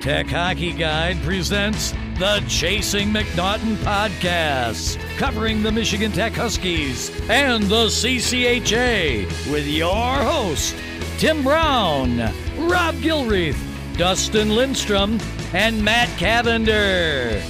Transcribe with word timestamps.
Tech 0.00 0.28
Hockey 0.28 0.72
Guide 0.72 1.18
presents 1.20 1.92
the 2.18 2.42
Chasing 2.48 3.10
MacNaughton 3.10 3.76
podcast, 3.84 4.98
covering 5.18 5.62
the 5.62 5.70
Michigan 5.70 6.10
Tech 6.10 6.32
Huskies 6.32 7.10
and 7.28 7.64
the 7.64 7.84
CCHA 7.84 9.26
with 9.52 9.66
your 9.66 10.14
host, 10.14 10.74
Tim 11.18 11.42
Braun, 11.42 12.18
Rob 12.56 12.94
Gilreath, 12.94 13.58
Dustin 13.98 14.56
Lindstrom, 14.56 15.18
and 15.52 15.84
Matt 15.84 16.08
Cavender. 16.16 17.42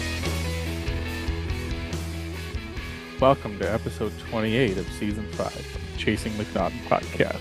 Welcome 3.20 3.60
to 3.60 3.72
episode 3.72 4.12
28 4.28 4.76
of 4.76 4.90
season 4.94 5.24
5 5.34 5.46
of 5.46 5.98
Chasing 5.98 6.32
MacNaughton 6.32 6.80
podcast, 6.88 7.38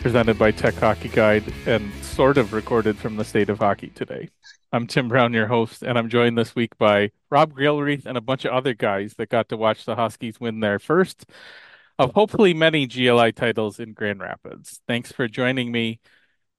presented 0.00 0.38
by 0.38 0.50
Tech 0.50 0.74
Hockey 0.74 1.08
Guide 1.08 1.44
and 1.66 1.92
sort 2.02 2.38
of 2.38 2.52
recorded 2.52 2.96
from 2.96 3.16
the 3.16 3.24
state 3.24 3.48
of 3.48 3.58
hockey 3.58 3.88
today. 3.88 4.28
I'm 4.72 4.86
Tim 4.86 5.08
Braun, 5.08 5.32
your 5.32 5.46
host, 5.46 5.82
and 5.82 5.98
I'm 5.98 6.08
joined 6.08 6.36
this 6.36 6.54
week 6.54 6.76
by 6.78 7.10
Rob 7.30 7.54
Gilreath 7.56 8.06
and 8.06 8.16
a 8.16 8.20
bunch 8.20 8.44
of 8.44 8.52
other 8.52 8.74
guys 8.74 9.14
that 9.18 9.28
got 9.28 9.48
to 9.50 9.56
watch 9.56 9.84
the 9.84 9.96
Huskies 9.96 10.40
win 10.40 10.60
their 10.60 10.78
first 10.78 11.26
of 11.98 12.12
hopefully 12.14 12.54
many 12.54 12.86
GLI 12.86 13.32
titles 13.32 13.80
in 13.80 13.92
Grand 13.92 14.20
Rapids. 14.20 14.80
Thanks 14.86 15.12
for 15.12 15.28
joining 15.28 15.72
me. 15.72 16.00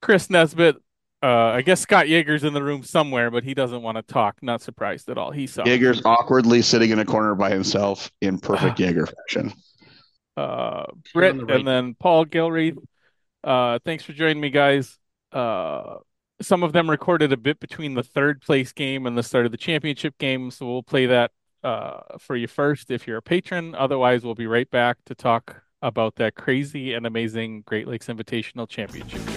Chris 0.01 0.29
Nesbitt, 0.29 0.77
uh, 1.21 1.27
I 1.27 1.61
guess 1.61 1.81
Scott 1.81 2.07
Yager's 2.07 2.43
in 2.43 2.53
the 2.53 2.63
room 2.63 2.83
somewhere, 2.83 3.31
but 3.31 3.43
he 3.43 3.53
doesn't 3.53 3.81
want 3.81 3.97
to 3.97 4.01
talk. 4.01 4.37
Not 4.41 4.61
surprised 4.61 5.09
at 5.09 5.17
all. 5.17 5.31
He 5.31 5.47
saw 5.47 5.65
Yager's 5.65 6.01
awkwardly 6.05 6.61
sitting 6.61 6.91
in 6.91 6.99
a 6.99 7.05
corner 7.05 7.35
by 7.35 7.49
himself 7.49 8.11
in 8.21 8.39
perfect 8.39 8.79
Yager 8.79 9.07
fashion. 9.07 9.53
Uh, 10.35 10.85
Britt 11.13 11.37
the 11.37 11.45
right. 11.45 11.57
and 11.57 11.67
then 11.67 11.95
Paul 11.95 12.25
Gilreath. 12.25 12.77
Uh, 13.47 13.79
thanks 13.85 14.03
for 14.03 14.11
joining 14.11 14.41
me, 14.41 14.49
guys. 14.49 14.99
Uh, 15.31 15.99
some 16.41 16.63
of 16.63 16.73
them 16.73 16.89
recorded 16.89 17.31
a 17.31 17.37
bit 17.37 17.61
between 17.61 17.93
the 17.93 18.03
third 18.03 18.41
place 18.41 18.73
game 18.73 19.07
and 19.07 19.17
the 19.17 19.23
start 19.23 19.45
of 19.45 19.53
the 19.53 19.57
championship 19.57 20.17
game, 20.17 20.51
so 20.51 20.65
we'll 20.65 20.83
play 20.83 21.05
that 21.05 21.31
uh, 21.63 22.01
for 22.19 22.35
you 22.35 22.45
first 22.45 22.91
if 22.91 23.07
you're 23.07 23.17
a 23.17 23.21
patron. 23.21 23.73
Otherwise, 23.73 24.25
we'll 24.25 24.35
be 24.35 24.47
right 24.47 24.69
back 24.69 24.97
to 25.05 25.15
talk 25.15 25.61
about 25.81 26.17
that 26.17 26.35
crazy 26.35 26.93
and 26.93 27.05
amazing 27.05 27.63
Great 27.65 27.87
Lakes 27.87 28.07
Invitational 28.07 28.67
Championship 28.67 29.36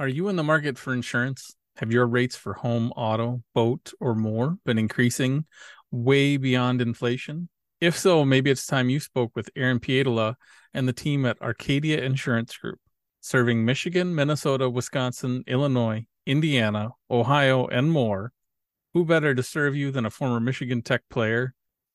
Are 0.00 0.06
you 0.06 0.28
in 0.28 0.36
the 0.36 0.44
market 0.44 0.78
for 0.78 0.92
insurance? 0.92 1.56
Have 1.78 1.90
your 1.90 2.06
rates 2.06 2.36
for 2.36 2.54
home, 2.54 2.92
auto, 2.92 3.42
boat, 3.52 3.92
or 3.98 4.14
more 4.14 4.56
been 4.64 4.78
increasing 4.78 5.44
way 5.90 6.36
beyond 6.36 6.80
inflation? 6.80 7.48
If 7.80 7.98
so, 7.98 8.24
maybe 8.24 8.48
it's 8.48 8.64
time 8.64 8.90
you 8.90 9.00
spoke 9.00 9.32
with 9.34 9.50
Aaron 9.56 9.80
Pietola 9.80 10.36
and 10.72 10.86
the 10.86 10.92
team 10.92 11.26
at 11.26 11.42
Arcadia 11.42 12.00
Insurance 12.00 12.56
Group, 12.56 12.78
serving 13.22 13.64
Michigan, 13.64 14.14
Minnesota, 14.14 14.70
Wisconsin, 14.70 15.42
Illinois, 15.48 16.06
Indiana, 16.26 16.90
Ohio, 17.10 17.66
and 17.66 17.90
more. 17.90 18.30
Who 18.94 19.04
better 19.04 19.34
to 19.34 19.42
serve 19.42 19.74
you 19.74 19.90
than 19.90 20.06
a 20.06 20.10
former 20.10 20.38
Michigan 20.38 20.80
Tech 20.80 21.02
player? 21.10 21.54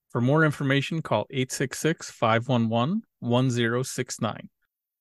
For 0.09 0.19
more 0.19 0.43
information, 0.43 1.01
call 1.01 1.25
866 1.29 2.11
511 2.11 3.03
1069 3.21 4.49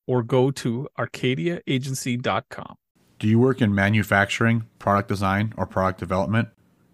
or 0.06 0.22
go 0.22 0.52
to 0.52 0.88
arcadiaagency.com. 0.96 2.76
Do 3.22 3.28
you 3.28 3.38
work 3.38 3.62
in 3.62 3.72
manufacturing, 3.72 4.64
product 4.80 5.08
design, 5.08 5.54
or 5.56 5.64
product 5.64 6.00
development? 6.00 6.48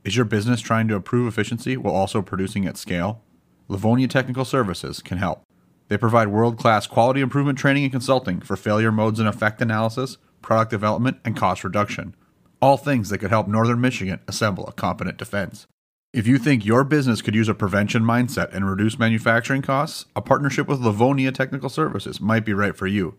Is 0.05 0.15
your 0.15 0.27
business 0.27 0.61
trying 0.61 0.87
to 0.89 0.95
improve 0.95 1.27
efficiency 1.27 1.79
while 1.79 1.95
also 1.95 2.21
producing 2.21 2.67
at 2.67 2.77
scale? 2.77 3.23
Livonia 3.67 4.09
Technical 4.09 4.45
Services 4.45 5.01
can 5.01 5.17
help. 5.17 5.41
They 5.89 5.97
provide 5.97 6.29
world 6.29 6.59
class 6.59 6.87
quality 6.87 7.23
improvement 7.23 7.59
training 7.59 7.85
and 7.85 7.93
consulting 7.93 8.43
for 8.43 8.57
failure 8.57 8.93
modes 8.93 9.19
and 9.19 9.27
effect 9.27 9.63
analysis, 9.63 10.19
product 10.43 10.71
development, 10.71 11.17
and 11.25 11.35
cost 11.35 11.65
reduction. 11.65 12.15
All 12.61 12.77
things 12.77 13.09
that 13.09 13.21
could 13.21 13.31
help 13.31 13.49
Northern 13.49 13.81
Michigan 13.81 14.21
assemble 14.29 14.67
a 14.67 14.73
competent 14.73 15.17
defense. 15.17 15.67
If 16.13 16.27
you 16.27 16.37
think 16.37 16.63
your 16.63 16.85
business 16.85 17.23
could 17.23 17.35
use 17.35 17.49
a 17.49 17.55
prevention 17.55 18.03
mindset 18.03 18.53
and 18.53 18.69
reduce 18.69 18.99
manufacturing 18.99 19.63
costs, 19.63 20.05
a 20.15 20.21
partnership 20.21 20.69
with 20.69 20.81
Livonia 20.81 21.33
Technical 21.33 21.71
Services 21.71 22.21
might 22.21 22.45
be 22.45 22.53
right 22.53 22.77
for 22.77 22.87
you. 22.87 23.15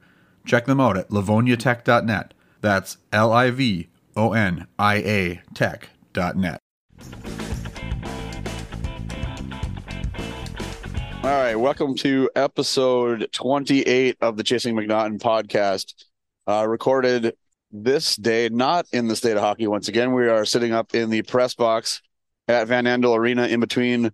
Check 0.45 0.67
them 0.67 0.79
out 0.79 0.95
at 0.95 1.09
livoniatech.net 1.09 2.35
that's 2.61 2.97
L 3.11 3.31
I 3.31 3.51
V 3.51 3.89
O 4.15 4.33
N 4.33 4.67
I 4.77 4.95
A 4.95 5.41
tech.net. 5.53 6.59
All 11.21 11.35
right, 11.35 11.55
welcome 11.55 11.95
to 11.97 12.29
episode 12.35 13.27
28 13.33 14.17
of 14.21 14.37
the 14.37 14.43
Chasing 14.43 14.73
MacNaughton 14.75 15.19
podcast. 15.19 15.93
Uh, 16.47 16.65
recorded 16.67 17.35
this 17.71 18.15
day, 18.15 18.49
not 18.49 18.87
in 18.93 19.07
the 19.07 19.15
state 19.15 19.35
of 19.35 19.43
hockey. 19.43 19.67
Once 19.67 19.89
again, 19.89 20.13
we 20.13 20.27
are 20.27 20.45
sitting 20.45 20.71
up 20.71 20.95
in 20.95 21.09
the 21.09 21.21
press 21.23 21.53
box 21.53 22.01
at 22.47 22.67
Van 22.67 22.85
Andel 22.85 23.17
Arena 23.17 23.47
in 23.47 23.59
between 23.59 24.11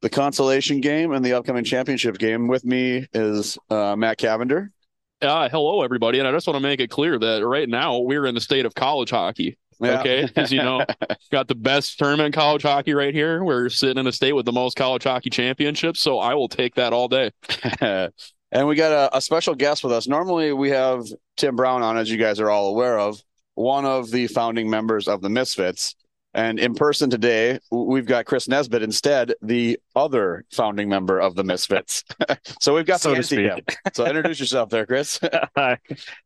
the 0.00 0.10
consolation 0.10 0.80
game 0.80 1.12
and 1.12 1.24
the 1.24 1.34
upcoming 1.34 1.64
championship 1.64 2.18
game. 2.18 2.48
With 2.48 2.64
me 2.64 3.06
is 3.12 3.58
uh, 3.70 3.94
Matt 3.96 4.18
Cavender. 4.18 4.72
Uh, 5.20 5.48
hello, 5.48 5.82
everybody. 5.82 6.20
And 6.20 6.28
I 6.28 6.32
just 6.32 6.46
want 6.46 6.56
to 6.56 6.60
make 6.60 6.78
it 6.78 6.90
clear 6.90 7.18
that 7.18 7.44
right 7.44 7.68
now 7.68 7.98
we're 7.98 8.26
in 8.26 8.34
the 8.34 8.40
state 8.40 8.64
of 8.66 8.74
college 8.74 9.10
hockey. 9.10 9.58
Yeah. 9.80 10.00
Okay. 10.00 10.26
Because, 10.26 10.52
you 10.52 10.62
know, 10.62 10.84
got 11.32 11.48
the 11.48 11.56
best 11.56 11.98
tournament 11.98 12.26
in 12.26 12.32
college 12.32 12.62
hockey 12.62 12.94
right 12.94 13.12
here. 13.12 13.42
We're 13.42 13.68
sitting 13.68 13.98
in 13.98 14.06
a 14.06 14.12
state 14.12 14.32
with 14.32 14.46
the 14.46 14.52
most 14.52 14.76
college 14.76 15.04
hockey 15.04 15.30
championships. 15.30 16.00
So 16.00 16.20
I 16.20 16.34
will 16.34 16.48
take 16.48 16.76
that 16.76 16.92
all 16.92 17.08
day. 17.08 17.32
and 17.80 18.68
we 18.68 18.76
got 18.76 18.92
a, 18.92 19.16
a 19.16 19.20
special 19.20 19.56
guest 19.56 19.82
with 19.82 19.92
us. 19.92 20.06
Normally 20.06 20.52
we 20.52 20.70
have 20.70 21.04
Tim 21.36 21.56
Braun 21.56 21.82
on, 21.82 21.96
as 21.96 22.08
you 22.10 22.16
guys 22.16 22.38
are 22.38 22.50
all 22.50 22.68
aware 22.68 22.98
of, 22.98 23.20
one 23.54 23.84
of 23.84 24.12
the 24.12 24.28
founding 24.28 24.70
members 24.70 25.08
of 25.08 25.20
the 25.20 25.28
Misfits. 25.28 25.96
And 26.34 26.60
in 26.60 26.74
person 26.74 27.08
today, 27.08 27.58
we've 27.70 28.06
got 28.06 28.26
Chris 28.26 28.48
Nesbitt 28.48 28.82
instead, 28.82 29.34
the 29.40 29.78
other 29.96 30.44
founding 30.52 30.88
member 30.88 31.18
of 31.18 31.34
the 31.34 31.42
Misfits. 31.42 32.04
so 32.60 32.74
we've 32.74 32.86
got 32.86 33.00
so 33.00 33.18
speak. 33.22 33.76
So 33.94 34.06
introduce 34.06 34.38
yourself 34.38 34.68
there, 34.68 34.84
Chris. 34.84 35.18
uh, 35.56 35.76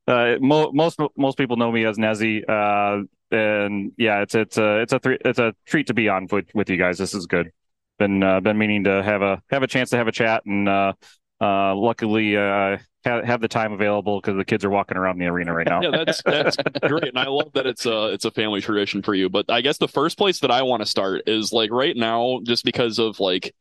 mo- 0.07 0.73
most 0.73 0.99
most 1.17 1.39
people 1.39 1.57
know 1.57 1.71
me 1.71 1.85
as 1.85 1.99
Nezzy, 1.99 2.43
uh, 2.49 3.05
and 3.31 3.93
yeah, 3.97 4.23
it's 4.23 4.35
it's 4.35 4.59
a 4.59 4.81
it's 4.81 4.93
a 4.93 4.99
th- 4.99 5.21
it's 5.25 5.39
a 5.39 5.55
treat 5.67 5.87
to 5.87 5.95
be 5.95 6.09
on 6.09 6.27
with 6.31 6.47
with 6.53 6.69
you 6.69 6.77
guys. 6.77 6.99
This 6.99 7.15
is 7.15 7.27
good. 7.27 7.53
Been 7.99 8.23
uh, 8.23 8.41
been 8.41 8.59
meaning 8.59 8.85
to 8.85 9.03
have 9.03 9.23
a 9.23 9.41
have 9.51 9.63
a 9.63 9.69
chance 9.69 9.91
to 9.91 9.97
have 9.97 10.09
a 10.09 10.13
chat, 10.13 10.45
and 10.45 10.69
uh, 10.69 10.93
uh, 11.41 11.75
luckily 11.77 12.37
uh, 12.37 12.79
have, 13.05 13.25
have 13.25 13.41
the 13.41 13.49
time 13.49 13.73
available 13.73 14.21
because 14.21 14.37
the 14.37 14.45
kids 14.45 14.65
are 14.65 14.71
walking 14.71 14.97
around 14.97 15.19
the 15.19 15.27
arena 15.27 15.53
right 15.53 15.67
now. 15.67 15.83
yeah, 15.83 15.91
that's 16.05 16.23
that's 16.23 16.57
great, 16.87 17.09
and 17.09 17.19
I 17.19 17.27
love 17.27 17.53
that 17.55 17.67
it's 17.67 17.87
a 17.87 18.09
it's 18.09 18.25
a 18.25 18.31
family 18.31 18.61
tradition 18.61 19.03
for 19.03 19.15
you. 19.15 19.29
But 19.29 19.51
I 19.51 19.61
guess 19.61 19.79
the 19.79 19.89
first 19.89 20.19
place 20.19 20.41
that 20.41 20.51
I 20.51 20.63
want 20.63 20.83
to 20.83 20.87
start 20.87 21.23
is 21.27 21.53
like 21.53 21.71
right 21.71 21.97
now, 21.97 22.41
just 22.45 22.65
because 22.65 22.99
of 22.99 23.19
like 23.21 23.55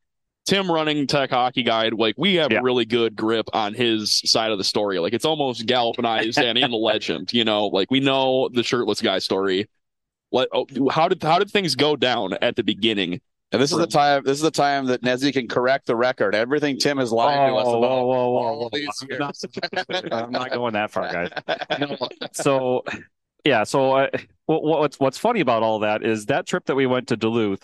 Tim 0.45 0.71
running 0.71 1.07
Tech 1.07 1.29
Hockey 1.29 1.63
Guide, 1.63 1.93
like 1.93 2.15
we 2.17 2.35
have 2.35 2.51
yeah. 2.51 2.59
a 2.59 2.63
really 2.63 2.85
good 2.85 3.15
grip 3.15 3.47
on 3.53 3.73
his 3.73 4.21
side 4.25 4.51
of 4.51 4.57
the 4.57 4.63
story. 4.63 4.99
Like 4.99 5.13
it's 5.13 5.25
almost 5.25 5.65
galvanized 5.65 6.37
and 6.39 6.57
in 6.57 6.71
the 6.71 6.77
legend. 6.77 7.33
You 7.33 7.45
know, 7.45 7.67
like 7.67 7.91
we 7.91 7.99
know 7.99 8.49
the 8.49 8.63
shirtless 8.63 9.01
guy 9.01 9.19
story. 9.19 9.69
What? 10.29 10.49
Oh, 10.53 10.65
how 10.89 11.07
did 11.07 11.21
how 11.21 11.39
did 11.39 11.51
things 11.51 11.75
go 11.75 11.95
down 11.95 12.33
at 12.41 12.55
the 12.55 12.63
beginning? 12.63 13.21
And 13.51 13.61
this 13.61 13.71
is 13.71 13.77
the 13.77 13.87
time. 13.87 14.23
This 14.23 14.37
is 14.37 14.41
the 14.41 14.51
time 14.51 14.85
that 14.85 15.01
Nezzy 15.01 15.33
can 15.33 15.47
correct 15.47 15.87
the 15.87 15.95
record. 15.95 16.35
Everything 16.35 16.77
Tim 16.77 16.97
has 16.97 17.11
lied 17.11 17.37
oh, 17.37 17.47
to 17.47 17.55
us 17.55 17.67
about. 17.67 17.81
Whoa, 17.81 18.05
whoa, 18.05 18.69
whoa, 18.69 18.69
whoa. 18.71 20.11
I'm 20.11 20.31
not 20.31 20.51
going 20.51 20.73
that 20.73 20.91
far, 20.91 21.11
guys. 21.11 21.29
No. 21.79 21.97
So, 22.33 22.83
yeah. 23.43 23.65
So, 23.65 23.93
uh, 23.93 24.07
what's 24.45 24.99
what's 24.99 25.17
funny 25.17 25.41
about 25.41 25.63
all 25.63 25.79
that 25.79 26.03
is 26.03 26.27
that 26.27 26.45
trip 26.47 26.65
that 26.65 26.75
we 26.75 26.85
went 26.85 27.09
to 27.09 27.17
Duluth. 27.17 27.63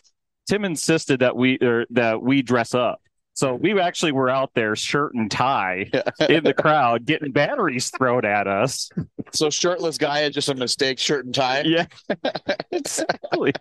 Tim 0.49 0.65
insisted 0.65 1.21
that 1.21 1.35
we 1.37 1.57
or 1.61 1.85
that 1.91 2.21
we 2.21 2.41
dress 2.41 2.73
up. 2.73 3.01
So 3.37 3.53
we 3.53 3.79
actually 3.79 4.13
were 4.13 4.31
out 4.31 4.55
there, 4.55 4.75
shirt 4.75 5.13
and 5.13 5.29
tie, 5.29 5.91
in 6.27 6.43
the 6.43 6.55
crowd, 6.55 7.05
getting 7.05 7.31
batteries 7.31 7.91
thrown 7.91 8.25
at 8.25 8.47
us. 8.47 8.89
So 9.31 9.51
shirtless 9.51 9.99
guy 9.99 10.21
is 10.21 10.33
just 10.33 10.49
a 10.49 10.55
mistake, 10.55 10.97
shirt 10.97 11.25
and 11.25 11.35
tie. 11.35 11.61
Yeah, 11.61 11.85
exactly. 12.71 13.53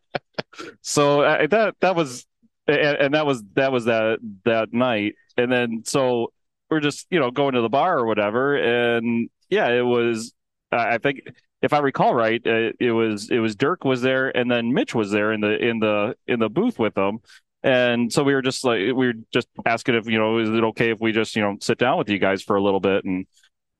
So 0.80 1.22
uh, 1.22 1.46
that 1.46 1.74
that 1.80 1.96
was, 1.96 2.26
and, 2.66 2.78
and, 2.78 3.14
that 3.14 3.26
was 3.26 3.42
that 3.54 3.72
was 3.72 3.86
that 3.86 4.18
that 4.44 4.72
night, 4.72 5.14
and 5.36 5.50
then 5.50 5.82
so 5.84 6.32
we're 6.70 6.80
just 6.80 7.06
you 7.10 7.20
know 7.20 7.30
going 7.30 7.54
to 7.54 7.60
the 7.60 7.68
bar 7.68 7.98
or 7.98 8.06
whatever, 8.06 8.56
and 8.56 9.28
yeah, 9.48 9.68
it 9.68 9.82
was 9.82 10.32
I 10.72 10.98
think 10.98 11.20
if 11.62 11.72
I 11.72 11.78
recall 11.78 12.14
right, 12.14 12.40
uh, 12.46 12.72
it 12.78 12.92
was 12.92 13.30
it 13.30 13.38
was 13.38 13.56
Dirk 13.56 13.84
was 13.84 14.02
there, 14.02 14.34
and 14.36 14.50
then 14.50 14.72
Mitch 14.72 14.94
was 14.94 15.10
there 15.10 15.32
in 15.32 15.40
the 15.40 15.56
in 15.56 15.78
the 15.78 16.14
in 16.26 16.38
the 16.38 16.48
booth 16.48 16.78
with 16.78 16.94
them. 16.94 17.18
And 17.62 18.12
so 18.12 18.22
we 18.22 18.34
were 18.34 18.42
just 18.42 18.64
like 18.64 18.78
we 18.78 18.92
were 18.92 19.14
just 19.32 19.48
asking 19.64 19.96
if 19.96 20.06
you 20.06 20.18
know 20.18 20.38
is 20.38 20.48
it 20.48 20.64
okay 20.64 20.90
if 20.90 21.00
we 21.00 21.12
just 21.12 21.34
you 21.34 21.42
know 21.42 21.56
sit 21.60 21.78
down 21.78 21.98
with 21.98 22.08
you 22.08 22.18
guys 22.18 22.42
for 22.42 22.56
a 22.56 22.62
little 22.62 22.80
bit 22.80 23.04
and 23.04 23.26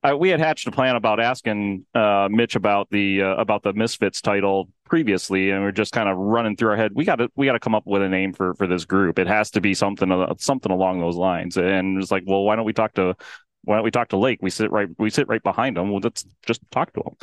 I, 0.07 0.13
we 0.13 0.29
had 0.29 0.39
hatched 0.39 0.65
a 0.67 0.71
plan 0.71 0.95
about 0.95 1.19
asking 1.19 1.85
uh, 1.93 2.29
Mitch 2.31 2.55
about 2.55 2.89
the 2.91 3.23
uh, 3.23 3.35
about 3.35 3.63
the 3.63 3.73
Misfits 3.73 4.21
title 4.21 4.69
previously, 4.85 5.51
and 5.51 5.61
we 5.61 5.67
are 5.67 5.71
just 5.73 5.91
kind 5.91 6.07
of 6.07 6.17
running 6.17 6.55
through 6.55 6.69
our 6.69 6.77
head. 6.77 6.93
We 6.95 7.03
got 7.03 7.17
to 7.17 7.29
we 7.35 7.45
got 7.45 7.53
to 7.53 7.59
come 7.59 7.75
up 7.75 7.85
with 7.85 8.01
a 8.01 8.07
name 8.07 8.31
for 8.31 8.53
for 8.53 8.67
this 8.67 8.85
group. 8.85 9.19
It 9.19 9.27
has 9.27 9.51
to 9.51 9.59
be 9.59 9.73
something 9.73 10.09
uh, 10.09 10.33
something 10.37 10.71
along 10.71 11.01
those 11.01 11.17
lines. 11.17 11.57
And 11.57 12.01
it's 12.01 12.09
like, 12.09 12.23
well, 12.25 12.43
why 12.43 12.55
don't 12.55 12.63
we 12.63 12.71
talk 12.71 12.93
to 12.93 13.17
why 13.65 13.75
don't 13.75 13.83
we 13.83 13.91
talk 13.91 14.07
to 14.09 14.17
Lake? 14.17 14.39
We 14.41 14.49
sit 14.49 14.71
right 14.71 14.87
we 14.97 15.09
sit 15.09 15.27
right 15.27 15.43
behind 15.43 15.77
him. 15.77 15.91
Well, 15.91 15.99
let's 16.01 16.25
just 16.45 16.61
talk 16.71 16.93
to 16.93 17.01
him. 17.01 17.15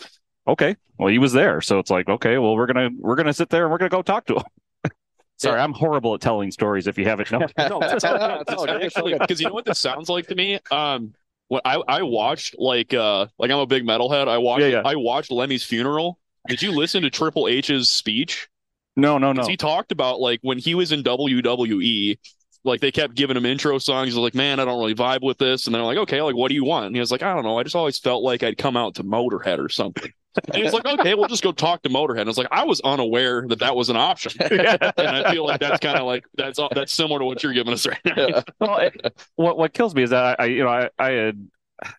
Okay, 0.47 0.77
well, 0.99 1.09
he 1.09 1.17
was 1.17 1.33
there, 1.33 1.63
so 1.63 1.79
it's 1.79 1.91
like, 1.91 2.11
okay, 2.11 2.37
well, 2.37 2.55
we're 2.55 2.67
gonna 2.67 2.91
we're 2.99 3.17
gonna 3.17 3.33
sit 3.33 3.49
there 3.49 3.63
and 3.63 3.73
we're 3.73 3.79
gonna 3.79 3.89
go 3.89 4.03
talk 4.03 4.27
to 4.27 4.35
him. 4.35 4.43
Sorry, 5.39 5.59
I'm 5.59 5.73
horrible 5.73 6.15
at 6.15 6.21
telling 6.21 6.51
stories. 6.51 6.87
If 6.87 6.99
you 6.99 7.07
haven't 7.07 7.33
known, 7.33 7.47
no, 7.59 7.83
actually 7.83 9.15
because 9.19 9.41
you 9.41 9.49
know 9.49 9.55
what 9.55 9.65
this 9.65 9.81
sounds 9.81 10.11
like 10.11 10.27
to 10.27 10.35
me. 10.35 10.59
Um, 10.71 11.15
what 11.49 11.63
I 11.65 11.77
I 11.87 12.03
watched 12.03 12.57
like 12.59 12.95
uh 12.95 13.27
like 13.39 13.51
I'm 13.51 13.59
a 13.59 13.67
big 13.67 13.85
metalhead. 13.85 14.29
I 14.29 14.39
watched 14.39 14.63
yeah, 14.63 14.69
yeah. 14.69 14.83
I 14.85 14.97
watched 14.97 15.31
Lemmy's 15.31 15.65
funeral. 15.65 16.19
Did 16.49 16.63
you 16.63 16.73
listen 16.73 17.03
to 17.03 17.11
Triple 17.11 17.49
H's 17.49 17.91
speech? 17.91 18.49
No, 18.97 19.19
no, 19.19 19.33
no. 19.33 19.47
He 19.47 19.57
talked 19.57 19.93
about 19.93 20.21
like 20.21 20.41
when 20.43 20.59
he 20.59 20.75
was 20.75 20.93
in 20.93 21.03
WWE, 21.03 22.19
like 22.65 22.81
they 22.81 22.91
kept 22.91 23.15
giving 23.15 23.37
him 23.37 23.47
intro 23.47 23.79
songs. 23.79 24.09
He's 24.09 24.17
like, 24.17 24.35
man, 24.35 24.59
I 24.59 24.65
don't 24.65 24.79
really 24.79 24.95
vibe 24.95 25.23
with 25.23 25.39
this. 25.39 25.67
And 25.67 25.75
they're 25.75 25.83
like, 25.83 25.99
okay, 25.99 26.23
like 26.23 26.35
what 26.35 26.49
do 26.49 26.55
you 26.55 26.65
want? 26.65 26.87
And 26.87 26.97
he 26.97 27.01
was 27.01 27.13
like, 27.13 27.23
I 27.23 27.35
don't 27.35 27.45
know. 27.45 27.59
I 27.59 27.63
just 27.63 27.77
always 27.77 27.99
felt 27.99 28.23
like 28.23 28.43
I'd 28.43 28.59
come 28.59 28.77
out 28.77 28.97
to 28.97 29.05
Motorhead 29.05 29.59
or 29.59 29.69
something. 29.69 30.11
And 30.53 30.63
he's 30.63 30.73
like, 30.73 30.85
okay, 30.85 31.15
we'll 31.15 31.29
just 31.29 31.45
go 31.45 31.53
talk 31.53 31.83
to 31.83 31.89
Motorhead. 31.89 32.23
And 32.23 32.29
I 32.29 32.31
was 32.31 32.39
like, 32.39 32.49
I 32.51 32.65
was 32.65 32.81
unaware 32.81 33.47
that 33.49 33.61
that 33.61 33.77
was 33.77 33.89
an 33.89 33.97
option. 33.97 34.33
and 34.41 35.07
I 35.07 35.33
feel 35.33 35.47
like 35.47 35.61
that's 35.61 35.79
kind 35.79 35.97
of 35.97 36.07
like 36.07 36.25
that's 36.35 36.59
that's 36.73 36.93
similar 36.93 37.21
to 37.21 37.25
what 37.25 37.43
you're 37.43 37.53
giving 37.53 37.73
us 37.73 37.87
right 37.87 38.01
now. 38.05 38.43
well, 38.59 38.79
it, 38.79 39.17
what 39.37 39.57
what 39.57 39.73
kills 39.73 39.95
me 39.95 40.03
is 40.03 40.11
that 40.11 40.41
I, 40.41 40.47
you 40.47 40.65
know 40.65 40.71
I, 40.71 40.91
I 40.99 41.11
had 41.11 41.49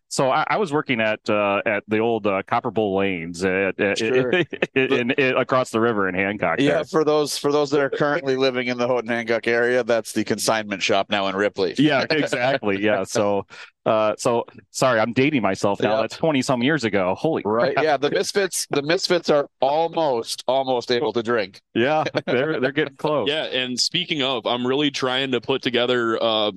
so 0.07 0.31
I, 0.31 0.45
I, 0.47 0.57
was 0.57 0.71
working 0.71 1.01
at 1.01 1.19
uh, 1.29 1.61
at 1.65 1.83
the 1.87 1.99
old 1.99 2.25
uh, 2.25 2.41
Copper 2.47 2.71
Bowl 2.71 2.95
Lanes 2.97 3.43
at, 3.43 3.79
at 3.79 3.97
sure. 3.97 4.31
in, 4.75 4.93
in, 4.93 5.11
in, 5.11 5.35
across 5.35 5.71
the 5.71 5.81
river 5.81 6.07
in 6.07 6.15
Hancock. 6.15 6.59
Yeah, 6.59 6.75
there. 6.75 6.85
for 6.85 7.03
those 7.03 7.37
for 7.37 7.51
those 7.51 7.71
that 7.71 7.81
are 7.81 7.89
currently 7.89 8.37
living 8.37 8.67
in 8.67 8.77
the 8.77 8.87
Houghton 8.87 9.09
Hancock 9.09 9.47
area, 9.47 9.83
that's 9.83 10.13
the 10.13 10.23
consignment 10.23 10.81
shop 10.81 11.09
now 11.09 11.27
in 11.27 11.35
Ripley. 11.35 11.75
Yeah, 11.77 12.05
exactly. 12.09 12.81
yeah, 12.81 13.03
so 13.03 13.45
uh, 13.85 14.15
so 14.17 14.45
sorry, 14.71 14.99
I'm 14.99 15.13
dating 15.13 15.41
myself 15.41 15.81
now. 15.81 15.95
Yep. 15.95 16.01
That's 16.03 16.17
twenty 16.17 16.41
some 16.41 16.63
years 16.63 16.85
ago. 16.85 17.13
Holy 17.15 17.43
right. 17.45 17.73
Crap. 17.73 17.83
Yeah, 17.83 17.97
the 17.97 18.11
misfits 18.11 18.67
the 18.69 18.81
misfits 18.81 19.29
are 19.29 19.47
almost 19.59 20.43
almost 20.47 20.91
able 20.91 21.11
to 21.13 21.21
drink. 21.21 21.59
Yeah, 21.73 22.05
they're 22.25 22.59
they're 22.59 22.71
getting 22.71 22.95
close. 22.97 23.27
Yeah, 23.27 23.43
and 23.43 23.79
speaking 23.79 24.23
of, 24.23 24.45
I'm 24.45 24.65
really 24.65 24.91
trying 24.91 25.31
to 25.31 25.41
put 25.41 25.61
together 25.61 26.17
uh 26.21 26.51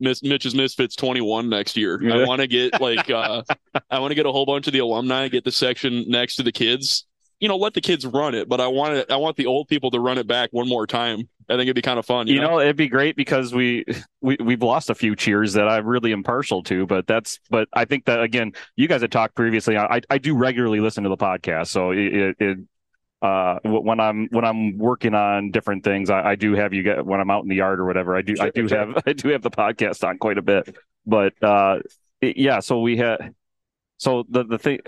Miss 0.00 0.22
Mitch's 0.22 0.54
Misfits 0.54 0.96
21 0.96 1.48
next 1.48 1.76
year. 1.76 2.00
Yeah. 2.02 2.16
I 2.16 2.26
want 2.26 2.40
to 2.40 2.46
get 2.46 2.80
like 2.80 3.10
uh 3.10 3.42
I 3.90 3.98
want 3.98 4.10
to 4.10 4.14
get 4.14 4.26
a 4.26 4.32
whole 4.32 4.46
bunch 4.46 4.66
of 4.66 4.72
the 4.72 4.78
alumni, 4.80 5.28
get 5.28 5.44
the 5.44 5.52
section 5.52 6.04
next 6.08 6.36
to 6.36 6.42
the 6.42 6.52
kids. 6.52 7.06
You 7.40 7.46
know, 7.46 7.56
let 7.56 7.74
the 7.74 7.80
kids 7.80 8.04
run 8.04 8.34
it, 8.34 8.48
but 8.48 8.60
I 8.60 8.66
want 8.66 8.94
it 8.94 9.10
I 9.10 9.16
want 9.16 9.36
the 9.36 9.46
old 9.46 9.68
people 9.68 9.90
to 9.92 10.00
run 10.00 10.18
it 10.18 10.26
back 10.26 10.50
one 10.52 10.68
more 10.68 10.86
time. 10.86 11.28
I 11.48 11.54
think 11.54 11.62
it'd 11.62 11.76
be 11.76 11.82
kind 11.82 11.98
of 11.98 12.04
fun. 12.04 12.26
You, 12.26 12.34
you 12.34 12.40
know? 12.40 12.50
know? 12.50 12.60
it'd 12.60 12.76
be 12.76 12.88
great 12.88 13.16
because 13.16 13.54
we 13.54 13.84
we 14.20 14.36
we've 14.40 14.62
lost 14.62 14.90
a 14.90 14.94
few 14.94 15.16
cheers 15.16 15.54
that 15.54 15.68
I'm 15.68 15.86
really 15.86 16.12
impartial 16.12 16.62
to, 16.64 16.86
but 16.86 17.06
that's 17.06 17.40
but 17.48 17.68
I 17.72 17.84
think 17.86 18.04
that 18.04 18.22
again, 18.22 18.52
you 18.76 18.86
guys 18.86 19.00
had 19.00 19.12
talked 19.12 19.34
previously. 19.34 19.76
I 19.78 20.00
I 20.10 20.18
do 20.18 20.36
regularly 20.36 20.80
listen 20.80 21.04
to 21.04 21.08
the 21.08 21.16
podcast, 21.16 21.68
so 21.68 21.92
it, 21.92 22.36
it 22.38 22.58
uh 23.22 23.58
when 23.64 23.98
i'm 24.00 24.28
when 24.30 24.44
i'm 24.44 24.78
working 24.78 25.14
on 25.14 25.50
different 25.50 25.82
things 25.82 26.08
i, 26.08 26.30
I 26.30 26.34
do 26.36 26.54
have 26.54 26.72
you 26.72 26.82
get 26.82 27.04
when 27.04 27.20
i'm 27.20 27.30
out 27.30 27.42
in 27.42 27.48
the 27.48 27.56
yard 27.56 27.80
or 27.80 27.84
whatever 27.84 28.16
i 28.16 28.22
do 28.22 28.36
sure, 28.36 28.46
i 28.46 28.50
do 28.50 28.68
sure. 28.68 28.78
have 28.78 29.02
i 29.06 29.12
do 29.12 29.28
have 29.30 29.42
the 29.42 29.50
podcast 29.50 30.06
on 30.06 30.18
quite 30.18 30.38
a 30.38 30.42
bit. 30.42 30.76
But 31.06 31.34
uh 31.42 31.80
it, 32.20 32.36
yeah 32.36 32.60
so 32.60 32.80
we 32.80 32.96
had 32.96 33.34
so 33.96 34.24
the 34.28 34.44
the 34.44 34.58
thing 34.58 34.80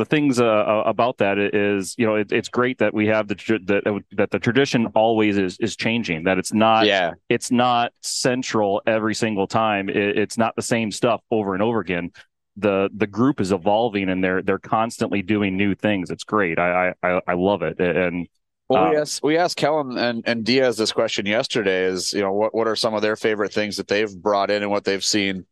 the 0.00 0.06
things 0.06 0.40
uh, 0.40 0.82
about 0.86 1.18
that 1.18 1.36
is 1.38 1.94
you 1.98 2.06
know 2.06 2.14
it, 2.14 2.32
it's 2.32 2.48
great 2.48 2.78
that 2.78 2.94
we 2.94 3.06
have 3.06 3.28
the 3.28 3.34
that 3.66 4.02
that 4.12 4.30
the 4.30 4.38
tradition 4.38 4.86
always 4.94 5.36
is 5.36 5.58
is 5.58 5.76
changing 5.76 6.24
that 6.24 6.38
it's 6.38 6.54
not 6.54 6.86
yeah. 6.86 7.12
it's 7.28 7.50
not 7.50 7.92
central 8.00 8.80
every 8.86 9.14
single 9.14 9.46
time 9.46 9.90
it, 9.90 10.16
it's 10.16 10.38
not 10.38 10.56
the 10.56 10.62
same 10.62 10.90
stuff 10.90 11.20
over 11.30 11.52
and 11.52 11.62
over 11.62 11.80
again 11.80 12.10
the 12.60 12.90
the 12.94 13.06
group 13.06 13.40
is 13.40 13.52
evolving 13.52 14.08
and 14.08 14.22
they're 14.22 14.42
they're 14.42 14.58
constantly 14.58 15.22
doing 15.22 15.56
new 15.56 15.74
things. 15.74 16.10
It's 16.10 16.24
great. 16.24 16.58
I 16.58 16.94
I 17.02 17.20
I 17.26 17.34
love 17.34 17.62
it. 17.62 17.80
And 17.80 18.28
well, 18.68 18.90
we 18.90 18.96
um, 18.96 19.02
asked 19.02 19.22
we 19.22 19.36
asked 19.36 19.56
Kellen 19.56 19.98
and, 19.98 20.22
and 20.26 20.44
Diaz 20.44 20.76
this 20.76 20.92
question 20.92 21.26
yesterday. 21.26 21.84
Is 21.84 22.12
you 22.12 22.20
know 22.20 22.32
what 22.32 22.54
what 22.54 22.68
are 22.68 22.76
some 22.76 22.94
of 22.94 23.02
their 23.02 23.16
favorite 23.16 23.52
things 23.52 23.76
that 23.76 23.88
they've 23.88 24.14
brought 24.14 24.50
in 24.50 24.62
and 24.62 24.70
what 24.70 24.84
they've 24.84 25.04
seen, 25.04 25.36
you 25.36 25.44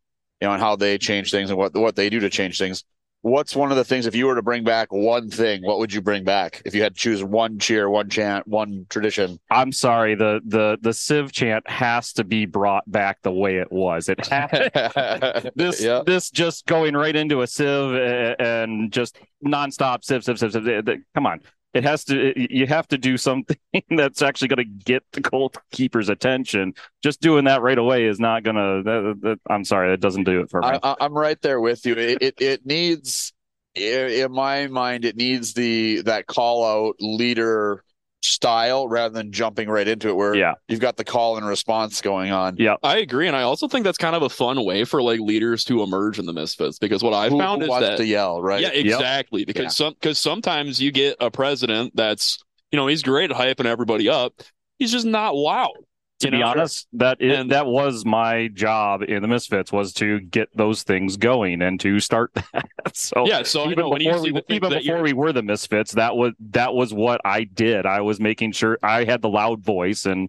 know, 0.42 0.52
and 0.52 0.62
how 0.62 0.76
they 0.76 0.98
change 0.98 1.30
things 1.30 1.50
and 1.50 1.58
what 1.58 1.74
what 1.74 1.96
they 1.96 2.10
do 2.10 2.20
to 2.20 2.30
change 2.30 2.58
things 2.58 2.84
what's 3.28 3.54
one 3.54 3.70
of 3.70 3.76
the 3.76 3.84
things 3.84 4.06
if 4.06 4.14
you 4.14 4.26
were 4.26 4.34
to 4.34 4.42
bring 4.42 4.64
back 4.64 4.92
one 4.92 5.30
thing 5.30 5.62
what 5.62 5.78
would 5.78 5.92
you 5.92 6.00
bring 6.00 6.24
back 6.24 6.62
if 6.64 6.74
you 6.74 6.82
had 6.82 6.94
to 6.94 7.00
choose 7.00 7.22
one 7.22 7.58
cheer 7.58 7.88
one 7.88 8.08
chant 8.08 8.46
one 8.46 8.86
tradition 8.88 9.38
i'm 9.50 9.72
sorry 9.72 10.14
the 10.14 10.40
the 10.46 10.78
the 10.82 10.92
sieve 10.92 11.32
chant 11.32 11.68
has 11.68 12.12
to 12.12 12.24
be 12.24 12.46
brought 12.46 12.90
back 12.90 13.20
the 13.22 13.32
way 13.32 13.56
it 13.56 13.70
was 13.70 14.08
it 14.08 14.26
had, 14.26 15.52
this 15.54 15.82
yep. 15.82 16.06
this 16.06 16.30
just 16.30 16.66
going 16.66 16.94
right 16.94 17.16
into 17.16 17.42
a 17.42 17.46
sieve 17.46 17.94
and 18.38 18.92
just 18.92 19.18
nonstop 19.44 20.04
sieve 20.04 20.24
sieve 20.24 20.38
sieve, 20.38 20.52
sieve 20.52 21.02
come 21.14 21.26
on 21.26 21.40
it 21.74 21.84
has 21.84 22.04
to 22.04 22.34
you 22.36 22.66
have 22.66 22.88
to 22.88 22.98
do 22.98 23.16
something 23.16 23.56
that's 23.90 24.22
actually 24.22 24.48
going 24.48 24.58
to 24.58 24.84
get 24.84 25.04
the 25.12 25.20
goalkeeper's 25.20 26.08
attention. 26.08 26.74
Just 27.02 27.20
doing 27.20 27.44
that 27.44 27.62
right 27.62 27.78
away 27.78 28.06
is 28.06 28.18
not 28.18 28.42
going 28.42 28.56
to 28.56 29.38
i'm 29.48 29.64
sorry 29.64 29.90
that 29.90 30.00
doesn't 30.00 30.24
do 30.24 30.40
it 30.40 30.50
for 30.50 30.60
me. 30.60 30.78
I, 30.82 30.96
am 31.00 31.12
right 31.12 31.40
there 31.42 31.60
with 31.60 31.84
you. 31.84 31.94
It, 31.94 32.18
it, 32.20 32.34
it 32.40 32.66
needs 32.66 33.32
in 33.74 34.32
my 34.32 34.66
mind 34.66 35.04
it 35.04 35.16
needs 35.16 35.54
the 35.54 36.02
that 36.02 36.26
call 36.26 36.64
out 36.64 36.96
leader 37.00 37.84
style 38.22 38.88
rather 38.88 39.14
than 39.14 39.32
jumping 39.32 39.68
right 39.68 39.86
into 39.86 40.08
it 40.08 40.16
where 40.16 40.34
yeah. 40.34 40.54
you've 40.66 40.80
got 40.80 40.96
the 40.96 41.04
call 41.04 41.36
and 41.36 41.46
response 41.46 42.00
going 42.00 42.32
on. 42.32 42.56
Yeah. 42.58 42.76
I 42.82 42.98
agree. 42.98 43.26
And 43.26 43.36
I 43.36 43.42
also 43.42 43.68
think 43.68 43.84
that's 43.84 43.98
kind 43.98 44.16
of 44.16 44.22
a 44.22 44.28
fun 44.28 44.64
way 44.64 44.84
for 44.84 45.02
like 45.02 45.20
leaders 45.20 45.64
to 45.64 45.82
emerge 45.82 46.18
in 46.18 46.26
the 46.26 46.32
misfits 46.32 46.78
because 46.78 47.02
what 47.02 47.14
I 47.14 47.28
found 47.28 47.62
who 47.62 47.72
is 47.72 47.80
that 47.80 47.96
to 47.98 48.06
yell, 48.06 48.42
right? 48.42 48.60
Yeah, 48.60 48.70
exactly. 48.70 49.42
Yep. 49.42 49.46
Because 49.46 49.64
yeah. 49.64 49.68
some 49.68 49.94
because 49.94 50.18
sometimes 50.18 50.80
you 50.80 50.90
get 50.90 51.16
a 51.20 51.30
president 51.30 51.94
that's 51.94 52.42
you 52.70 52.76
know, 52.76 52.86
he's 52.86 53.02
great 53.02 53.30
at 53.30 53.36
hyping 53.36 53.64
everybody 53.64 54.08
up. 54.08 54.34
He's 54.78 54.92
just 54.92 55.06
not 55.06 55.34
loud 55.34 55.72
to 56.20 56.30
be 56.30 56.38
know? 56.38 56.46
honest, 56.46 56.88
that 56.94 57.20
is, 57.20 57.38
and, 57.38 57.50
that 57.52 57.66
was 57.66 58.04
my 58.04 58.48
job 58.48 59.02
in 59.02 59.22
the 59.22 59.28
Misfits 59.28 59.72
was 59.72 59.92
to 59.94 60.20
get 60.20 60.48
those 60.56 60.82
things 60.82 61.16
going 61.16 61.62
and 61.62 61.78
to 61.80 62.00
start 62.00 62.32
that. 62.52 62.68
so 62.92 63.26
yeah, 63.26 63.42
so 63.42 63.70
even 63.70 63.76
before, 63.76 64.22
we, 64.22 64.42
even 64.48 64.70
before 64.70 65.02
we 65.02 65.12
were 65.12 65.32
the 65.32 65.42
Misfits, 65.42 65.92
that 65.92 66.16
was 66.16 66.32
that 66.50 66.74
was 66.74 66.92
what 66.92 67.20
I 67.24 67.44
did. 67.44 67.86
I 67.86 68.00
was 68.00 68.20
making 68.20 68.52
sure 68.52 68.78
I 68.82 69.04
had 69.04 69.22
the 69.22 69.28
loud 69.28 69.62
voice 69.64 70.06
and 70.06 70.28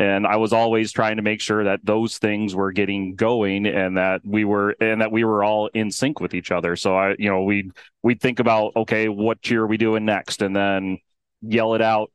and 0.00 0.26
I 0.26 0.36
was 0.36 0.54
always 0.54 0.92
trying 0.92 1.16
to 1.16 1.22
make 1.22 1.42
sure 1.42 1.64
that 1.64 1.80
those 1.84 2.16
things 2.16 2.54
were 2.54 2.72
getting 2.72 3.16
going 3.16 3.66
and 3.66 3.98
that 3.98 4.22
we 4.24 4.44
were 4.44 4.74
and 4.80 5.00
that 5.02 5.12
we 5.12 5.24
were 5.24 5.44
all 5.44 5.68
in 5.68 5.90
sync 5.90 6.20
with 6.20 6.32
each 6.32 6.50
other. 6.50 6.74
So 6.74 6.96
I, 6.96 7.16
you 7.18 7.30
know, 7.30 7.42
we 7.42 7.70
we'd 8.02 8.20
think 8.20 8.40
about 8.40 8.72
okay, 8.76 9.08
what 9.08 9.42
cheer 9.42 9.62
are 9.62 9.66
we 9.66 9.76
doing 9.76 10.06
next, 10.06 10.40
and 10.40 10.56
then 10.56 10.98
yell 11.42 11.74
it 11.74 11.82
out 11.82 12.10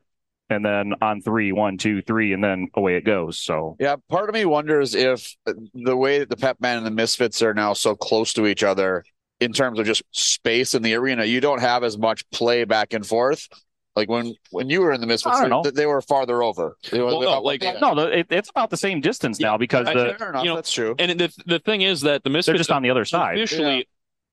and 0.50 0.64
then 0.64 0.94
on 1.02 1.22
three, 1.22 1.52
one, 1.52 1.78
two, 1.78 2.02
three, 2.02 2.34
and 2.34 2.44
then 2.44 2.70
away 2.76 2.98
it 2.98 3.06
goes. 3.06 3.40
So 3.40 3.76
yeah, 3.80 3.96
part 4.10 4.30
of 4.30 4.36
me 4.36 4.46
wonders 4.46 4.96
if 4.96 5.36
the 5.74 5.98
way 5.98 6.20
that 6.20 6.30
the 6.30 6.38
Pep 6.38 6.60
Band 6.60 6.78
and 6.80 6.86
the 6.86 6.92
Misfits 6.92 7.42
are 7.42 7.54
now 7.54 7.74
so 7.74 7.96
close 7.96 8.34
to 8.34 8.46
each 8.46 8.64
other 8.64 9.04
in 9.40 9.54
terms 9.54 9.80
of 9.80 9.86
just 9.86 10.04
space 10.12 10.74
in 10.74 10.82
the 10.82 10.94
arena, 10.94 11.26
you 11.26 11.42
don't 11.42 11.60
have 11.60 11.84
as 11.84 11.98
much 11.98 12.30
play 12.32 12.64
back 12.64 12.94
and 12.94 13.06
forth. 13.06 13.48
Like 13.96 14.10
when 14.10 14.34
when 14.52 14.70
you 14.70 14.82
were 14.82 14.92
in 14.92 15.00
the 15.00 15.08
Misfits, 15.08 15.40
they, 15.64 15.72
they, 15.72 15.86
were 15.86 16.02
farther 16.02 16.44
over. 16.44 16.78
They 16.92 17.00
were, 17.00 17.06
well, 17.06 17.22
no, 17.22 17.42
like 17.42 17.64
yeah. 17.64 17.80
no, 17.80 17.98
it, 18.00 18.28
it's 18.30 18.50
about 18.50 18.70
the 18.70 18.78
same 18.78 19.00
distance 19.00 19.40
now 19.40 19.58
because 19.58 19.86
the 19.86 20.16
enough, 20.16 20.44
you 20.44 20.50
know, 20.50 20.56
that's 20.56 20.72
true. 20.72 20.96
And 21.00 21.18
the 21.18 21.34
the 21.46 21.60
thing 21.60 21.82
is 21.82 22.02
that 22.02 22.24
the 22.24 22.30
Misfits 22.30 22.48
they're 22.48 22.58
just 22.58 22.72
on 22.72 22.84
the 22.84 22.90
other 22.90 23.06
side. 23.06 23.38
Officially, 23.38 23.78
yeah. 23.78 23.84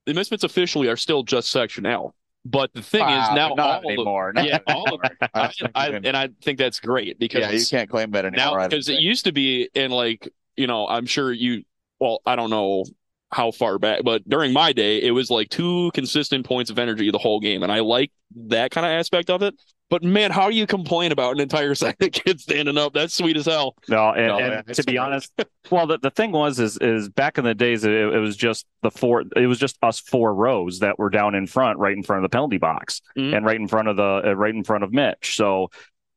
the 0.06 0.14
Misfits 0.14 0.42
officially 0.42 0.88
are 0.88 0.96
still 0.96 1.22
just 1.22 1.48
Section 1.48 1.86
L. 1.86 2.12
But 2.44 2.72
the 2.72 2.82
thing 2.82 3.02
wow, 3.02 3.30
is 3.30 3.36
now 3.36 3.54
not 3.54 3.84
anymore. 3.84 4.32
Of, 4.34 4.44
yeah, 4.44 4.58
all 4.66 4.94
of 4.94 5.00
I, 5.34 5.52
I, 5.74 5.88
and 5.90 6.16
I 6.16 6.28
think 6.42 6.58
that's 6.58 6.80
great 6.80 7.18
because 7.18 7.40
yeah, 7.40 7.52
you 7.52 7.64
can't 7.64 7.88
claim 7.88 8.10
that 8.12 8.24
anymore. 8.24 8.58
Now 8.58 8.68
because 8.68 8.88
it 8.88 9.00
used 9.00 9.26
to 9.26 9.32
be 9.32 9.68
in 9.74 9.90
like 9.92 10.28
you 10.56 10.66
know 10.66 10.88
I'm 10.88 11.06
sure 11.06 11.32
you 11.32 11.62
well 12.00 12.20
I 12.26 12.34
don't 12.34 12.50
know 12.50 12.84
how 13.32 13.50
far 13.50 13.78
back, 13.78 14.00
but 14.04 14.28
during 14.28 14.52
my 14.52 14.72
day, 14.72 15.00
it 15.02 15.12
was 15.12 15.30
like 15.30 15.48
two 15.48 15.90
consistent 15.94 16.44
points 16.46 16.70
of 16.70 16.78
energy 16.78 17.10
the 17.10 17.18
whole 17.18 17.40
game, 17.40 17.62
and 17.62 17.72
I 17.72 17.80
like 17.80 18.10
that 18.48 18.70
kind 18.70 18.84
of 18.86 18.90
aspect 18.92 19.30
of 19.30 19.42
it. 19.42 19.54
But 19.90 20.02
man, 20.02 20.30
how 20.30 20.48
do 20.48 20.56
you 20.56 20.66
complain 20.66 21.12
about 21.12 21.34
an 21.34 21.40
entire 21.40 21.74
side 21.74 21.96
of 22.00 22.12
kids 22.12 22.44
standing 22.44 22.78
up? 22.78 22.94
That's 22.94 23.14
sweet 23.14 23.36
as 23.36 23.44
hell. 23.44 23.74
No, 23.88 24.10
and, 24.10 24.26
No, 24.28 24.38
and 24.38 24.48
man, 24.50 24.64
to 24.64 24.82
be 24.84 24.92
great. 24.92 24.98
honest, 24.98 25.32
well, 25.70 25.86
the, 25.86 25.98
the 25.98 26.10
thing 26.10 26.32
was 26.32 26.58
is 26.58 26.78
is 26.78 27.10
back 27.10 27.36
in 27.36 27.44
the 27.44 27.54
days, 27.54 27.84
it, 27.84 27.92
it 27.92 28.18
was 28.18 28.34
just 28.36 28.64
the 28.82 28.90
four. 28.90 29.24
It 29.36 29.46
was 29.46 29.58
just 29.58 29.76
us 29.82 30.00
four 30.00 30.34
rows 30.34 30.78
that 30.78 30.98
were 30.98 31.10
down 31.10 31.34
in 31.34 31.46
front, 31.46 31.78
right 31.78 31.94
in 31.94 32.02
front 32.02 32.24
of 32.24 32.30
the 32.30 32.34
penalty 32.34 32.56
box, 32.58 33.02
Mhm. 33.18 33.36
and 33.36 33.44
right 33.46 33.56
in 33.60 33.68
front 33.68 33.88
of 33.88 33.96
the 33.96 34.22
uh, 34.28 34.32
right 34.34 34.54
in 34.54 34.64
front 34.64 34.82
of 34.82 34.92
Mitch. 34.94 35.36
So 35.36 35.68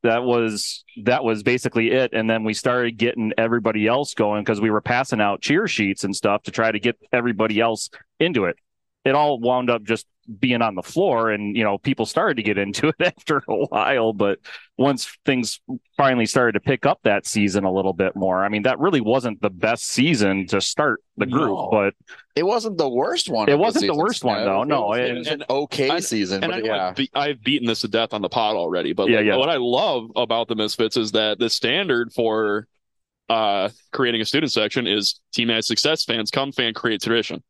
that 0.02 0.22
was 0.22 0.84
that 1.04 1.24
was 1.24 1.42
basically 1.42 1.90
it. 1.90 2.12
And 2.12 2.28
then 2.28 2.44
we 2.44 2.54
started 2.54 2.96
getting 2.96 3.32
everybody 3.36 3.86
else 3.86 4.14
going 4.14 4.44
because 4.44 4.60
we 4.60 4.70
were 4.70 4.80
passing 4.80 5.20
out 5.20 5.40
cheer 5.40 5.66
sheets 5.66 6.04
and 6.04 6.14
stuff 6.14 6.42
to 6.44 6.50
try 6.50 6.70
to 6.70 6.78
get 6.78 6.96
everybody 7.12 7.60
else 7.60 7.90
into 8.20 8.44
it. 8.44 8.56
It 9.06 9.14
all 9.14 9.38
wound 9.40 9.70
up 9.70 9.82
just 9.84 10.06
being 10.40 10.60
on 10.60 10.74
the 10.74 10.82
floor 10.82 11.30
and 11.30 11.56
you 11.56 11.62
know 11.62 11.78
people 11.78 12.04
started 12.04 12.36
to 12.36 12.42
get 12.42 12.58
into 12.58 12.88
it 12.88 12.96
after 13.00 13.44
a 13.48 13.54
while 13.66 14.12
but 14.12 14.40
once 14.76 15.16
things 15.24 15.60
finally 15.96 16.26
started 16.26 16.50
to 16.50 16.58
pick 16.58 16.84
up 16.84 16.98
that 17.04 17.24
season 17.24 17.62
a 17.62 17.72
little 17.72 17.92
bit 17.92 18.16
more 18.16 18.44
i 18.44 18.48
mean 18.48 18.64
that 18.64 18.76
really 18.80 19.00
wasn't 19.00 19.40
the 19.40 19.48
best 19.50 19.84
season 19.86 20.44
to 20.44 20.60
start 20.60 21.00
the 21.16 21.26
group 21.26 21.50
No. 21.56 21.68
but 21.70 21.94
It 22.34 22.42
wasn't 22.42 22.76
the 22.76 22.88
worst 22.88 23.28
one. 23.28 23.48
It 23.48 23.56
wasn't 23.56 23.82
the 23.82 23.92
seasons. 23.92 23.98
worst 23.98 24.24
one, 24.24 24.38
Yeah, 24.40 24.44
though. 24.46 24.62
it 24.62 24.66
No, 24.66 24.86
was, 24.88 24.98
it 24.98 25.14
was 25.16 25.28
an 25.28 25.44
okay 25.48 25.90
I- 25.90 26.00
season, 26.00 26.42
And 26.42 26.50
but 26.52 26.64
know 26.64 26.74
yeah. 26.74 26.88
I've, 26.88 26.96
be- 26.96 27.10
I've 27.14 27.40
beaten 27.44 27.68
this 27.68 27.82
to 27.82 27.88
death 27.88 28.12
on 28.12 28.20
the 28.20 28.28
pod 28.28 28.56
already, 28.56 28.92
but 28.94 29.08
Yeah, 29.08 29.18
like, 29.18 29.26
yeah. 29.26 29.36
what 29.36 29.48
I 29.48 29.58
love 29.58 30.10
about 30.16 30.48
the 30.48 30.56
Misfits 30.56 30.96
is 30.96 31.12
that 31.12 31.38
the 31.38 31.48
standard 31.48 32.12
for 32.12 32.66
uh, 33.28 33.68
creating 33.92 34.20
a 34.20 34.24
student 34.24 34.50
section 34.52 34.88
is 34.88 35.20
team 35.32 35.50
as 35.50 35.68
success 35.68 36.04
fans 36.04 36.30
come 36.32 36.50
fan 36.52 36.74
create 36.74 37.00
tradition. 37.00 37.42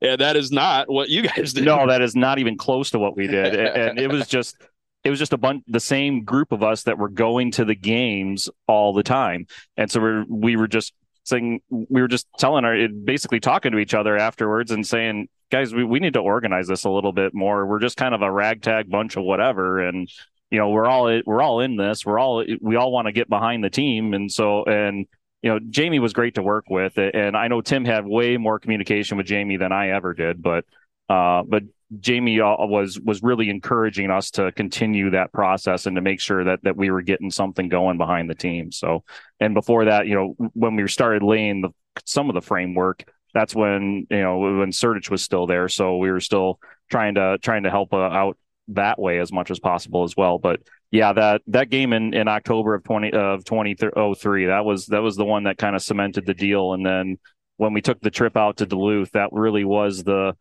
Yeah, 0.00 0.16
that 0.16 0.36
is 0.36 0.52
not 0.52 0.88
what 0.88 1.08
you 1.08 1.22
guys 1.22 1.52
did. 1.52 1.64
no 1.64 1.86
that 1.88 2.02
is 2.02 2.14
not 2.14 2.38
even 2.38 2.56
close 2.56 2.90
to 2.90 2.98
what 2.98 3.16
we 3.16 3.26
did. 3.26 3.54
And 3.54 3.98
it 3.98 4.10
was 4.10 4.26
just 4.26 4.56
it 5.04 5.10
was 5.10 5.18
just 5.18 5.32
a 5.32 5.38
bunch 5.38 5.64
the 5.66 5.80
same 5.80 6.24
group 6.24 6.52
of 6.52 6.62
us 6.62 6.84
that 6.84 6.98
were 6.98 7.08
going 7.08 7.50
to 7.52 7.64
the 7.64 7.74
games 7.74 8.48
all 8.66 8.92
the 8.92 9.02
time. 9.02 9.46
And 9.76 9.90
so 9.90 10.00
we're, 10.00 10.24
we 10.28 10.56
were 10.56 10.68
just 10.68 10.92
saying 11.24 11.60
we 11.68 12.00
were 12.00 12.08
just 12.08 12.26
telling 12.38 12.64
our 12.64 12.88
basically 12.88 13.40
talking 13.40 13.72
to 13.72 13.78
each 13.78 13.94
other 13.94 14.16
afterwards 14.16 14.70
and 14.70 14.86
saying 14.86 15.28
guys 15.50 15.74
we, 15.74 15.84
we 15.84 16.00
need 16.00 16.14
to 16.14 16.20
organize 16.20 16.66
this 16.68 16.84
a 16.84 16.90
little 16.90 17.12
bit 17.12 17.34
more. 17.34 17.66
We're 17.66 17.80
just 17.80 17.96
kind 17.96 18.14
of 18.14 18.22
a 18.22 18.30
ragtag 18.30 18.90
bunch 18.90 19.16
of 19.16 19.24
whatever. 19.24 19.80
And 19.80 20.10
you 20.50 20.58
know 20.58 20.70
we're 20.70 20.86
all 20.86 21.20
we're 21.26 21.42
all 21.42 21.60
in 21.60 21.76
this. 21.76 22.06
We're 22.06 22.18
all 22.18 22.44
we 22.60 22.76
all 22.76 22.92
want 22.92 23.06
to 23.06 23.12
get 23.12 23.28
behind 23.28 23.62
the 23.62 23.70
team. 23.70 24.14
And 24.14 24.30
so 24.30 24.64
and 24.64 25.06
you 25.42 25.50
know 25.50 25.58
jamie 25.70 25.98
was 25.98 26.12
great 26.12 26.34
to 26.34 26.42
work 26.42 26.64
with 26.68 26.96
and 26.98 27.36
i 27.36 27.48
know 27.48 27.60
tim 27.60 27.84
had 27.84 28.06
way 28.06 28.36
more 28.36 28.58
communication 28.58 29.16
with 29.16 29.26
jamie 29.26 29.56
than 29.56 29.72
i 29.72 29.90
ever 29.90 30.14
did 30.14 30.42
but 30.42 30.64
uh 31.08 31.42
but 31.42 31.62
jamie 32.00 32.40
uh, 32.40 32.54
was 32.58 33.00
was 33.00 33.22
really 33.22 33.48
encouraging 33.48 34.10
us 34.10 34.30
to 34.30 34.52
continue 34.52 35.10
that 35.10 35.32
process 35.32 35.86
and 35.86 35.96
to 35.96 36.02
make 36.02 36.20
sure 36.20 36.44
that 36.44 36.62
that 36.62 36.76
we 36.76 36.90
were 36.90 37.00
getting 37.00 37.30
something 37.30 37.68
going 37.68 37.96
behind 37.96 38.28
the 38.28 38.34
team. 38.34 38.70
So 38.70 39.04
and 39.40 39.54
before 39.54 39.86
that 39.86 40.06
you 40.06 40.14
know 40.14 40.50
when 40.52 40.76
we 40.76 40.86
started 40.88 41.22
laying 41.22 41.62
the 41.62 41.70
some 42.04 42.28
of 42.28 42.34
the 42.34 42.42
framework 42.42 43.10
that's 43.34 43.54
when 43.54 44.06
you 44.10 44.20
know 44.20 44.38
when 44.38 44.70
Sertich 44.70 45.10
was 45.10 45.22
still 45.22 45.46
there. 45.46 45.68
So 45.68 45.96
we 45.96 46.10
were 46.10 46.20
still 46.20 46.58
trying 46.90 47.14
to 47.14 47.38
trying 47.40 47.62
to 47.64 47.70
help 47.70 47.92
uh, 47.92 47.98
out 47.98 48.36
that 48.68 48.98
way 48.98 49.18
as 49.18 49.32
much 49.32 49.50
as 49.50 49.58
possible 49.58 50.04
as 50.04 50.16
well. 50.16 50.38
But 50.38 50.60
yeah 50.90 51.12
that 51.12 51.42
that 51.48 51.70
game 51.70 51.92
in 51.92 52.14
in 52.14 52.28
October 52.28 52.74
of 52.74 52.84
20 52.84 53.12
of 53.12 53.44
2003 53.44 54.46
that 54.46 54.64
was 54.64 54.86
that 54.86 55.02
was 55.02 55.16
the 55.16 55.24
one 55.24 55.44
that 55.44 55.58
kind 55.58 55.76
of 55.76 55.82
cemented 55.82 56.26
the 56.26 56.34
deal. 56.34 56.72
And 56.72 56.84
then 56.84 57.18
when 57.56 57.72
we 57.72 57.82
took 57.82 58.00
the 58.00 58.10
trip 58.10 58.36
out 58.36 58.58
to 58.58 58.66
Duluth 58.66 59.12
that 59.12 59.30
really 59.32 59.64
was 59.64 60.04
the 60.04 60.34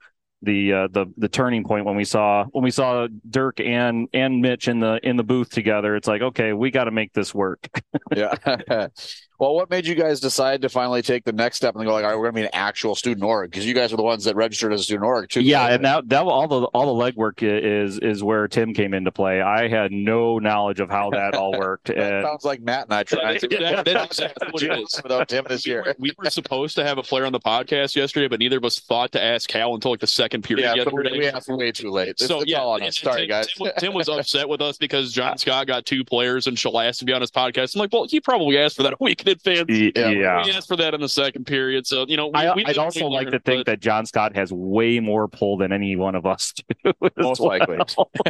the 0.44 0.72
uh, 0.72 0.88
the 0.92 1.08
the 1.18 1.28
turning 1.28 1.64
point 1.64 1.86
when 1.86 1.96
we 1.96 2.06
saw 2.06 2.46
when 2.52 2.64
we 2.64 2.70
saw 2.72 3.08
Dirk 3.28 3.60
and 3.60 4.08
and 4.14 4.40
Mitch 4.40 4.68
in 4.68 4.80
the 4.80 5.00
in 5.02 5.18
the 5.18 5.24
booth 5.24 5.50
together. 5.50 5.96
It's 5.96 6.08
like 6.08 6.22
okay 6.22 6.54
we 6.54 6.70
got 6.70 6.84
to 6.84 6.92
make 6.92 7.12
this 7.14 7.34
work. 7.34 7.68
Yeah. 8.16 8.36
well, 9.40 9.54
what 9.56 9.70
made 9.70 9.86
you 9.86 9.96
guys 9.96 10.20
decide 10.20 10.62
to 10.64 10.70
finally 10.70 11.02
take 11.02 11.24
the 11.24 11.32
next 11.32 11.58
step 11.58 11.76
and 11.76 11.86
go 11.86 11.94
like, 11.94 12.04
all 12.04 12.10
right, 12.10 12.16
we're 12.18 12.24
going 12.32 12.36
to 12.36 12.42
be 12.42 12.46
an 12.46 12.50
actual 12.54 12.96
student 12.96 13.24
org? 13.24 13.52
Because 13.52 13.66
you 13.66 13.74
guys 13.74 13.94
are 13.94 13.98
the 13.98 14.04
ones 14.04 14.24
that 14.24 14.36
registered 14.36 14.74
as 14.74 14.80
a 14.82 14.84
student 14.84 15.06
org 15.06 15.30
too. 15.30 15.42
Yeah, 15.42 15.68
and 15.68 15.86
that 15.86 16.10
that 16.10 16.24
all 16.24 16.48
the 16.48 16.62
all 16.68 16.96
the 16.98 17.12
legwork 17.12 17.36
is 17.44 18.00
is 18.00 18.24
where 18.24 18.48
Tim 18.48 18.74
came 18.74 18.94
into 18.94 19.12
play. 19.12 19.42
I 19.42 19.68
had 19.68 19.92
no 19.92 20.40
knowledge 20.40 20.80
of 20.80 20.90
how 20.90 21.10
that 21.12 21.36
all 21.36 21.58
worked, 21.58 21.86
that 21.88 21.98
and 21.98 22.26
sounds 22.26 22.46
like 22.46 22.62
Matt 22.62 22.86
and 22.86 22.94
I 22.94 23.04
tried 23.04 23.40
to 23.42 23.48
That- 23.58 23.86
that's 23.86 24.20
exactly 24.20 24.50
what 24.52 24.64
it 24.64 24.80
is. 24.80 25.00
without 25.04 25.28
Tim 25.30 25.46
this 25.50 25.66
We 25.66 25.72
year. 25.72 25.84
were, 25.86 25.96
we 26.00 26.12
were 26.18 26.30
supposed 26.30 26.76
to 26.76 26.84
have 26.84 26.98
a 26.98 27.04
player 27.04 27.26
on 27.26 27.32
the 27.32 27.40
podcast 27.40 27.96
yesterday, 27.96 28.28
but 28.28 28.40
neither 28.40 28.58
of 28.58 28.66
us 28.66 28.80
thought 28.80 29.12
to 29.14 29.22
ask 29.24 29.48
Cal 29.50 29.74
until 29.76 29.92
like 29.92 30.00
the 30.00 30.08
second 30.08 30.44
period 30.44 30.64
Yeah, 30.64 30.72
so 30.72 30.78
yesterday. 30.92 31.12
we, 31.12 31.20
we 31.20 31.28
asked 31.28 31.48
way 31.50 31.72
too 31.72 31.92
late. 31.92 32.10
It's, 32.10 32.26
so 32.26 32.42
it's 32.42 32.50
yeah, 32.52 32.60
all 32.60 32.74
on 32.74 32.84
us. 32.84 32.98
Sorry, 32.98 33.22
Tim, 33.22 33.30
guys. 33.30 33.48
Tim, 33.48 33.72
Tim 33.78 33.94
was 33.94 34.10
upset 34.10 34.48
with 34.50 34.62
us 34.62 34.78
because 34.78 35.12
John 35.14 35.38
Scott 35.38 35.68
got 35.68 35.86
two 35.86 36.04
players 36.04 36.48
and 36.48 36.58
Shal 36.58 36.80
asked 36.80 37.00
to 37.00 37.06
be 37.06 37.14
on 37.14 37.22
his 37.22 37.32
podcast. 37.32 37.76
I'm 37.76 37.80
like, 37.80 37.92
well, 37.94 38.06
he 38.10 38.20
probably 38.20 38.58
asked 38.58 38.78
for 38.78 38.84
that 38.84 38.94
a 38.94 38.98
week 39.00 39.24
in 39.28 39.34
advance. 39.34 39.66
y- 39.70 39.92
Yeah. 39.96 40.10
yeah. 40.10 40.46
We 40.46 40.52
asked 40.52 40.68
for 40.68 40.76
that 40.78 40.94
in 40.94 41.02
the 41.02 41.10
second 41.10 41.46
period, 41.46 41.86
so 41.86 42.06
you 42.08 42.18
know. 42.18 42.28
We, 42.28 42.34
I, 42.40 42.54
we 42.56 42.66
I'd 42.66 42.78
also 42.78 43.02
and 43.02 43.10
we 43.10 43.16
like 43.16 43.30
to 43.32 43.40
think 43.40 43.66
but 43.66 43.72
that 43.72 43.80
John 43.80 44.06
Scott 44.06 44.36
has 44.36 44.52
way 44.52 45.00
more 45.00 45.28
pull 45.28 45.58
than 45.58 45.72
any 45.72 45.96
one 45.96 46.16
of 46.16 46.26
us 46.26 46.54
do. 46.84 46.94
Most 47.18 47.40
well. 47.40 47.50
likely. 47.50 47.78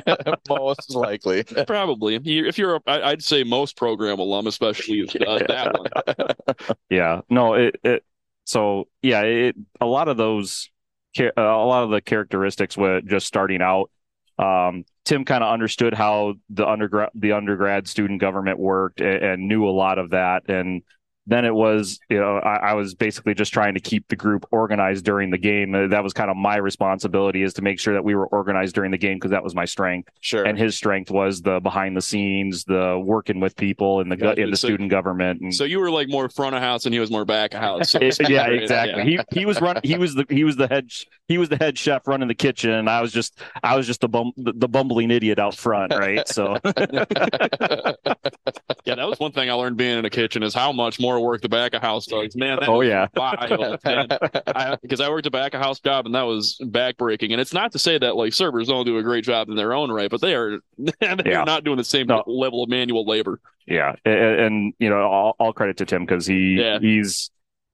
Most 0.49 0.95
likely. 0.95 1.43
probably 1.65 2.15
if 2.15 2.57
you're, 2.57 2.75
a, 2.75 2.81
I- 2.87 3.09
I'd 3.11 3.23
say 3.23 3.43
most 3.43 3.75
program 3.77 4.19
alum, 4.19 4.47
especially 4.47 5.07
uh, 5.25 5.39
that 5.47 5.73
one. 5.77 6.27
yeah 6.89 7.21
no 7.29 7.53
it, 7.53 7.75
it 7.83 8.03
so 8.45 8.87
yeah 9.01 9.21
it 9.21 9.55
a 9.81 9.85
lot 9.85 10.07
of 10.07 10.17
those 10.17 10.69
uh, 11.19 11.23
a 11.35 11.41
lot 11.65 11.83
of 11.83 11.89
the 11.89 12.01
characteristics 12.01 12.77
were 12.77 13.01
just 13.01 13.25
starting 13.27 13.61
out 13.61 13.89
um 14.39 14.83
tim 15.07 15.23
kind 15.23 15.43
of 15.43 15.51
understood 15.51 15.93
how 15.93 16.33
the 16.49 16.67
undergrad 16.67 17.09
the 17.15 17.31
undergrad 17.31 17.87
student 17.87 18.19
government 18.19 18.59
worked 18.59 18.99
and, 18.99 19.23
and 19.23 19.47
knew 19.47 19.67
a 19.67 19.71
lot 19.71 19.97
of 19.97 20.09
that. 20.09 20.49
And 20.49 20.83
then 21.27 21.45
it 21.45 21.53
was 21.53 21.99
you 22.09 22.19
know 22.19 22.37
I, 22.37 22.71
I 22.71 22.73
was 22.73 22.95
basically 22.95 23.33
just 23.33 23.53
trying 23.53 23.73
to 23.75 23.79
keep 23.79 24.07
the 24.07 24.15
group 24.15 24.45
organized 24.51 25.05
during 25.05 25.29
the 25.29 25.37
game 25.37 25.75
Uh, 25.75 25.87
that 25.87 26.03
was 26.03 26.13
kind 26.13 26.31
of 26.31 26.37
my 26.37 26.55
responsibility 26.57 27.43
is 27.43 27.53
to 27.55 27.61
make 27.61 27.79
sure 27.79 27.93
that 27.93 28.03
we 28.03 28.15
were 28.15 28.27
organized 28.27 28.73
during 28.75 28.91
the 28.91 28.97
game 28.97 29.15
because 29.17 29.31
that 29.31 29.43
was 29.43 29.53
my 29.53 29.65
strength 29.65 30.09
Sure. 30.21 30.43
and 30.45 30.57
his 30.57 30.75
strength 30.75 31.11
was 31.11 31.41
the 31.41 31.59
behind 31.59 31.95
the 31.95 32.01
scenes 32.01 32.63
the 32.63 32.99
working 33.03 33.39
with 33.39 33.55
people 33.55 33.99
in 34.01 34.09
the 34.09 34.15
Gotcha. 34.17 34.41
in 34.41 34.51
the 34.51 34.57
So- 34.57 34.67
student 34.67 34.89
government 34.89 35.41
and 35.41 35.53
So 35.53 35.63
you 35.65 35.79
were 35.79 35.91
like 35.91 36.09
more 36.09 36.29
front 36.29 36.55
of 36.55 36.61
house, 36.61 36.85
and 36.85 36.93
he 36.93 36.99
was 36.99 37.11
more 37.11 37.25
back 37.25 37.53
of 37.53 37.59
house. 37.61 37.91
So 38.17 38.23
yeah, 38.27 38.47
exactly. 38.47 39.03
He 39.03 39.19
he 39.39 39.45
was 39.45 39.59
run. 39.61 39.79
He 39.83 39.97
was 39.97 40.15
the 40.15 40.25
he 40.29 40.43
was 40.43 40.55
the 40.55 40.67
head 40.67 40.89
he 41.27 41.37
was 41.37 41.49
the 41.49 41.57
head 41.57 41.77
chef 41.77 42.07
running 42.07 42.27
the 42.27 42.35
kitchen, 42.35 42.71
and 42.71 42.89
I 42.89 43.01
was 43.01 43.11
just 43.11 43.39
I 43.63 43.75
was 43.75 43.85
just 43.85 44.01
the 44.01 44.07
bum 44.09 44.31
the, 44.37 44.53
the 44.53 44.67
bumbling 44.67 45.11
idiot 45.11 45.39
out 45.39 45.55
front, 45.55 45.93
right? 45.93 46.27
So 46.27 46.57
Yeah, 48.85 48.95
that 48.95 49.07
was 49.07 49.19
one 49.19 49.31
thing 49.33 49.49
I 49.49 49.53
learned 49.53 49.75
being 49.77 49.97
in 49.99 50.05
a 50.05 50.09
kitchen 50.09 50.43
is 50.43 50.53
how 50.53 50.71
much 50.71 50.99
more 50.99 51.16
work 51.19 51.41
the 51.41 51.49
back 51.49 51.73
of 51.73 51.81
house 51.81 52.05
does. 52.05 52.35
Man, 52.35 52.59
that 52.59 52.69
Oh, 52.69 52.81
yeah. 52.81 53.07
man. 53.15 54.07
I, 54.55 54.77
because 54.81 55.01
I 55.01 55.09
worked 55.09 55.25
a 55.25 55.31
back 55.31 55.53
of 55.53 55.61
house 55.61 55.79
job 55.79 56.05
and 56.05 56.15
that 56.15 56.23
was 56.23 56.57
backbreaking. 56.63 57.31
And 57.31 57.41
it's 57.41 57.53
not 57.53 57.71
to 57.73 57.79
say 57.79 57.97
that 57.97 58.15
like 58.15 58.33
servers 58.33 58.67
don't 58.67 58.85
do 58.85 58.97
a 58.97 59.03
great 59.03 59.23
job 59.23 59.49
in 59.49 59.55
their 59.55 59.73
own 59.73 59.91
right, 59.91 60.09
but 60.09 60.21
they 60.21 60.35
are 60.35 60.59
they're 60.77 61.17
Yeah. 61.25 61.43
not 61.43 61.63
doing 61.63 61.77
the 61.77 61.83
same 61.83 62.07
No. 62.07 62.23
level 62.27 62.63
of 62.63 62.69
manual 62.69 63.05
labor. 63.05 63.39
yeah, 63.65 63.95
and, 64.05 64.15
and 64.39 64.73
you 64.79 64.89
know 64.89 65.01
all, 65.01 65.35
all 65.39 65.53
credit 65.53 65.77
to 65.77 65.85
Tim 65.85 66.05
because 66.05 66.25
he 66.25 66.55
Yeah. 66.59 66.79
he's 66.79 67.29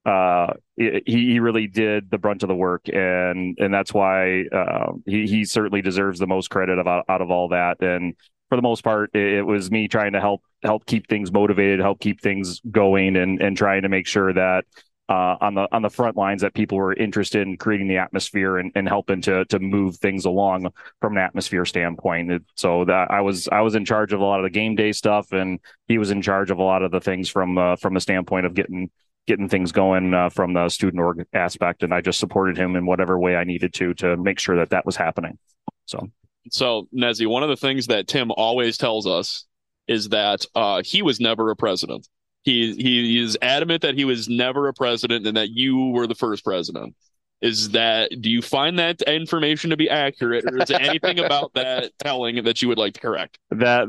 uh 0.06 0.52
he 0.76 1.00
he 1.06 1.40
really 1.40 1.66
did 1.66 2.10
the 2.10 2.18
brunt 2.18 2.42
of 2.42 2.48
the 2.50 2.54
work 2.54 2.82
and 2.92 3.56
and 3.58 3.72
that's 3.72 3.94
why 3.94 4.42
uh, 4.52 4.92
he 5.06 5.26
he 5.26 5.44
certainly 5.46 5.80
deserves 5.80 6.18
the 6.18 6.26
most 6.26 6.50
credit 6.50 6.78
about 6.78 7.06
out 7.08 7.22
of 7.22 7.30
all 7.30 7.48
that 7.48 7.80
and 7.80 8.14
for 8.54 8.56
the 8.56 8.62
most 8.62 8.84
part 8.84 9.10
it, 9.16 9.44
was 9.44 9.68
me 9.68 9.88
trying 9.88 10.12
to 10.12 10.20
help 10.20 10.40
help 10.62 10.86
keep 10.86 11.08
things 11.08 11.32
motivated 11.32 11.80
help 11.80 11.98
keep 11.98 12.20
things 12.20 12.60
going 12.70 13.16
and 13.16 13.42
and 13.42 13.56
trying 13.56 13.82
to 13.82 13.88
make 13.88 14.06
sure 14.06 14.32
that 14.32 14.64
uh, 15.08 15.36
on 15.40 15.54
the 15.54 15.66
on 15.72 15.82
the 15.82 15.90
front 15.90 16.16
lines 16.16 16.42
that 16.42 16.54
people 16.54 16.78
were 16.78 16.94
interested 16.94 17.46
in 17.46 17.56
creating 17.56 17.88
the 17.88 17.98
atmosphere 17.98 18.58
and, 18.58 18.70
and 18.76 18.88
helping 18.88 19.20
to 19.20 19.44
to 19.46 19.58
move 19.58 19.96
things 19.96 20.24
along 20.24 20.72
from 21.00 21.16
an 21.16 21.18
atmosphere 21.18 21.64
standpoint. 21.64 22.42
So 22.54 22.84
that 22.86 23.10
I 23.10 23.20
was 23.20 23.48
I 23.48 23.60
was 23.60 23.74
in 23.74 23.84
charge 23.84 24.12
of 24.12 24.20
a 24.20 24.24
lot 24.24 24.38
of 24.38 24.44
the 24.44 24.50
game 24.50 24.76
day 24.76 24.92
stuff, 24.92 25.32
and 25.32 25.58
he 25.88 25.98
was 25.98 26.10
in 26.10 26.22
charge 26.22 26.50
of 26.50 26.58
a 26.58 26.62
lot 26.62 26.82
of 26.82 26.90
the 26.90 27.00
things 27.00 27.28
from 27.28 27.58
uh, 27.58 27.76
from 27.76 27.92
the 27.92 28.00
standpoint 28.00 28.46
of 28.46 28.54
getting 28.54 28.90
getting 29.26 29.48
things 29.48 29.72
going 29.72 30.14
uh, 30.14 30.30
from 30.30 30.54
the 30.54 30.70
student 30.70 31.02
org 31.02 31.26
aspect. 31.34 31.82
And 31.82 31.92
I 31.92 32.00
just 32.00 32.20
supported 32.20 32.56
him 32.56 32.74
in 32.74 32.86
whatever 32.86 33.18
way 33.18 33.36
I 33.36 33.44
needed 33.44 33.74
to 33.74 33.92
to 33.94 34.16
make 34.16 34.38
sure 34.38 34.56
that 34.56 34.70
that 34.70 34.86
was 34.86 34.96
happening. 34.96 35.38
So 35.84 36.08
So 36.50 36.88
Nezzy, 36.94 37.26
one 37.26 37.42
of 37.42 37.48
the 37.48 37.56
things 37.56 37.86
that 37.86 38.06
Tim 38.06 38.30
always 38.30 38.76
tells 38.76 39.06
us 39.06 39.46
is 39.86 40.10
that 40.10 40.44
uh, 40.54 40.82
he 40.84 41.02
was 41.02 41.20
never 41.20 41.50
a 41.50 41.56
president. 41.56 42.08
He 42.42 42.74
he 42.74 43.22
is 43.22 43.38
adamant 43.40 43.82
that 43.82 43.94
he 43.94 44.04
was 44.04 44.28
never 44.28 44.68
a 44.68 44.74
president 44.74 45.26
and 45.26 45.36
that 45.36 45.50
you 45.50 45.90
were 45.90 46.06
the 46.06 46.14
first 46.14 46.44
president. 46.44 46.94
Is 47.40 47.70
that 47.70 48.10
do 48.20 48.30
you 48.30 48.42
find 48.42 48.78
that 48.78 49.02
information 49.02 49.70
to 49.70 49.76
be 49.76 49.90
accurate, 49.90 50.44
or 50.46 50.62
is 50.62 50.68
there 50.68 50.80
anything 50.80 51.18
about 51.18 51.52
that 51.54 51.92
telling 51.98 52.42
that 52.44 52.62
you 52.62 52.68
would 52.68 52.78
like 52.78 52.94
to 52.94 53.00
correct? 53.00 53.38
that 53.50 53.88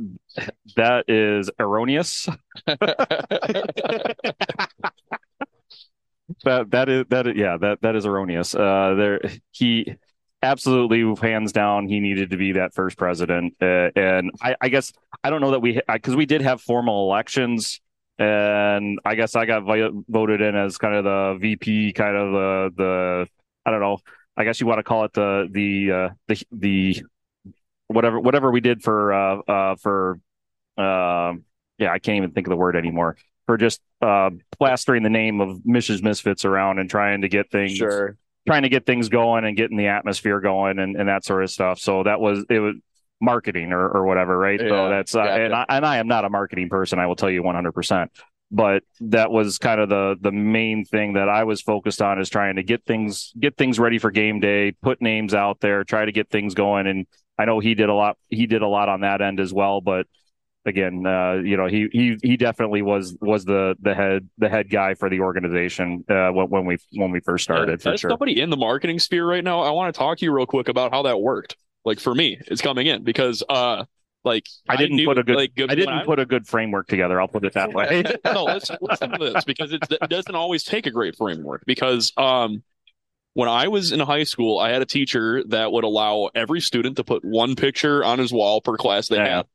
that 0.76 1.06
is 1.10 1.50
erroneous. 1.60 2.28
that 6.44 6.70
that 6.70 6.90
is 6.90 7.06
that 7.10 7.36
yeah 7.36 7.58
that 7.58 7.82
that 7.82 7.96
is 7.96 8.06
erroneous. 8.06 8.56
Uh, 8.56 8.96
there 8.98 9.22
he 9.52 9.96
absolutely 10.46 11.28
hands 11.28 11.52
down 11.52 11.88
he 11.88 12.00
needed 12.00 12.30
to 12.30 12.38
be 12.38 12.54
that 12.54 12.74
first 12.74 12.98
president, 12.98 13.56
uh, 13.62 13.90
and 13.96 14.32
I, 14.42 14.56
I 14.62 14.70
guess 14.70 14.94
I 15.24 15.30
don't 15.30 15.42
know 15.42 15.52
that 15.52 15.60
we 15.60 15.82
because 15.92 16.16
we 16.16 16.26
did 16.26 16.42
have 16.42 16.62
formal 16.62 17.08
elections, 17.10 17.82
and 18.18 19.00
I 19.04 19.16
guess 19.16 19.36
I 19.36 19.46
got 19.46 19.64
voted 20.08 20.42
in 20.42 20.56
as 20.56 20.78
kind 20.78 20.96
of 20.96 21.04
the 21.04 21.38
VP, 21.40 21.94
kind 21.94 22.16
of 22.16 22.32
the 22.32 22.72
the 22.78 23.28
I 23.66 23.72
don't 23.72 23.82
know. 23.82 23.98
I 24.38 24.44
guess 24.44 24.60
you 24.60 24.68
want 24.68 24.80
to 24.80 24.84
call 24.84 25.06
it 25.06 25.14
the 25.14 25.48
the 25.52 25.92
uh, 25.92 26.10
the 26.28 26.44
the 26.52 27.04
whatever 27.88 28.20
whatever 28.20 28.52
we 28.52 28.62
did 28.62 28.84
for 28.84 29.14
uh, 29.14 29.38
uh 29.40 29.76
for 29.76 30.20
uh, 30.78 31.34
yeah 31.78 31.92
I 31.92 32.00
can't 32.00 32.18
even 32.18 32.32
think 32.32 32.48
of 32.48 32.52
the 32.52 32.58
word 32.58 32.76
anymore 32.76 33.18
for 33.46 33.58
just 33.58 33.82
uh, 34.02 34.32
plastering 34.58 35.04
the 35.04 35.10
name 35.10 35.40
of 35.40 35.60
Mrs. 35.60 36.02
Misfits 36.02 36.46
around 36.46 36.80
and 36.80 36.90
trying 36.90 37.22
to 37.22 37.30
get 37.30 37.52
things 37.52 37.74
Sure. 37.74 38.18
Trying 38.46 38.64
to 38.64 38.70
get 38.70 38.86
things 38.86 39.10
going 39.10 39.46
and 39.46 39.58
getting 39.58 39.78
the 39.78 39.88
atmosphere 39.88 40.40
going 40.40 40.80
and, 40.80 40.96
and 40.96 41.10
that 41.10 41.24
sort 41.26 41.44
of 41.44 41.52
stuff. 41.52 41.80
So 41.80 42.04
that 42.04 42.20
was 42.20 42.46
it 42.50 42.60
was 42.60 42.76
marketing 43.22 43.72
or, 43.72 43.88
or 43.88 44.06
whatever, 44.06 44.38
right? 44.38 44.60
Yeah, 44.62 44.70
so 44.70 44.90
that's 44.90 45.16
uh, 45.16 45.24
gotcha. 45.24 45.44
and 45.44 45.54
I 45.54 45.66
and 45.70 45.86
I 45.86 45.98
am 45.98 46.08
not 46.08 46.26
a 46.26 46.30
marketing 46.30 46.70
person. 46.70 47.00
I 47.00 47.08
will 47.08 47.16
tell 47.16 47.30
you 47.30 47.44
one 47.44 47.56
hundred 47.56 47.74
percent. 47.74 48.12
But 48.52 48.84
that 49.02 49.32
was 49.32 49.58
kind 49.58 49.82
of 49.82 49.90
the 49.90 50.16
the 50.22 50.32
main 50.32 50.86
thing 50.86 51.14
that 51.14 51.28
I 51.28 51.44
was 51.44 51.62
focused 51.62 52.02
on 52.02 52.20
is 52.20 52.30
trying 52.30 52.58
to 52.58 52.64
get 52.64 52.86
things 52.86 53.34
get 53.40 53.58
things 53.58 53.80
ready 53.80 53.98
for 53.98 54.12
game 54.12 54.40
day, 54.40 54.72
put 54.72 55.02
names 55.02 55.34
out 55.34 55.60
there, 55.60 55.84
try 55.84 56.06
to 56.06 56.12
get 56.12 56.30
things 56.30 56.54
going. 56.54 56.86
And 56.86 57.08
I 57.40 57.46
know 57.46 57.60
he 57.60 57.74
did 57.74 57.90
a 57.90 57.94
lot. 57.94 58.18
He 58.30 58.46
did 58.46 58.62
a 58.62 58.68
lot 58.68 58.88
on 58.88 59.02
that 59.02 59.22
end 59.22 59.40
as 59.40 59.52
well. 59.52 59.82
But 59.82 60.06
again, 60.66 61.06
uh, 61.06 61.34
you 61.34 61.58
know, 61.58 61.68
he 61.68 61.88
he 61.92 62.18
he 62.22 62.38
definitely 62.38 62.82
was 62.82 63.16
was 63.22 63.46
the 63.46 63.76
the 63.82 63.94
head 63.94 64.30
the 64.38 64.50
head 64.50 64.70
guy 64.70 64.94
for 64.96 65.10
the 65.10 65.20
organization 65.22 66.04
uh, 66.10 66.30
when, 66.30 66.48
when 66.50 66.66
we 66.66 66.78
when 66.94 67.12
we 67.12 67.20
first 67.20 67.44
started 67.44 67.82
for 67.82 67.90
As 67.90 68.00
sure. 68.00 68.10
somebody 68.10 68.40
in 68.40 68.50
the 68.50 68.58
marketing 68.58 69.00
sphere 69.00 69.26
right 69.26 69.44
now, 69.44 69.62
I 69.62 69.72
want 69.72 69.94
to 69.94 69.98
talk 69.98 70.18
to 70.20 70.26
you 70.26 70.32
real 70.32 70.46
quick 70.46 70.68
about 70.68 70.92
how 70.92 71.04
that 71.04 71.20
worked. 71.20 71.58
Like 71.84 72.00
for 72.00 72.16
me, 72.16 72.40
it's 72.48 72.62
coming 72.62 72.88
in 72.88 73.04
because 73.04 73.44
uh 73.48 73.86
like 74.24 74.48
I 74.68 74.76
didn't 74.76 74.96
knew, 74.96 75.06
put 75.06 75.20
a 75.20 75.24
good 75.24 75.36
like 75.36 75.52
I 75.58 75.76
didn't 75.76 76.04
put 76.06 76.18
a 76.20 76.26
good 76.26 76.48
framework 76.48 76.88
together. 76.88 77.22
I'll 77.22 77.28
put 77.28 77.46
it 77.46 77.54
that 77.54 77.72
way. 77.74 78.04
no, 78.26 78.46
let's 78.46 78.72
listen 78.82 79.12
to 79.12 79.18
this 79.20 79.44
because 79.46 79.72
it, 79.72 79.84
it 79.90 80.10
doesn't 80.10 80.34
always 80.34 80.64
take 80.64 80.88
a 80.88 80.92
great 80.92 81.16
framework. 81.16 81.64
Because 81.68 82.12
um, 82.18 82.64
when 83.36 83.50
I 83.50 83.68
was 83.68 83.92
in 83.92 84.00
high 84.00 84.24
school, 84.24 84.58
I 84.58 84.70
had 84.72 84.82
a 84.82 84.86
teacher 84.86 85.44
that 85.50 85.72
would 85.72 85.84
allow 85.84 86.32
every 86.34 86.60
student 86.60 86.98
to 86.98 87.04
put 87.04 87.24
one 87.24 87.56
picture 87.56 88.04
on 88.04 88.18
his 88.18 88.34
wall 88.34 88.62
per 88.62 88.78
class 88.78 89.10
they 89.10 89.18
Yeah. 89.18 89.38
had. 89.38 89.46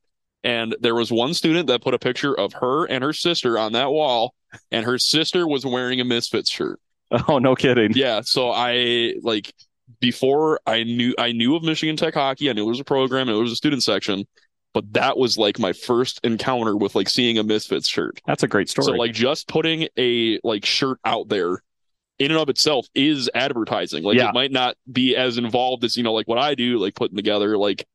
And 0.42 0.74
there 0.80 0.94
was 0.94 1.12
one 1.12 1.34
student 1.34 1.66
that 1.66 1.82
put 1.82 1.92
a 1.94 1.98
picture 1.98 2.34
of 2.38 2.54
her 2.54 2.86
and 2.86 3.04
her 3.04 3.12
sister 3.12 3.58
on 3.58 3.72
that 3.72 3.90
wall, 3.90 4.34
and 4.70 4.84
her 4.86 4.96
sister 4.98 5.46
was 5.46 5.66
wearing 5.66 6.00
a 6.00 6.04
Misfits 6.04 6.50
shirt. 6.50 6.80
oh 7.28 7.38
no 7.38 7.54
kidding. 7.54 7.92
Yeah, 7.94 8.20
so 8.22 8.50
I 8.50 9.14
like 9.22 9.52
before 10.00 10.60
I 10.66 10.84
knew 10.84 11.14
I 11.18 11.32
knew 11.32 11.56
of 11.56 11.62
Michigan 11.62 11.96
Tech 11.96 12.14
hockey. 12.14 12.48
I 12.48 12.52
knew 12.54 12.64
it 12.64 12.68
was 12.70 12.80
a 12.80 12.84
program, 12.84 13.28
it 13.28 13.32
was 13.34 13.52
a 13.52 13.56
student 13.56 13.82
section, 13.82 14.24
but 14.72 14.90
that 14.94 15.18
was 15.18 15.36
like 15.36 15.58
my 15.58 15.72
first 15.72 16.20
encounter 16.24 16.76
with 16.76 16.94
like 16.94 17.08
seeing 17.08 17.36
a 17.38 17.42
Misfits 17.42 17.88
shirt. 17.88 18.20
That's 18.26 18.42
a 18.42 18.48
great 18.48 18.68
story. 18.70 18.86
So 18.86 18.92
like 18.92 19.12
just 19.12 19.46
putting 19.48 19.88
a 19.98 20.38
like 20.44 20.64
shirt 20.64 20.98
out 21.04 21.28
there 21.28 21.62
in 22.18 22.30
and 22.30 22.38
of 22.40 22.48
itself 22.48 22.86
is 22.94 23.28
advertising. 23.34 24.04
Like 24.04 24.16
Yeah. 24.16 24.28
it 24.28 24.34
might 24.34 24.52
not 24.52 24.76
be 24.90 25.16
as 25.16 25.36
involved 25.36 25.84
as 25.84 25.96
you 25.96 26.02
know 26.02 26.12
like 26.12 26.28
what 26.28 26.38
I 26.38 26.54
do, 26.54 26.78
like 26.78 26.94
putting 26.94 27.16
together 27.16 27.58
like 27.58 27.86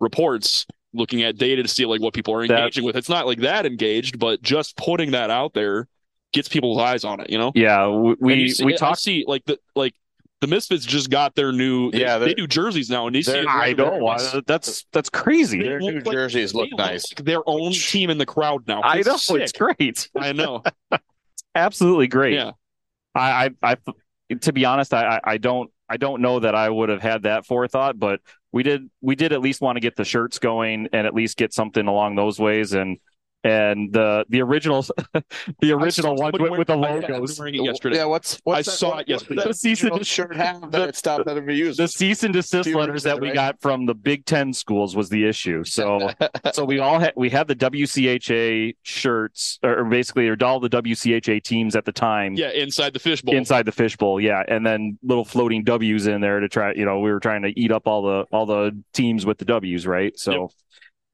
reports, 0.00 0.66
looking 0.94 1.22
at 1.22 1.36
data 1.36 1.62
to 1.62 1.68
see 1.68 1.84
like 1.86 2.00
what 2.00 2.14
people 2.14 2.34
are 2.34 2.46
That- 2.46 2.58
engaging 2.58 2.84
with. 2.84 2.96
It's 2.96 3.08
not 3.08 3.26
like 3.26 3.40
that 3.40 3.66
engaged, 3.66 4.18
but 4.18 4.40
just 4.42 4.76
putting 4.76 5.10
that 5.12 5.30
out 5.30 5.52
there 5.54 5.88
gets 6.32 6.48
people's 6.48 6.78
eyes 6.78 7.04
on 7.04 7.20
it. 7.20 7.30
You 7.30 7.38
know, 7.38 7.52
yeah, 7.54 7.86
we 7.88 8.10
And 8.12 8.18
we, 8.20 8.48
see, 8.50 8.64
we 8.64 8.76
I 8.78 8.94
see 8.94 9.24
like 9.26 9.44
the 9.44 9.58
like 9.76 9.94
the 10.40 10.48
Misfits 10.48 10.84
just 10.84 11.08
got 11.10 11.34
their 11.34 11.52
new. 11.52 11.90
They, 11.90 12.00
Yeah, 12.00 12.18
they 12.18 12.26
they're- 12.26 12.34
do 12.34 12.46
jerseys 12.46 12.90
now, 12.90 13.06
and 13.06 13.14
they 13.16 13.22
see. 13.22 13.44
I 13.48 13.72
don't. 13.72 14.00
Want, 14.00 14.46
that's 14.46 14.84
that's 14.92 15.08
crazy. 15.08 15.62
Their 15.62 15.78
new 15.80 16.00
like- 16.00 16.04
jerseys 16.12 16.52
look 16.54 16.68
they 16.70 16.76
nice. 16.76 17.10
like 17.16 17.24
their 17.24 17.40
own 17.46 17.72
team 17.72 18.10
in 18.10 18.18
the 18.18 18.26
crowd 18.26 18.66
now. 18.66 18.80
I 18.82 18.98
It's 18.98 19.06
know 19.08 19.16
sick. 19.16 19.40
it's 19.40 19.52
great. 19.52 20.08
I 20.18 20.32
know. 20.32 20.62
Absolutely 21.54 22.08
great. 22.08 22.34
Yeah. 22.34 22.52
I, 23.14 23.50
I, 23.62 23.76
I, 24.30 24.34
to 24.40 24.52
be 24.52 24.64
honest, 24.64 24.92
I, 24.92 25.16
I- 25.16 25.20
I 25.34 25.38
don't, 25.38 25.70
I 25.88 25.96
don't 25.98 26.20
know 26.20 26.40
that 26.40 26.54
I 26.54 26.68
would 26.68 26.88
have 26.88 27.00
had 27.02 27.22
that 27.22 27.46
forethought, 27.46 27.98
but 27.98 28.20
we 28.54 28.62
did, 28.62 28.88
we 29.00 29.16
did 29.16 29.32
at 29.32 29.40
least 29.40 29.60
want 29.60 29.74
to 29.74 29.80
get 29.80 29.96
the 29.96 30.04
shirts 30.04 30.38
going 30.38 30.88
and 30.92 31.08
at 31.08 31.12
least 31.12 31.36
get 31.36 31.52
something 31.52 31.88
along 31.88 32.14
those 32.14 32.38
ways. 32.38 32.72
And, 32.72 32.98
and 33.44 33.92
the, 33.92 34.24
the 34.30 34.40
original, 34.40 34.82
the 35.60 35.72
original 35.72 36.16
one 36.16 36.32
somebody 36.32 36.44
with, 36.50 36.58
with 36.58 36.66
the 36.68 36.76
wearing- 36.78 37.04
I 37.04 37.18
was 37.20 37.30
logos, 37.32 37.38
wearing 37.38 37.54
it 37.56 37.62
yesterday. 37.64 37.96
Yeah, 37.98 38.06
what's, 38.06 38.40
I 38.48 38.62
that- 38.62 38.64
saw 38.64 38.90
what- 38.90 39.00
it 39.02 39.08
yesterday. 39.08 39.36
what 39.36 39.48
The 39.48 39.54
cease 39.54 39.82
and 39.82 39.92
desist- 39.92 40.10
shirt 40.10 40.34
have 40.36 40.70
that 40.72 40.88
it 40.88 40.96
stopped 40.96 41.26
that 41.26 41.36
ever 41.36 41.52
used. 41.52 41.78
the 41.78 41.86
cease 41.88 42.24
and 42.24 42.32
desist 42.34 42.68
letters 42.70 43.02
that 43.04 43.20
we 43.20 43.28
right? 43.28 43.34
got 43.34 43.60
from 43.60 43.86
the 43.86 43.94
Big 43.94 44.24
Ten 44.24 44.52
schools 44.52 44.96
was 44.96 45.08
the 45.10 45.24
issue. 45.28 45.62
So, 45.74 46.10
so 46.52 46.64
we 46.64 46.78
all 46.78 46.98
had 46.98 47.12
we 47.16 47.28
had 47.30 47.46
the 47.48 47.54
WCHA 47.56 48.76
shirts, 48.82 49.58
or 49.62 49.84
basically, 49.84 50.28
or 50.28 50.36
all 50.42 50.60
the 50.60 50.70
WCHA 50.70 51.42
teams 51.42 51.76
at 51.76 51.84
the 51.84 51.92
time. 51.92 52.34
Yeah, 52.34 52.50
inside 52.50 52.92
the 52.92 52.98
fishbowl. 52.98 53.34
inside 53.34 53.66
the 53.66 53.72
fishbowl 53.72 54.20
yeah 54.20 54.42
and 54.48 54.64
then 54.64 54.98
little 55.02 55.24
floating 55.24 55.64
w's 55.64 56.06
in 56.06 56.20
there 56.20 56.40
to 56.40 56.48
try 56.48 56.72
you 56.74 56.84
know 56.84 57.00
we 57.00 57.10
were 57.12 57.20
trying 57.20 57.42
to 57.42 57.58
eat 57.60 57.70
up 57.72 57.86
all 57.86 58.02
the 58.02 58.24
all 58.32 58.46
the 58.46 58.72
teams 58.92 59.26
with 59.26 59.38
the 59.38 59.44
w's 59.44 59.86
right 59.86 60.18
so 60.18 60.50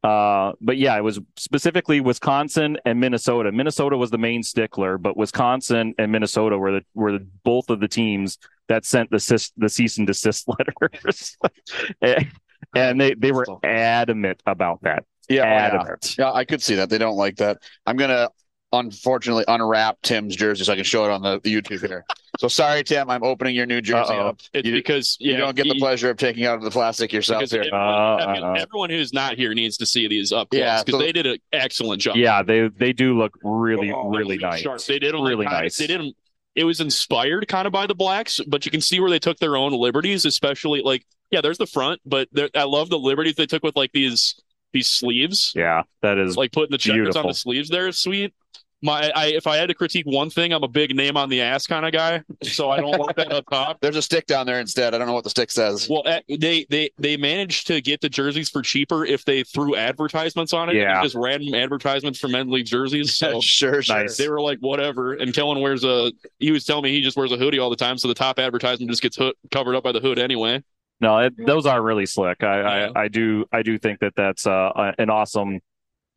uh 0.03 0.53
but 0.61 0.79
yeah 0.79 0.97
it 0.97 1.03
was 1.03 1.21
specifically 1.37 2.01
wisconsin 2.01 2.79
and 2.87 2.99
minnesota 2.99 3.53
minnesota 3.53 3.97
was 3.97 4.11
the 4.11 4.19
main 4.19 4.43
stickler 4.43 4.97
but 4.97 5.17
wisconsin 5.17 5.95
and 5.99 6.11
minnesota 6.11 6.57
were 6.57 6.73
the 6.73 6.85
were 6.95 7.13
the, 7.13 7.27
both 7.45 7.69
of 7.69 7.81
the 7.81 7.89
teams 7.89 8.39
that 8.69 8.85
sent 8.85 9.11
the 9.11 9.21
cis, 9.21 9.53
the 9.57 9.69
cease 9.69 9.99
and 9.99 10.07
desist 10.07 10.49
letters 10.59 11.37
and, 12.01 12.29
and 12.75 13.01
they 13.01 13.15
they 13.15 13.31
were 13.31 13.45
adamant 13.65 14.43
about 14.47 14.81
that 14.83 15.05
yeah, 15.31 15.43
oh, 15.43 15.45
yeah. 15.45 15.55
adamant 15.55 16.19
Yeah, 16.19 16.33
I 16.33 16.45
could 16.45 16.61
see 16.61 16.75
that. 16.75 16.91
They 16.91 16.99
don't 16.99 17.17
like 17.17 17.37
that. 17.37 17.59
I'm 17.87 17.97
gonna 17.97 18.31
unfortunately 18.73 19.45
unwrap 19.49 20.01
Tim's 20.03 20.37
jersey 20.37 20.65
so 20.65 20.73
I 20.73 20.77
can 20.77 20.85
show 20.85 21.05
it 21.05 21.11
on 21.11 21.23
the, 21.23 21.41
the 21.43 21.55
YouTube 21.55 21.87
here. 21.87 22.05
So 22.39 22.49
sorry, 22.49 22.85
Tim. 22.85 23.11
I'm 23.11 23.23
opening 23.25 23.55
your 23.57 23.67
new 23.67 23.81
jersey 23.81 24.13
Uh-oh. 24.15 24.29
up. 24.29 24.41
it's 24.53 24.67
you, 24.67 24.73
because 24.75 25.17
you 25.21 25.37
don't 25.37 25.57
get 25.57 25.67
the 25.69 25.75
pleasure 25.79 26.09
of 26.11 26.17
taking 26.17 26.47
out 26.47 26.55
of 26.57 26.63
the 26.63 26.71
plastic 26.71 27.13
yourself 27.13 27.51
here. 27.51 27.61
everyone, 27.61 27.81
Uh, 27.81 28.17
everyone- 28.17 28.43
uh, 28.45 28.53
uh. 28.53 28.63
everyone 28.63 28.91
who's 28.91 29.13
not 29.13 29.37
here 29.37 29.53
needs 29.55 29.77
to 29.79 29.87
see 29.87 30.07
these 30.09 30.33
up 30.33 30.51
close 30.51 30.61
Yeah, 30.61 30.83
because 30.83 31.01
so- 31.01 31.05
they 31.05 31.13
did 31.13 31.27
an 31.27 31.39
excellent 31.53 32.01
job. 32.03 32.17
yeah 32.17 32.43
they 32.43 32.69
they 32.69 32.93
do 32.93 33.19
look 33.19 33.37
really 33.43 33.91
Oh, 33.93 34.09
really 34.09 34.37
they 34.39 34.43
nice 34.47 34.61
sharp. 34.61 34.81
They 34.83 34.99
did 34.99 35.13
really 35.15 35.45
like, 35.47 35.51
nice 35.51 35.77
They 35.79 35.87
didn't. 35.87 36.17
It 36.55 36.65
was 36.65 36.81
inspired 36.81 37.47
kind 37.49 37.67
of 37.67 37.73
by 37.73 37.87
the 37.87 37.95
blacks, 37.95 38.41
but 38.47 38.65
you 38.65 38.71
can 38.73 38.81
see 38.81 38.99
where 39.01 39.09
they 39.11 39.21
took 39.21 39.39
their 39.39 39.57
own 39.57 39.73
liberties, 39.73 40.25
especially 40.25 40.83
like 40.83 41.05
yeah, 41.31 41.41
there's 41.41 41.59
the 41.59 41.67
front, 41.67 42.01
but 42.05 42.29
I 42.57 42.65
love 42.65 42.91
the 42.91 42.99
liberties 42.99 43.37
they 43.37 43.47
took 43.47 43.63
with 43.63 43.77
like 43.77 43.93
these 43.93 44.35
these 44.73 44.87
sleeves, 44.89 45.53
Yeah, 45.57 45.83
that 46.03 46.17
is 46.19 46.37
like 46.37 46.53
putting 46.53 46.71
the 46.71 46.79
checkers 46.79 47.17
on 47.17 47.27
the 47.27 47.35
sleeves. 47.35 47.69
There 47.69 47.89
is 47.89 47.99
sweet. 47.99 48.33
My, 48.83 49.11
I, 49.14 49.27
if 49.27 49.47
I 49.47 49.57
had 49.57 49.69
to 49.69 49.75
critique 49.75 50.07
one 50.07 50.31
thing, 50.31 50.53
I'm 50.53 50.62
a 50.62 50.69
big 50.69 50.97
name 50.97 51.16
on 51.16 51.29
the 51.29 51.43
ass 51.43 51.66
kind 51.66 51.85
of 51.85 51.93
guy, 51.93 52.23
so 52.43 52.71
I 52.71 52.81
don't 52.81 52.99
want 52.99 53.14
that 53.16 53.31
up 53.31 53.45
top. 53.51 53.79
There's 53.83 53.97
a 53.97 54.03
stick 54.03 54.27
down 54.27 54.47
there 54.47 54.59
instead. 54.59 54.95
I 54.95 54.99
don't 54.99 55.07
know 55.07 55.12
what 55.12 55.25
the 55.25 55.31
stick 55.31 55.51
says. 55.51 55.87
Well, 55.88 56.03
eh, 56.07 56.21
they 56.29 56.66
they 56.71 56.90
they 56.99 57.16
managed 57.19 57.66
to 57.66 57.83
get 57.83 58.01
the 58.01 58.09
jerseys 58.09 58.49
for 58.49 58.62
cheaper 58.62 59.05
if 59.05 59.25
they 59.27 59.43
threw 59.43 59.77
advertisements 59.77 60.55
on 60.55 60.71
it. 60.71 60.77
Yeah. 60.77 61.03
just 61.03 61.14
random 61.14 61.55
advertisements 61.55 62.19
for 62.19 62.29
men's 62.29 62.51
league 62.51 62.66
jerseys. 62.66 63.16
So 63.16 63.40
sure, 63.43 63.83
sure. 63.83 63.97
Nice. 63.97 64.16
they 64.16 64.29
were 64.31 64.40
like, 64.40 64.59
whatever. 64.61 65.12
And 65.12 65.35
Kellen 65.35 65.61
wears 65.61 65.85
a. 65.85 66.11
He 66.38 66.51
was 66.51 66.64
telling 66.64 66.85
me 66.85 66.90
he 66.90 67.03
just 67.03 67.19
wears 67.19 67.33
a 67.33 67.37
hoodie 67.37 67.59
all 67.59 67.71
the 67.71 67.77
time, 67.77 67.99
so 67.99 68.09
the 68.09 68.14
top 68.14 68.38
advertisement 68.38 68.90
just 68.90 69.03
gets 69.03 69.16
hood, 69.16 69.35
covered 69.51 69.77
up 69.77 69.85
by 69.85 69.93
the 69.93 70.01
hood 70.01 70.19
anyway. 70.19 70.62
no, 71.01 71.19
it, 71.19 71.35
those 71.37 71.66
are 71.66 71.83
really 71.83 72.07
slick. 72.07 72.43
I, 72.43 72.61
Yeah. 72.61 72.93
I 72.95 73.03
I 73.03 73.09
do 73.09 73.45
I 73.53 73.62
do 73.62 73.79
think 73.79 74.01
that 74.01 74.14
that's 74.16 74.47
uh, 74.47 74.93
an 74.99 75.11
awesome 75.11 75.61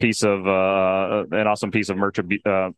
piece 0.03 0.23
of 0.23 0.45
uh, 0.47 1.23
an 1.31 1.47
awesome 1.47 1.71
piece 1.71 1.89
of 1.89 1.95
merch 1.97 2.19
uh, 2.19 2.69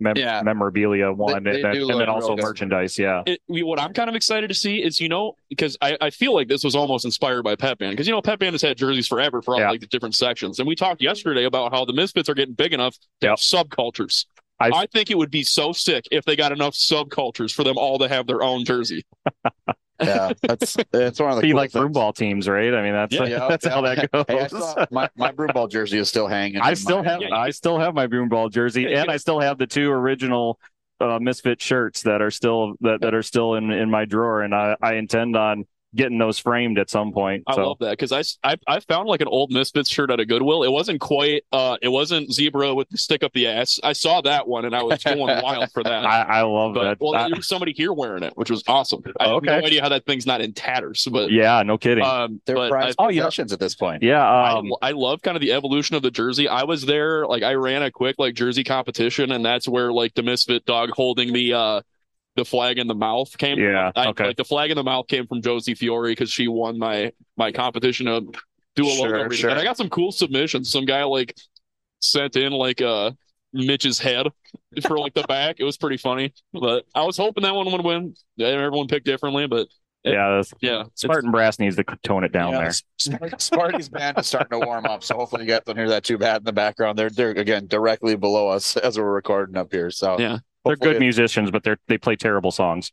mem- 0.00 0.16
Yeah. 0.16 0.42
memorabilia 0.44 1.10
one, 1.12 1.42
they 1.44 1.56
and, 1.62 1.64
then, 1.64 1.90
and 1.90 2.00
then 2.00 2.08
also 2.08 2.36
merchandise. 2.36 2.98
Yeah, 2.98 3.22
It, 3.26 3.40
we, 3.48 3.62
what 3.62 3.80
I'm 3.80 3.92
kind 3.92 4.08
of 4.08 4.14
excited 4.14 4.48
to 4.48 4.54
see 4.54 4.76
is, 4.82 5.00
you 5.00 5.08
know, 5.08 5.34
because 5.48 5.76
I, 5.80 5.96
I 6.00 6.10
feel 6.10 6.34
like 6.34 6.48
this 6.48 6.62
was 6.64 6.74
almost 6.76 7.04
inspired 7.04 7.42
by 7.42 7.56
Pep 7.56 7.78
Band, 7.78 7.92
because 7.92 8.06
you 8.06 8.12
know 8.14 8.22
Pep 8.22 8.38
Band 8.38 8.54
has 8.54 8.62
had 8.62 8.76
jerseys 8.76 9.08
forever 9.08 9.42
for 9.42 9.54
all 9.54 9.60
Yeah. 9.60 9.70
like 9.70 9.80
the 9.80 9.86
different 9.88 10.14
sections, 10.14 10.58
and 10.60 10.68
we 10.68 10.74
talked 10.76 11.02
yesterday 11.02 11.44
about 11.44 11.72
how 11.72 11.84
the 11.84 11.92
Misfits 11.92 12.28
are 12.28 12.34
getting 12.34 12.54
big 12.54 12.72
enough 12.72 12.96
to 13.22 13.28
have 13.30 13.38
subcultures. 13.38 14.26
I- 14.60 14.70
I 14.82 14.86
think 14.86 15.10
it 15.10 15.18
would 15.18 15.30
be 15.32 15.42
so 15.42 15.72
sick 15.72 16.04
if 16.12 16.24
they 16.24 16.36
got 16.36 16.52
enough 16.52 16.74
subcultures 16.74 17.52
for 17.52 17.64
them 17.64 17.76
all 17.76 17.98
to 17.98 18.08
have 18.08 18.26
their 18.28 18.42
own 18.42 18.64
jersey. 18.64 19.04
yeah, 20.00 20.32
that's 20.46 20.76
that's 20.92 21.20
one 21.20 21.30
of 21.30 21.36
the 21.36 21.42
be 21.42 21.50
cool 21.50 21.56
like 21.58 21.70
things. 21.70 21.92
broom 21.92 22.12
teams, 22.12 22.48
right? 22.48 22.74
I 22.74 22.82
mean, 22.82 22.92
that's 22.92 23.14
Yeah, 23.14 23.24
yeah, 23.24 23.38
that's 23.48 23.64
yeah. 23.64 23.70
how 23.72 23.80
that 23.82 24.10
goes. 24.10 24.24
Hey, 24.28 24.48
saw 24.48 24.86
my 24.90 25.08
my 25.16 25.32
broom 25.32 25.52
ball 25.52 25.68
jersey 25.68 25.98
is 25.98 26.08
still 26.08 26.26
hanging. 26.26 26.60
I 26.60 26.74
still 26.74 27.02
my- 27.02 27.10
have 27.10 27.20
Yeah, 27.20 27.36
I 27.36 27.50
still 27.50 27.78
have 27.78 27.94
my 27.94 28.06
broomball 28.06 28.50
jersey, 28.50 28.82
Yeah, 28.82 28.88
you 28.88 28.96
and 28.96 29.10
I 29.10 29.16
still 29.16 29.40
have 29.40 29.58
the 29.58 29.66
two 29.66 29.90
original 29.90 30.58
uh, 31.00 31.18
misfit 31.20 31.60
shirts 31.60 32.02
that 32.02 32.22
are 32.22 32.30
still 32.30 32.74
that, 32.80 33.00
that 33.02 33.14
are 33.14 33.22
still 33.22 33.54
in 33.54 33.70
in 33.70 33.90
my 33.90 34.04
drawer, 34.04 34.42
and 34.42 34.54
I 34.54 34.76
I 34.82 34.94
intend 34.94 35.36
on 35.36 35.66
getting 35.94 36.18
those 36.18 36.38
framed 36.38 36.78
at 36.78 36.88
some 36.90 37.12
point. 37.12 37.44
I 37.46 37.54
so. 37.54 37.68
love 37.68 37.78
that 37.80 37.90
because 37.98 38.12
I, 38.12 38.22
I 38.52 38.56
I 38.66 38.80
found 38.80 39.08
like 39.08 39.20
an 39.20 39.28
old 39.28 39.50
Misfits 39.52 39.90
shirt 39.90 40.10
at 40.10 40.20
a 40.20 40.24
Goodwill. 40.26 40.62
It 40.62 40.70
wasn't 40.70 41.00
quite 41.00 41.44
uh 41.52 41.76
it 41.82 41.88
wasn't 41.88 42.32
zebra 42.32 42.74
with 42.74 42.88
the 42.88 42.96
stick 42.98 43.22
up 43.22 43.32
the 43.32 43.46
ass. 43.46 43.78
I 43.82 43.92
saw 43.92 44.20
that 44.22 44.48
one 44.48 44.64
and 44.64 44.74
I 44.74 44.82
was 44.82 45.02
going 45.04 45.18
wild 45.42 45.70
for 45.72 45.82
that. 45.82 46.04
I, 46.06 46.22
I 46.22 46.42
love 46.42 46.74
but 46.74 46.84
that. 46.84 46.96
well, 47.00 47.14
I- 47.14 47.28
there 47.28 47.36
was 47.36 47.48
somebody 47.48 47.72
here 47.72 47.92
wearing 47.92 48.22
it, 48.22 48.32
which 48.36 48.50
was 48.50 48.62
awesome. 48.68 49.02
I 49.20 49.24
have 49.24 49.32
Okay. 49.36 49.46
no 49.46 49.66
idea 49.66 49.82
how 49.82 49.88
that 49.90 50.06
thing's 50.06 50.26
not 50.26 50.40
in 50.40 50.52
tatters, 50.52 51.06
but 51.10 51.30
yeah, 51.30 51.62
no 51.62 51.76
kidding. 51.78 52.04
um, 52.04 52.40
They're 52.46 52.56
but 52.56 52.66
I, 52.66 52.68
prized 52.70 52.96
yeah. 52.98 53.06
possessions 53.24 53.52
at 53.52 53.60
this 53.60 53.74
point. 53.74 54.02
yeah, 54.02 54.24
I, 54.26 54.58
um, 54.58 54.72
I 54.80 54.92
love 54.92 55.22
kind 55.22 55.36
of 55.36 55.40
the 55.40 55.52
evolution 55.52 55.96
of 55.96 56.02
the 56.02 56.10
jersey. 56.10 56.48
I 56.48 56.64
was 56.64 56.84
there, 56.86 57.26
like 57.26 57.42
I 57.42 57.54
ran 57.54 57.82
a 57.82 57.90
quick 57.90 58.16
like 58.18 58.34
jersey 58.34 58.64
competition, 58.64 59.32
and 59.32 59.44
that's 59.44 59.68
where 59.68 59.92
like 59.92 60.14
the 60.14 60.22
misfit 60.22 60.64
dog 60.64 60.90
holding 60.94 61.32
the 61.32 61.52
uh 61.54 61.80
the 62.36 62.44
flag 62.44 62.78
in 62.78 62.86
the 62.86 62.94
mouth 62.94 63.36
came. 63.38 63.58
Yeah, 63.58 63.92
I, 63.94 64.06
okay. 64.08 64.28
Like 64.28 64.36
the 64.36 64.44
flag 64.44 64.70
in 64.70 64.76
the 64.76 64.82
mouth 64.82 65.06
came 65.08 65.26
from 65.26 65.42
Josie 65.42 65.74
Fiore 65.74 66.12
because 66.12 66.30
she 66.30 66.48
won 66.48 66.78
my 66.78 67.12
my 67.36 67.52
competition 67.52 68.06
of 68.08 68.26
do 68.74 68.86
a 68.86 68.90
Sure, 68.90 69.08
logo 69.10 69.22
reading. 69.24 69.38
sure. 69.38 69.50
And 69.50 69.58
I 69.58 69.64
got 69.64 69.76
some 69.76 69.90
cool 69.90 70.12
submissions. 70.12 70.70
Some 70.70 70.84
guy 70.86 71.04
like 71.04 71.34
sent 72.00 72.36
in 72.36 72.52
like 72.52 72.80
uh 72.80 73.10
Mitch's 73.52 73.98
head 73.98 74.28
for 74.86 74.98
like 74.98 75.12
the 75.14 75.24
back. 75.24 75.56
It 75.58 75.64
was 75.64 75.76
pretty 75.76 75.98
funny, 75.98 76.32
but 76.54 76.86
I 76.94 77.02
was 77.04 77.18
hoping 77.18 77.42
that 77.42 77.54
one 77.54 77.70
would 77.70 77.84
win. 77.84 78.14
Everyone 78.40 78.86
picked 78.86 79.04
differently, 79.04 79.46
but 79.46 79.68
yeah, 80.04 80.30
that's- 80.30 80.52
yeah, 80.60 80.84
Spartan 80.94 81.30
Brass 81.30 81.58
needs 81.60 81.76
to 81.76 81.84
tone 82.02 82.24
it 82.24 82.32
down 82.32 82.52
Yeah, 82.52 82.58
there. 82.62 82.72
Sp- 82.72 83.38
Sparty's 83.38 83.88
band 83.88 84.18
is 84.18 84.26
starting 84.26 84.58
to 84.58 84.66
warm 84.66 84.84
up, 84.86 85.04
so 85.04 85.14
hopefully 85.16 85.42
you 85.44 85.48
guys 85.48 85.60
don't 85.66 85.76
hear 85.76 85.90
that 85.90 86.02
too 86.02 86.16
bad 86.18 86.38
in 86.38 86.44
the 86.44 86.52
background. 86.52 86.98
They're 86.98 87.10
they're 87.10 87.30
again 87.30 87.66
directly 87.68 88.16
below 88.16 88.48
us 88.48 88.76
as 88.78 88.98
we're 88.98 89.12
recording 89.12 89.56
up 89.56 89.70
here. 89.70 89.90
So 89.90 90.18
Yeah. 90.18 90.38
They're 90.64 90.76
good 90.76 90.86
hopefully- 90.90 91.06
musicians, 91.06 91.50
but 91.50 91.64
they're 91.64 91.78
they 91.88 91.98
play 91.98 92.14
terrible 92.16 92.50
songs. 92.52 92.92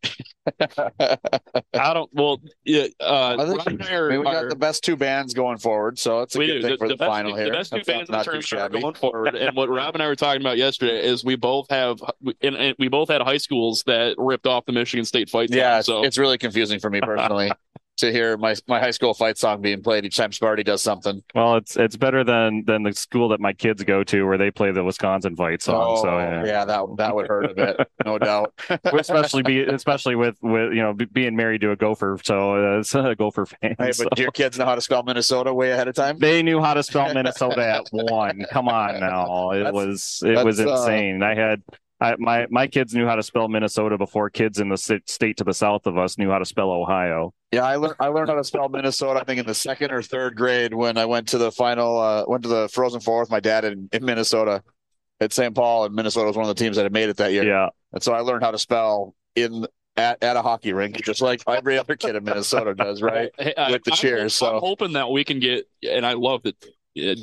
I 1.00 1.94
don't. 1.94 2.10
Well, 2.14 2.42
yeah. 2.66 2.88
Uh, 3.00 3.36
I 3.40 3.46
think- 3.46 3.58
Rob 3.58 3.68
and 3.68 3.84
I 3.84 3.92
I 3.92 3.96
are- 3.96 4.10
mean, 4.10 4.20
we 4.20 4.26
got 4.26 4.46
are- 4.46 4.50
the 4.50 4.56
best 4.56 4.84
two 4.84 4.96
bands 4.96 5.34
going 5.34 5.58
forward, 5.58 6.00
so 6.00 6.22
it's 6.22 6.36
a 6.36 6.40
we 6.40 6.48
good 6.48 6.54
do. 6.54 6.62
thing 6.64 6.72
The, 6.72 6.78
for 6.78 6.88
the, 6.88 6.94
the 6.96 6.98
best, 6.98 7.10
final 7.10 7.36
the 7.36 7.44
here. 7.44 7.54
best 7.54 7.72
two 7.72 7.78
That's 7.78 7.88
bands 7.88 8.10
in 8.10 8.14
not 8.14 8.26
too 8.26 8.32
terms 8.32 8.44
of 8.46 8.48
shabby. 8.48 8.82
going 8.82 8.96
forward. 8.96 9.36
and 9.36 9.56
what 9.56 9.70
Rob 9.70 9.96
and 9.96 10.02
I 10.04 10.08
were 10.08 10.16
talking 10.16 10.42
about 10.42 10.58
yesterday 10.58 11.04
is 11.06 11.24
we 11.24 11.36
both 11.36 11.68
have, 11.70 12.00
and, 12.42 12.56
and 12.56 12.76
we 12.80 12.88
both 12.88 13.10
had 13.10 13.22
high 13.22 13.38
schools 13.38 13.84
that 13.86 14.16
ripped 14.18 14.48
off 14.48 14.66
the 14.66 14.72
Michigan 14.72 15.06
State 15.06 15.30
fight. 15.30 15.50
Yeah, 15.52 15.74
song, 15.74 15.78
it's, 15.80 15.86
so 15.88 16.04
it's 16.04 16.18
really 16.18 16.38
confusing 16.38 16.80
for 16.80 16.90
me 16.90 17.02
personally 17.02 17.52
to 18.00 18.12
hear 18.12 18.38
my 18.38 18.56
my 18.68 18.80
high 18.80 18.92
school 18.92 19.14
fight 19.14 19.38
song 19.38 19.62
being 19.62 19.82
played 19.82 20.06
each 20.06 20.18
time 20.18 20.32
Sparty 20.32 20.64
does 20.64 20.82
something. 20.82 21.24
Well, 21.34 21.56
it's 21.56 21.78
it's 21.78 21.96
better 21.96 22.24
than 22.24 22.64
than 22.66 22.84
the 22.84 22.94
school 22.94 23.30
that 23.30 23.40
my 23.40 23.54
kids 23.54 23.84
go 23.84 24.04
to 24.06 24.26
where 24.26 24.38
they 24.38 24.52
play 24.52 24.72
the 24.72 24.84
Wisconsin 24.84 25.36
fight 25.36 25.62
song. 25.62 25.76
oh, 25.98 26.02
so 26.02 26.18
yeah. 26.18 26.66
that 26.66 26.86
that 26.98 27.16
would 27.16 27.28
hurt 27.28 27.46
a 27.46 27.54
bit, 27.54 27.78
no 28.06 28.18
doubt. 28.20 28.54
especially 28.94 29.44
be 29.44 29.62
especially 29.62 30.16
with 30.16 30.36
with 30.42 30.74
you 30.74 30.82
know 30.82 30.94
be- 30.94 31.06
being 31.06 31.36
married 31.36 31.62
to 31.62 31.72
a 31.72 31.76
Gopher, 31.76 32.18
so 32.24 32.76
uh, 32.76 32.80
it's 32.80 32.94
a 32.96 33.16
Gopher 33.16 33.46
fan. 33.46 33.76
Hey, 33.78 33.92
so. 33.92 34.04
but 34.06 34.16
do 34.16 34.22
your 34.22 34.32
kids 34.32 34.58
know 34.58 34.66
how 34.66 34.76
to 34.76 34.82
spell 34.82 35.04
Minnesota 35.04 35.54
way 35.54 35.72
ahead 35.72 35.88
of 35.88 35.96
time? 35.96 36.18
They 36.20 36.42
knew 36.44 36.62
how 36.62 36.74
to 36.74 36.84
spell 36.84 37.14
Minnesota 37.14 37.66
at 37.68 37.88
one. 37.92 38.46
Come 38.52 38.68
on 38.68 39.00
now, 39.00 39.52
it 39.52 39.60
That's- 39.60 39.74
was 39.74 40.24
it 40.26 40.44
was 40.46 40.60
uh, 40.60 40.70
insane. 40.70 41.24
I 41.24 41.36
had 41.36 41.62
I, 42.02 42.16
my 42.18 42.48
my 42.50 42.68
kids 42.68 42.94
knew 42.94 43.06
how 43.06 43.16
to 43.16 43.24
spell 43.24 43.48
Minnesota 43.50 43.98
before 43.98 44.30
kids 44.30 44.60
in 44.60 44.70
the 44.70 44.78
state 44.78 45.38
to 45.38 45.44
the 45.44 45.54
south 45.54 45.86
of 45.86 45.98
us 45.98 46.18
knew 46.18 46.30
how 46.30 46.40
to 46.40 46.46
spell 46.46 46.72
Ohio. 46.72 47.34
Yeah, 47.52 47.64
I 47.66 47.76
learned 47.76 47.96
I 48.00 48.08
learned 48.08 48.30
how 48.30 48.36
to 48.36 48.44
spell 48.44 48.70
Minnesota. 48.70 49.20
I 49.20 49.24
think 49.26 49.40
in 49.40 49.46
the 49.46 49.54
second 49.54 49.92
or 49.92 50.02
third 50.02 50.36
grade 50.38 50.74
when 50.74 50.98
I 50.98 51.06
went 51.06 51.28
to 51.30 51.38
the 51.38 51.52
final, 51.52 52.00
uh, 52.00 52.24
went 52.28 52.44
to 52.44 52.50
the 52.50 52.70
Frozen 52.70 53.02
Four 53.02 53.20
with 53.22 53.30
my 53.32 53.40
dad 53.42 53.66
in, 53.66 53.90
in 53.92 54.06
Minnesota 54.06 54.64
at 55.20 55.34
St. 55.34 55.54
Paul, 55.54 55.84
and 55.86 55.94
Minnesota 55.94 56.28
was 56.28 56.38
one 56.38 56.48
of 56.50 56.56
the 56.56 56.64
teams 56.64 56.78
that 56.78 56.84
had 56.84 56.94
made 56.94 57.10
it 57.10 57.18
that 57.18 57.34
year. 57.34 57.44
Yeah, 57.44 57.68
And 57.92 58.02
so 58.02 58.14
I 58.14 58.20
learned 58.22 58.44
how 58.44 58.52
to 58.52 58.58
spell 58.58 59.14
in 59.36 59.66
at, 59.98 60.24
at 60.24 60.38
a 60.38 60.42
hockey 60.42 60.72
rink, 60.72 61.04
just 61.04 61.20
like 61.22 61.42
every 61.46 61.78
other 61.78 61.98
kid 61.98 62.16
in 62.16 62.24
Minnesota 62.24 62.74
does, 62.74 63.02
right? 63.02 63.30
Hey, 63.38 63.54
I- 63.58 63.72
with 63.72 63.84
the 63.84 63.92
I'm 63.92 63.98
cheers, 63.98 64.40
hop- 64.40 64.50
so. 64.52 64.56
I'm 64.56 64.62
hoping 64.62 64.94
that 64.94 65.10
we 65.12 65.26
can 65.26 65.42
get, 65.42 65.68
and 65.84 66.06
I 66.06 66.14
love 66.14 66.44
that 66.44 66.56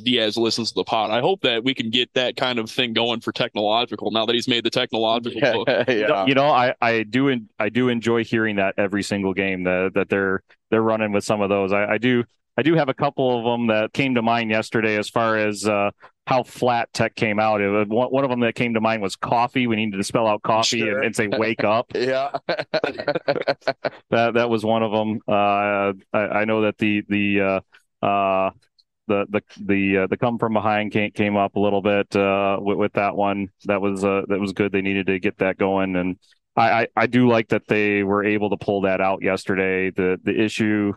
Diaz 0.05 0.37
listens 0.37 0.71
to 0.71 0.75
the 0.77 0.85
pod. 0.85 1.11
I 1.11 1.21
hope 1.21 1.43
that 1.43 1.65
we 1.65 1.75
can 1.75 1.91
get 1.91 2.13
that 2.15 2.37
kind 2.37 2.59
of 2.59 2.71
thing 2.71 2.93
going 2.93 3.21
for 3.21 3.33
technological 3.33 4.11
now 4.11 4.27
that 4.27 4.35
he's 4.35 4.49
made 4.49 4.65
the 4.65 4.71
technological 4.71 5.65
book. 5.65 5.69
yeah. 5.89 6.27
you 6.27 6.35
know 6.35 6.49
I 6.49 6.75
I 6.81 7.03
do 7.03 7.29
en- 7.29 7.49
I 7.59 7.69
do 7.69 7.89
enjoy 7.89 8.25
hearing 8.25 8.57
that 8.57 8.75
every 8.79 9.03
single 9.03 9.35
game 9.35 9.65
that 9.65 9.93
that 9.95 10.09
they're 10.09 10.43
they're 10.71 10.83
running 10.83 11.13
with 11.13 11.25
some 11.25 11.41
of 11.41 11.49
those. 11.49 11.73
I, 11.73 11.95
I 11.95 11.99
do 11.99 12.25
I 12.59 12.63
do 12.63 12.75
have 12.75 12.89
a 12.89 12.95
couple 12.95 13.39
of 13.39 13.45
them 13.45 13.67
that 13.67 13.93
came 13.93 14.15
to 14.15 14.23
mind 14.23 14.51
yesterday 14.51 14.97
as 14.97 15.11
far 15.11 15.37
as 15.37 15.69
uh, 15.69 15.91
how 16.27 16.43
flat 16.43 16.91
tech 16.95 17.15
came 17.15 17.39
out. 17.39 17.61
It 17.61 17.69
was, 17.69 17.87
one 17.89 18.09
one 18.09 18.25
of 18.25 18.31
them 18.31 18.41
that 18.41 18.55
came 18.55 18.73
to 18.75 18.81
mind 18.81 19.03
was 19.03 19.15
coffee. 19.15 19.67
We 19.67 19.77
needed 19.77 19.99
to 19.99 20.03
spell 20.05 20.27
out 20.27 20.43
coffee 20.43 20.79
Sure. 20.81 20.97
and, 20.97 21.05
and 21.07 21.17
say 21.17 21.29
wake 21.29 21.65
up. 21.65 21.91
Yeah. 21.95 22.31
that 24.11 24.35
that 24.35 24.51
was 24.51 24.65
one 24.65 24.83
of 24.83 24.93
them. 24.93 25.21
Uh, 25.29 25.93
I, 26.13 26.41
I 26.41 26.45
know 26.47 26.63
that 26.63 26.79
the 26.79 27.03
the 27.09 27.63
uh, 28.03 28.07
uh, 28.07 28.51
the 29.07 29.27
the 29.31 29.41
the 29.65 29.99
uh, 29.99 30.07
the 30.07 30.17
come 30.17 30.39
from 30.39 30.53
behind 30.55 30.93
came 30.93 31.11
came 31.13 31.37
up 31.37 31.57
a 31.57 31.61
little 31.61 31.83
bit 31.83 32.15
uh, 32.17 32.59
with, 32.61 32.79
with 32.79 32.93
that 32.95 33.17
one. 33.17 33.49
That 33.65 33.81
was 33.81 34.05
uh, 34.05 34.23
that 34.29 34.39
was 34.41 34.53
good. 34.53 34.73
They 34.73 34.83
needed 34.83 35.07
to 35.07 35.19
get 35.19 35.39
that 35.39 35.59
going, 35.59 35.97
and 35.97 36.19
I, 36.57 36.71
I 36.83 36.87
I 36.97 37.07
do 37.07 37.29
like 37.29 37.49
that 37.49 37.69
they 37.69 38.03
were 38.03 38.25
able 38.25 38.51
to 38.51 38.57
pull 38.57 38.83
that 38.83 39.01
out 39.01 39.23
yesterday. 39.23 39.91
The 39.91 40.19
the 40.23 40.39
issue. 40.41 40.93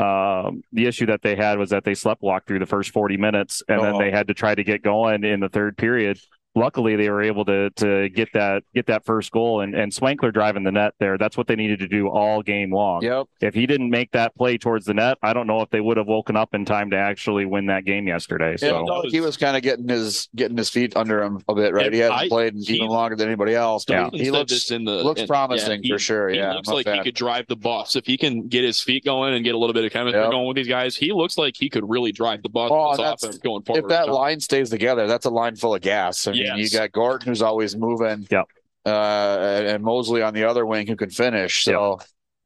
Um, 0.00 0.62
the 0.72 0.86
issue 0.86 1.06
that 1.06 1.22
they 1.22 1.34
had 1.34 1.58
was 1.58 1.70
that 1.70 1.82
they 1.82 1.94
slept 1.94 2.22
walk 2.22 2.46
through 2.46 2.60
the 2.60 2.66
first 2.66 2.92
40 2.92 3.16
minutes 3.16 3.64
and 3.68 3.82
then 3.82 3.96
Oh. 3.96 3.98
they 3.98 4.12
had 4.12 4.28
to 4.28 4.34
try 4.34 4.54
to 4.54 4.62
get 4.62 4.80
going 4.80 5.24
in 5.24 5.40
the 5.40 5.48
third 5.48 5.76
period 5.76 6.20
luckily 6.54 6.96
they 6.96 7.08
were 7.10 7.22
able 7.22 7.44
to 7.44 7.70
to 7.70 8.08
get 8.08 8.28
that 8.32 8.62
get 8.74 8.86
that 8.86 9.04
first 9.04 9.30
goal 9.30 9.60
and 9.60 9.74
and 9.74 9.92
Swankler 9.92 10.32
driving 10.32 10.64
the 10.64 10.72
net 10.72 10.94
there 10.98 11.16
that's 11.18 11.36
what 11.36 11.46
they 11.46 11.54
needed 11.54 11.78
to 11.78 11.86
do 11.88 12.08
all 12.08 12.42
game 12.42 12.72
long 12.72 13.02
yep. 13.02 13.26
if 13.40 13.54
he 13.54 13.66
didn't 13.66 13.90
make 13.90 14.10
that 14.12 14.34
play 14.34 14.58
towards 14.58 14.84
the 14.86 14.94
net 14.94 15.18
I 15.22 15.32
don't 15.34 15.46
know 15.46 15.60
if 15.60 15.70
they 15.70 15.80
would 15.80 15.96
have 15.98 16.06
woken 16.06 16.36
up 16.36 16.54
in 16.54 16.64
time 16.64 16.90
to 16.90 16.96
actually 16.96 17.44
win 17.44 17.66
that 17.66 17.84
game 17.84 18.08
yesterday 18.08 18.52
Yeah, 18.52 18.70
so 18.70 18.82
no, 18.84 19.02
he 19.08 19.20
was 19.20 19.36
kind 19.36 19.56
of 19.56 19.62
getting 19.62 19.88
his 19.88 20.28
getting 20.34 20.56
his 20.56 20.68
feet 20.68 20.96
under 20.96 21.22
him 21.22 21.40
a 21.48 21.54
bit, 21.54 21.72
right? 21.74 21.86
And 21.86 21.94
he 21.94 22.00
hasn't 22.00 22.18
I- 22.20 22.28
played 22.28 22.54
he- 22.56 22.76
even 22.76 22.88
longer 22.88 23.14
than 23.14 23.28
anybody 23.28 23.54
else. 23.54 23.84
Yeah. 23.88 24.08
he, 24.10 24.18
He 24.18 24.24
he 24.24 24.30
looks 24.30 24.50
this 24.52 24.70
in 24.70 24.84
the 24.84 25.04
looks 25.04 25.20
in- 25.20 25.26
promising 25.28 25.82
yeah, 25.84 25.90
for 25.94 25.98
he- 25.98 26.02
sure. 26.02 26.28
He 26.30 26.38
yeah, 26.38 26.54
looks 26.54 26.68
I'm 26.68 26.74
like 26.74 26.88
he 26.88 27.02
could 27.02 27.14
drive 27.14 27.46
the 27.48 27.56
bus 27.56 27.94
if 27.94 28.06
he 28.06 28.16
can 28.16 28.48
get 28.48 28.64
his 28.64 28.80
feet 28.80 29.04
going 29.04 29.34
and 29.34 29.44
get 29.44 29.54
a 29.54 29.58
little 29.58 29.74
bit 29.74 29.84
of 29.84 29.92
chemistry 29.92 30.20
Yep. 30.20 30.30
going 30.32 30.46
with 30.48 30.56
these 30.56 30.68
guys. 30.68 30.96
He 30.96 31.12
looks 31.12 31.38
like 31.38 31.54
he 31.56 31.68
could 31.68 31.88
really 31.88 32.10
drive 32.12 32.42
the 32.42 32.48
bus. 32.48 32.70
Oh, 32.72 32.96
that's- 32.96 33.38
going 33.38 33.62
forward. 33.62 33.84
if 33.84 33.88
that 33.88 34.06
So, 34.06 34.14
line 34.16 34.40
stays 34.40 34.70
together, 34.70 35.06
that's 35.06 35.26
a 35.26 35.30
line 35.30 35.54
full 35.54 35.74
of 35.74 35.80
gas. 35.82 36.26
I 36.26 36.32
mean, 36.32 36.37
Yes. 36.44 36.58
you 36.72 36.78
got 36.78 36.92
Gordon 36.92 37.28
who's 37.28 37.42
always 37.42 37.76
moving. 37.76 38.26
Yep. 38.30 38.46
Uh, 38.86 39.62
and 39.66 39.82
Mosley 39.82 40.22
on 40.22 40.32
the 40.34 40.44
other 40.44 40.64
wing 40.64 40.86
who 40.86 40.96
can 40.96 41.10
finish. 41.10 41.64
So 41.64 41.98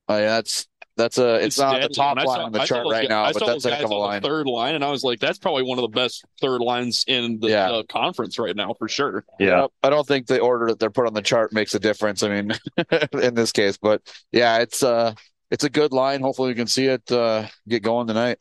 uh, 0.09 0.18
that's 0.18 0.66
that's 0.96 1.16
a 1.16 1.37
it's, 1.37 1.59
not 1.59 1.72
deadly. 1.74 1.88
the 1.88 1.94
top 1.94 2.16
line 2.16 2.26
saw- 2.26 2.44
on 2.44 2.52
the 2.52 2.61
I 2.61 2.66
chart 2.66 2.87
right 2.90 3.02
guys- 3.02 3.09
now, 3.09 3.22
I 3.24 3.33
but 3.33 3.40
that's 3.40 3.52
those 3.52 3.66
a 3.66 3.70
heck 3.70 3.78
guys 3.78 3.85
of 3.85 3.90
a 3.92 3.94
on 3.94 4.00
the 4.00 4.07
line. 4.07 4.22
third 4.22 4.46
line, 4.46 4.74
and 4.74 4.85
I 4.85 4.90
was 4.90 5.02
like, 5.05 5.20
that's 5.20 5.38
probably 5.38 5.62
one 5.62 5.78
of 5.78 5.83
the 5.83 5.88
best 5.88 6.24
third 6.40 6.61
lines 6.61 7.05
in 7.07 7.38
the 7.40 7.48
Yeah. 7.48 7.70
uh, 7.70 7.83
conference 7.85 8.38
right 8.38 8.55
now 8.55 8.74
for 8.74 8.88
sure. 8.88 9.24
yeah 9.38 9.62
Yep. 9.62 9.70
I 9.85 9.90
don't 9.90 10.07
think 10.07 10.26
the 10.26 10.40
order 10.40 10.66
that 10.66 10.78
they're 10.78 10.90
put 10.90 11.07
on 11.07 11.14
the 11.14 11.22
chart 11.22 11.52
makes 11.52 11.74
a 11.74 11.78
difference. 11.81 12.22
I 12.22 12.28
mean, 12.28 12.52
in 13.22 13.35
this 13.35 13.52
case, 13.52 13.78
but 13.78 14.02
yeah, 14.33 14.59
it's 14.59 14.83
uh, 14.83 15.14
it's 15.50 15.64
a 15.64 15.70
good 15.70 15.92
line. 15.92 16.20
Hopefully, 16.20 16.48
we 16.48 16.55
can 16.55 16.66
see 16.66 16.87
it 16.87 17.11
uh, 17.12 17.46
get 17.68 17.83
going 17.83 18.07
tonight. 18.07 18.38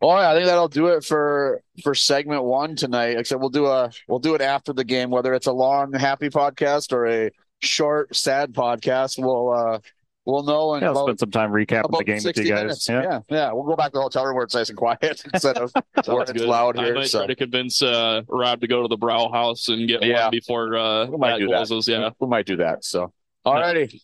Well, 0.00 0.18
yeah, 0.20 0.30
I 0.30 0.34
think 0.34 0.46
that'll 0.46 0.68
do 0.68 0.88
it 0.88 1.04
for 1.04 1.62
for 1.82 1.94
segment 1.94 2.44
one 2.44 2.76
tonight. 2.76 3.16
Except 3.18 3.40
we'll 3.40 3.48
do 3.50 3.66
a 3.66 3.90
we'll 4.08 4.18
do 4.18 4.34
it 4.34 4.40
after 4.42 4.72
the 4.72 4.84
game, 4.84 5.10
whether 5.10 5.32
it's 5.34 5.46
a 5.46 5.52
long 5.52 5.92
happy 5.92 6.28
podcast 6.28 6.92
or 6.92 7.06
a 7.06 7.30
short 7.60 8.14
sad 8.14 8.52
podcast. 8.52 9.18
We'll 9.18 9.52
uh, 9.52 9.78
we'll 10.26 10.42
know 10.42 10.74
and 10.74 10.82
yeah 10.82 10.88
I'll 10.90 11.06
spend 11.06 11.18
some 11.18 11.30
time 11.30 11.50
recapping 11.50 11.96
the 11.96 12.04
game 12.04 12.20
with 12.22 12.36
you 12.36 12.44
guys 12.50 12.62
minutes. 12.62 12.88
yeah 12.90 13.02
yeah, 13.02 13.20
yeah. 13.30 13.52
We'll 13.52 13.62
go 13.64 13.74
back 13.74 13.92
to 13.92 13.98
the 13.98 14.02
hotel 14.02 14.26
room 14.26 14.34
where 14.34 14.44
it's 14.44 14.54
nice 14.54 14.68
and 14.68 14.76
quiet 14.76 15.22
instead 15.32 15.56
of 15.56 15.72
where 16.06 16.22
it's 16.22 16.32
Good. 16.32 16.42
loud 16.42 16.78
I 16.78 16.90
might 16.90 17.06
So 17.06 17.20
try 17.20 17.28
to 17.28 17.34
convince 17.36 17.80
uh, 17.80 18.20
Rob 18.28 18.60
to 18.60 18.66
go 18.66 18.82
to 18.82 18.88
the 18.88 18.98
Brow 18.98 19.30
House 19.32 19.68
and 19.68 19.88
get 19.88 20.02
Yeah. 20.04 20.24
one 20.24 20.30
before 20.32 20.76
uh, 20.76 21.06
We 21.06 21.16
might 21.16 21.30
that 21.30 21.38
do 21.38 21.48
that. 21.48 21.86
Yeah. 21.88 22.10
we 22.18 22.26
might 22.26 22.44
do 22.44 22.56
that. 22.56 22.84
So, 22.84 23.12
alrighty. 23.46 23.98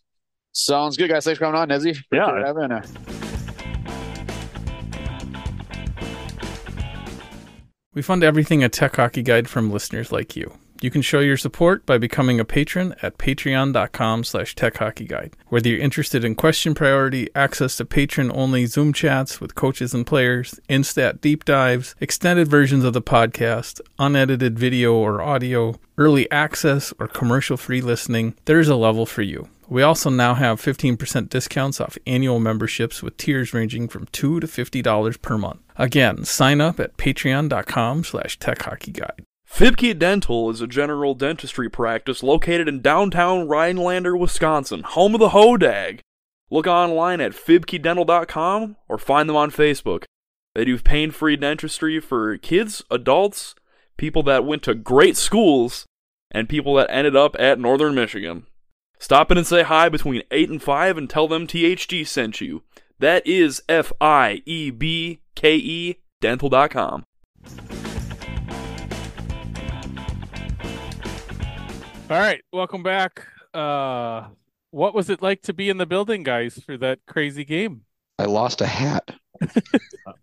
Sounds 0.53 0.97
good, 0.97 1.09
guys. 1.11 1.25
Thanks 1.25 1.39
for 1.39 1.45
coming 1.47 1.61
on, 1.61 1.69
Nezzy. 1.69 1.99
Yeah. 2.11 2.47
Having 2.47 2.71
you. 2.71 3.32
We 7.95 8.01
fund 8.01 8.25
everything 8.25 8.65
a 8.65 8.71
Tech 8.71 8.97
Hockey 8.97 9.23
Guide 9.23 9.51
from 9.51 9.71
listeners 9.71 10.11
like 10.11 10.35
you. 10.35 10.55
You 10.81 10.91
can 10.91 11.03
show 11.03 11.21
your 11.21 11.37
support 11.37 11.85
by 11.85 11.99
becoming 11.99 12.41
a 12.41 12.45
patron 12.45 12.95
at 13.03 13.19
patreon.com 13.19 14.25
slash 14.25 14.55
techhockeyguide. 14.55 15.35
Whether 15.49 15.69
you're 15.69 15.79
interested 15.79 16.25
in 16.25 16.35
question 16.35 16.75
priority, 16.75 17.29
access 17.35 17.77
to 17.77 17.85
patron-only 17.85 18.65
Zoom 18.65 18.95
chats 18.95 19.43
with 19.43 19.55
coaches 19.55 19.93
and 19.93 20.07
players, 20.07 20.59
instat 20.71 21.21
deep 21.21 21.45
dives, 21.45 21.95
extended 22.01 22.49
versions 22.49 22.83
of 22.83 22.95
the 22.95 23.03
podcast, 23.03 23.83
unedited 23.99 24.59
video 24.59 24.95
or 24.95 25.21
audio, 25.21 25.75
early 25.99 26.29
access, 26.33 26.95
or 26.99 27.07
commercial-free 27.07 27.83
listening, 27.83 28.35
there's 28.47 28.69
a 28.69 28.75
level 28.75 29.05
for 29.05 29.23
you. 29.23 29.49
We 29.73 29.83
also 29.83 30.11
now 30.11 30.35
have 30.35 30.61
15% 30.61 31.31
discounts 31.31 31.81
off 31.81 31.97
annual 32.07 32.39
memberships 32.39 33.03
with 33.03 33.17
tiers 33.17 33.55
ranging 33.55 33.89
from 33.89 34.05
2 34.13 34.39
to 34.41 34.47
$50 34.47 35.23
per 35.23 35.39
month. 35.39 35.61
Again, 35.77 36.27
sign 36.27 36.61
up 36.61 36.79
at 36.79 36.99
patreon.com 36.99 38.05
slash 38.05 38.39
techhockeyguide. 38.39 39.21
Fiebke 39.51 39.99
Dental 39.99 40.51
is 40.51 40.61
a 40.61 40.67
general 40.67 41.15
dentistry 41.15 41.71
practice 41.71 42.23
located 42.23 42.69
in 42.69 42.83
downtown 42.83 43.49
Rhinelander, 43.49 44.15
Wisconsin, 44.15 44.83
home 44.83 45.15
of 45.15 45.21
the 45.21 45.31
Hodag. 45.31 46.01
Look 46.51 46.67
online 46.67 47.23
at 47.23 47.33
fiebkedental.com 47.33 48.77
or 48.91 48.99
find 48.99 49.27
them 49.27 49.37
on 49.37 49.51
Facebook. 49.51 50.05
They 50.55 50.67
do 50.67 50.77
pain 50.81 51.13
free 51.13 51.37
dentistry 51.37 51.99
for 51.99 52.37
kids, 52.37 52.83
adults, 52.91 53.55
people 53.97 54.23
that 54.25 54.45
went 54.45 54.65
to 54.65 54.75
great 54.75 55.17
schools, 55.17 55.87
and 56.31 56.47
people 56.47 56.75
that 56.75 56.91
ended 56.91 57.17
up 57.17 57.35
at 57.39 57.59
Northern 57.59 57.95
Michigan. 57.95 58.45
Stop 59.03 59.33
in 59.33 59.37
and 59.37 59.45
say 59.45 59.65
hi 59.65 59.89
between 59.89 60.23
8 60.31 60.49
and 60.49 60.63
5 60.63 60.97
and 60.97 61.11
tell 61.11 61.27
them 61.27 61.49
THG 61.49 62.07
sent 62.07 62.41
you. 62.41 62.63
That 63.01 63.27
is 63.27 63.61
F 63.69 63.93
I 64.01 64.43
E 64.47 64.71
B 64.71 65.19
K 65.35 65.57
E 65.57 65.97
dental.com. 66.21 67.05
All 72.09 72.19
right, 72.21 72.43
welcome 72.53 72.85
back. 72.85 73.27
Uh, 73.53 74.29
what 74.71 74.95
was 74.95 75.11
it 75.11 75.21
like 75.21 75.43
to 75.43 75.53
be 75.53 75.69
in 75.69 75.79
the 75.79 75.87
building, 75.87 76.23
guys, 76.23 76.61
for 76.65 76.77
that 76.77 77.01
crazy 77.09 77.45
game? 77.45 77.83
I 78.21 78.27
lost 78.27 78.61
a 78.61 78.67
hat. 78.67 79.11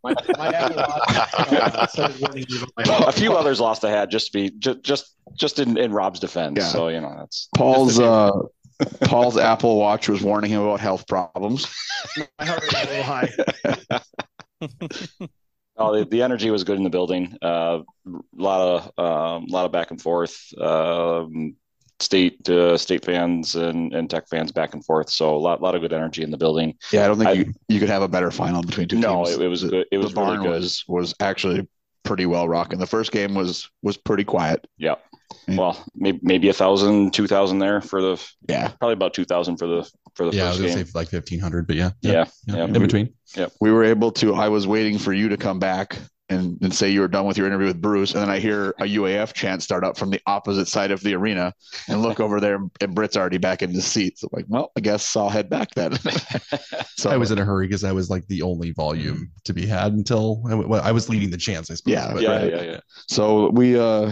My, 0.04 0.14
my 0.38 0.52
dad 0.52 0.76
lost, 0.76 1.52
uh, 1.52 1.88
started 1.88 2.22
running 2.22 2.46
even 2.48 2.70
my- 2.78 3.04
a 3.08 3.12
few 3.12 3.34
others 3.34 3.60
lost 3.60 3.84
a 3.84 3.90
hat 3.90 4.10
just 4.10 4.28
to 4.28 4.32
be 4.32 4.50
just 4.60 4.82
just 4.82 5.16
just 5.36 5.60
in, 5.60 5.78
in 5.78 5.92
Rob's 5.92 6.22
defense. 6.22 6.58
Yeah. 6.58 6.68
So 6.68 6.88
you 6.88 7.02
know 7.02 7.14
that's 7.18 7.50
Paul's 7.54 8.00
uh, 8.00 8.32
Paul's 9.02 9.38
Apple 9.38 9.78
Watch 9.78 10.08
was 10.10 10.22
warning 10.22 10.52
him 10.52 10.62
about 10.62 10.80
health 10.80 11.08
problems. 11.08 11.68
my 12.40 12.46
heart 12.46 12.62
rate 12.62 12.74
was 12.74 12.84
a 12.86 12.90
little 12.90 13.04
high. 13.04 13.30
oh 15.78 15.98
the, 15.98 16.06
the 16.06 16.22
energy 16.22 16.52
was 16.52 16.64
good 16.64 16.78
in 16.78 16.84
the 16.84 16.90
building. 16.90 17.38
Uh, 17.42 17.80
a 18.08 18.12
lot 18.36 18.62
of 18.98 19.00
um, 19.06 19.46
lot 19.48 19.66
of 19.66 19.72
back 19.72 19.92
and 19.92 20.02
forth. 20.02 20.38
Um, 20.60 21.56
state 22.02 22.48
uh, 22.50 22.78
state 22.78 23.04
fans 23.04 23.56
and, 23.56 23.94
and 23.94 24.10
tech 24.10 24.30
fans 24.30 24.52
back 24.52 24.74
and 24.74 24.86
forth. 24.86 25.10
So 25.10 25.36
a 25.36 25.38
lot 25.38 25.62
lot 25.62 25.76
of 25.76 25.82
good 25.82 25.94
energy 25.94 26.24
in 26.24 26.32
the 26.32 26.38
building. 26.38 26.76
Yeah, 26.92 27.04
I 27.06 27.08
don't 27.08 27.18
think 27.18 27.30
I- 27.30 27.34
you, 27.34 27.54
you 27.68 27.80
could 27.80 27.90
have 27.90 28.02
a 28.02 28.08
better 28.08 28.32
final 28.32 28.62
between 28.62 28.88
two 28.88 28.98
No, 29.00 29.26
teams. 29.26 29.38
it, 29.38 29.42
it 29.44 29.48
was 29.48 29.62
the, 29.62 29.70
good. 29.70 29.88
It 29.92 29.98
was 29.98 30.14
the 30.14 30.22
really 30.22 30.38
barn 30.38 30.44
good. 30.44 30.52
was 30.52 30.86
was 30.88 31.14
actually 31.20 31.68
pretty 32.04 32.26
well 32.26 32.48
rocking. 32.48 32.80
The 32.80 32.88
first 32.88 33.12
game 33.12 33.36
was 33.36 33.70
was 33.82 33.98
pretty 33.98 34.24
quiet. 34.24 34.66
Yeah. 34.78 34.96
Yeah. 35.48 35.58
Well, 35.58 35.86
maybe 35.96 36.20
maybe 36.22 36.50
a 36.50 36.54
thousand, 36.54 37.14
two 37.14 37.28
thousand 37.28 37.60
there 37.60 37.82
for 37.82 38.02
the 38.02 38.24
Yeah, 38.48 38.70
probably 38.80 38.94
about 38.94 39.14
two 39.14 39.26
thousand 39.26 39.58
for 39.58 39.68
the 39.68 39.90
for 40.16 40.26
the 40.30 40.36
yeah, 40.36 40.46
I 40.46 40.50
was 40.50 40.58
gonna 40.58 40.70
game. 40.76 40.86
say 40.86 40.92
like 40.96 41.10
fifteen 41.10 41.40
hundred, 41.40 41.68
but 41.68 41.76
yeah, 41.76 41.92
Yeah, 42.02 42.26
yeah, 42.48 42.56
yeah. 42.56 42.64
in 42.66 42.74
between. 42.74 43.14
Yeah 43.36 43.48
we 43.62 43.72
were 43.72 43.84
able 43.84 44.12
to. 44.14 44.34
I 44.36 44.50
was 44.50 44.66
waiting 44.68 44.98
for 44.98 45.14
you 45.14 45.30
to 45.30 45.38
come 45.38 45.60
back 45.60 46.00
and, 46.30 46.58
and 46.62 46.74
say 46.74 46.90
you 46.90 47.02
were 47.02 47.08
done 47.08 47.26
with 47.26 47.38
your 47.38 47.48
interview 47.48 47.68
with 47.68 47.82
Bruce, 47.82 48.14
and 48.14 48.22
then 48.22 48.30
I 48.30 48.40
hear 48.40 48.70
a 48.80 48.84
UAF 48.84 49.34
chant 49.34 49.64
start 49.64 49.84
up 49.84 49.98
from 49.98 50.10
the 50.12 50.20
opposite 50.28 50.68
side 50.68 50.92
of 50.92 51.02
the 51.02 51.14
arena, 51.16 51.54
and 51.88 52.02
look 52.02 52.20
over 52.20 52.40
there, 52.40 52.60
and 52.82 52.96
Britt's 52.96 53.18
already 53.18 53.38
back 53.40 53.62
in 53.62 53.74
the 53.74 53.82
seat. 53.82 54.20
So 54.20 54.28
I'm 54.32 54.38
like, 54.38 54.46
well, 54.48 54.72
I 54.78 54.82
guess 54.82 55.16
I'll 55.16 55.30
head 55.30 55.50
back 55.50 55.70
then. 55.76 55.94
so 56.98 57.10
I 57.10 57.18
was 57.18 57.32
in 57.32 57.40
a 57.40 57.46
hurry 57.46 57.68
because 57.68 57.84
I 57.84 57.92
was 57.92 58.10
like 58.10 58.28
the 58.28 58.42
only 58.44 58.72
volume 58.72 59.32
to 59.46 59.54
be 59.54 59.66
had 59.66 59.94
until 59.94 60.44
I, 60.50 60.56
well, 60.56 60.82
I 60.84 60.92
was 60.92 61.10
leading 61.10 61.30
the 61.32 61.38
chance, 61.38 61.72
I 61.72 61.76
suppose. 61.76 61.94
Yeah, 61.94 62.14
but- 62.14 62.22
yeah, 62.22 62.30
right. 62.38 62.52
yeah, 62.52 62.62
yeah. 62.62 62.80
So 63.08 63.50
we 63.50 63.78
uh 63.80 64.12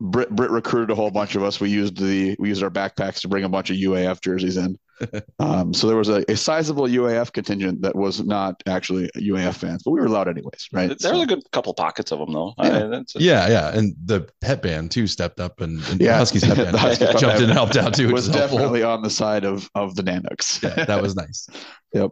Brit 0.00 0.30
Brit 0.30 0.50
recruited 0.50 0.90
a 0.90 0.94
whole 0.94 1.10
bunch 1.10 1.34
of 1.34 1.42
us. 1.42 1.58
We 1.60 1.70
used 1.70 1.96
the 1.98 2.36
we 2.38 2.48
used 2.48 2.62
our 2.62 2.70
backpacks 2.70 3.20
to 3.22 3.28
bring 3.28 3.44
a 3.44 3.48
bunch 3.48 3.70
of 3.70 3.76
UAF 3.76 4.20
jerseys 4.20 4.56
in. 4.56 4.78
um, 5.38 5.72
so 5.72 5.86
there 5.86 5.96
was 5.96 6.08
a, 6.08 6.24
a 6.28 6.36
sizable 6.36 6.84
UAF 6.88 7.32
contingent 7.32 7.82
that 7.82 7.94
was 7.94 8.24
not 8.24 8.60
actually 8.66 9.08
UAF 9.16 9.54
fans, 9.54 9.82
but 9.84 9.92
we 9.92 10.00
were 10.00 10.06
allowed 10.06 10.26
anyways, 10.28 10.68
right? 10.72 10.86
There 10.98 11.12
was 11.12 11.20
So- 11.20 11.22
a 11.22 11.26
good 11.26 11.42
couple 11.52 11.72
pockets 11.74 12.10
of 12.12 12.18
them 12.18 12.32
though. 12.32 12.52
Yeah. 12.58 12.84
I, 12.84 12.86
that's 12.88 13.14
yeah, 13.16 13.48
yeah, 13.48 13.76
and 13.76 13.94
the 14.04 14.28
pep 14.40 14.62
band 14.62 14.90
too 14.90 15.06
stepped 15.06 15.38
up, 15.40 15.60
and, 15.60 15.80
and 15.88 16.00
Yeah. 16.00 16.16
Huskies 16.18 16.44
pep 16.44 16.56
band 16.56 16.70
The 16.74 16.78
Husky 16.78 17.04
jumped 17.18 17.38
in 17.38 17.44
and 17.44 17.52
helped 17.52 17.76
out 17.76 17.94
too, 17.94 18.06
which 18.06 18.14
was 18.14 18.28
is 18.28 18.34
helpful. 18.34 18.58
definitely 18.58 18.82
on 18.82 19.02
the 19.02 19.10
side 19.10 19.44
of 19.44 19.68
of 19.76 19.94
the 19.94 20.02
Nanooks. 20.02 20.62
Yeah, 20.62 20.84
that 20.84 21.00
was 21.02 21.14
nice. 21.16 21.48
Yep. 21.92 22.10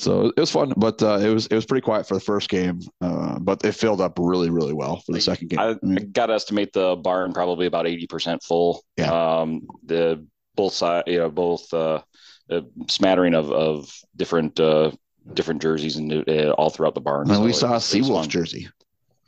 So 0.00 0.32
it 0.34 0.40
was 0.40 0.50
fun, 0.50 0.72
but 0.76 1.02
uh, 1.02 1.18
it 1.18 1.28
was 1.28 1.46
it 1.48 1.54
was 1.54 1.66
pretty 1.66 1.82
quiet 1.82 2.08
for 2.08 2.14
the 2.14 2.20
first 2.20 2.48
game, 2.48 2.80
uh, 3.02 3.38
but 3.38 3.62
it 3.64 3.72
filled 3.72 4.00
up 4.00 4.18
really 4.18 4.48
really 4.48 4.72
well 4.72 5.00
for 5.04 5.12
the 5.12 5.20
second 5.20 5.48
game. 5.50 5.58
I, 5.58 5.64
I 5.72 5.76
I 5.96 5.98
got 6.10 6.26
to 6.26 6.32
estimate 6.34 6.72
the 6.72 6.96
barn 6.96 7.32
probably 7.34 7.66
about 7.66 7.86
eighty 7.86 8.06
percent 8.06 8.42
full. 8.42 8.82
Yeah. 8.96 9.12
Um, 9.12 9.66
the 9.84 10.26
both 10.56 10.72
side, 10.72 11.04
you 11.06 11.18
know, 11.18 11.30
both 11.30 11.72
uh, 11.74 12.00
a 12.48 12.62
smattering 12.88 13.34
of 13.34 13.52
of 13.52 13.92
different 14.16 14.58
uh 14.58 14.90
different 15.34 15.60
jerseys 15.60 15.96
and 15.96 16.10
uh, 16.28 16.50
all 16.52 16.70
throughout 16.70 16.94
the 16.94 17.00
barn. 17.02 17.28
and 17.28 17.36
So 17.36 17.42
we 17.44 17.50
it 17.50 17.54
saw 17.54 17.68
a 17.68 17.72
was- 17.74 17.94
it 17.94 17.98
was 18.00 18.08
Seawolves 18.08 18.20
fun. 18.20 18.28
jersey. 18.30 18.68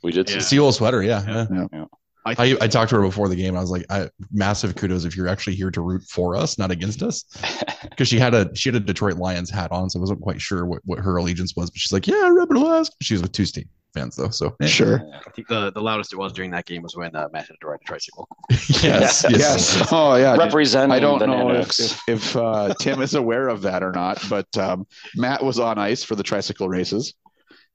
We 0.03 0.11
did 0.13 0.29
see. 0.29 0.35
Yeah. 0.37 0.41
Seawolf 0.41 0.75
sweater, 0.75 1.03
yeah. 1.03 1.23
yeah. 1.27 1.47
Yeah. 1.53 1.67
Yeah. 1.73 1.85
I, 2.25 2.57
I 2.61 2.69
talked 2.69 2.91
to 2.91 2.97
her 2.97 3.03
before 3.03 3.29
the 3.29 3.37
game. 3.37 3.57
I 3.57 3.61
was 3.61 3.71
like, 3.71 3.85
I, 3.91 4.09
massive 4.31 4.77
kudos 4.77 5.05
if 5.05 5.17
you're 5.17 5.29
actually 5.29 5.57
here 5.57 5.71
to 5.73 5.81
root 5.81 6.03
for 6.05 6.37
us, 6.37 6.59
not 6.59 6.71
against 6.71 7.03
us. 7.03 7.25
Because 7.83 8.09
she 8.09 8.19
had 8.19 8.33
a 8.33 8.55
she 8.55 8.69
had 8.71 8.77
a 8.77 8.81
Detroit 8.81 9.17
Lions 9.17 9.51
hat 9.51 9.71
on, 9.71 9.91
so 9.91 9.99
I 9.99 10.01
wasn't 10.01 10.23
quite 10.23 10.41
sure 10.41 10.65
what, 10.65 10.81
what 10.85 11.01
her 11.01 11.17
allegiance 11.17 11.55
was. 11.57 11.69
But 11.69 11.79
she's 11.79 11.93
like, 11.93 12.07
yeah, 12.07 12.29
Rebel 12.29 12.57
Alaska. 12.57 12.95
She 13.03 13.13
was 13.13 13.23
with 13.23 13.33
two 13.33 13.45
Steve 13.45 13.67
fans 13.93 14.17
though, 14.17 14.31
so. 14.31 14.57
Sure. 14.63 15.03
I 15.15 15.31
think 15.31 15.49
the, 15.49 15.71
the 15.73 15.81
loudest 15.81 16.13
it 16.13 16.17
was 16.17 16.33
during 16.33 16.51
that 16.53 16.65
game 16.67 16.83
was 16.83 16.97
when 16.97 17.15
uh, 17.15 17.29
Matt 17.33 17.49
had 17.49 17.57
to 17.61 17.67
ride 17.67 17.81
a 17.83 17.85
tricycle. 17.85 18.29
yes, 18.51 19.25
yes, 19.29 19.31
Yes. 19.31 19.89
Oh 19.93 20.17
yeah. 20.17 20.37
Representing 20.37 20.93
I 20.93 21.01
don't 21.01 21.19
the 21.19 21.27
know 21.27 21.51
if, 21.51 21.79
if, 21.79 22.09
if 22.09 22.37
uh, 22.37 22.75
Tim 22.79 23.03
is 23.03 23.15
aware 23.15 23.49
of 23.49 23.63
that 23.63 23.83
or 23.83 23.93
not, 23.93 24.23
but 24.29 24.57
um, 24.57 24.87
Matt 25.15 25.43
was 25.43 25.59
on 25.59 25.79
ice 25.79 26.03
for 26.05 26.15
the 26.15 26.23
tricycle 26.23 26.69
races. 26.69 27.15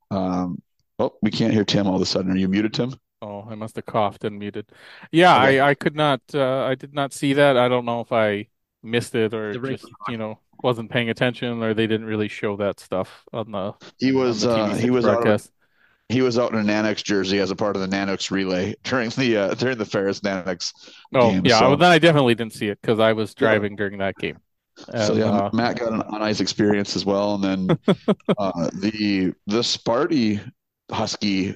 Um, 0.10 0.62
oh, 1.00 1.14
we 1.22 1.32
can't 1.32 1.54
hear 1.54 1.66
Tim 1.66 1.88
all 1.88 1.96
of 1.96 2.02
a 2.02 2.06
sudden. 2.06 2.32
Are 2.32 2.38
you 2.38 2.48
muted, 2.48 2.74
Tim? 2.74 2.94
Oh, 3.22 3.42
I 3.50 3.56
must 3.56 3.76
have 3.78 3.86
coughed 3.86 4.24
and 4.24 4.38
muted. 4.38 4.72
Yeah, 5.12 5.36
Okay. 5.36 5.60
I, 5.60 5.70
I 5.72 5.74
could 5.74 5.96
not, 5.96 6.22
uh, 6.34 6.64
I 6.64 6.76
did 6.76 6.94
not 6.94 7.14
see 7.14 7.34
that. 7.34 7.58
I 7.58 7.68
don't 7.68 7.86
know 7.86 8.02
if 8.02 8.12
I 8.12 8.48
missed 8.84 9.16
it 9.16 9.34
or 9.34 9.54
just, 9.60 9.86
you 10.08 10.18
know, 10.18 10.40
wasn't 10.62 10.92
paying 10.92 11.10
attention 11.10 11.64
or 11.64 11.74
they 11.74 11.88
didn't 11.88 12.06
really 12.08 12.28
show 12.28 12.56
that 12.58 12.80
stuff 12.80 13.24
on 13.34 13.52
the, 13.52 13.74
He 13.98 14.12
was 14.12 14.42
the 14.42 14.52
uh, 14.52 14.76
he 14.76 14.90
was 14.92 15.06
out 15.06 15.26
of, 15.28 15.42
he 16.10 16.22
was 16.22 16.38
out 16.40 16.54
in 16.54 16.60
a 16.60 16.64
Nanooks 16.64 17.04
jersey 17.04 17.40
as 17.40 17.52
a 17.52 17.56
part 17.56 17.76
of 17.76 17.82
the 17.82 17.88
Nanooks 17.88 18.32
relay 18.32 18.76
during 18.84 19.10
the 19.12 19.38
uh, 19.38 19.54
during 19.56 19.78
the 19.78 19.86
Ferris 19.86 20.22
Nanooks. 20.22 20.72
Oh, 21.14 21.32
game, 21.32 21.46
yeah, 21.46 21.60
so- 21.60 21.70
well, 21.70 21.78
then 21.78 21.92
I 21.92 22.00
definitely 22.00 22.36
didn't 22.36 22.54
see 22.54 22.68
it 22.70 22.80
because 22.82 23.00
I 23.00 23.14
was 23.14 23.34
driving 23.34 23.76
during 23.76 23.98
that 24.00 24.16
game. 24.18 24.38
so 25.06 25.16
yeah, 25.16 25.26
uh, 25.26 25.50
Matt 25.54 25.80
got 25.80 25.92
an 25.92 26.02
on 26.04 26.22
ice 26.22 26.40
experience 26.40 26.96
as 26.96 27.04
well, 27.04 27.36
and 27.36 27.44
then 27.44 27.78
uh, 28.38 28.70
the 28.74 29.34
the 29.48 29.60
Sparty 29.62 30.40
Husky 30.92 31.56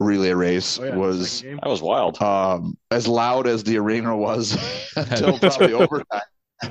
relay 0.00 0.32
race 0.32 0.78
Oh, 0.80 0.84
yeah, 0.84 0.96
was. 0.96 1.42
That 1.42 1.66
was 1.68 1.82
wild. 1.82 2.20
um, 2.22 2.76
as 2.90 3.06
loud 3.06 3.46
as 3.46 3.62
the 3.62 3.76
arena 3.78 4.16
was 4.16 4.56
until 4.96 5.38
probably 5.40 5.72
overtime. 5.74 6.22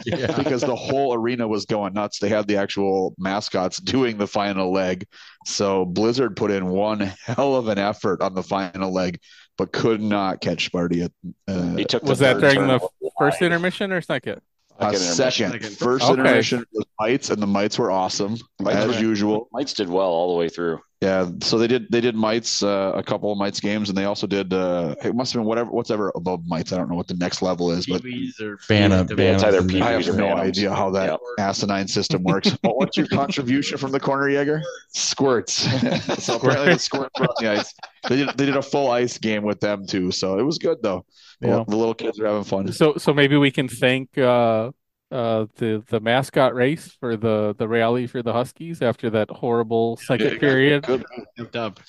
yeah. 0.05 0.35
because 0.37 0.61
the 0.61 0.75
whole 0.75 1.13
arena 1.13 1.47
was 1.47 1.65
going 1.65 1.93
nuts. 1.93 2.19
They 2.19 2.29
had 2.29 2.47
the 2.47 2.57
actual 2.57 3.15
mascots 3.17 3.77
doing 3.79 4.17
the 4.17 4.27
final 4.27 4.71
leg. 4.73 5.05
So 5.45 5.85
Blizzard 5.85 6.35
put 6.35 6.51
in 6.51 6.67
one 6.67 6.99
hell 7.25 7.55
of 7.55 7.67
an 7.69 7.77
effort 7.77 8.21
on 8.21 8.33
the 8.35 8.43
final 8.43 8.93
leg, 8.93 9.19
but 9.57 9.71
could 9.71 10.01
not 10.01 10.41
catch 10.41 10.71
Sparty 10.71 11.05
at 11.05 11.11
uh, 11.47 11.75
He 11.75 11.85
took 11.85 12.03
the 12.03 12.09
was 12.09 12.19
that 12.19 12.39
during 12.39 12.55
turn 12.57 12.67
the 12.67 13.09
first 13.17 13.41
intermission 13.41 13.91
or 13.91 14.01
second? 14.01 14.41
A 14.81 14.95
Second 14.95 15.51
second. 15.51 15.77
First 15.77 16.05
Okay. 16.05 16.13
intermission 16.13 16.63
was 16.73 16.85
mites, 16.99 17.29
and 17.29 17.41
the 17.41 17.47
mites 17.47 17.77
were 17.77 17.91
awesome 17.91 18.37
Mites 18.61 18.77
as 18.77 18.95
were- 18.95 19.01
usual. 19.01 19.49
Mites 19.51 19.73
did 19.73 19.89
well 19.89 20.07
all 20.09 20.33
the 20.33 20.39
way 20.39 20.47
through. 20.49 20.79
Yeah, 21.01 21.29
so 21.41 21.57
they 21.57 21.67
did 21.67 21.87
they 21.89 22.01
did 22.01 22.13
mites 22.15 22.61
uh, 22.61 22.91
a 22.93 23.01
couple 23.03 23.31
of 23.31 23.37
mites 23.37 23.61
games, 23.61 23.87
and 23.89 23.97
they 23.97 24.03
also 24.03 24.27
did 24.27 24.53
uh, 24.53 24.95
it 25.03 25.15
must 25.15 25.31
have 25.31 25.39
been 25.41 25.47
whatever 25.47 25.69
what's 25.71 25.91
ever 25.91 26.11
above 26.15 26.45
mites. 26.45 26.73
I 26.73 26.77
don't 26.77 26.89
know 26.89 26.95
what 26.95 27.07
the 27.07 27.13
next 27.13 27.41
level 27.41 27.71
is, 27.71 27.85
but 27.85 28.01
Kiwis 28.03 28.39
or 28.41 28.57
Banna, 28.69 29.05
Banna. 29.07 29.43
Either 29.43 29.57
and 29.59 29.69
then- 29.69 29.81
I 29.81 29.91
have 29.91 30.07
or 30.09 30.13
no 30.13 30.27
Phantoms. 30.27 30.47
idea 30.47 30.73
how 30.75 30.89
that 30.91 31.09
Yep. 31.11 31.19
asinine 31.39 31.87
system 31.87 32.23
works. 32.23 32.49
Well, 32.63 32.75
what's 32.75 32.97
your 32.97 33.07
contribution 33.07 33.77
from 33.77 33.91
the 33.93 33.99
corner, 33.99 34.29
Yager? 34.29 34.61
Squirts. 34.93 35.53
so 36.23 36.35
apparently 36.35 36.73
the 36.73 36.79
squirts 36.79 37.17
were 37.19 37.27
on 37.27 37.35
the 37.39 37.47
ice. 37.51 37.73
They 38.09 38.17
did 38.17 38.29
they 38.37 38.45
did 38.45 38.57
a 38.57 38.61
full 38.61 38.91
ice 38.91 39.17
game 39.17 39.43
with 39.43 39.59
them 39.61 39.85
too, 39.85 40.11
so 40.11 40.37
it 40.39 40.43
was 40.43 40.57
good 40.57 40.77
though. 40.83 41.05
Yeah. 41.41 41.63
The 41.67 41.75
little 41.75 41.93
kids 41.93 42.19
are 42.19 42.25
having 42.27 42.43
fun. 42.43 42.71
So, 42.73 42.95
so 42.97 43.13
maybe 43.13 43.37
we 43.37 43.51
can 43.51 43.67
thank 43.67 44.17
uh, 44.17 44.71
uh, 45.11 45.45
the 45.55 45.83
the 45.89 45.99
mascot 45.99 46.53
race 46.53 46.95
for 46.99 47.15
the 47.17 47.55
the 47.57 47.67
rally 47.67 48.07
for 48.07 48.21
the 48.21 48.33
Huskies 48.33 48.81
after 48.81 49.09
that 49.11 49.29
horrible 49.29 49.97
second 49.97 50.39
period. 50.39 50.83
Good. 50.85 51.05
Jumped. 51.53 51.81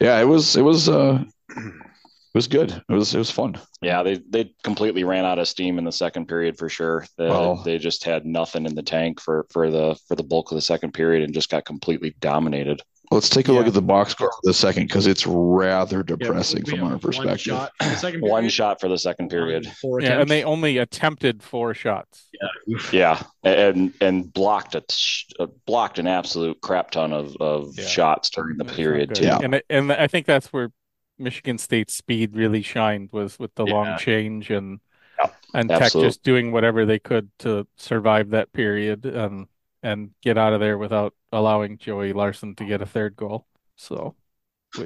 Yeah, 0.00 0.20
it 0.20 0.24
was 0.24 0.56
it 0.56 0.62
was 0.62 0.88
uh 0.88 1.24
it 1.56 2.34
was 2.34 2.48
good. 2.48 2.70
It 2.72 2.92
was 2.92 3.14
it 3.14 3.18
was 3.18 3.30
fun. 3.30 3.58
Yeah, 3.80 4.02
they 4.02 4.20
they 4.28 4.52
completely 4.62 5.04
ran 5.04 5.24
out 5.24 5.38
of 5.38 5.48
steam 5.48 5.78
in 5.78 5.84
the 5.84 5.92
second 5.92 6.26
period 6.28 6.58
for 6.58 6.68
sure. 6.68 7.06
They, 7.16 7.28
Well- 7.28 7.62
they 7.64 7.78
just 7.78 8.04
had 8.04 8.26
nothing 8.26 8.66
in 8.66 8.74
the 8.74 8.82
tank 8.82 9.20
for 9.20 9.46
for 9.50 9.70
the 9.70 9.98
for 10.06 10.16
the 10.16 10.22
bulk 10.22 10.50
of 10.52 10.56
the 10.56 10.62
second 10.62 10.92
period 10.92 11.22
and 11.24 11.32
just 11.34 11.50
got 11.50 11.64
completely 11.64 12.14
dominated. 12.20 12.82
Let's 13.10 13.28
take 13.28 13.48
a 13.48 13.52
look 13.52 13.66
at 13.66 13.72
the 13.74 13.82
box 13.82 14.12
score 14.12 14.30
for 14.30 14.40
the 14.42 14.54
second 14.54 14.88
because 14.88 15.06
it's 15.06 15.26
rather 15.26 16.02
depressing 16.02 16.64
we 16.66 16.70
from 16.72 16.78
have 16.80 16.86
our 16.86 16.90
one 16.94 17.00
perspective. 17.00 17.40
shot 17.40 17.72
in 17.80 17.88
the 17.88 18.18
One 18.28 18.48
shot 18.48 18.80
for 18.80 18.88
the 18.88 18.98
second 18.98 19.30
period. 19.30 19.66
Four 19.80 20.00
Yeah, 20.00 20.20
and 20.20 20.28
they 20.28 20.42
only 20.44 20.78
attempted 20.78 21.42
four 21.42 21.72
shots. 21.74 22.28
Yeah, 22.66 22.78
yeah, 22.92 23.22
and 23.44 23.92
and 24.00 24.32
blocked 24.32 24.74
a 24.74 24.82
t- 24.88 25.26
uh, 25.38 25.46
blocked 25.66 25.98
an 25.98 26.06
absolute 26.06 26.60
crap 26.60 26.90
ton 26.90 27.12
of 27.12 27.36
of 27.36 27.70
Yeah. 27.78 27.84
shots 27.86 28.30
during 28.30 28.56
the 28.58 28.64
That's 28.64 28.76
period 28.76 29.14
too. 29.14 29.24
Yeah. 29.24 29.38
and 29.42 29.62
and 29.70 29.92
I 29.92 30.06
think 30.08 30.26
that's 30.26 30.48
where 30.52 30.70
Michigan 31.18 31.58
State's 31.58 31.94
speed 31.94 32.34
really 32.36 32.62
shined 32.62 33.10
was 33.12 33.38
with 33.38 33.54
the 33.54 33.64
long 33.66 33.96
change 33.98 34.50
and 34.50 34.80
Yep, 35.18 35.34
and 35.54 35.68
Tech 35.70 35.92
just 35.92 36.22
doing 36.22 36.52
whatever 36.52 36.84
they 36.84 36.98
could 36.98 37.30
to 37.38 37.66
survive 37.76 38.30
that 38.30 38.52
period 38.52 39.06
and 39.06 39.46
and 39.82 40.10
get 40.20 40.36
out 40.36 40.52
of 40.52 40.60
there 40.60 40.76
without 40.76 41.14
allowing 41.36 41.78
Joey 41.78 42.12
Larson 42.12 42.54
to 42.56 42.64
get 42.64 42.82
a 42.82 42.86
third 42.86 43.16
goal. 43.16 43.46
So 43.76 44.16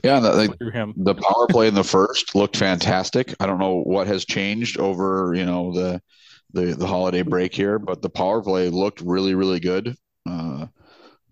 Yeah, 0.05 0.21
the, 0.21 0.33
like, 0.33 0.51
through 0.59 0.71
him. 0.73 0.97
the 0.97 1.15
power 1.15 1.47
play 1.49 1.69
in 1.69 1.75
the 1.75 1.85
first 1.85 2.35
looked 2.35 2.57
fantastic. 2.57 3.35
I 3.41 3.47
don't 3.47 3.59
know 3.59 3.83
what 3.83 4.07
has 4.07 4.25
changed 4.25 4.79
over 4.79 5.33
you 5.35 5.47
know 5.47 5.73
the 5.73 6.03
the 6.53 6.75
the 6.75 6.87
holiday 6.87 7.23
break 7.23 7.55
here, 7.55 7.79
but 7.79 8.03
the 8.03 8.11
power 8.11 8.43
play 8.43 8.69
looked 8.69 9.01
really 9.01 9.35
really 9.35 9.61
good. 9.61 9.95
Uh, 10.29 10.67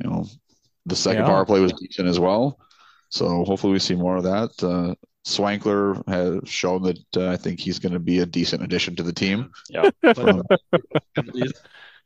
you 0.03 0.11
know, 0.11 0.27
the 0.87 0.97
second 0.97 1.25
Yeah. 1.25 1.27
power 1.27 1.47
play 1.47 1.61
was 1.61 1.73
decent 1.75 2.09
as 2.09 2.21
well. 2.21 2.59
So 3.11 3.45
hopefully 3.45 3.75
we 3.75 3.81
see 3.81 3.97
more 3.97 4.17
of 4.19 4.25
that. 4.25 4.51
Uh, 4.63 4.95
Swankler 5.27 6.07
has 6.09 6.49
shown 6.49 6.83
that 6.85 6.99
uh, 7.17 7.29
I 7.31 7.37
think 7.37 7.61
he's 7.61 7.79
going 7.81 7.93
to 7.95 7.99
be 8.01 8.21
a 8.21 8.27
decent 8.27 8.63
addition 8.63 8.97
to 8.97 9.03
the 9.05 9.13
team. 9.13 9.51
Yeah. 9.69 9.91
Um, 10.17 10.43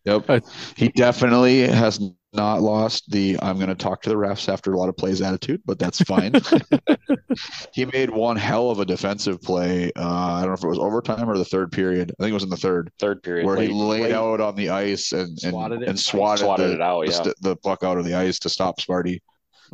Yep. 0.05 0.31
He 0.77 0.89
definitely 0.89 1.61
has 1.69 2.01
not 2.35 2.63
lost 2.63 3.11
the 3.11 3.39
I'm 3.43 3.57
going 3.57 3.69
to 3.69 3.75
talk 3.75 4.03
to 4.03 4.09
the 4.09 4.15
refs 4.17 4.49
after 4.51 4.73
a 4.73 4.79
lot 4.79 4.89
of 4.89 4.97
plays 4.97 5.21
attitude, 5.21 5.61
but 5.67 5.79
that's 5.79 6.01
fine. 6.03 6.33
he 7.73 7.85
made 7.87 8.11
one 8.11 8.37
hell 8.37 8.71
of 8.71 8.79
a 8.81 8.85
defensive 8.85 9.41
play. 9.43 9.93
Uh, 9.97 10.03
I 10.35 10.41
don't 10.41 10.49
know 10.49 10.55
if 10.55 10.65
it 10.65 10.69
was 10.69 10.79
overtime 10.79 11.29
or 11.29 11.37
the 11.37 11.45
third 11.45 11.73
period. 11.73 12.13
I 12.19 12.23
think 12.23 12.31
it 12.31 12.35
was 12.35 12.43
in 12.43 12.49
the 12.51 12.57
third, 12.57 12.91
Third 12.99 13.23
period. 13.23 13.47
where 13.47 13.57
he 13.57 13.69
laid 13.69 14.03
late- 14.05 14.13
out 14.13 14.41
on 14.41 14.57
the 14.57 14.71
ice 14.71 15.13
and 15.13 15.29
and 15.29 15.39
Swatted 15.53 15.83
it. 15.83 15.89
and 15.89 15.99
swatted, 16.01 16.45
Swatted 16.45 16.71
the, 16.71 16.75
it 16.75 16.81
out, 16.81 17.01
the, 17.07 17.11
yeah. 17.13 17.23
st- 17.23 17.37
the 17.43 17.57
puck 17.57 17.83
out 17.85 17.99
of 17.99 18.05
the 18.05 18.15
ice 18.15 18.39
to 18.41 18.49
stop 18.49 18.79
Sparty. 18.81 19.21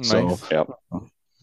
So 0.03 0.39
Yep. 0.51 0.69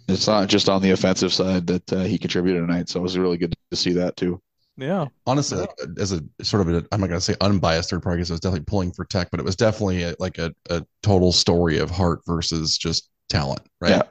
it's 0.08 0.28
not 0.28 0.48
just 0.50 0.70
on 0.70 0.82
the 0.82 0.92
offensive 0.92 1.34
side 1.34 1.68
that 1.68 1.92
uh, 1.94 2.04
he 2.04 2.18
contributed 2.18 2.62
tonight. 2.66 2.90
So 2.90 3.00
it 3.00 3.04
was 3.04 3.18
really 3.18 3.38
good 3.38 3.54
to 3.72 3.76
see 3.78 3.94
that 3.94 4.16
too. 4.16 4.42
Yeah. 4.78 5.06
honestly 5.26 5.60
like, 5.60 5.70
as 6.00 6.12
a 6.12 6.22
sort 6.44 6.68
of 6.68 6.70
a 6.74 6.86
i'm 6.92 7.00
not 7.00 7.08
going 7.08 7.18
to 7.18 7.22
say 7.22 7.36
unbiased 7.42 7.90
third 7.90 8.04
party 8.04 8.18
because 8.18 8.32
i 8.32 8.34
was 8.34 8.42
definitely 8.42 8.66
pulling 8.66 8.92
for 8.92 9.06
tech 9.06 9.30
but 9.32 9.40
it 9.40 9.46
was 9.46 9.56
definitely 9.56 10.04
a, 10.04 10.16
like 10.20 10.38
a, 10.38 10.54
a 10.70 10.86
total 11.02 11.32
story 11.32 11.78
of 11.78 11.90
heart 11.90 12.20
versus 12.28 12.78
just 12.78 13.10
talent 13.30 13.62
right 13.80 13.92
Yeah. 13.92 14.02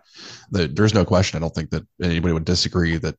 the, 0.51 0.67
there's 0.69 0.95
no 0.95 1.05
question 1.05 1.37
i 1.37 1.41
don't 1.41 1.55
think 1.55 1.71
that 1.71 1.87
anybody 2.03 2.33
would 2.33 2.45
disagree 2.47 2.97
that 2.97 3.17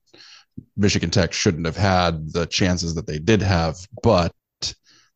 michigan 0.75 1.09
tech 1.11 1.33
shouldn't 1.33 1.65
have 1.65 1.77
had 1.77 2.31
the 2.33 2.45
chances 2.47 2.95
that 2.95 3.05
they 3.07 3.19
did 3.19 3.41
have 3.41 3.77
but 4.01 4.33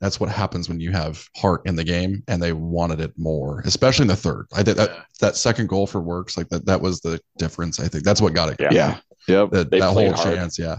that's 0.01 0.17
what 0.19 0.29
happens 0.29 0.69
when 0.69 0.79
you 0.79 0.91
have 0.91 1.25
heart 1.35 1.61
in 1.65 1.75
the 1.75 1.83
game 1.83 2.23
and 2.27 2.41
they 2.41 2.53
wanted 2.53 2.99
it 3.01 3.11
more 3.17 3.61
especially 3.65 4.03
in 4.03 4.07
the 4.07 4.15
third 4.15 4.45
i 4.53 4.61
did 4.63 4.77
that, 4.77 4.89
Yeah. 4.89 5.01
that 5.21 5.35
second 5.35 5.67
goal 5.67 5.87
for 5.87 5.99
works 5.99 6.37
like 6.37 6.47
that 6.49 6.65
that 6.67 6.79
was 6.79 6.99
the 7.01 7.19
difference 7.37 7.79
i 7.79 7.87
think 7.87 8.03
that's 8.03 8.21
what 8.21 8.33
got 8.33 8.49
it 8.49 8.57
Yeah. 8.59 8.69
Yeah. 8.71 8.97
Yep. 9.27 9.49
that, 9.51 9.71
that 9.71 9.81
whole 9.93 10.13
hard. 10.13 10.35
chance 10.35 10.57
yeah 10.59 10.75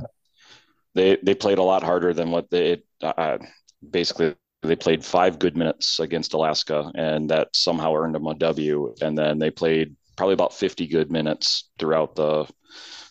they 0.95 1.19
they 1.23 1.35
played 1.35 1.59
a 1.59 1.63
lot 1.63 1.83
harder 1.83 2.13
than 2.13 2.31
what 2.31 2.51
they 2.51 2.83
uh, 3.03 3.39
basically 3.89 4.35
they 4.63 4.77
played 4.77 5.05
five 5.05 5.39
good 5.39 5.57
minutes 5.57 6.01
against 6.01 6.35
Alaska 6.35 6.91
and 6.95 7.31
that 7.31 7.49
somehow 7.55 7.95
earned 7.95 8.15
them 8.15 8.27
a 8.27 8.35
W 8.35 8.95
and 9.01 9.17
then 9.17 9.39
they 9.39 9.51
played 9.51 9.97
probably 10.17 10.35
about 10.35 10.53
50 10.53 10.87
good 10.87 11.11
minutes 11.11 11.71
throughout 11.79 12.15
the 12.15 12.47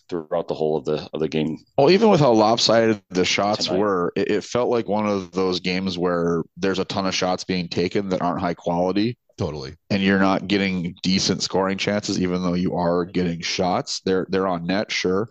throughout 0.08 0.48
the 0.48 0.54
whole 0.54 0.76
of 0.76 0.84
the 0.84 1.08
of 1.12 1.20
the 1.20 1.28
game 1.28 1.58
Well, 1.78 1.90
even 1.90 2.10
with 2.10 2.20
how 2.20 2.32
lopsided 2.32 3.00
the 3.10 3.24
shots 3.24 3.66
Tonight. 3.66 3.78
were, 3.78 4.12
it, 4.16 4.30
it 4.30 4.44
felt 4.44 4.68
like 4.68 4.88
one 4.88 5.06
of 5.06 5.32
those 5.32 5.60
games 5.60 5.96
where 5.96 6.42
there's 6.56 6.78
a 6.80 6.84
ton 6.84 7.06
of 7.06 7.14
shots 7.14 7.44
being 7.44 7.68
taken 7.68 8.08
that 8.10 8.20
aren't 8.20 8.40
high 8.40 8.54
quality, 8.54 9.16
totally 9.38 9.74
and 9.88 10.02
you're 10.02 10.18
not 10.18 10.48
getting 10.48 10.94
decent 11.02 11.42
scoring 11.42 11.78
chances, 11.78 12.20
even 12.20 12.42
though 12.42 12.54
you 12.54 12.74
are 12.76 13.04
getting 13.04 13.40
shots. 13.40 14.00
They're 14.04 14.26
they're 14.28 14.48
on 14.48 14.66
net, 14.66 14.90
sure. 14.90 15.28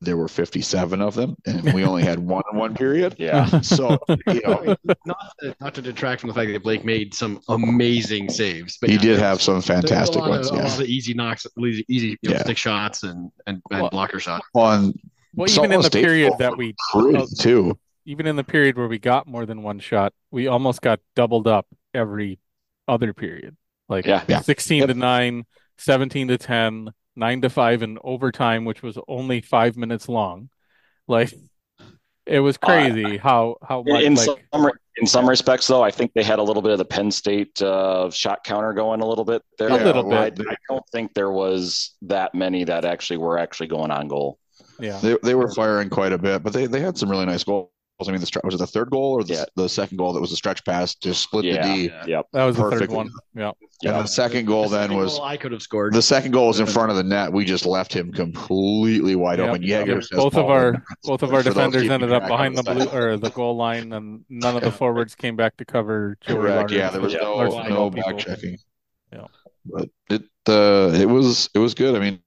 There 0.00 0.16
were 0.16 0.28
57 0.28 1.00
of 1.00 1.14
them, 1.14 1.36
and 1.46 1.72
we 1.74 1.84
only 1.84 2.02
had 2.02 2.18
one 2.34 2.42
in 2.52 2.58
one 2.58 2.74
period. 2.74 3.16
yeah 3.18 3.60
So 3.60 3.98
you 4.28 4.40
know, 4.44 4.76
not 5.06 5.16
to, 5.40 5.56
not 5.60 5.74
to 5.74 5.82
detract 5.82 6.20
from 6.20 6.28
the 6.28 6.34
fact 6.34 6.50
that 6.52 6.62
Blake 6.62 6.84
made 6.84 7.14
some 7.14 7.40
amazing 7.48 8.28
saves, 8.28 8.78
but 8.80 8.90
he 8.90 8.96
yeah, 8.96 9.02
did 9.02 9.18
have 9.18 9.40
some 9.42 9.60
fantastic 9.60 10.16
a 10.16 10.20
lot 10.20 10.30
ones. 10.30 10.50
Of, 10.50 10.56
Yeah. 10.56 10.62
lot 10.64 10.80
of 10.80 10.86
easy 10.86 11.14
knocks, 11.14 11.46
easy, 11.58 11.84
easy 11.88 12.18
you 12.22 12.30
know, 12.30 12.36
Yeah. 12.36 12.42
stick 12.42 12.56
shots 12.58 13.02
and 13.02 13.30
and, 13.46 13.60
and 13.70 13.80
Well- 13.82 13.90
blocker 13.90 14.20
shots. 14.20 14.46
On 14.54 14.92
Well, 15.34 15.50
even 15.50 15.72
in 15.72 15.80
the 15.80 15.90
period 15.90 16.32
that 16.38 16.56
we 16.56 16.74
pretty 16.92 17.16
uh, 17.18 17.26
too. 17.38 17.78
even 18.06 18.26
in 18.26 18.36
the 18.36 18.44
period 18.44 18.76
where 18.76 18.88
we 18.88 18.98
got 18.98 19.26
more 19.26 19.46
than 19.46 19.62
one 19.62 19.78
shot, 19.80 20.12
we 20.30 20.46
almost 20.46 20.80
got 20.82 21.00
doubled 21.16 21.46
up 21.48 21.66
every 21.92 22.38
other 22.86 23.12
period. 23.14 23.56
Like 23.88 24.06
Yeah. 24.06 24.22
Yeah. 24.28 24.40
16 24.40 24.80
Yep. 24.80 24.88
to 24.88 24.94
9, 24.94 25.44
17 25.78 26.28
to 26.28 26.38
10, 26.38 26.90
9 27.16 27.42
to 27.42 27.50
5 27.50 27.82
in 27.82 27.98
overtime, 28.02 28.64
which 28.64 28.82
was 28.82 28.98
only 29.08 29.40
five 29.40 29.76
minutes 29.76 30.08
long. 30.08 30.50
Like 31.06 31.32
it 32.26 32.40
was 32.40 32.56
crazy 32.56 33.18
how 33.18 33.56
how 33.62 33.82
much 33.82 34.02
in 34.02 34.14
like 34.14 34.38
some 34.52 34.70
in 34.96 35.06
some 35.06 35.28
respects 35.28 35.66
though 35.66 35.82
I 35.82 35.90
think 35.90 36.12
they 36.14 36.22
had 36.22 36.38
a 36.38 36.42
little 36.42 36.62
bit 36.62 36.72
of 36.72 36.78
the 36.78 36.84
Penn 36.86 37.10
State 37.10 37.60
uh, 37.60 38.10
shot 38.10 38.44
counter 38.44 38.72
going 38.72 39.02
a 39.02 39.06
little 39.06 39.26
bit 39.26 39.42
there 39.58 39.68
A 39.68 39.76
little 39.76 40.10
I, 40.14 40.30
bit. 40.30 40.46
I 40.48 40.56
don't 40.70 40.84
think 40.92 41.12
there 41.12 41.30
was 41.30 41.94
that 42.02 42.34
many 42.34 42.64
that 42.64 42.86
actually 42.86 43.18
were 43.18 43.38
actually 43.38 43.66
going 43.66 43.90
on 43.90 44.08
goal 44.08 44.38
yeah. 44.78 44.98
They, 44.98 45.16
they 45.22 45.34
were 45.34 45.50
firing 45.52 45.88
quite 45.88 46.12
a 46.12 46.18
bit, 46.18 46.42
but 46.42 46.52
they, 46.52 46.66
they 46.66 46.80
had 46.80 46.98
some 46.98 47.10
really 47.10 47.26
nice 47.26 47.44
goals. 47.44 47.70
I 48.00 48.10
mean, 48.10 48.20
the 48.20 48.26
stre- 48.26 48.44
was 48.44 48.54
it 48.54 48.58
the 48.58 48.66
third 48.66 48.90
goal 48.90 49.12
or 49.12 49.22
the, 49.24 49.34
Yeah. 49.34 49.44
the 49.56 49.68
second 49.68 49.96
goal 49.98 50.12
that 50.12 50.20
was 50.20 50.32
a 50.32 50.36
stretch 50.36 50.64
pass 50.64 50.94
to 50.96 51.14
split 51.14 51.44
yeah 51.44 51.66
the 51.66 51.88
D? 51.88 51.94
yep 52.08 52.26
That 52.32 52.44
was 52.44 52.56
the 52.56 52.68
third 52.70 52.90
one. 52.90 53.10
Yeah. 53.34 53.52
And 53.84 53.94
the 54.04 54.06
second 54.06 54.46
goal 54.46 54.68
The 54.68 54.76
then 54.78 54.88
second 54.88 54.96
was 55.02 55.12
goal 55.18 55.22
I 55.24 55.36
could 55.36 55.52
have 55.52 55.62
scored. 55.62 55.94
the 55.94 56.02
second 56.02 56.32
goal 56.32 56.48
was 56.48 56.60
in 56.60 56.66
front 56.66 56.90
of 56.90 56.96
the 56.96 57.04
net. 57.04 57.32
We 57.32 57.44
just 57.44 57.64
left 57.64 57.92
him 57.94 58.12
completely 58.12 59.14
wide 59.16 59.38
Yeah. 59.38 59.46
open. 59.50 59.62
Yeah. 59.62 59.78
Yager 59.80 60.00
says 60.02 60.18
Both 60.18 60.36
of 60.36 60.46
our 60.46 60.82
both 61.04 61.22
of 61.22 61.32
our 61.32 61.42
defenders 61.42 61.88
ended 61.88 62.12
up 62.12 62.26
behind 62.26 62.58
the 62.58 62.68
on 62.68 62.76
blue 62.78 62.88
or 62.88 63.16
the 63.16 63.30
goal 63.30 63.56
line, 63.56 63.92
and 63.92 64.24
none 64.28 64.56
of 64.56 64.62
the 64.62 64.72
forwards 64.72 65.14
came 65.14 65.36
back 65.36 65.56
to 65.58 65.64
cover 65.64 66.18
Joey 66.26 66.36
Correct. 66.36 66.56
Larson. 66.72 66.78
Yeah, 66.78 66.90
there 66.90 67.00
was 67.00 67.14
no 67.14 67.36
Larson 67.36 67.68
no 67.72 67.90
people. 67.90 68.10
back 68.12 68.18
checking. 68.18 68.58
Yeah. 69.12 69.26
But 69.64 69.88
it 70.10 70.22
uh 70.48 70.90
it 70.94 71.08
was 71.08 71.48
it 71.54 71.58
was 71.60 71.74
good. 71.74 71.94
I 71.94 72.00
mean, 72.00 72.20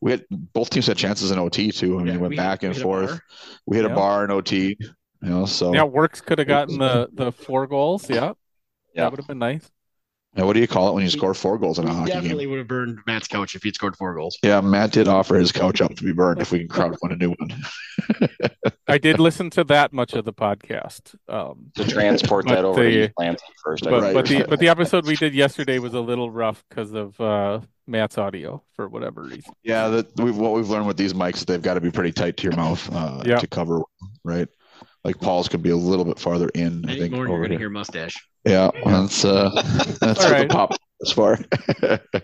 we 0.00 0.12
had 0.12 0.24
both 0.30 0.70
teams 0.70 0.86
had 0.86 0.96
chances 0.96 1.30
in 1.32 1.38
OT 1.38 1.72
too. 1.72 1.94
I 1.94 1.98
mean, 1.98 2.06
Yeah, 2.08 2.14
it 2.14 2.20
went 2.20 2.30
we- 2.30 2.36
back 2.36 2.62
and 2.62 2.70
we 2.72 2.76
hit 2.76 2.82
forth. 2.82 3.20
We 3.66 3.76
hit 3.78 3.86
Yeah. 3.86 3.92
a 3.92 3.94
bar 3.94 4.24
in 4.24 4.30
OT. 4.30 4.76
You 5.22 5.30
know, 5.30 5.46
so 5.46 5.72
Yeah, 5.74 5.82
Works 5.84 6.20
could 6.20 6.38
have 6.38 6.48
gotten 6.48 6.78
the 6.78 7.08
the 7.12 7.32
four 7.32 7.66
goals. 7.66 8.08
Yeah. 8.08 8.32
Yeah. 8.94 9.02
That 9.04 9.10
would 9.12 9.20
have 9.20 9.26
been 9.28 9.38
nice. 9.38 9.70
Yeah, 10.36 10.44
what 10.44 10.52
do 10.52 10.60
you 10.60 10.68
call 10.68 10.88
it 10.90 10.94
when 10.94 11.02
you 11.02 11.10
score 11.10 11.32
four 11.34 11.58
goals 11.58 11.78
in 11.78 11.86
a 11.86 11.90
He 11.90 11.96
hockey 11.96 12.10
game? 12.12 12.20
definitely 12.22 12.46
would 12.46 12.58
have 12.58 12.68
burned 12.68 12.98
Matt's 13.06 13.26
couch 13.26 13.56
if 13.56 13.62
he'd 13.62 13.74
scored 13.74 13.96
four 13.96 14.14
goals. 14.14 14.38
Yeah, 14.44 14.60
Matt 14.60 14.92
did 14.92 15.08
offer 15.08 15.36
his 15.36 15.50
couch 15.50 15.80
up 15.80 15.94
to 15.96 16.04
be 16.04 16.12
burned 16.12 16.40
if 16.40 16.52
we 16.52 16.60
can 16.60 16.68
crowdfund 16.68 17.12
a 17.12 17.16
new 17.16 17.30
one. 17.30 18.30
I 18.88 18.98
did 18.98 19.18
listen 19.18 19.50
to 19.50 19.64
that 19.64 19.92
much 19.92 20.12
of 20.12 20.24
the 20.24 20.32
podcast. 20.32 21.14
Um, 21.28 21.72
to 21.76 21.84
transport 21.84 22.46
that 22.48 22.64
over 22.64 22.82
the- 22.84 22.90
to 22.90 23.04
East 23.04 23.12
Lansing 23.18 23.48
first 23.64 23.86
I 23.86 23.90
but 23.90 24.02
Right. 24.02 24.14
but 24.14 24.26
the 24.26 24.44
but 24.48 24.60
the 24.60 24.68
episode 24.68 25.06
we 25.06 25.16
did 25.16 25.34
yesterday 25.34 25.78
was 25.78 25.94
a 25.94 26.00
little 26.00 26.30
rough 26.30 26.62
because 26.68 26.92
of 26.92 27.18
uh, 27.20 27.60
Matt's 27.86 28.18
audio 28.18 28.62
for 28.74 28.88
whatever 28.88 29.22
reason. 29.22 29.52
Yeah, 29.62 29.88
that 29.88 30.20
we've 30.20 30.36
what 30.36 30.52
we've 30.52 30.68
learned 30.68 30.86
with 30.86 30.96
these 30.98 31.14
mics 31.14 31.36
is 31.36 31.44
they've 31.46 31.62
got 31.62 31.74
to 31.74 31.80
be 31.80 31.90
pretty 31.90 32.12
tight 32.12 32.36
to 32.36 32.44
your 32.44 32.54
mouth 32.56 32.88
uh, 32.92 33.22
Yeah. 33.24 33.38
to 33.38 33.46
cover, 33.46 33.80
right? 34.24 34.48
Like 35.08 35.18
Paul's 35.20 35.48
could 35.48 35.62
be 35.62 35.70
a 35.70 35.76
little 35.76 36.04
bit 36.04 36.18
farther 36.18 36.50
in. 36.50 36.84
I 36.86 36.90
Any 36.92 37.00
think 37.00 37.14
more, 37.14 37.26
you're 37.26 37.38
going 37.38 37.50
to 37.52 37.56
hear 37.56 37.70
mustache. 37.70 38.14
Yeah, 38.44 38.70
that's 38.84 39.24
uh, 39.24 39.48
that's 40.02 40.20
what 40.20 40.30
right. 40.30 40.46
the 40.46 40.54
pop 40.54 40.74
as 41.02 41.12
far. 41.12 41.38
Uh, 41.82 41.96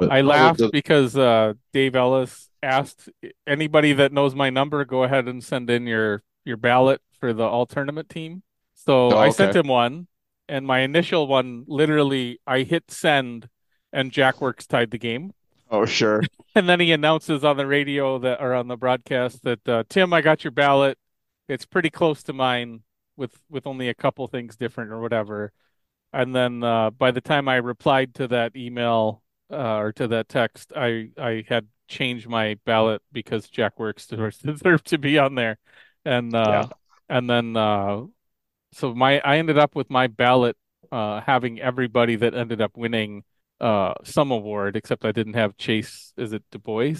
But- 0.00 0.10
I 0.10 0.20
oh, 0.20 0.24
laughed 0.24 0.58
the- 0.60 0.70
because 0.72 1.14
uh, 1.14 1.52
Dave 1.74 1.94
Ellis 1.94 2.48
asked 2.62 3.10
anybody 3.46 3.92
that 3.92 4.12
knows 4.14 4.34
my 4.34 4.48
number, 4.48 4.82
go 4.86 5.02
ahead 5.04 5.28
and 5.28 5.44
send 5.44 5.68
in 5.68 5.86
your 5.86 6.22
your 6.46 6.56
ballot 6.56 7.02
for 7.20 7.34
the 7.34 7.44
all 7.44 7.66
tournament 7.66 8.08
team. 8.08 8.42
So 8.74 9.12
Oh, 9.12 9.18
I 9.18 9.28
sent 9.28 9.54
him 9.54 9.66
one, 9.68 10.06
and 10.48 10.66
my 10.66 10.78
initial 10.80 11.26
one 11.26 11.64
literally 11.68 12.40
I 12.46 12.62
hit 12.62 12.84
send, 12.90 13.50
and 13.92 14.10
Jack 14.10 14.40
Works 14.40 14.66
tied 14.66 14.90
the 14.90 14.98
game. 14.98 15.32
oh 15.70 15.84
sure. 15.84 16.22
And 16.54 16.66
then 16.68 16.80
he 16.80 16.90
announces 16.92 17.44
on 17.44 17.56
the 17.58 17.66
radio 17.66 18.18
that 18.18 18.40
or 18.40 18.52
on 18.54 18.66
the 18.68 18.76
broadcast 18.76 19.44
that 19.44 19.68
uh, 19.68 19.84
Tim, 19.88 20.12
I 20.14 20.22
got 20.22 20.42
your 20.42 20.50
ballot. 20.50 20.96
It's 21.48 21.66
pretty 21.66 21.90
close 21.90 22.22
to 22.24 22.32
mine 22.32 22.82
with 23.16 23.38
with 23.50 23.66
only 23.66 23.88
a 23.88 23.94
couple 23.94 24.26
things 24.26 24.56
different 24.56 24.92
or 24.92 25.00
whatever. 25.00 25.52
And 26.12 26.34
then 26.34 26.62
uh, 26.62 26.90
by 26.90 27.10
the 27.10 27.20
time 27.20 27.48
I 27.48 27.56
replied 27.56 28.14
to 28.14 28.28
that 28.28 28.56
email 28.56 29.22
uh, 29.50 29.76
or 29.76 29.92
to 29.92 30.08
that 30.08 30.28
text, 30.28 30.72
I 30.74 31.10
I 31.18 31.44
had 31.48 31.66
changed 31.88 32.28
my 32.28 32.56
ballot 32.64 33.02
because 33.12 33.48
Jack 33.48 33.78
Works 33.78 34.06
deserved 34.42 34.86
to 34.86 34.98
be 34.98 35.18
on 35.18 35.34
there. 35.34 35.58
And 36.04 36.34
uh, 36.34 36.68
and 37.08 37.28
then 37.28 37.56
uh, 37.56 38.02
so 38.72 38.94
my 38.94 39.20
I 39.20 39.38
ended 39.38 39.58
up 39.58 39.74
with 39.74 39.90
my 39.90 40.06
ballot 40.06 40.56
uh, 40.92 41.20
having 41.20 41.60
everybody 41.60 42.16
that 42.16 42.34
ended 42.34 42.60
up 42.60 42.76
winning 42.76 43.24
uh, 43.60 43.94
some 44.04 44.30
award, 44.30 44.76
except 44.76 45.04
I 45.04 45.12
didn't 45.12 45.34
have 45.34 45.56
Chase. 45.56 46.12
Is 46.16 46.32
it 46.32 46.44
Du 46.50 46.58
Bois? 46.58 46.94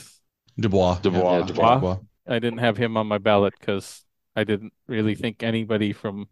Dubois. 0.59 0.99
Dubois. 1.01 1.38
Yeah, 1.38 1.46
Dubois. 1.46 1.99
I 2.26 2.38
didn't 2.38 2.59
have 2.59 2.76
him 2.76 2.96
on 2.96 3.07
my 3.07 3.18
ballot 3.18 3.55
because 3.59 4.05
I 4.39 4.45
didn't 4.45 4.72
really 4.86 5.14
think 5.14 5.43
anybody 5.43 5.93
from 5.93 6.28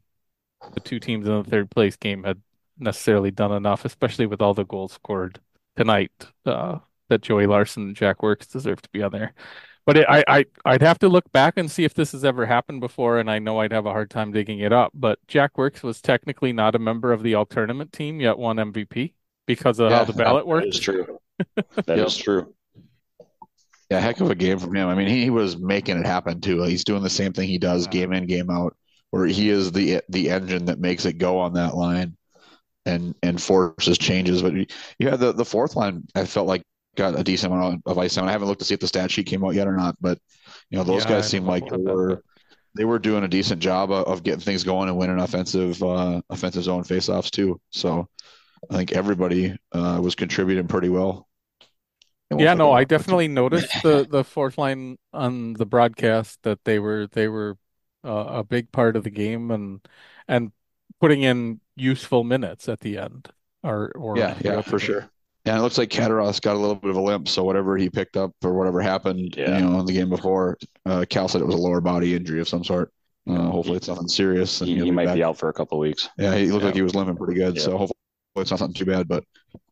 the 0.75 0.81
two 0.81 1.01
teams 1.01 1.27
in 1.27 1.35
the 1.43 1.45
third 1.45 1.71
place 1.71 1.97
game 1.97 2.25
had 2.25 2.43
necessarily 2.79 3.31
done 3.31 3.53
enough, 3.53 3.85
especially 3.85 4.27
with 4.27 4.43
all 4.43 4.55
the 4.55 4.65
goals 4.65 4.93
scored 4.93 5.41
tonight. 5.77 6.13
Uh, 6.45 6.79
that 7.09 7.23
Joey 7.23 7.47
Larson 7.47 7.85
and 7.85 7.97
Jack 7.97 8.23
Works 8.23 8.49
deserve 8.49 8.83
to 8.83 8.89
be 8.91 9.03
on 9.03 9.13
there. 9.13 9.35
But 9.87 9.99
it, 9.99 10.07
I, 10.09 10.25
I, 10.27 10.45
I'd 10.65 10.83
have 10.83 10.99
to 11.01 11.09
look 11.09 11.31
back 11.33 11.55
and 11.57 11.71
see 11.71 11.85
if 11.85 11.95
this 11.95 12.13
has 12.13 12.25
ever 12.25 12.47
happened 12.47 12.81
before, 12.81 13.19
and 13.21 13.31
I 13.31 13.39
know 13.39 13.61
I'd 13.61 13.73
have 13.73 13.87
a 13.87 13.93
hard 13.93 14.11
time 14.11 14.33
digging 14.33 14.59
it 14.61 14.73
up. 14.73 14.91
But 14.95 15.21
Jack 15.29 15.57
Works 15.57 15.83
was 15.85 16.03
technically 16.03 16.53
not 16.53 16.75
a 16.75 16.81
member 16.81 17.13
of 17.13 17.23
the 17.23 17.35
all 17.35 17.47
tournament 17.47 17.93
team 17.93 18.21
yet 18.21 18.39
won 18.39 18.59
MVP 18.59 19.15
because 19.47 19.79
of 19.79 19.91
Yeah, 19.91 19.99
how 19.99 20.05
the 20.05 20.13
ballot 20.13 20.47
That 20.47 20.49
worked. 20.49 20.69
is 20.69 20.79
true. 20.81 21.19
That 21.87 22.01
is 22.01 22.15
Yep. 22.15 22.17
true. 22.17 22.55
Yeah, 23.91 24.01
heck 24.01 24.20
of 24.20 24.30
a 24.30 24.34
game 24.34 24.59
from 24.59 24.74
him. 24.74 24.89
I 24.89 24.95
mean, 24.95 25.07
he, 25.09 25.22
he 25.24 25.30
was 25.30 25.57
making 25.57 25.99
it 25.99 26.07
happen 26.07 26.41
too. 26.41 26.62
He's 26.64 26.84
doing 26.84 27.03
the 27.03 27.11
same 27.11 27.32
thing 27.32 27.49
he 27.49 27.59
does 27.59 27.87
game 27.87 28.12
in, 28.12 28.26
game 28.26 28.51
out, 28.51 28.76
where 29.11 29.26
he 29.26 29.49
is 29.49 29.70
the 29.72 30.03
the 30.09 30.30
engine 30.30 30.64
that 30.66 30.80
makes 30.80 31.05
it 31.05 31.14
go 31.18 31.39
on 31.39 31.55
that 31.55 31.76
line 31.76 32.16
and 32.87 33.14
and 33.22 33.43
forces 33.43 33.99
changes. 33.99 34.43
But 34.43 34.55
you 34.99 35.09
had 35.11 35.20
the, 35.20 35.32
the 35.32 35.45
fourth 35.45 35.76
line, 35.76 36.05
I 36.14 36.26
felt 36.26 36.49
like 36.49 36.62
got 36.97 37.18
a 37.18 37.24
decent 37.24 37.53
amount 37.53 37.82
of 37.87 37.99
ice 37.99 38.14
time. 38.14 38.26
I 38.26 38.32
haven't 38.32 38.49
looked 38.49 38.61
to 38.61 38.66
see 38.66 38.74
if 38.74 38.80
the 38.80 38.89
stat 38.89 39.11
sheet 39.11 39.26
came 39.26 39.45
out 39.45 39.55
yet 39.55 39.68
or 39.68 39.76
not, 39.76 39.97
but 40.01 40.18
you 40.70 40.78
know, 40.78 40.84
those 40.84 41.05
Yeah, 41.05 41.07
guys 41.07 41.26
seem 41.26 41.47
like 41.47 41.68
they 41.70 41.93
were 41.95 42.22
they 42.76 42.84
were 42.84 42.99
doing 42.99 43.24
a 43.24 43.28
decent 43.28 43.62
job 43.62 43.91
of, 43.93 44.07
of 44.07 44.22
getting 44.24 44.41
things 44.41 44.64
going 44.64 44.89
and 44.89 44.99
winning 44.99 45.20
offensive 45.20 45.82
uh 45.82 46.22
offensive 46.30 46.64
zone 46.64 46.84
faceoffs 46.84 47.30
too. 47.30 47.61
So 47.70 48.09
I 48.70 48.76
think 48.76 48.93
everybody 48.93 49.57
uh 49.72 50.01
was 50.03 50.14
contributing 50.14 50.68
pretty 50.68 50.89
well. 50.89 51.28
It 52.31 52.35
Yeah, 52.39 52.55
no, 52.55 52.72
I 52.72 52.85
long. 52.85 52.85
definitely 52.85 53.29
noticed 53.29 53.81
the 53.83 54.05
the 54.09 54.22
fourth 54.24 54.59
line 54.59 54.99
on 55.12 55.55
the 55.55 55.64
broadcast 55.66 56.43
that 56.43 56.64
they 56.64 56.79
were 56.79 57.07
they 57.07 57.29
were 57.29 57.57
uh, 58.05 58.27
a 58.41 58.45
big 58.45 58.72
part 58.72 58.95
of 58.97 59.05
the 59.05 59.11
game 59.11 59.51
and 59.51 59.87
and 60.29 60.53
putting 61.01 61.22
in 61.22 61.61
useful 61.77 62.24
minutes 62.24 62.68
at 62.68 62.81
the 62.81 62.99
end 62.99 63.31
or 63.62 63.91
or 63.93 64.18
Yeah, 64.18 64.39
yeah, 64.43 64.62
for 64.62 64.79
sure. 64.79 65.11
Yeah, 65.45 65.59
it 65.59 65.61
looks 65.62 65.79
like 65.79 65.91
Kataros 65.91 66.41
got 66.41 66.57
a 66.57 66.59
little 66.59 66.74
bit 66.74 66.91
of 66.91 66.97
a 66.97 67.01
limp, 67.01 67.29
so 67.29 67.45
whatever 67.45 67.77
he 67.77 67.89
picked 67.89 68.16
up 68.16 68.33
or 68.43 68.55
whatever 68.55 68.81
happened, 68.81 69.37
Yeah. 69.37 69.47
you 69.47 69.62
know, 69.62 69.79
in 69.79 69.87
the 69.87 69.93
game 69.93 70.09
before, 70.09 70.59
uh, 70.87 71.05
Cal 71.09 71.29
said 71.29 71.41
it 71.41 71.45
was 71.47 71.55
a 71.55 71.59
lower 71.59 71.81
body 71.81 72.14
injury 72.16 72.41
of 72.41 72.49
some 72.49 72.64
sort. 72.64 72.93
Uh, 73.29 73.51
hopefully, 73.51 73.77
it's 73.77 73.89
nothing 73.89 74.09
serious. 74.09 74.61
And 74.61 74.72
He, 74.72 74.74
he'll 74.74 74.87
be 74.87 74.97
might 74.97 75.07
back. 75.07 75.14
be 75.14 75.22
out 75.22 75.39
for 75.39 75.49
a 75.49 75.53
couple 75.53 75.79
of 75.79 75.83
weeks. 75.83 76.09
Yeah, 76.18 76.35
he 76.37 76.51
looked 76.51 76.64
Yeah. 76.64 76.64
like 76.64 76.74
he 76.74 76.83
was 76.83 76.95
limping 76.95 77.16
pretty 77.16 77.35
good. 77.35 77.55
Yeah. 77.55 77.62
So 77.62 77.72
hopefully, 77.72 77.99
it's 78.43 78.51
not 78.51 78.59
something 78.59 78.74
too 78.74 78.91
bad. 78.91 79.09
But 79.09 79.24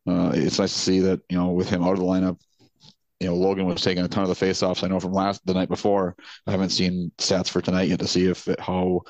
uh, 0.07 0.31
it's 0.33 0.59
nice 0.59 0.73
to 0.73 0.79
see 0.79 0.99
that 0.99 1.21
you 1.29 1.37
know 1.37 1.49
with 1.49 1.69
him 1.69 1.83
out 1.83 1.93
of 1.93 1.99
the 1.99 2.05
lineup, 2.05 2.39
you 3.19 3.27
know 3.27 3.35
Logan 3.35 3.65
was 3.65 3.81
taking 3.81 4.03
a 4.03 4.07
ton 4.07 4.23
of 4.23 4.29
the 4.29 4.45
faceoffs. 4.45 4.83
I 4.83 4.87
know 4.87 4.99
from 4.99 5.13
last 5.13 5.45
the 5.45 5.53
night 5.53 5.69
before. 5.69 6.15
I 6.47 6.51
haven't 6.51 6.69
seen 6.69 7.11
stats 7.17 7.49
for 7.49 7.61
tonight 7.61 7.89
yet 7.89 7.99
to 7.99 8.07
see 8.07 8.27
if 8.27 8.47
it, 8.47 8.59
how 8.59 9.01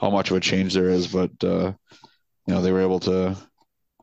how 0.00 0.10
much 0.10 0.30
of 0.30 0.36
a 0.36 0.40
change 0.40 0.74
there 0.74 0.90
is, 0.90 1.06
but 1.06 1.32
uh, 1.42 1.72
you 2.46 2.54
know 2.54 2.62
they 2.62 2.72
were 2.72 2.82
able 2.82 3.00
to 3.00 3.36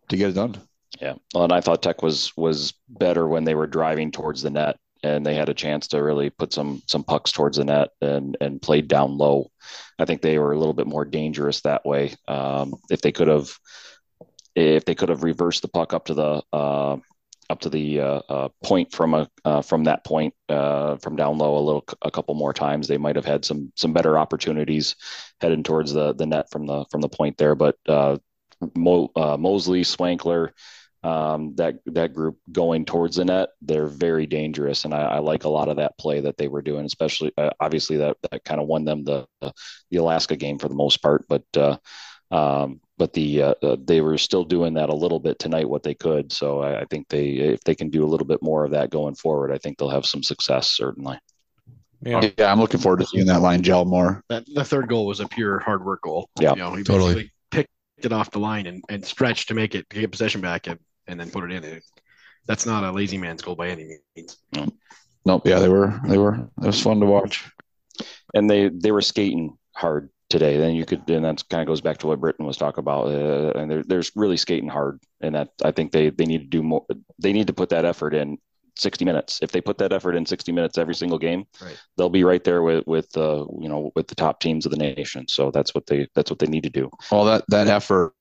to 0.09 0.17
get 0.17 0.29
it 0.29 0.33
done. 0.33 0.55
Yeah. 1.01 1.15
Well, 1.33 1.45
and 1.45 1.53
I 1.53 1.61
thought 1.61 1.83
Tech 1.83 2.01
was 2.01 2.35
was 2.37 2.73
better 2.87 3.27
when 3.27 3.43
they 3.43 3.55
were 3.55 3.67
driving 3.67 4.11
towards 4.11 4.41
the 4.41 4.49
net 4.49 4.77
and 5.03 5.25
they 5.25 5.35
had 5.35 5.49
a 5.49 5.53
chance 5.53 5.87
to 5.89 6.01
really 6.01 6.29
put 6.29 6.53
some 6.53 6.81
some 6.87 7.03
pucks 7.03 7.31
towards 7.31 7.57
the 7.57 7.65
net 7.65 7.89
and 8.01 8.37
and 8.39 8.61
played 8.61 8.87
down 8.87 9.17
low. 9.17 9.51
I 9.99 10.05
think 10.05 10.21
they 10.21 10.39
were 10.39 10.53
a 10.53 10.57
little 10.57 10.73
bit 10.73 10.87
more 10.87 11.05
dangerous 11.05 11.61
that 11.61 11.85
way. 11.85 12.15
Um, 12.27 12.75
if 12.89 13.01
they 13.01 13.11
could 13.11 13.27
have 13.27 13.53
if 14.55 14.85
they 14.85 14.95
could 14.95 15.09
have 15.09 15.23
reversed 15.23 15.61
the 15.61 15.67
puck 15.67 15.93
up 15.93 16.05
to 16.05 16.13
the 16.13 16.43
uh, 16.53 16.97
up 17.49 17.59
to 17.61 17.69
the 17.69 17.99
uh, 17.99 18.21
uh, 18.29 18.49
point 18.63 18.91
from 18.91 19.13
a 19.13 19.29
uh, 19.45 19.61
from 19.61 19.83
that 19.83 20.03
point 20.03 20.33
uh, 20.49 20.97
from 20.97 21.15
down 21.15 21.37
low 21.37 21.57
a 21.57 21.59
little 21.59 21.85
a 22.01 22.11
couple 22.11 22.35
more 22.35 22.53
times, 22.53 22.87
they 22.87 22.97
might 22.97 23.15
have 23.15 23.25
had 23.25 23.45
some 23.45 23.71
some 23.75 23.93
better 23.93 24.17
opportunities 24.17 24.95
heading 25.41 25.63
towards 25.63 25.93
the 25.93 26.13
the 26.13 26.25
net 26.25 26.49
from 26.51 26.65
the 26.65 26.85
from 26.91 27.01
the 27.01 27.09
point 27.09 27.37
there. 27.37 27.55
But 27.55 27.75
uh, 27.87 28.17
Mo, 28.75 29.11
Mosley, 29.15 29.81
Swankler, 29.81 30.51
um, 31.03 31.53
that 31.55 31.79
that 31.87 32.13
group 32.13 32.37
going 32.51 32.85
towards 32.85 33.17
the 33.17 33.25
net, 33.25 33.49
they're 33.61 33.87
very 33.87 34.25
dangerous, 34.25 34.85
and 34.85 34.93
I, 34.93 35.01
I 35.01 35.19
like 35.19 35.43
a 35.43 35.49
lot 35.49 35.67
of 35.67 35.77
that 35.77 35.97
play 35.97 36.21
that 36.21 36.37
they 36.37 36.47
were 36.47 36.61
doing. 36.61 36.85
Especially, 36.85 37.33
uh, 37.37 37.49
obviously, 37.59 37.97
that 37.97 38.17
that 38.31 38.45
kind 38.45 38.61
of 38.61 38.67
won 38.67 38.85
them 38.85 39.03
the 39.03 39.27
the 39.41 39.97
Alaska 39.97 40.35
game 40.35 40.59
for 40.59 40.69
the 40.69 40.75
most 40.75 41.01
part, 41.01 41.25
but. 41.27 41.43
Uh, 41.55 41.77
um, 42.31 42.81
but 42.97 43.13
the 43.13 43.41
uh, 43.41 43.53
uh, 43.63 43.77
they 43.83 44.01
were 44.01 44.17
still 44.17 44.43
doing 44.43 44.73
that 44.75 44.89
a 44.89 44.95
little 44.95 45.19
bit 45.19 45.39
tonight, 45.39 45.67
what 45.67 45.83
they 45.83 45.93
could. 45.93 46.31
So 46.31 46.61
I, 46.61 46.81
I 46.81 46.85
think 46.85 47.07
they, 47.09 47.29
if 47.29 47.61
they 47.63 47.75
can 47.75 47.89
do 47.89 48.03
a 48.03 48.07
little 48.07 48.27
bit 48.27 48.41
more 48.41 48.65
of 48.65 48.71
that 48.71 48.89
going 48.89 49.15
forward, 49.15 49.51
I 49.51 49.57
think 49.57 49.77
they'll 49.77 49.89
have 49.89 50.05
some 50.05 50.23
success. 50.23 50.71
Certainly. 50.71 51.19
Yeah. 52.01 52.29
Yeah, 52.37 52.51
I'm 52.51 52.59
looking 52.59 52.81
forward 52.81 52.99
to 52.99 53.05
seeing 53.05 53.27
that 53.27 53.41
line 53.41 53.61
gel 53.61 53.85
more. 53.85 54.23
That 54.29 54.43
the 54.53 54.65
third 54.65 54.89
goal 54.89 55.05
was 55.05 55.21
a 55.21 55.27
pure 55.27 55.59
hard 55.59 55.85
work 55.85 56.01
goal. 56.01 56.29
Yeah, 56.39 56.51
you 56.51 56.57
know, 56.57 56.75
he 56.75 56.83
totally. 56.83 57.31
picked 57.49 57.69
it 57.97 58.11
off 58.11 58.29
the 58.31 58.39
line 58.39 58.67
and, 58.67 58.83
and 58.89 59.05
stretched 59.05 59.47
to 59.47 59.53
make 59.53 59.73
it 59.73 59.89
to 59.89 60.01
get 60.01 60.11
possession 60.11 60.41
back 60.41 60.67
and, 60.67 60.79
and 61.07 61.19
then 61.19 61.31
put 61.31 61.49
it 61.49 61.63
in. 61.63 61.81
That's 62.45 62.65
not 62.65 62.83
a 62.83 62.91
lazy 62.91 63.17
man's 63.17 63.41
goal 63.41 63.55
by 63.55 63.69
any 63.69 63.97
means. 64.17 64.37
Nope. 65.25 65.47
Yeah, 65.47 65.59
they 65.59 65.69
were. 65.69 65.99
They 66.05 66.17
were. 66.17 66.35
It 66.61 66.65
was 66.65 66.81
fun 66.81 66.99
to 66.99 67.05
watch. 67.05 67.49
and 68.33 68.49
they 68.49 68.69
they 68.69 68.91
were 68.91 69.01
skating 69.01 69.57
hard 69.75 70.09
today. 70.33 70.57
Then 70.57 70.75
you 70.75 70.83
could, 70.85 71.09
and 71.09 71.23
that 71.23 71.47
kind 71.49 71.61
of 71.61 71.67
goes 71.67 71.79
back 71.79 71.99
to 71.99 72.07
what 72.07 72.19
Britton 72.19 72.45
was 72.45 72.57
talking 72.57 72.81
about. 72.81 73.05
Uh, 73.07 73.51
and 73.57 73.71
they're 73.71 73.83
they're 73.83 74.03
really 74.15 74.35
skating 74.37 74.67
hard, 74.69 74.99
and 75.21 75.35
that 75.35 75.49
I 75.63 75.71
think 75.71 75.91
they 75.93 76.09
they 76.09 76.25
need 76.25 76.39
to 76.39 76.57
do 76.57 76.63
more. 76.63 76.85
They 77.19 77.31
need 77.31 77.47
to 77.47 77.53
put 77.53 77.69
that 77.69 77.85
effort 77.85 78.13
in. 78.13 78.37
60 78.75 79.05
minutes. 79.05 79.39
If 79.43 79.51
they 79.51 79.61
put 79.61 79.77
that 79.77 79.93
effort 79.93 80.15
in 80.15 80.25
60 80.25 80.51
minutes 80.51 80.79
every 80.79 80.95
single 80.95 81.19
game, 81.19 81.45
Right. 81.61 81.77
they'll 81.95 82.09
be 82.09 82.23
right 82.23 82.43
there 82.43 82.63
with 82.63 82.83
with 82.87 83.15
uh, 83.15 83.45
you 83.61 83.69
know 83.69 83.91
with 83.95 84.07
the 84.07 84.15
top 84.15 84.39
teams 84.39 84.65
of 84.65 84.71
the 84.71 84.79
nation. 84.79 85.27
So 85.27 85.51
that's 85.51 85.75
what 85.75 85.85
they 85.85 86.07
that's 86.15 86.31
what 86.31 86.39
they 86.39 86.47
need 86.47 86.63
to 86.63 86.71
do. 86.71 86.89
Well, 87.11 87.25
that 87.25 87.43
that 87.49 87.67
effort 87.67 88.15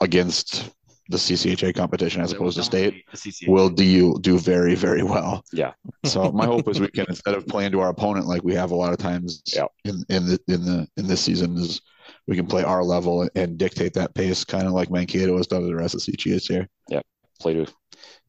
against 0.00 0.70
the 1.08 1.16
CCHA 1.16 1.74
competition 1.74 2.20
as 2.20 2.32
opposed 2.32 2.56
to 2.56 2.62
state 2.64 3.04
will 3.46 3.68
do 3.68 3.84
you 3.84 4.18
do 4.20 4.38
very 4.38 4.74
very 4.74 5.02
well. 5.02 5.44
Yeah. 5.52 5.72
So 6.04 6.32
my 6.32 6.46
hope 6.46 6.68
is 6.68 6.80
we 6.80 6.88
can 6.88 7.06
instead 7.08 7.34
of 7.34 7.46
playing 7.46 7.72
to 7.72 7.80
our 7.80 7.90
opponent 7.90 8.26
like 8.26 8.42
we 8.42 8.54
have 8.54 8.72
a 8.72 8.74
lot 8.74 8.92
of 8.92 8.98
times 8.98 9.42
Yeah. 9.54 9.66
in 9.84 10.04
in 10.08 10.26
the 10.26 10.40
in 10.48 10.64
the 10.64 10.88
in 10.96 11.06
this 11.06 11.20
season 11.20 11.56
is 11.56 11.80
we 12.26 12.34
can 12.36 12.46
play 12.46 12.64
our 12.64 12.82
level 12.82 13.28
and 13.36 13.56
dictate 13.58 13.92
that 13.94 14.14
pace 14.14 14.44
kind 14.44 14.66
of 14.66 14.72
like 14.72 14.90
Mankato 14.90 15.36
has 15.36 15.46
done 15.46 15.60
to 15.62 15.66
the 15.68 15.76
rest 15.76 15.94
of 15.94 16.00
CCHA. 16.00 16.48
Here. 16.48 16.68
Yeah. 16.88 17.00
Play 17.40 17.54
to 17.54 17.66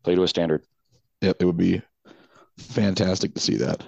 play 0.04 0.16
to 0.16 0.24
a 0.24 0.28
standard. 0.28 0.64
Yep, 1.22 1.38
it 1.40 1.46
would 1.46 1.58
be 1.58 1.82
fantastic 2.60 3.34
to 3.34 3.40
see 3.42 3.56
that. 3.58 3.84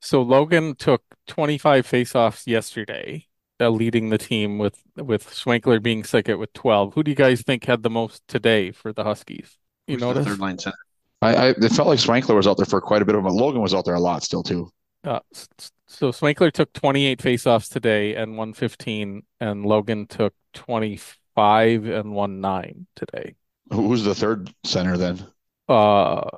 So 0.00 0.20
Logan 0.20 0.74
took 0.76 1.02
25 1.28 1.86
faceoffs 1.86 2.46
yesterday, 2.46 3.26
uh, 3.60 3.68
leading 3.70 4.10
the 4.10 4.18
team 4.18 4.58
with 4.58 4.82
with 4.96 5.28
Schwenkler 5.30 5.82
being 5.82 6.04
second 6.04 6.38
with 6.38 6.52
12. 6.52 6.94
Who 6.94 7.02
do 7.02 7.10
you 7.10 7.14
guys 7.16 7.42
think 7.42 7.64
had 7.64 7.82
the 7.82 7.90
most 7.90 8.22
today 8.28 8.70
for 8.72 8.92
the 8.92 9.04
Huskies? 9.04 9.58
You 9.86 9.98
Who's 9.98 10.14
the 10.14 10.24
third 10.24 10.38
line 10.40 10.58
center. 10.58 10.76
I, 11.22 11.34
I 11.34 11.48
it 11.50 11.72
felt 11.72 11.88
like 11.88 11.98
Swankler 11.98 12.34
was 12.34 12.46
out 12.46 12.56
there 12.56 12.66
for 12.66 12.80
quite 12.80 13.02
a 13.02 13.04
bit 13.04 13.14
of 13.14 13.24
it. 13.24 13.30
Logan 13.30 13.62
was 13.62 13.74
out 13.74 13.84
there 13.84 13.94
a 13.94 14.00
lot 14.00 14.22
still 14.22 14.42
too. 14.42 14.70
Uh, 15.04 15.20
s- 15.34 15.48
s- 15.58 15.70
so 15.86 16.10
Swankler 16.10 16.50
took 16.50 16.72
28 16.72 17.20
faceoffs 17.20 17.70
today 17.70 18.14
and 18.14 18.36
won 18.36 18.52
15, 18.54 19.22
and 19.40 19.64
Logan 19.66 20.06
took 20.06 20.34
25 20.54 21.84
and 21.86 22.12
won 22.12 22.40
nine 22.40 22.86
today. 22.96 23.34
Who's 23.70 24.04
the 24.04 24.14
third 24.14 24.52
center 24.64 24.96
then? 24.96 25.26
Uh, 25.68 26.28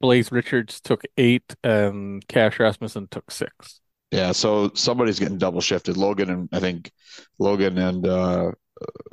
Blaze 0.00 0.32
Richards 0.32 0.80
took 0.80 1.02
eight, 1.16 1.54
and 1.62 2.26
Cash 2.26 2.58
Rasmussen 2.58 3.08
took 3.08 3.30
six. 3.30 3.80
Yeah, 4.12 4.32
so 4.32 4.70
somebody's 4.74 5.18
getting 5.18 5.38
double 5.38 5.60
shifted. 5.62 5.96
Logan 5.96 6.28
and 6.30 6.48
I 6.52 6.60
think 6.60 6.92
Logan 7.38 7.78
and 7.78 8.06
uh, 8.06 8.52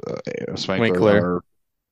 uh 0.05 0.15
Swankler 0.55 0.91
Swankler. 0.91 1.21
are, 1.21 1.43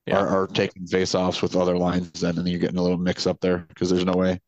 Yeah. 0.06 0.18
are 0.18 0.28
are 0.42 0.46
taking 0.46 0.86
face 0.86 1.14
offs 1.14 1.40
with 1.40 1.56
other 1.56 1.76
lines 1.76 2.12
then, 2.20 2.36
and 2.36 2.38
then 2.38 2.46
you're 2.48 2.60
getting 2.60 2.76
a 2.76 2.82
little 2.82 2.98
mix 2.98 3.26
up 3.26 3.40
there 3.40 3.58
because 3.68 3.88
there's 3.90 4.04
no 4.04 4.12
way 4.12 4.40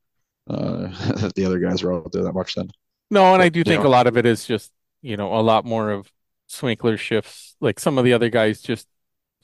uh, 0.48 0.88
that 1.20 1.32
the 1.34 1.44
other 1.46 1.58
guys 1.58 1.82
are 1.82 1.94
out 1.94 2.12
there 2.12 2.22
that 2.24 2.34
much 2.34 2.54
then. 2.54 2.68
No, 3.11 3.32
and 3.34 3.42
I 3.42 3.48
do 3.48 3.64
think 3.64 3.82
know- 3.82 3.88
a 3.88 3.90
lot 3.90 4.06
of 4.06 4.16
it 4.18 4.26
is 4.26 4.44
just, 4.44 4.70
you 5.02 5.16
know, 5.16 5.34
a 5.34 5.40
lot 5.40 5.64
more 5.64 5.90
of 5.90 6.12
Swinkler 6.50 6.98
shifts. 6.98 7.56
Like 7.61 7.80
some 7.80 7.96
of 7.96 8.04
the 8.04 8.12
other 8.12 8.28
guys 8.28 8.61
just 8.61 8.86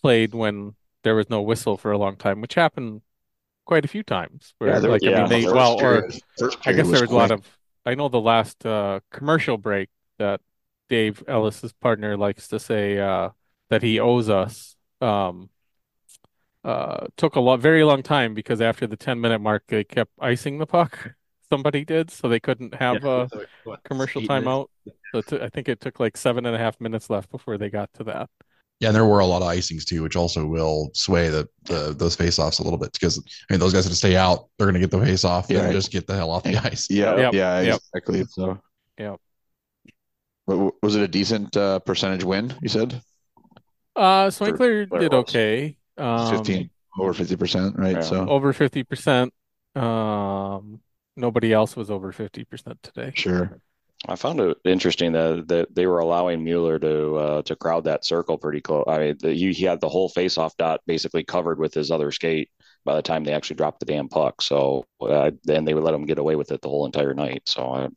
played 0.02 0.34
when 0.34 0.74
there 1.04 1.14
was 1.14 1.30
no 1.30 1.40
whistle 1.40 1.78
for 1.78 1.90
a 1.90 1.98
long 1.98 2.16
time, 2.16 2.42
which 2.42 2.54
happened 2.54 3.00
quite 3.64 3.84
a 3.86 3.88
few 3.88 4.02
times. 4.02 4.52
Where 4.58 4.78
there 4.78 4.90
like 4.90 5.00
was- 5.02 5.08
I 5.08 5.10
yeah, 5.12 5.20
mean 5.20 5.28
they 5.28 5.44
well 5.46 5.82
or 5.82 6.08
I 6.66 6.72
guess 6.74 6.90
there 6.90 7.00
was 7.00 7.10
a 7.10 7.14
lot 7.14 7.30
of 7.30 7.55
I 7.86 7.94
know 7.94 8.08
the 8.08 8.20
last 8.20 8.66
uh 8.66 9.00
commercial 9.12 9.58
break 9.58 9.90
that 10.18 10.40
Dave 10.88 11.24
Ellis's 11.28 11.72
partner 11.74 12.16
likes 12.16 12.48
to 12.48 12.58
say 12.60 12.98
uh 12.98 13.30
that 13.70 13.82
he 13.82 14.00
owes 14.00 14.28
us 14.30 14.76
um 15.00 15.50
uh 16.64 17.06
took 17.16 17.36
a 17.36 17.40
lot 17.40 17.60
very 17.60 17.84
long 17.84 18.02
time 18.02 18.34
because 18.34 18.60
after 18.60 18.86
the 18.86 18.96
10 18.96 19.20
minute 19.20 19.40
mark 19.40 19.64
they 19.68 19.84
kept 19.84 20.12
icing 20.20 20.58
the 20.58 20.66
puck. 20.66 21.12
Somebody 21.50 21.84
did, 21.84 22.10
so 22.10 22.28
they 22.28 22.40
couldn't 22.40 22.74
have 22.74 23.04
Yeah, 23.04 23.04
a 23.04 23.30
what, 23.62 23.80
commercial 23.84 24.20
timeout. 24.20 24.66
So 25.14 25.22
took- 25.22 25.42
I 25.42 25.48
think 25.48 25.68
it 25.68 25.80
took 25.80 26.00
like 26.00 26.16
seven 26.16 26.44
and 26.44 26.56
a 26.56 26.58
half 26.58 26.80
minutes 26.80 27.08
left 27.08 27.30
before 27.30 27.56
they 27.58 27.70
got 27.70 27.92
to 27.94 28.04
that. 28.04 28.30
Yeah, 28.80 28.88
and 28.88 28.94
there 28.96 29.06
were 29.06 29.20
a 29.20 29.26
lot 29.26 29.40
of 29.40 29.48
icings 29.48 29.84
too, 29.84 30.02
which 30.02 30.16
also 30.16 30.44
will 30.44 30.90
sway 30.92 31.28
the, 31.30 31.48
the 31.64 31.94
those 31.96 32.14
face 32.14 32.38
offs 32.38 32.58
a 32.58 32.62
little 32.62 32.78
bit 32.78 32.92
because 32.92 33.18
I 33.18 33.52
mean 33.54 33.60
those 33.60 33.72
guys 33.72 33.84
have 33.84 33.92
to 33.92 33.96
stay 33.96 34.16
out. 34.16 34.48
They're 34.58 34.66
going 34.66 34.74
to 34.74 34.80
get 34.80 34.90
the 34.90 35.00
face 35.04 35.24
off 35.24 35.46
Yeah. 35.48 35.62
and 35.62 35.72
just 35.72 35.90
get 35.90 36.06
the 36.06 36.14
hell 36.14 36.30
off 36.30 36.42
the 36.42 36.56
ice. 36.58 36.86
Yeah, 36.90 37.16
Yep, 37.16 37.32
yeah, 37.34 37.58
exactly. 37.60 38.24
So, 38.26 38.58
Yep. 38.98 39.18
But 40.46 40.52
w- 40.52 40.72
was 40.82 40.94
it 40.94 41.02
a 41.02 41.08
decent 41.08 41.56
uh, 41.56 41.78
percentage 41.80 42.22
win? 42.24 42.54
You 42.60 42.68
said 42.68 43.00
Uh, 43.96 44.26
Swinkler 44.28 44.86
did 45.00 45.14
okay. 45.14 45.78
Um, 45.96 46.30
fifteen 46.36 46.68
over 46.98 47.14
fifty 47.14 47.36
percent, 47.36 47.76
right? 47.78 47.96
Yeah. 47.96 48.00
So 48.02 48.28
over 48.28 48.52
50%. 48.52 49.30
Um, 49.74 50.80
nobody 51.16 51.52
else 51.52 51.76
was 51.76 51.90
over 51.90 52.12
50% 52.12 52.76
today. 52.82 53.12
Sure. 53.14 53.58
I 54.08 54.14
found 54.16 54.40
it 54.40 54.58
interesting 54.64 55.12
that 55.12 55.48
that 55.48 55.74
they 55.74 55.86
were 55.86 56.00
allowing 56.00 56.44
Mueller 56.44 56.78
to 56.78 57.14
uh, 57.16 57.42
to 57.42 57.56
crowd 57.56 57.84
that 57.84 58.04
circle 58.04 58.36
pretty 58.38 58.60
close. 58.60 58.84
I 58.86 58.98
mean, 58.98 59.16
the, 59.20 59.32
he, 59.32 59.52
he 59.52 59.64
had 59.64 59.80
the 59.80 59.88
whole 59.88 60.08
face-off 60.08 60.56
dot 60.56 60.80
basically 60.86 61.24
covered 61.24 61.58
with 61.58 61.72
his 61.74 61.90
other 61.90 62.10
skate 62.12 62.50
by 62.84 62.94
the 62.94 63.02
time 63.02 63.24
they 63.24 63.32
actually 63.32 63.56
dropped 63.56 63.80
the 63.80 63.86
damn 63.86 64.08
puck. 64.08 64.42
So 64.42 64.84
uh, 65.00 65.30
then 65.44 65.64
they 65.64 65.74
would 65.74 65.82
let 65.84 65.94
him 65.94 66.06
get 66.06 66.18
away 66.18 66.36
with 66.36 66.52
it 66.52 66.60
the 66.60 66.68
whole 66.68 66.86
entire 66.86 67.14
night. 67.14 67.42
So 67.46 67.62
I, 67.72 67.88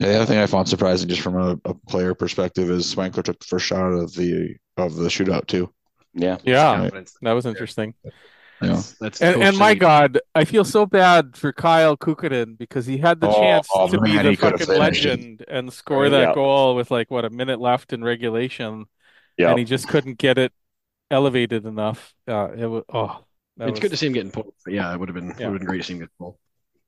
Yeah, 0.00 0.08
the 0.08 0.16
other 0.16 0.26
thing 0.26 0.38
I 0.38 0.46
found 0.46 0.68
surprising, 0.68 1.08
just 1.08 1.20
from 1.20 1.36
a, 1.36 1.58
a 1.64 1.74
player 1.74 2.14
perspective, 2.14 2.68
is 2.70 2.92
Swankler 2.92 3.22
took 3.22 3.38
the 3.38 3.46
first 3.46 3.66
shot 3.66 3.92
of 3.92 4.12
the 4.14 4.56
of 4.76 4.96
the 4.96 5.08
shootout 5.08 5.46
too. 5.46 5.72
yeah, 6.14 6.38
Yeah, 6.44 6.76
Confidence. 6.76 7.16
that 7.22 7.32
was 7.32 7.46
interesting. 7.46 7.94
Yeah. 8.60 8.82
That's 9.00 9.20
And, 9.20 9.42
and 9.42 9.56
my 9.58 9.74
God, 9.74 10.18
I 10.34 10.44
feel 10.44 10.64
so 10.64 10.86
bad 10.86 11.36
for 11.36 11.52
Kyle 11.52 11.96
Kukkonen 11.96 12.56
because 12.58 12.86
he 12.86 12.98
had 12.98 13.20
the 13.20 13.28
Oh, 13.28 13.40
chance 13.40 13.68
oh, 13.74 13.88
to 13.88 13.98
be 13.98 14.18
the 14.18 14.32
he 14.32 14.36
could 14.36 14.52
have 14.52 14.60
fucking 14.60 14.66
finished 14.66 15.04
it. 15.04 15.20
legend 15.20 15.44
and 15.48 15.72
score 15.72 16.08
that 16.10 16.28
Yeah. 16.28 16.34
goal 16.34 16.74
with 16.76 16.90
like 16.90 17.10
what 17.10 17.24
a 17.24 17.30
minute 17.30 17.60
left 17.60 17.92
in 17.92 18.02
regulation, 18.04 18.86
yeah. 19.36 19.50
and 19.50 19.58
he 19.58 19.64
just 19.64 19.88
couldn't 19.88 20.18
get 20.18 20.38
it 20.38 20.52
elevated 21.10 21.66
enough. 21.66 22.14
Uh, 22.28 22.52
it 22.56 22.66
was 22.66 22.84
oh, 22.92 23.24
that 23.58 23.70
It's 23.70 23.72
was, 23.72 23.80
good 23.80 23.90
to 23.90 23.96
see 23.96 24.06
him 24.06 24.12
getting 24.12 24.30
pulled. 24.30 24.54
But 24.64 24.74
yeah, 24.74 24.92
it 24.92 24.98
would 24.98 25.08
have 25.08 25.14
been 25.14 25.34
Yeah. 25.38 25.48
would 25.48 25.54
have 25.54 25.60
been 25.60 25.66
great 25.66 25.78
to 25.78 25.84
see 25.84 25.94
him 25.94 26.00
get 26.00 26.10
pulled. 26.18 26.38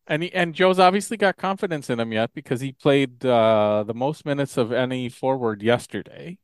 and 0.07 0.23
he, 0.23 0.33
and 0.33 0.55
Joe's 0.55 0.79
obviously 0.79 1.17
got 1.17 1.37
confidence 1.37 1.91
in 1.91 1.99
him 1.99 2.13
yet 2.13 2.33
because 2.35 2.61
he 2.61 2.73
played 2.73 3.25
uh, 3.25 3.85
the 3.87 3.95
most 3.95 4.25
minutes 4.25 4.57
of 4.57 4.73
any 4.73 5.09
forward 5.09 5.63
yesterday. 5.63 6.39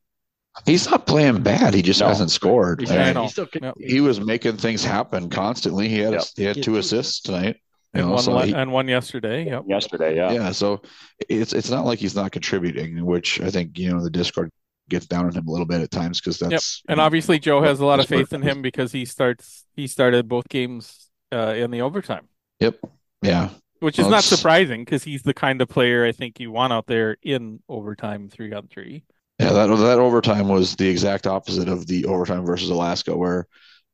He's 0.67 0.89
not 0.91 1.07
playing 1.07 1.43
bad. 1.43 1.73
He 1.75 1.83
just 1.83 2.01
No. 2.01 2.09
hasn't 2.09 2.31
scored. 2.31 2.81
He's, 2.81 2.91
I 2.91 2.97
And 2.97 3.15
know. 3.15 3.23
he's 3.23 3.33
still 3.33 3.49
Yep. 3.61 3.75
he 3.79 4.01
was 4.01 4.21
making 4.21 4.59
things 4.59 4.85
happen 4.85 5.31
constantly. 5.31 5.89
He 5.89 5.99
had 5.99 6.13
Yep. 6.13 6.25
he 6.37 6.43
had 6.45 6.57
two 6.57 6.63
two 6.63 6.77
assists 6.77 7.21
tonight. 7.21 7.57
And 7.95 8.07
know, 8.07 8.13
one 8.15 8.23
so 8.23 8.33
le- 8.33 8.47
he- 8.47 8.55
and 8.55 8.71
one 8.73 8.89
yesterday. 8.89 9.47
Yep. 9.47 9.65
yesterday. 9.67 10.17
Yeah, 10.17 10.33
yeah, 10.33 10.53
so 10.53 10.83
it's 11.29 11.53
it's 11.53 11.71
not 11.71 11.85
like 11.85 11.99
he's 11.99 12.15
not 12.15 12.33
contributing, 12.33 13.05
which 13.05 13.41
I 13.41 13.51
think 13.51 13.79
you 13.79 13.91
know 13.93 14.03
the 14.03 14.11
Discord 14.11 14.51
gets 14.89 15.07
down 15.07 15.25
on 15.27 15.33
him 15.33 15.47
a 15.47 15.51
little 15.51 15.67
bit 15.67 15.81
at 15.81 15.91
times 15.91 16.21
because 16.21 16.39
that's 16.39 16.83
And 16.89 17.01
obviously 17.01 17.39
Joe 17.39 17.63
has 17.63 17.81
a 17.81 17.87
lot 17.87 17.99
of 18.01 18.07
faith 18.07 18.33
in 18.33 18.43
him 18.43 18.61
because 18.63 18.93
he 18.93 19.05
starts 19.07 19.65
he 19.75 19.87
started 19.87 20.29
both 20.29 20.49
games 20.49 21.09
uh, 21.33 21.55
in 21.57 21.71
the 21.71 21.81
overtime. 21.81 22.29
Yep. 22.61 22.79
Yeah. 23.23 23.51
Which 23.81 23.99
is 23.99 24.05
Well, 24.05 24.13
not 24.13 24.25
surprising 24.25 24.85
because 24.85 25.03
he's 25.05 25.23
the 25.23 25.35
kind 25.35 25.61
of 25.63 25.69
player 25.69 26.05
I 26.05 26.13
think 26.13 26.39
you 26.39 26.51
want 26.53 26.73
out 26.75 26.87
there 26.87 27.17
in 27.23 27.61
overtime 27.69 28.29
three 28.29 28.53
on 28.53 28.69
three. 28.69 29.05
Yeah, 29.39 29.53
that 29.53 29.67
that 29.67 29.99
overtime 29.99 30.49
was 30.49 30.77
the 30.77 30.89
exact 30.89 31.27
opposite 31.27 31.69
of 31.69 31.87
the 31.87 32.05
overtime 32.07 32.45
versus 32.45 32.71
Alaska, 32.71 33.17
where 33.17 33.47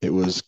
it 0.03 0.11
was 0.13 0.43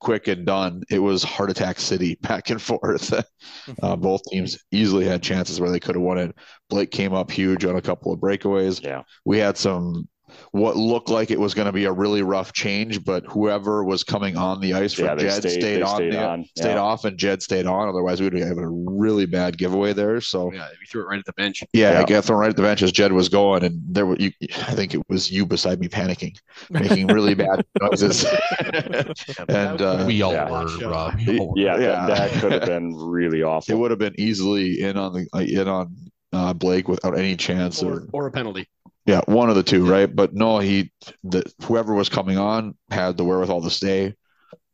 quick 0.00 0.28
and 0.28 0.46
done. 0.46 0.82
It 0.90 1.00
was 1.00 1.24
heart 1.24 1.50
attack 1.50 1.80
city 1.80 2.16
back 2.22 2.50
and 2.50 2.62
forth. 2.62 3.12
uh, 3.82 3.96
both 3.96 4.22
teams 4.30 4.58
easily 4.72 5.06
had 5.06 5.22
chances 5.22 5.60
where 5.60 5.70
they 5.72 5.80
could 5.80 5.96
have 5.96 6.04
won 6.04 6.18
it. 6.18 6.36
Blake 6.70 6.92
came 6.92 7.14
up 7.14 7.30
huge 7.32 7.64
on 7.66 7.76
a 7.76 7.82
couple 7.82 8.12
of 8.12 8.20
breakaways. 8.20 8.82
yeah. 8.84 9.04
We 9.24 9.38
had 9.38 9.58
some 9.58 10.08
what 10.52 10.76
looked 10.76 11.08
like 11.08 11.30
it 11.30 11.38
was 11.40 11.54
going 11.54 11.66
to 11.66 11.72
be 11.72 11.84
a 11.84 11.92
really 11.92 12.22
rough 12.22 12.52
change, 12.52 13.04
but 13.04 13.24
whoever 13.26 13.84
was 13.84 14.04
coming 14.04 14.36
on 14.36 14.60
the 14.60 14.74
ice 14.74 14.92
for 14.94 15.02
Yeah, 15.02 15.14
Jed 15.16 15.42
stayed- 15.42 15.50
stayed, 15.60 15.82
on, 15.82 15.96
stayed 15.96 16.12
the- 16.12 16.24
on, 16.26 16.44
stayed 16.56 16.70
yeah. 16.74 16.78
off, 16.78 17.04
and 17.04 17.18
Jed 17.18 17.42
stayed 17.42 17.66
on. 17.66 17.88
Otherwise, 17.88 18.20
we'd 18.20 18.32
have 18.34 18.58
a 18.58 18.68
really 18.68 19.26
bad 19.26 19.58
giveaway 19.58 19.92
there. 19.92 20.20
So 20.20 20.52
Yeah, 20.52 20.66
we 20.80 20.86
threw 20.86 21.02
it 21.02 21.06
right 21.06 21.18
at 21.18 21.24
the 21.24 21.32
bench. 21.34 21.62
yeah, 21.72 21.92
Yeah. 21.92 22.00
I 22.00 22.04
got 22.04 22.24
thrown 22.24 22.40
right 22.40 22.50
at 22.50 22.56
the 22.56 22.62
bench 22.62 22.82
as 22.82 22.92
Jed 22.92 23.12
was 23.12 23.28
going, 23.28 23.64
and 23.64 23.80
there 23.88 24.06
were 24.06 24.16
you. 24.16 24.30
I 24.42 24.74
think 24.74 24.94
it 24.94 25.02
was 25.08 25.30
you 25.30 25.46
beside 25.46 25.80
me 25.80 25.88
panicking, 25.88 26.36
making 26.70 27.06
really 27.08 27.34
bad 27.34 27.64
noises. 27.80 28.24
and 29.48 29.82
uh, 29.82 30.04
we 30.06 30.22
all 30.22 30.32
yeah. 30.32 30.50
were, 30.50 30.66
Rob. 30.88 31.14
We 31.26 31.38
all 31.38 31.48
were. 31.48 31.54
Yeah, 31.58 31.78
Yeah. 31.78 32.06
That, 32.06 32.30
that 32.32 32.40
could 32.40 32.52
have 32.52 32.66
been 32.66 32.94
really 32.96 33.42
awful. 33.42 33.74
it 33.74 33.78
would 33.78 33.90
have 33.90 33.98
been 33.98 34.14
easily 34.18 34.80
in 34.82 34.96
on 34.96 35.12
the 35.12 35.26
uh, 35.34 35.40
in 35.40 35.68
on 35.68 35.94
uh, 36.32 36.52
Blake 36.52 36.88
without 36.88 37.18
any 37.18 37.36
chance, 37.36 37.82
Or, 37.82 38.02
or 38.12 38.24
or 38.24 38.26
a 38.26 38.30
penalty. 38.30 38.68
Yeah, 39.06 39.20
one 39.26 39.50
of 39.50 39.56
the 39.56 39.62
two, 39.62 39.86
right? 39.88 40.14
But 40.14 40.34
no, 40.34 40.58
he 40.58 40.92
the 41.24 41.44
whoever 41.62 41.94
was 41.94 42.08
coming 42.08 42.38
on 42.38 42.76
had 42.90 43.16
the 43.16 43.24
wherewithal 43.24 43.62
to 43.62 43.70
stay, 43.70 44.14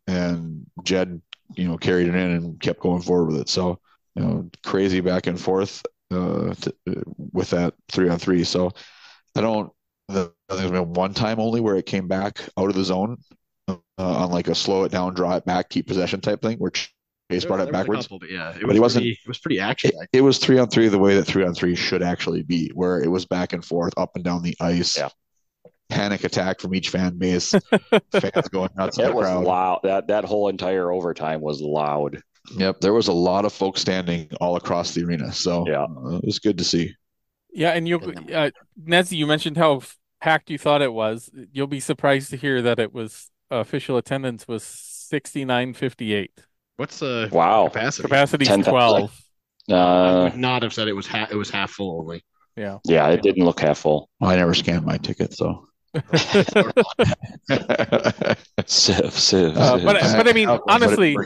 and 0.06 0.66
Jed, 0.84 1.20
you 1.54 1.68
know, 1.68 1.78
carried 1.78 2.08
it 2.08 2.14
in 2.14 2.30
and 2.32 2.60
kept 2.60 2.80
going 2.80 3.02
forward 3.02 3.32
with 3.32 3.40
it. 3.42 3.48
So 3.48 3.80
you 4.16 4.22
know, 4.24 4.50
crazy 4.64 5.00
back 5.00 5.26
and 5.26 5.40
forth 5.40 5.84
uh, 6.12 6.54
to, 6.54 6.74
uh, 6.90 7.02
with 7.32 7.50
that 7.50 7.74
three 7.90 8.08
on 8.08 8.18
three. 8.18 8.44
So 8.44 8.72
I 9.36 9.40
don't. 9.40 9.72
The, 10.08 10.32
there's 10.48 10.70
been 10.70 10.92
one 10.94 11.14
time 11.14 11.40
only 11.40 11.60
where 11.60 11.76
it 11.76 11.86
came 11.86 12.08
back 12.08 12.40
out 12.58 12.68
of 12.68 12.76
the 12.76 12.84
zone 12.84 13.18
uh, 13.68 13.76
on 13.98 14.30
like 14.30 14.48
a 14.48 14.54
slow 14.54 14.84
it 14.84 14.92
down, 14.92 15.14
draw 15.14 15.36
it 15.36 15.44
back, 15.44 15.68
keep 15.68 15.86
possession 15.88 16.20
type 16.20 16.42
thing, 16.42 16.58
where 16.58 16.72
Chase 17.30 17.44
brought 17.44 17.60
it 17.60 17.64
there 17.64 17.66
was 17.66 17.68
a 17.68 17.72
backwards. 17.72 18.02
couple, 18.06 18.18
but 18.20 18.30
yeah, 18.30 18.50
it 18.50 18.60
But 18.60 18.66
was 18.68 18.74
he 18.74 18.80
wasn't- 18.80 19.02
pretty, 19.02 19.18
it 19.24 19.28
was 19.28 19.38
pretty 19.38 19.60
action 19.60 19.90
It, 19.94 20.08
it 20.12 20.20
was 20.20 20.38
three 20.38 20.58
on 20.58 20.68
three 20.68 20.88
the 20.88 20.98
way 20.98 21.16
that 21.16 21.24
three 21.24 21.44
on 21.44 21.54
three 21.54 21.74
should 21.74 22.02
actually 22.02 22.42
be, 22.42 22.70
where 22.74 23.02
it 23.02 23.08
was 23.08 23.26
back 23.26 23.52
and 23.52 23.64
forth, 23.64 23.92
up 23.96 24.10
and 24.14 24.24
down 24.24 24.42
the 24.42 24.56
ice. 24.60 24.96
Yeah. 24.96 25.08
Panic 25.88 26.24
attack 26.24 26.60
from 26.60 26.74
each 26.74 26.88
fan 26.88 27.16
base, 27.16 27.50
fans 28.12 28.48
going 28.50 28.70
nuts 28.76 28.98
in 28.98 29.04
the 29.04 29.12
was 29.12 29.24
crowd. 29.26 29.44
loud. 29.44 29.80
That 29.84 30.08
that 30.08 30.24
whole 30.24 30.48
entire 30.48 30.90
overtime 30.90 31.40
was 31.40 31.60
loud. 31.60 32.20
Yep, 32.56 32.80
there 32.80 32.92
was 32.92 33.06
a 33.08 33.12
lot 33.12 33.44
of 33.44 33.52
folks 33.52 33.80
standing 33.82 34.28
all 34.40 34.56
across 34.56 34.94
the 34.94 35.04
arena, 35.04 35.32
so 35.32 35.64
Yeah. 35.66 35.84
uh, 35.84 36.16
it 36.16 36.24
was 36.24 36.38
good 36.40 36.58
to 36.58 36.64
see. 36.64 36.94
Yeah, 37.52 37.70
and 37.70 37.86
you 37.86 37.98
uh 37.98 38.50
Nezzy, 38.80 39.16
you 39.16 39.26
mentioned 39.28 39.56
how 39.56 39.82
packed 40.20 40.50
you 40.50 40.58
thought 40.58 40.82
it 40.82 40.92
was. 40.92 41.30
You'll 41.52 41.66
be 41.68 41.80
surprised 41.80 42.30
to 42.30 42.36
hear 42.36 42.62
that 42.62 42.80
it 42.80 42.92
was 42.92 43.30
official 43.50 43.96
attendance 43.96 44.48
was 44.48 44.64
sixty 44.64 45.44
nine 45.44 45.72
fifty 45.72 46.14
eight. 46.14 46.32
What's 46.76 46.98
the 46.98 47.28
Wow. 47.32 47.68
capacity? 47.68 48.02
Capacity's 48.08 48.48
10,000. 48.48 48.70
twelve. 48.72 49.20
I 49.70 49.72
Uh, 49.74 50.22
would 50.24 50.36
not 50.36 50.62
have 50.62 50.72
said 50.72 50.86
it 50.88 50.92
was 50.92 51.06
half. 51.06 51.32
It 51.32 51.36
was 51.36 51.50
half 51.50 51.70
full 51.70 52.00
only. 52.00 52.22
Yeah. 52.56 52.78
yeah, 52.84 53.08
it 53.08 53.22
didn't 53.22 53.44
look 53.44 53.60
half 53.60 53.78
full. 53.78 54.08
I 54.22 54.36
never 54.36 54.54
scanned 54.54 54.84
my 54.86 54.96
ticket, 54.98 55.34
so. 55.34 55.66
Civ, 58.66 59.12
civ, 59.12 59.56
Uh, 59.56 59.78
but 59.84 60.00
but 60.02 60.28
I 60.28 60.32
mean, 60.32 60.46
But 60.48 60.62
honestly, 60.68 61.16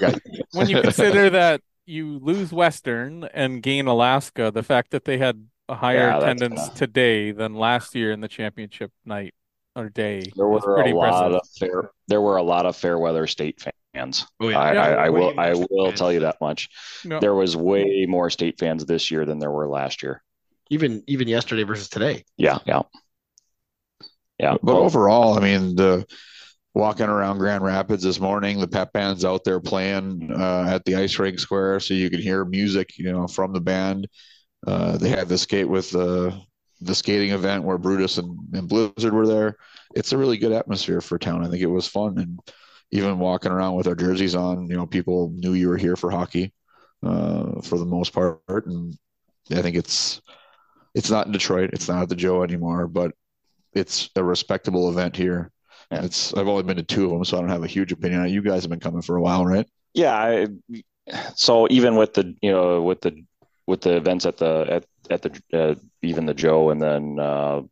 when 0.53 0.69
you 0.69 0.81
consider 0.83 1.31
that 1.31 1.61
you 1.87 2.19
lose 2.19 2.53
Western 2.53 3.25
and 3.35 3.63
gain 3.63 3.87
Alaska, 3.87 4.51
the 4.53 4.63
fact 4.63 4.91
that 4.93 5.05
they 5.05 5.19
had 5.19 5.47
a 5.69 5.75
higher 5.75 6.09
Yeah, 6.09 6.19
attendance 6.19 6.61
kinda- 6.69 6.75
today 6.79 7.31
than 7.33 7.55
last 7.55 7.95
year 7.95 8.11
in 8.13 8.21
the 8.21 8.29
championship 8.29 8.91
night 9.05 9.35
or 9.77 9.89
day 9.89 10.23
there 10.37 10.49
was 10.49 10.63
were 10.65 10.75
pretty 10.75 10.91
a 10.91 10.97
lot 10.97 11.27
impressive. 11.27 11.35
of 11.35 11.49
fair. 11.59 11.91
There 12.09 12.21
were 12.21 12.37
a 12.37 12.43
lot 12.43 12.67
of 12.67 12.77
fair 12.77 12.99
weather 12.99 13.27
state 13.27 13.61
fans. 13.61 13.75
Oh 13.95 14.49
yeah, 14.49 14.59
I, 14.59 14.73
Yeah. 14.73 14.83
I, 14.83 15.07
I 15.07 15.11
will. 15.11 15.41
I 15.41 15.53
will 15.55 15.87
fans. 15.87 15.99
tell 15.99 16.13
you 16.13 16.21
that 16.21 16.37
much. 16.41 16.69
No. 17.05 17.21
There 17.21 17.35
was 17.35 17.57
way 17.57 18.07
more 18.09 18.31
state 18.31 18.59
fans 18.59 18.85
this 18.85 19.11
year 19.11 19.25
than 19.25 19.39
there 19.39 19.51
were 19.51 19.69
last 19.69 20.03
year. 20.03 20.23
even 20.71 21.03
even 21.07 21.29
yesterday 21.29 21.65
versus 21.65 21.89
today. 21.89 22.25
Yeah, 22.37 22.59
yeah, 22.67 22.83
yeah. 24.39 24.57
But 24.63 24.75
Well, 24.75 24.85
overall, 24.85 25.37
I 25.37 25.41
mean, 25.41 25.75
the 25.75 26.07
walking 26.73 27.07
around 27.07 27.39
Grand 27.39 27.65
Rapids 27.65 28.05
this 28.05 28.21
morning, 28.21 28.61
the 28.61 28.69
pep 28.69 28.93
band's 28.93 29.25
out 29.25 29.43
there 29.45 29.61
playing 29.61 30.31
uh, 30.33 30.67
at 30.69 30.85
the 30.85 30.95
ice 30.95 31.19
rink 31.19 31.41
square, 31.41 31.81
so 31.81 31.95
you 31.95 32.11
can 32.11 32.21
hear 32.21 32.45
music, 32.45 32.97
you 32.97 33.13
know, 33.13 33.27
from 33.27 33.53
the 33.53 33.61
band. 33.61 34.07
Uh, 34.67 34.97
they 34.97 35.09
had 35.09 35.29
the 35.29 35.39
skate 35.39 35.69
with 35.69 35.91
the 35.91 36.39
the 36.83 36.95
skating 36.95 37.31
event 37.31 37.65
where 37.65 37.77
Brutus 37.77 38.19
and, 38.19 38.39
and 38.55 38.69
Blizzard 38.69 39.13
were 39.13 39.27
there. 39.27 39.57
It's 39.95 40.13
a 40.13 40.19
really 40.19 40.39
good 40.39 40.53
atmosphere 40.53 41.01
for 41.01 41.19
town. 41.19 41.45
I 41.45 41.51
think 41.51 41.63
it 41.63 41.67
was 41.67 41.87
fun, 41.89 42.19
and 42.19 42.39
even 42.93 43.19
walking 43.19 43.53
around 43.53 43.75
with 43.75 43.87
our 43.87 43.95
jerseys 43.95 44.35
on, 44.35 44.69
you 44.69 44.77
know, 44.77 44.87
people 44.87 45.31
knew 45.35 45.53
you 45.53 45.69
were 45.69 45.77
here 45.77 45.97
for 45.97 46.11
hockey 46.11 46.53
uh, 47.03 47.61
for 47.63 47.79
the 47.79 47.85
most 47.85 48.13
part, 48.13 48.67
and 48.67 48.97
I 49.51 49.63
think 49.63 49.77
it's 49.77 50.21
it's 50.95 51.11
not 51.11 51.27
in 51.27 51.33
Detroit, 51.33 51.71
it's 51.73 51.89
not 51.89 52.03
at 52.03 52.09
the 52.09 52.17
Joe 52.17 52.43
anymore, 52.43 52.87
but 52.89 53.13
it's 53.73 54.11
a 54.17 54.25
respectable 54.25 54.91
event 54.91 55.17
here. 55.17 55.53
Yeah. 55.91 56.05
It's 56.05 56.35
I've 56.35 56.49
only 56.49 56.65
been 56.65 56.77
to 56.77 56.83
two 56.83 57.05
of 57.05 57.11
them, 57.11 57.25
so 57.25 57.37
I 57.37 57.41
don't 57.41 57.51
have 57.51 57.65
a 57.65 57.69
huge 57.69 57.93
opinion 57.93 58.21
on 58.21 58.27
it. 58.27 58.31
You 58.31 58.43
guys 58.43 58.63
have 58.63 58.71
been 58.71 58.81
coming 58.81 59.03
for 59.03 59.17
a 59.17 59.23
while, 59.23 59.47
right? 59.47 59.67
yeah. 59.95 60.15
I, 60.15 60.49
so 61.35 61.67
even 61.71 61.97
with 61.97 62.15
the 62.15 62.35
you 62.41 62.51
know 62.51 62.83
with 62.83 63.01
the 63.01 63.25
with 63.67 63.81
the 63.83 63.97
events 63.97 64.27
at 64.27 64.37
the 64.37 64.67
at 64.69 64.85
at 65.11 65.23
the 65.23 65.43
uh, 65.53 65.75
even 66.03 66.27
the 66.27 66.35
Joe 66.35 66.71
and 66.71 66.81
then 66.81 67.19
uh, 67.19 67.63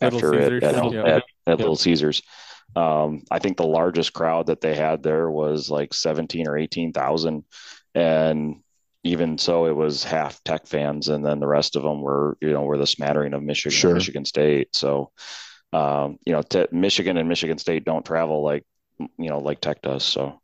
after 0.00 0.32
Caesars, 0.32 0.62
at, 0.62 0.74
at, 0.74 0.92
yeah. 0.92 1.04
at, 1.04 1.22
at 1.46 1.58
Little 1.58 1.76
Caesars. 1.76 2.22
Um, 2.76 3.24
I 3.30 3.38
think 3.38 3.56
the 3.56 3.66
largest 3.66 4.12
crowd 4.12 4.46
that 4.46 4.60
they 4.60 4.74
had 4.74 5.02
there 5.02 5.30
was 5.30 5.70
like 5.70 5.94
17 5.94 6.46
or 6.48 6.56
18,000. 6.56 7.44
And 7.94 8.56
even 9.04 9.38
so, 9.38 9.66
it 9.66 9.76
was 9.76 10.04
half 10.04 10.42
tech 10.44 10.66
fans. 10.66 11.08
And 11.08 11.24
then 11.24 11.40
the 11.40 11.46
rest 11.48 11.76
of 11.76 11.82
them 11.82 12.00
were, 12.02 12.36
you 12.40 12.52
know, 12.52 12.62
were 12.62 12.78
the 12.78 12.86
smattering 12.86 13.34
of 13.34 13.42
Michigan, 13.42 13.90
Sure. 13.90 13.92
Michigan 13.92 14.24
State. 14.24 14.74
So, 14.76 15.10
um, 15.72 16.18
you 16.26 16.32
know, 16.32 16.42
te- 16.42 16.68
Michigan 16.72 17.16
and 17.16 17.28
Michigan 17.28 17.58
State 17.58 17.84
don't 17.84 18.04
travel 18.06 18.42
like, 18.44 18.64
you 18.98 19.28
know, 19.30 19.38
like 19.40 19.60
tech 19.60 19.82
does. 19.82 20.04
So, 20.04 20.40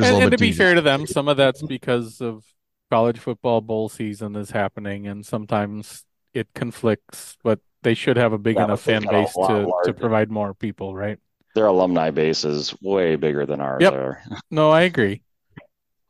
And, 0.00 0.18
and 0.18 0.30
to 0.32 0.38
be 0.38 0.52
fair 0.52 0.74
to 0.74 0.80
them, 0.80 1.06
some 1.06 1.28
of 1.28 1.36
that's 1.36 1.62
because 1.62 2.20
of 2.20 2.44
college 2.90 3.18
football 3.18 3.60
bowl 3.60 3.88
season 3.88 4.36
is 4.36 4.50
happening, 4.50 5.06
and 5.06 5.24
sometimes 5.24 6.04
it 6.34 6.48
conflicts. 6.54 7.36
But 7.42 7.60
they 7.82 7.94
should 7.94 8.16
have 8.16 8.32
a 8.32 8.38
big 8.38 8.58
Yeah, 8.58 8.60
enough 8.60 8.80
fan 8.80 9.08
base 9.08 9.36
lot 9.36 9.48
to 9.48 9.74
to 9.82 9.94
provide 9.94 10.30
more 10.30 10.54
people, 10.54 10.94
right? 10.94 11.18
Their 11.54 11.66
alumni 11.66 12.10
base 12.10 12.44
is 12.44 12.74
way 12.82 13.16
bigger 13.16 13.46
than 13.46 13.60
ours 13.60 13.88
Yep. 13.88 13.90
are. 13.90 14.22
No, 14.50 14.70
I 14.70 14.82
agree. 14.82 15.22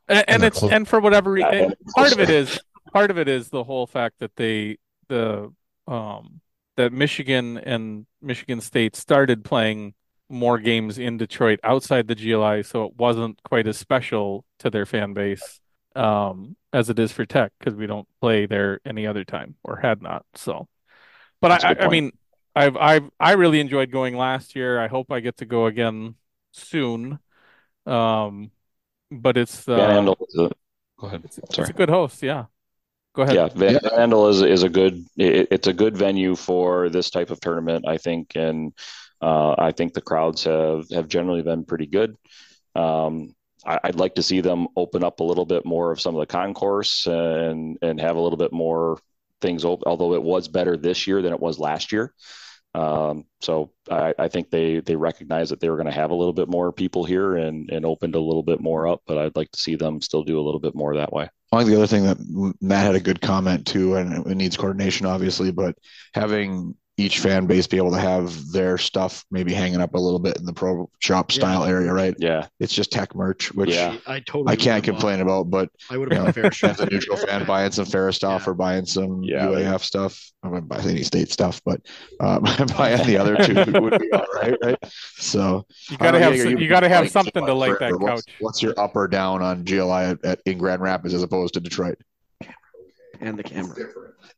and, 0.08 0.24
and 0.28 0.42
And 0.42 0.44
it's 0.44 0.62
close. 0.62 0.70
and 0.70 0.86
for 0.86 1.00
whatever 1.00 1.30
reason, 1.32 1.50
Yeah, 1.52 1.70
part 1.94 2.12
of 2.12 2.20
it 2.20 2.30
is 2.30 2.60
part 2.92 3.10
of 3.10 3.18
it 3.18 3.28
is 3.28 3.48
the 3.50 3.64
whole 3.64 3.86
fact 3.86 4.16
that 4.20 4.36
they 4.36 4.78
the 5.08 5.52
um 5.86 6.40
that 6.76 6.92
Michigan 6.92 7.58
and 7.58 8.06
Michigan 8.22 8.60
State 8.60 8.96
started 8.96 9.44
playing 9.44 9.94
more 10.28 10.58
games 10.58 10.98
in 10.98 11.16
Detroit 11.16 11.58
outside 11.64 12.06
the 12.08 12.14
GLI, 12.14 12.62
so 12.62 12.84
it 12.84 12.94
wasn't 12.96 13.42
quite 13.42 13.66
as 13.66 13.76
special 13.78 14.44
to 14.60 14.70
their 14.70 14.86
fan 14.86 15.12
base 15.14 15.60
um 15.96 16.56
as 16.72 16.88
it 16.88 16.98
is 16.98 17.10
for 17.12 17.26
Tech 17.26 17.52
because 17.58 17.74
we 17.74 17.86
don't 17.86 18.06
play 18.20 18.46
there 18.46 18.80
any 18.84 19.06
other 19.06 19.24
time 19.24 19.56
or 19.64 19.76
had 19.76 20.02
not. 20.02 20.24
So, 20.34 20.68
but 21.40 21.50
That's 21.50 21.64
a 21.64 21.66
I, 21.66 21.68
good 21.68 21.80
I, 21.80 21.84
I 21.84 21.88
mean, 21.88 22.12
I've 22.54 22.76
I've 22.76 23.10
I 23.18 23.32
really 23.32 23.60
enjoyed 23.60 23.90
going 23.90 24.16
last 24.16 24.56
year. 24.56 24.80
I 24.80 24.88
hope 24.88 25.12
I 25.12 25.20
get 25.20 25.38
to 25.38 25.44
go 25.44 25.66
again 25.66 26.16
soon. 26.52 27.18
Um, 27.86 28.50
but 29.10 29.36
it's 29.36 29.68
uh, 29.68 29.76
Van 29.76 30.04
Andel 30.04 30.16
is 30.28 30.38
a, 30.38 30.50
go 30.98 31.06
ahead. 31.06 31.22
it's, 31.24 31.38
it's 31.38 31.58
a 31.58 31.72
good 31.72 31.90
host. 31.90 32.22
Yeah, 32.22 32.46
go 33.14 33.22
ahead. 33.22 33.34
Yeah, 33.34 33.48
Van, 33.48 33.78
Van 33.82 34.10
Andel 34.10 34.30
is 34.30 34.42
is 34.42 34.62
a 34.62 34.68
good. 34.68 35.04
It, 35.16 35.48
it's 35.50 35.66
a 35.66 35.72
good 35.72 35.96
venue 35.96 36.34
for 36.34 36.88
this 36.88 37.10
type 37.10 37.30
of 37.30 37.40
tournament, 37.40 37.86
I 37.86 37.98
think, 37.98 38.32
and 38.34 38.72
uh, 39.20 39.54
I 39.58 39.72
think 39.72 39.94
the 39.94 40.00
crowds 40.00 40.44
have 40.44 40.88
have 40.90 41.08
generally 41.08 41.42
been 41.42 41.64
pretty 41.64 41.86
good. 41.86 42.16
Um, 42.74 43.34
I, 43.64 43.78
I'd 43.84 43.96
like 43.96 44.14
to 44.16 44.22
see 44.22 44.40
them 44.40 44.68
open 44.76 45.04
up 45.04 45.20
a 45.20 45.24
little 45.24 45.46
bit 45.46 45.64
more 45.64 45.92
of 45.92 46.00
some 46.00 46.14
of 46.14 46.20
the 46.20 46.26
concourse 46.26 47.06
and 47.06 47.78
and 47.82 48.00
have 48.00 48.16
a 48.16 48.20
little 48.20 48.38
bit 48.38 48.52
more 48.52 48.98
things 49.40 49.64
open. 49.64 49.84
Although 49.86 50.14
it 50.14 50.22
was 50.22 50.48
better 50.48 50.76
this 50.76 51.06
year 51.06 51.22
than 51.22 51.32
it 51.32 51.40
was 51.40 51.58
last 51.58 51.92
year. 51.92 52.12
Um, 52.74 53.24
so 53.40 53.72
I, 53.90 54.14
I 54.18 54.28
think 54.28 54.50
they 54.50 54.80
they 54.80 54.94
recognize 54.94 55.50
that 55.50 55.60
they 55.60 55.68
were 55.68 55.76
going 55.76 55.86
to 55.86 55.92
have 55.92 56.10
a 56.10 56.14
little 56.14 56.32
bit 56.32 56.48
more 56.48 56.72
people 56.72 57.04
here 57.04 57.36
and 57.36 57.68
and 57.70 57.84
opened 57.84 58.14
a 58.14 58.20
little 58.20 58.42
bit 58.42 58.60
more 58.60 58.86
up. 58.86 59.02
But 59.06 59.18
I'd 59.18 59.36
like 59.36 59.50
to 59.52 59.58
see 59.58 59.74
them 59.74 60.00
still 60.00 60.22
do 60.22 60.38
a 60.38 60.42
little 60.42 60.60
bit 60.60 60.74
more 60.74 60.96
that 60.96 61.12
way. 61.12 61.28
I 61.52 61.58
think 61.58 61.70
the 61.70 61.76
other 61.76 61.86
thing 61.88 62.04
that 62.04 62.54
Matt 62.60 62.86
had 62.86 62.94
a 62.94 63.00
good 63.00 63.20
comment 63.20 63.66
too, 63.66 63.96
and 63.96 64.24
it 64.26 64.36
needs 64.36 64.56
coordination, 64.56 65.06
obviously, 65.06 65.50
but 65.50 65.76
having 66.14 66.76
each 66.96 67.18
fan 67.20 67.46
base 67.46 67.66
be 67.66 67.78
able 67.78 67.90
to 67.92 67.98
have 67.98 68.50
their 68.52 68.76
stuff 68.76 69.24
maybe 69.30 69.54
hanging 69.54 69.80
up 69.80 69.94
a 69.94 69.98
little 69.98 70.18
bit 70.18 70.36
in 70.36 70.44
the 70.44 70.52
pro 70.52 70.90
shop 70.98 71.32
style 71.32 71.64
area, 71.64 71.90
right? 71.90 72.14
Yeah, 72.18 72.46
It's 72.58 72.74
just 72.74 72.92
tech 72.92 73.14
merch, 73.14 73.54
which 73.54 73.70
Yeah. 73.70 73.96
I 74.06 74.20
totally 74.20 74.52
I 74.52 74.56
can't 74.56 74.82
would've 74.84 74.96
complain 75.00 75.20
about, 75.20 75.44
but 75.48 75.70
I 75.90 75.96
would 75.96 76.10
you 76.10 76.16
have 76.16 76.24
know, 76.24 76.30
a 76.30 76.32
fair 76.34 76.52
share. 76.52 76.70
as 76.70 76.80
a 76.80 76.86
neutral 76.86 77.16
fan 77.16 77.46
buying 77.46 77.70
some 77.72 77.86
Ferris 77.86 78.16
stuff 78.16 78.46
or 78.46 78.52
buying 78.52 78.84
some 78.84 79.22
Yeah. 79.22 79.46
UAF 79.46 79.82
stuff, 79.82 80.20
I 80.42 80.48
wouldn't 80.48 80.68
buy 80.68 80.80
any 80.80 81.02
state 81.02 81.30
stuff, 81.30 81.62
but 81.64 81.80
um, 82.20 82.42
buying 82.76 83.06
the 83.06 83.16
other 83.16 83.36
two 83.36 83.80
would 83.80 83.98
be 83.98 84.12
all 84.12 84.26
right, 84.34 84.56
right? 84.62 84.78
So 85.16 85.64
You 85.88 85.96
gotta 85.96 86.12
don't 86.12 86.22
have 86.22 86.32
Yager, 86.32 86.42
some- 86.42 86.50
you've 86.52 86.60
you 86.60 86.68
gotta 86.68 86.88
have 86.90 87.10
something 87.10 87.46
to 87.46 87.54
like 87.54 87.78
forever. 87.78 87.96
that 87.96 88.02
What's- 88.04 88.22
couch. 88.26 88.34
What's 88.40 88.62
your 88.62 88.78
up 88.78 88.94
or 88.94 89.08
down 89.08 89.40
on 89.42 89.64
GLI 89.64 90.04
at, 90.10 90.24
at 90.24 90.40
in 90.44 90.58
Grand 90.58 90.82
Rapids 90.82 91.14
as 91.14 91.22
opposed 91.22 91.54
to 91.54 91.60
Detroit? 91.60 91.96
and 93.22 93.38
the 93.38 93.42
camera. 93.42 93.74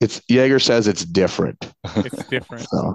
It's 0.00 0.20
Yager 0.28 0.58
says 0.58 0.86
it's 0.88 1.04
different. 1.04 1.58
It's 1.96 2.24
different. 2.28 2.68
So 2.68 2.94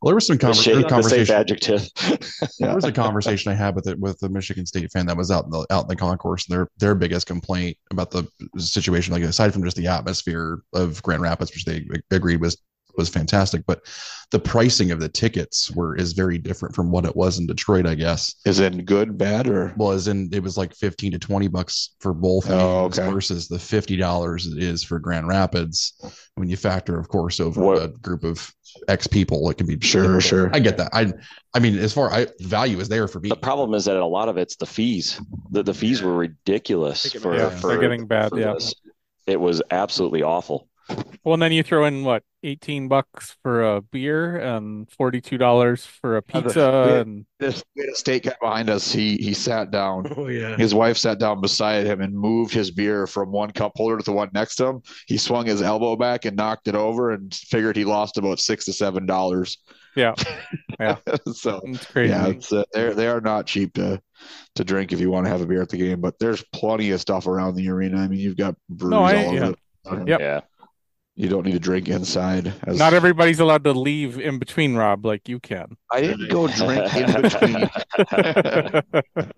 Well, 0.00 0.10
there 0.10 0.14
was 0.14 0.26
some 0.26 0.36
The 0.36 0.46
conver- 0.46 0.62
shade- 0.62 0.74
good 0.74 0.84
the 0.84 1.02
safe 1.02 1.28
conversation. 1.28 1.34
adjective. 1.34 1.88
There 2.60 2.74
was 2.74 2.84
a 2.84 2.92
conversation 2.92 3.50
I 3.50 3.54
had 3.56 3.74
with 3.74 3.86
it 3.88 3.98
with 3.98 4.18
the 4.20 4.28
Michigan 4.28 4.64
State 4.66 4.90
fan 4.92 5.06
that 5.06 5.16
was 5.16 5.30
out 5.30 5.44
in 5.44 5.50
the 5.50 5.66
out 5.70 5.82
in 5.84 5.88
the 5.88 5.96
concourse. 5.96 6.46
And 6.48 6.56
their 6.56 6.68
their 6.78 6.94
biggest 6.94 7.26
complaint 7.26 7.76
about 7.90 8.10
the 8.10 8.26
situation, 8.58 9.12
like 9.12 9.22
aside 9.24 9.52
from 9.52 9.64
just 9.64 9.76
the 9.76 9.88
atmosphere 9.88 10.60
of 10.72 11.02
Grand 11.02 11.22
Rapids, 11.22 11.52
which 11.52 11.64
they 11.64 11.84
agreed 12.10 12.40
was 12.40 12.56
was 12.96 13.08
fantastic, 13.08 13.64
but 13.66 13.82
the 14.30 14.38
pricing 14.38 14.90
of 14.90 15.00
the 15.00 15.08
tickets 15.08 15.70
were 15.70 15.96
is 15.96 16.12
very 16.12 16.38
different 16.38 16.74
from 16.74 16.90
what 16.90 17.04
it 17.04 17.14
was 17.14 17.38
in 17.38 17.46
Detroit. 17.46 17.86
I 17.86 17.94
guess 17.94 18.34
is 18.46 18.60
it 18.60 18.84
good, 18.86 19.18
bad, 19.18 19.46
or 19.48 19.74
well, 19.76 19.90
as 19.92 20.08
in 20.08 20.28
it 20.32 20.42
was 20.42 20.56
like 20.56 20.74
fifteen 20.74 21.12
to 21.12 21.18
twenty 21.18 21.48
bucks 21.48 21.94
for 22.00 22.12
both 22.14 22.50
Oh, 22.50 22.84
games 22.88 22.98
okay. 22.98 23.10
versus 23.10 23.48
the 23.48 23.58
fifty 23.58 23.96
dollars 23.96 24.46
it 24.46 24.62
is 24.62 24.82
for 24.82 24.98
Grand 24.98 25.28
Rapids. 25.28 25.94
When 26.36 26.48
you 26.48 26.56
factor, 26.56 26.98
of 26.98 27.08
course, 27.08 27.40
over 27.40 27.60
What- 27.62 27.82
a 27.82 27.88
group 27.88 28.24
of 28.24 28.52
X 28.88 29.06
people, 29.06 29.50
it 29.50 29.58
can 29.58 29.66
be 29.66 29.78
Sure, 29.80 30.18
sure. 30.20 30.50
I 30.54 30.58
get 30.58 30.78
that. 30.78 30.88
I 30.94 31.12
I 31.54 31.58
mean, 31.58 31.76
as 31.78 31.92
far 31.92 32.10
I 32.10 32.26
value 32.40 32.80
is 32.80 32.88
there 32.88 33.06
for 33.06 33.20
me. 33.20 33.28
The 33.28 33.36
problem 33.36 33.74
is 33.74 33.84
that 33.84 33.96
a 33.96 34.06
lot 34.06 34.30
of 34.30 34.38
it's 34.38 34.56
the 34.56 34.64
fees. 34.64 35.20
The, 35.50 35.62
the 35.62 35.74
fees 35.74 36.02
were 36.02 36.16
ridiculous 36.16 37.12
for, 37.12 37.34
about 37.34 37.52
it. 37.52 37.56
for 37.56 37.66
They're 37.68 37.80
getting 37.80 38.06
bad, 38.06 38.30
for 38.30 38.40
yeah. 38.40 38.54
this. 38.54 38.74
It 39.26 39.38
was 39.38 39.60
absolutely 39.70 40.22
awful. 40.22 40.68
Well, 41.24 41.34
and 41.34 41.42
then 41.42 41.52
you 41.52 41.62
throw 41.62 41.84
in 41.84 42.02
what, 42.04 42.24
18 42.44 42.88
bucks 42.88 43.36
for 43.42 43.62
a 43.76 43.80
beer 43.80 44.36
and 44.38 44.88
$42 44.90 45.86
for 45.86 46.16
a 46.16 46.22
pizza 46.22 46.86
we- 46.88 46.98
and 47.00 47.26
this 47.38 47.62
we 47.76 47.84
a 47.84 47.94
state 47.94 48.24
guy 48.24 48.34
behind 48.40 48.68
us. 48.68 48.90
He 48.92 49.16
he 49.16 49.32
sat 49.32 49.70
down. 49.70 50.12
Oh 50.16 50.26
yeah. 50.26 50.56
His 50.56 50.74
wife 50.74 50.96
sat 50.96 51.20
down 51.20 51.40
beside 51.40 51.86
him 51.86 52.00
and 52.00 52.12
moved 52.12 52.52
his 52.52 52.72
beer 52.72 53.06
from 53.06 53.30
one 53.30 53.52
cup 53.52 53.72
holder 53.76 53.98
to 53.98 54.02
the 54.04 54.12
one 54.12 54.30
next 54.34 54.56
to 54.56 54.66
him. 54.66 54.82
He 55.06 55.16
swung 55.18 55.46
his 55.46 55.62
elbow 55.62 55.94
back 55.94 56.24
and 56.24 56.36
knocked 56.36 56.66
it 56.66 56.74
over 56.74 57.12
and 57.12 57.32
figured 57.32 57.76
he 57.76 57.84
lost 57.84 58.18
about 58.18 58.40
six 58.40 58.64
to 58.64 58.72
seven 58.72 59.06
dollars. 59.06 59.58
yeah, 59.94 60.14
Yeah. 60.80 60.96
so 61.32 61.60
it's 61.64 61.86
crazy. 61.86 62.10
yeah, 62.12 62.26
it's, 62.26 62.52
uh, 62.52 62.64
they're 62.72 62.94
they 62.94 63.06
are 63.06 63.20
not 63.20 63.46
cheap 63.46 63.74
to 63.74 64.00
to 64.56 64.64
drink 64.64 64.92
if 64.92 64.98
you 65.00 65.10
want 65.12 65.26
to 65.26 65.30
have 65.30 65.40
a 65.42 65.46
beer 65.46 65.62
at 65.62 65.68
the 65.68 65.76
game. 65.78 66.00
But 66.00 66.18
there's 66.18 66.42
plenty 66.52 66.90
of 66.90 67.00
stuff 67.00 67.28
around 67.28 67.54
the 67.54 67.68
arena. 67.68 67.98
I 67.98 68.08
mean, 68.08 68.18
you've 68.18 68.36
got 68.36 68.56
breweries 68.68 68.90
No, 68.90 69.04
I- 69.04 69.16
all 69.24 69.26
over. 69.28 69.34
yeah. 69.36 69.46
the- 69.50 69.56
Yep. 70.06 70.20
Yeah. 70.20 70.40
You 71.14 71.28
don't 71.28 71.44
need 71.44 71.52
to 71.52 71.58
drink 71.58 71.88
inside. 71.88 72.54
As, 72.66 72.78
Not 72.78 72.94
everybody's 72.94 73.38
allowed 73.38 73.64
to 73.64 73.72
leave 73.72 74.18
in 74.18 74.38
between, 74.38 74.74
Rob, 74.74 75.04
like 75.04 75.28
you 75.28 75.40
can. 75.40 75.76
I 75.90 76.00
didn't 76.00 76.30
go 76.30 76.48
drink 76.48 76.94
in 76.96 77.22
between. 77.22 77.70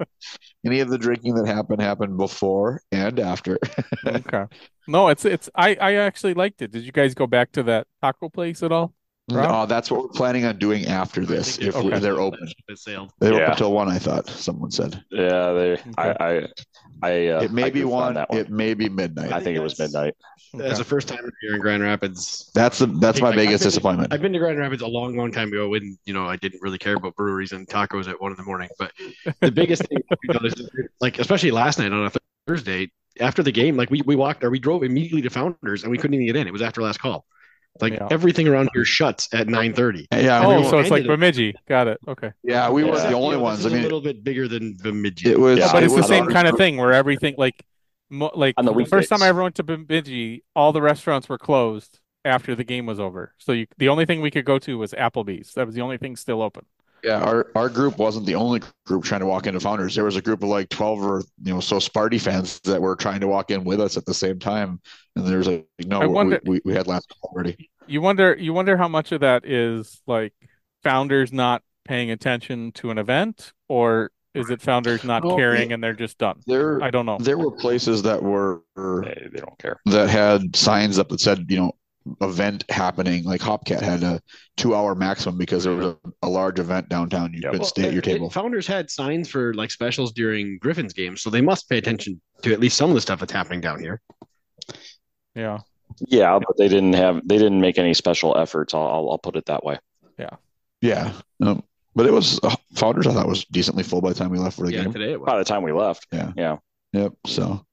Any 0.65 0.81
of 0.81 0.89
the 0.89 0.99
drinking 0.99 1.35
that 1.35 1.47
happened 1.47 1.83
happened 1.83 2.17
before 2.17 2.81
and 2.93 3.19
after. 3.19 3.59
okay. 4.07 4.45
No, 4.87 5.09
it's 5.09 5.25
it's 5.25 5.51
I 5.57 5.75
I 5.81 5.95
actually 5.95 6.35
liked 6.35 6.63
it. 6.63 6.71
Did 6.71 6.85
you 6.85 6.93
guys 6.93 7.13
go 7.15 7.27
back 7.27 7.51
to 7.53 7.63
that 7.65 7.89
taco 8.01 8.29
place 8.29 8.63
at 8.63 8.71
all? 8.71 8.95
Rob? 9.31 9.49
No, 9.51 9.67
that's 9.67 9.91
what 9.91 10.03
we're 10.03 10.09
planning 10.09 10.45
on 10.45 10.59
doing 10.59 10.85
after 10.87 11.25
this. 11.25 11.59
If 11.59 11.75
Okay. 11.75 11.99
they're 11.99 12.21
open, 12.21 12.47
they're 12.85 12.99
open 13.01 13.11
Yeah. 13.23 13.51
until 13.53 13.73
one. 13.73 13.89
I 13.89 13.99
thought 13.99 14.29
someone 14.29 14.71
said 14.71 15.03
Yeah, 15.11 15.53
they. 15.53 15.79
I. 15.97 16.11
I. 16.21 16.47
I 17.03 17.27
uh, 17.29 17.41
it 17.43 17.51
may 17.51 17.65
I 17.65 17.71
be 17.71 17.81
goofed 17.81 17.93
on 17.95 18.15
one. 18.15 18.27
One. 18.29 18.39
It 18.39 18.51
may 18.51 18.75
be 18.75 18.89
midnight. 18.89 19.33
I 19.33 19.41
think 19.41 19.57
it 19.57 19.61
was 19.61 19.79
midnight. 19.79 20.15
As 20.63 20.79
a 20.79 20.85
first 20.85 21.09
time 21.09 21.29
here 21.41 21.55
in 21.55 21.61
Grand 21.61 21.83
Rapids, 21.83 22.51
That's 22.55 22.79
the 22.79 22.87
that's 22.87 23.21
my 23.21 23.29
Like, 23.29 23.33
I've 23.39 23.45
biggest 23.45 23.63
been- 23.63 23.67
disappointment. 23.69 24.13
I've 24.13 24.23
been 24.23 24.33
to 24.33 24.39
Grand 24.39 24.59
Rapids 24.59 24.83
a 24.83 24.87
long, 24.87 25.17
long 25.17 25.33
time 25.33 25.49
ago 25.49 25.69
when 25.71 25.99
you 26.05 26.15
know 26.15 26.27
I 26.27 26.37
didn't 26.37 26.61
really 26.63 26.79
care 26.79 26.95
about 26.97 27.17
breweries 27.17 27.53
and 27.53 27.67
tacos 27.67 28.09
at 28.09 28.21
one 28.21 28.31
in 28.33 28.37
the 28.37 28.45
morning. 28.45 28.69
But 28.79 28.93
the 29.41 29.51
biggest 29.51 29.83
thing 29.87 29.99
we 30.29 30.35
noticed, 30.35 30.61
is, 30.61 30.71
like 31.01 31.19
especially 31.19 31.51
last 31.51 31.79
night 31.79 31.93
on 31.93 32.07
a 32.07 32.11
Thursday 32.47 32.91
after 33.21 33.43
the 33.43 33.53
game, 33.53 33.77
like 33.77 33.91
we 33.91 34.03
we 34.03 34.17
walked 34.17 34.45
or 34.45 34.51
we 34.51 34.59
drove 34.59 34.83
immediately 34.83 35.23
to 35.23 35.31
Founders 35.31 35.83
and 35.83 35.91
we 35.91 35.97
couldn't 35.99 36.15
even 36.15 36.27
get 36.27 36.37
in. 36.37 36.47
It 36.47 36.53
was 36.53 36.63
after 36.63 36.83
last 36.83 36.99
call. 37.01 37.25
Like 37.81 37.95
Yeah. 37.95 38.09
everything 38.11 38.47
around 38.47 38.71
here 38.73 38.85
shuts 38.85 39.29
at 39.35 39.49
nine 39.49 39.73
thirty. 39.75 40.07
Yeah, 40.13 40.47
Oh, 40.47 40.61
we, 40.61 40.69
so 40.69 40.79
it's 40.79 40.91
like 40.91 41.01
ended 41.01 41.11
it. 41.13 41.15
Bemidji. 41.17 41.55
Got 41.69 41.89
it. 41.89 41.99
Okay. 42.07 42.33
yeah, 42.45 42.71
we 42.71 42.85
weren't 42.85 43.09
the 43.09 43.15
only 43.15 43.37
ones. 43.37 43.67
I 43.67 43.69
a 43.69 43.73
mean, 43.73 43.81
a 43.81 43.83
little 43.83 44.01
bit 44.01 44.23
bigger 44.23 44.47
than 44.47 44.77
Bemidji. 44.83 45.31
it 45.31 45.39
was. 45.41 45.59
Yeah, 45.59 45.73
but 45.73 45.83
it 45.83 45.87
it's 45.87 45.95
the 45.97 46.03
same 46.03 46.25
our 46.25 46.31
kind 46.31 46.47
of 46.47 46.57
thing 46.57 46.77
where 46.77 46.93
everything 46.93 47.35
like 47.37 47.65
mo- 48.11 48.31
like 48.35 48.55
On 48.59 48.65
the 48.65 48.73
the 48.73 48.85
first 48.85 49.09
time 49.09 49.23
I 49.23 49.29
ever 49.29 49.43
went 49.43 49.57
to 49.57 49.65
Bemidji, 49.65 50.45
all 50.55 50.73
the 50.73 50.83
restaurants 50.83 51.29
were 51.29 51.39
closed 51.39 51.99
after 52.25 52.55
the 52.55 52.65
game 52.65 52.87
was 52.87 53.01
over. 53.01 53.35
So 53.39 53.51
you, 53.53 53.67
the 53.77 53.89
only 53.89 54.07
thing 54.07 54.21
we 54.21 54.31
could 54.31 54.45
go 54.45 54.59
to 54.61 54.79
was 54.79 54.93
Applebee's. 54.93 55.53
That 55.55 55.67
was 55.67 55.75
the 55.75 55.83
only 55.83 55.99
thing 55.99 56.15
still 56.17 56.43
open. 56.43 56.65
Yeah, 57.05 57.21
our, 57.21 57.51
our 57.55 57.69
group 57.69 57.99
wasn't 57.99 58.25
the 58.27 58.35
only 58.35 58.63
group 58.87 59.05
trying 59.05 59.21
to 59.21 59.27
walk 59.27 59.47
into 59.47 59.61
Founders. 59.61 59.95
There 59.95 60.05
was 60.05 60.17
a 60.17 60.23
group 60.23 60.43
of 60.43 60.49
like 60.49 60.69
twelve 60.71 61.03
or 61.03 61.23
you 61.43 61.53
know 61.53 61.61
so 61.61 61.77
Sparty 61.77 62.21
fans 62.21 62.61
that 62.61 62.81
were 62.81 62.97
trying 62.97 63.21
to 63.21 63.27
walk 63.29 63.51
in 63.51 63.63
with 63.65 63.81
us 63.81 63.97
at 63.97 64.07
the 64.07 64.15
same 64.15 64.39
time, 64.39 64.81
and 65.17 65.27
there's 65.27 65.47
like 65.47 65.67
no, 65.87 66.01
I 66.01 66.25
we- 66.25 66.39
we, 66.45 66.61
we 66.65 66.73
had 66.75 66.87
last 66.87 67.09
call 67.21 67.31
already. 67.35 67.71
You 67.87 68.01
wonder 68.01 68.35
you 68.39 68.55
wonder 68.55 68.77
how 68.79 68.89
much 68.89 69.13
of 69.13 69.21
that 69.21 69.45
is 69.45 70.01
like 70.07 70.33
founders 70.83 71.33
not 71.33 71.63
paying 71.85 72.11
attention 72.11 72.73
to 72.73 72.91
an 72.91 72.97
event 72.97 73.53
or 73.69 74.11
is 74.35 74.49
it 74.51 74.63
founders 74.63 75.05
not 75.05 75.23
No, 75.23 75.37
caring 75.37 75.69
yeah. 75.69 75.75
and 75.75 75.85
they're 75.85 75.93
just 75.93 76.17
done? 76.19 76.41
There 76.47 76.83
I 76.83 76.91
don't 76.91 77.05
know. 77.05 77.19
there 77.19 77.37
were 77.37 77.51
places 77.51 78.03
that 78.03 78.23
were 78.23 78.63
They, 78.77 79.29
they 79.33 79.39
don't 79.41 79.59
care. 79.59 79.79
that 79.87 80.09
had 80.09 80.57
signs 80.57 80.99
up 80.99 81.11
that 81.11 81.21
said 81.21 81.45
you 81.51 81.59
know 81.59 81.73
event 82.21 82.65
happening. 82.71 83.25
Like 83.25 83.41
Hopcat 83.41 83.81
had 83.81 84.03
a 84.03 84.21
two 84.57 84.75
hour 84.75 84.95
maximum 84.95 85.39
because 85.39 85.65
there 85.65 85.75
was 85.75 85.87
a, 85.87 85.97
a 86.23 86.29
large 86.29 86.59
event 86.59 86.89
downtown. 86.89 87.33
You 87.33 87.41
Yeah, 87.43 87.49
couldn't 87.51 87.61
Well, 87.61 87.69
stay 87.69 87.85
at 87.87 87.93
your 87.93 88.01
it- 88.03 88.07
it- 88.09 88.13
table. 88.13 88.31
Founders 88.31 88.67
had 88.67 88.91
signs 88.91 89.29
for 89.29 89.55
like 89.55 89.71
specials 89.71 90.13
during 90.13 90.59
Griffin's 90.59 90.93
games, 90.93 91.23
so 91.23 91.31
they 91.31 91.41
must 91.41 91.69
pay 91.69 91.79
attention 91.79 92.21
to 92.43 92.53
at 92.53 92.61
least 92.61 92.77
some 92.77 92.91
of 92.91 92.95
the 92.95 93.01
stuff 93.01 93.21
that's 93.21 93.33
happening 93.33 93.61
down 93.61 93.81
here. 93.81 94.01
Yeah. 95.35 95.59
Yeah, 96.09 96.39
but 96.39 96.57
they 96.57 96.69
didn't 96.69 96.95
have. 96.95 97.21
They 97.27 97.39
didn't 97.39 97.61
make 97.61 97.79
any 97.79 97.95
special 97.95 98.37
efforts. 98.37 98.75
I'll. 98.75 98.87
I'll, 98.87 99.11
I'll 99.13 99.19
put 99.19 99.37
it 99.37 99.47
that 99.47 99.65
way. 99.65 99.79
Yeah. 100.19 100.31
Yeah, 100.81 101.13
um, 101.43 101.63
but 101.95 102.07
it 102.07 102.13
was 102.13 102.41
uh, 102.43 102.55
Founders. 102.75 103.07
I 103.07 103.13
thought 103.15 103.29
was 103.29 103.45
decently 103.47 103.83
full 103.85 104.01
by 104.01 104.09
the 104.11 104.15
time 104.15 104.31
we 104.31 104.39
left 104.39 104.57
for 104.57 104.67
the 104.67 104.73
Yeah, 104.73 104.83
game. 104.85 104.93
today 104.93 105.13
it 105.13 105.21
was. 105.21 105.27
By 105.27 105.39
the 105.39 105.45
time 105.45 105.63
we 105.63 105.73
left. 105.73 106.07
Yeah. 106.13 106.33
Yeah. 106.37 106.57
Yep. 106.93 107.13
So, 107.27 107.65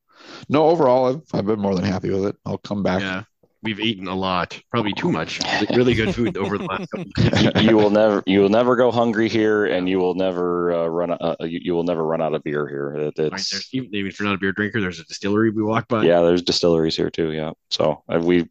no, 0.49 0.67
overall, 0.67 1.07
I've, 1.07 1.21
I've 1.33 1.45
been 1.45 1.59
more 1.59 1.75
than 1.75 1.83
happy 1.83 2.09
with 2.09 2.25
it. 2.25 2.35
I'll 2.45 2.57
come 2.59 2.83
back 2.83 3.01
Yeah. 3.01 3.23
We've 3.63 3.79
eaten 3.79 4.07
a 4.07 4.15
lot, 4.15 4.59
probably 4.71 4.93
too 4.93 5.11
much. 5.11 5.39
Really 5.75 5.93
good 5.93 6.13
food 6.15 6.37
over 6.37 6.57
the 6.57 6.65
last 6.65 6.89
couple. 6.89 7.61
you, 7.61 7.69
you 7.69 7.77
will 7.77 7.89
never 7.89 8.23
you 8.25 8.41
will 8.41 8.49
never 8.49 8.75
go 8.75 8.91
hungry 8.91 9.29
here, 9.29 9.65
and 9.65 9.87
you 9.87 9.99
will 9.99 10.15
never 10.15 10.73
uh, 10.73 10.87
run 10.87 11.11
uh, 11.11 11.35
you, 11.41 11.59
you 11.61 11.73
will 11.73 11.83
never 11.83 12.03
run 12.03 12.21
out 12.21 12.33
of 12.33 12.43
beer 12.43 12.67
here. 12.67 13.11
It, 13.17 13.31
Right, 13.31 13.63
even 13.73 13.93
even 13.93 14.11
if 14.11 14.19
you're 14.19 14.27
not 14.27 14.35
a 14.35 14.39
beer 14.39 14.51
drinker, 14.51 14.81
there's 14.81 14.99
a 14.99 15.05
distillery 15.05 15.51
we 15.51 15.63
walk 15.63 15.87
by. 15.87 16.03
yeah, 16.03 16.21
there's 16.21 16.41
distilleries 16.41 16.95
here 16.95 17.09
too. 17.09 17.31
Yeah, 17.31 17.51
so 17.69 18.03
uh, 18.11 18.19
we 18.19 18.49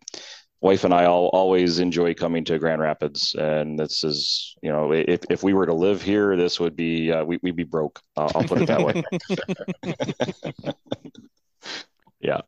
wife 0.61 0.85
and 0.85 0.93
I 0.93 1.07
all 1.07 1.29
always 1.29 1.79
enjoy 1.79 2.15
coming 2.15 2.45
to 2.45 2.59
Grand 2.59 2.81
Rapids, 2.81 3.35
and 3.35 3.79
this 3.79 4.05
is 4.05 4.55
you 4.63 4.71
know 4.71 4.93
if 4.93 5.23
if 5.31 5.43
we 5.43 5.55
were 5.55 5.67
to 5.67 5.75
live 5.75 6.03
here, 6.03 6.37
this 6.37 6.61
would 6.61 6.77
be 6.77 7.13
uh, 7.13 7.25
we 7.25 7.39
we'd 7.43 7.57
be 7.57 7.65
broke. 7.65 8.01
I'll 8.17 8.29
put 8.29 8.63
it 8.63 8.67
that 8.67 8.85
way. 8.85 9.03
yeah. 12.21 12.41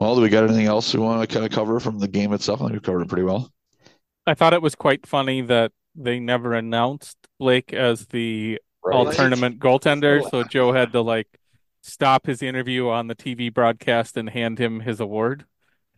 Well, 0.00 0.14
do 0.14 0.22
we 0.22 0.28
got 0.28 0.44
anything 0.44 0.66
else 0.66 0.94
we 0.94 1.00
want 1.00 1.28
to 1.28 1.32
kind 1.32 1.44
of 1.44 1.52
cover 1.52 1.80
from 1.80 1.98
the 1.98 2.08
game 2.08 2.32
itself? 2.32 2.60
I 2.60 2.66
think 2.66 2.74
we 2.74 2.80
covered 2.80 3.02
it 3.02 3.08
pretty 3.08 3.24
well. 3.24 3.52
I 4.26 4.34
thought 4.34 4.52
it 4.52 4.62
was 4.62 4.74
quite 4.74 5.06
funny 5.06 5.40
that 5.42 5.72
they 5.94 6.20
never 6.20 6.54
announced 6.54 7.16
Blake 7.38 7.72
as 7.72 8.06
the 8.06 8.60
Right. 8.84 8.94
all 8.94 9.12
tournament 9.12 9.58
goaltender, 9.58 10.28
so 10.30 10.44
Joe 10.44 10.72
had 10.72 10.92
to 10.92 11.00
like 11.00 11.26
stop 11.82 12.26
his 12.26 12.42
interview 12.42 12.88
on 12.88 13.08
the 13.08 13.14
TV 13.16 13.52
broadcast 13.52 14.16
and 14.16 14.30
hand 14.30 14.58
him 14.60 14.80
his 14.80 15.00
award. 15.00 15.46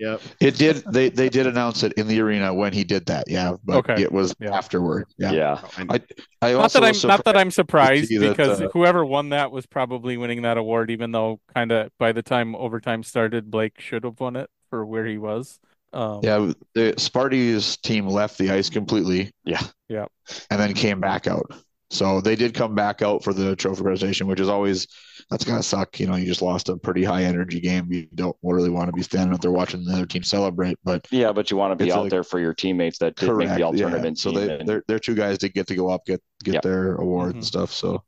Yep. 0.01 0.21
It 0.41 0.57
did. 0.57 0.77
They 0.91 1.11
they 1.11 1.29
did 1.29 1.47
announce 1.47 1.83
it 1.83 1.93
in 1.93 2.09
the 2.09 2.21
arena 2.21 2.53
when 2.55 2.73
he 2.73 2.85
did 2.85 3.05
that. 3.07 3.25
Yeah, 3.29 3.57
but 3.65 3.77
Okay. 3.77 4.03
it 4.03 4.11
was 4.11 4.35
Yeah. 4.41 4.57
afterward. 4.57 5.05
Yeah. 5.19 5.33
Yeah. 5.33 5.61
I 5.91 6.01
I 6.41 6.53
Not 6.53 6.63
also 6.63 6.81
that 6.81 7.03
I'm 7.05 7.09
not 7.09 7.25
that 7.27 7.37
I'm 7.37 7.51
surprised 7.51 8.09
see 8.09 8.17
that, 8.17 8.31
because 8.31 8.61
uh, 8.63 8.69
whoever 8.73 9.05
won 9.05 9.29
that 9.29 9.53
was 9.53 9.67
probably 9.67 10.17
winning 10.17 10.43
that 10.43 10.57
award, 10.57 10.91
even 10.91 11.13
though 11.13 11.41
kind 11.55 11.71
of 11.71 11.91
by 11.99 12.13
the 12.13 12.23
time 12.23 12.57
overtime 12.57 13.03
started, 13.03 13.51
Blake 13.51 13.79
should 13.79 14.05
have 14.05 14.19
won 14.19 14.37
it 14.37 14.49
for 14.71 14.87
where 14.87 15.05
he 15.05 15.19
was. 15.19 15.59
Um, 15.93 16.21
Yeah, 16.23 16.53
the 16.75 16.95
Sparty's 16.97 17.77
team 17.77 18.07
left 18.07 18.39
the 18.39 18.51
ice 18.51 18.71
completely. 18.71 19.33
Yeah. 19.45 19.63
Yeah. 19.89 20.07
And 20.51 20.59
then 20.59 20.73
came 20.73 21.01
back 21.01 21.27
out. 21.27 21.53
So 21.91 22.21
they 22.21 22.37
did 22.37 22.55
come 22.55 22.75
back 22.77 23.03
out 23.03 23.25
for 23.25 23.35
the 23.35 23.57
trophy 23.57 23.83
presentation, 23.83 24.29
which 24.29 24.39
is 24.41 24.49
always 24.49 24.87
that's 25.31 25.45
gonna 25.45 25.63
suck. 25.63 25.99
You 26.01 26.07
know, 26.09 26.17
you 26.17 26.27
just 26.27 26.43
lost 26.43 26.69
a 26.69 26.77
pretty 26.77 27.05
high 27.05 27.23
energy 27.25 27.61
game. 27.61 27.91
You 27.93 28.07
don't 28.15 28.37
really 28.43 28.71
want 28.71 28.89
to 28.89 28.93
be 28.93 29.03
standing 29.03 29.33
up 29.35 29.41
there 29.41 29.51
watching 29.53 29.85
the 29.85 29.93
other 29.93 30.07
team 30.07 30.23
celebrate, 30.23 30.77
but 30.85 31.07
Yeah, 31.11 31.33
but 31.33 31.51
you 31.51 31.57
want 31.57 31.77
to 31.79 31.83
be 31.85 31.93
out 31.93 32.03
like- 32.03 32.11
there 32.11 32.25
for 32.25 32.41
your 32.41 32.53
teammates 32.55 32.99
that 32.99 33.17
did 33.17 33.27
make 33.29 33.47
correct. 33.49 33.57
the 33.57 33.63
all 33.63 33.75
yeah. 33.77 33.83
tournament 33.89 34.19
So 34.19 34.33
team. 34.33 34.41
they 34.47 34.59
and- 34.59 34.69
their 34.69 34.83
their 34.89 34.99
two 34.99 35.15
guys 35.15 35.39
did 35.39 35.55
get 35.55 35.67
to 35.69 35.75
go 35.77 35.89
up, 35.89 36.05
get 36.07 36.21
get 36.43 36.55
Yep. 36.55 36.63
their 36.63 36.95
awards 36.97 37.33
Mhm. 37.33 37.37
and 37.37 37.45
stuff. 37.45 37.73
So 37.73 38.03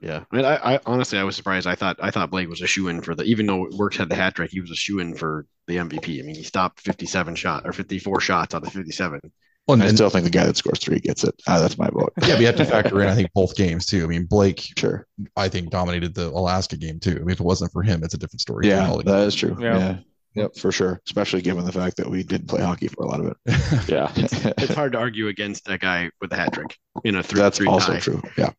Yeah, 0.00 0.22
I 0.30 0.36
mean, 0.36 0.44
I, 0.44 0.74
I 0.76 0.80
honestly 0.86 1.18
I 1.18 1.24
was 1.24 1.34
surprised. 1.34 1.66
I 1.66 1.74
thought 1.74 1.96
I 2.00 2.12
thought 2.12 2.30
Blake 2.30 2.48
was 2.48 2.62
a 2.62 2.68
shoe 2.68 2.86
in 2.86 3.00
for 3.02 3.16
the 3.16 3.24
even 3.24 3.46
though 3.46 3.66
Works 3.76 3.96
had 3.96 4.08
the 4.08 4.14
hat 4.14 4.36
trick, 4.36 4.52
he 4.52 4.60
was 4.60 4.70
a 4.70 4.76
shoe 4.76 5.00
in 5.00 5.14
for 5.14 5.44
the 5.66 5.76
MVP. 5.78 6.20
I 6.20 6.22
mean, 6.22 6.36
he 6.36 6.44
stopped 6.44 6.80
57 6.80 7.34
shot 7.34 7.62
or 7.66 7.72
54 7.72 8.20
shots 8.20 8.54
out 8.54 8.64
of 8.64 8.72
57. 8.72 9.20
Well, 9.68 9.74
and, 9.74 9.82
I 9.82 9.88
and- 9.88 9.96
still 9.98 10.08
think 10.10 10.24
the 10.24 10.30
guy 10.30 10.46
that 10.46 10.56
scores 10.56 10.78
three 10.78 10.98
gets 10.98 11.22
it. 11.24 11.34
Ah, 11.46 11.60
that's 11.60 11.76
my 11.78 11.88
vote. 11.90 12.12
yeah, 12.26 12.38
we 12.38 12.44
have 12.44 12.56
to 12.56 12.64
factor 12.64 13.02
in, 13.02 13.08
I 13.08 13.14
think, 13.14 13.28
both 13.34 13.54
games 13.54 13.84
too. 13.86 14.02
I 14.02 14.06
mean, 14.06 14.24
Blake, 14.24 14.60
Sure. 14.78 15.06
I 15.36 15.48
think, 15.48 15.70
dominated 15.70 16.14
the 16.14 16.28
Alaska 16.28 16.76
game 16.78 16.98
too. 16.98 17.16
I 17.16 17.18
mean, 17.18 17.30
if 17.30 17.40
it 17.40 17.44
wasn't 17.44 17.70
for 17.72 17.82
him, 17.82 18.02
it's 18.02 18.14
a 18.14 18.18
different 18.18 18.40
story. 18.40 18.66
Yeah, 18.68 18.88
All- 18.88 19.02
that 19.02 19.26
is 19.26 19.34
true. 19.34 19.56
Yeah. 19.60 19.78
Yeah. 19.78 19.98
Yep, 20.34 20.56
for 20.56 20.70
sure. 20.72 21.00
Especially 21.06 21.42
given 21.42 21.64
the 21.64 21.72
fact 21.72 21.96
that 21.96 22.08
we 22.08 22.22
didn't 22.22 22.46
play 22.48 22.62
hockey 22.62 22.86
for 22.88 23.02
a 23.02 23.06
lot 23.08 23.18
of 23.20 23.26
it. 23.26 23.36
yeah. 23.88 24.10
it. 24.16 24.54
It's 24.58 24.74
hard 24.74 24.92
to 24.92 24.98
argue 24.98 25.28
against 25.28 25.64
that 25.64 25.80
guy 25.80 26.10
with 26.20 26.30
the 26.30 26.36
hat 26.36 26.52
trick 26.52 26.78
in 27.04 27.16
a 27.16 27.22
three. 27.22 27.40
That's 27.40 27.58
three 27.58 27.66
also 27.66 27.94
tie. 27.94 27.98
true. 28.00 28.22
Yeah. 28.36 28.50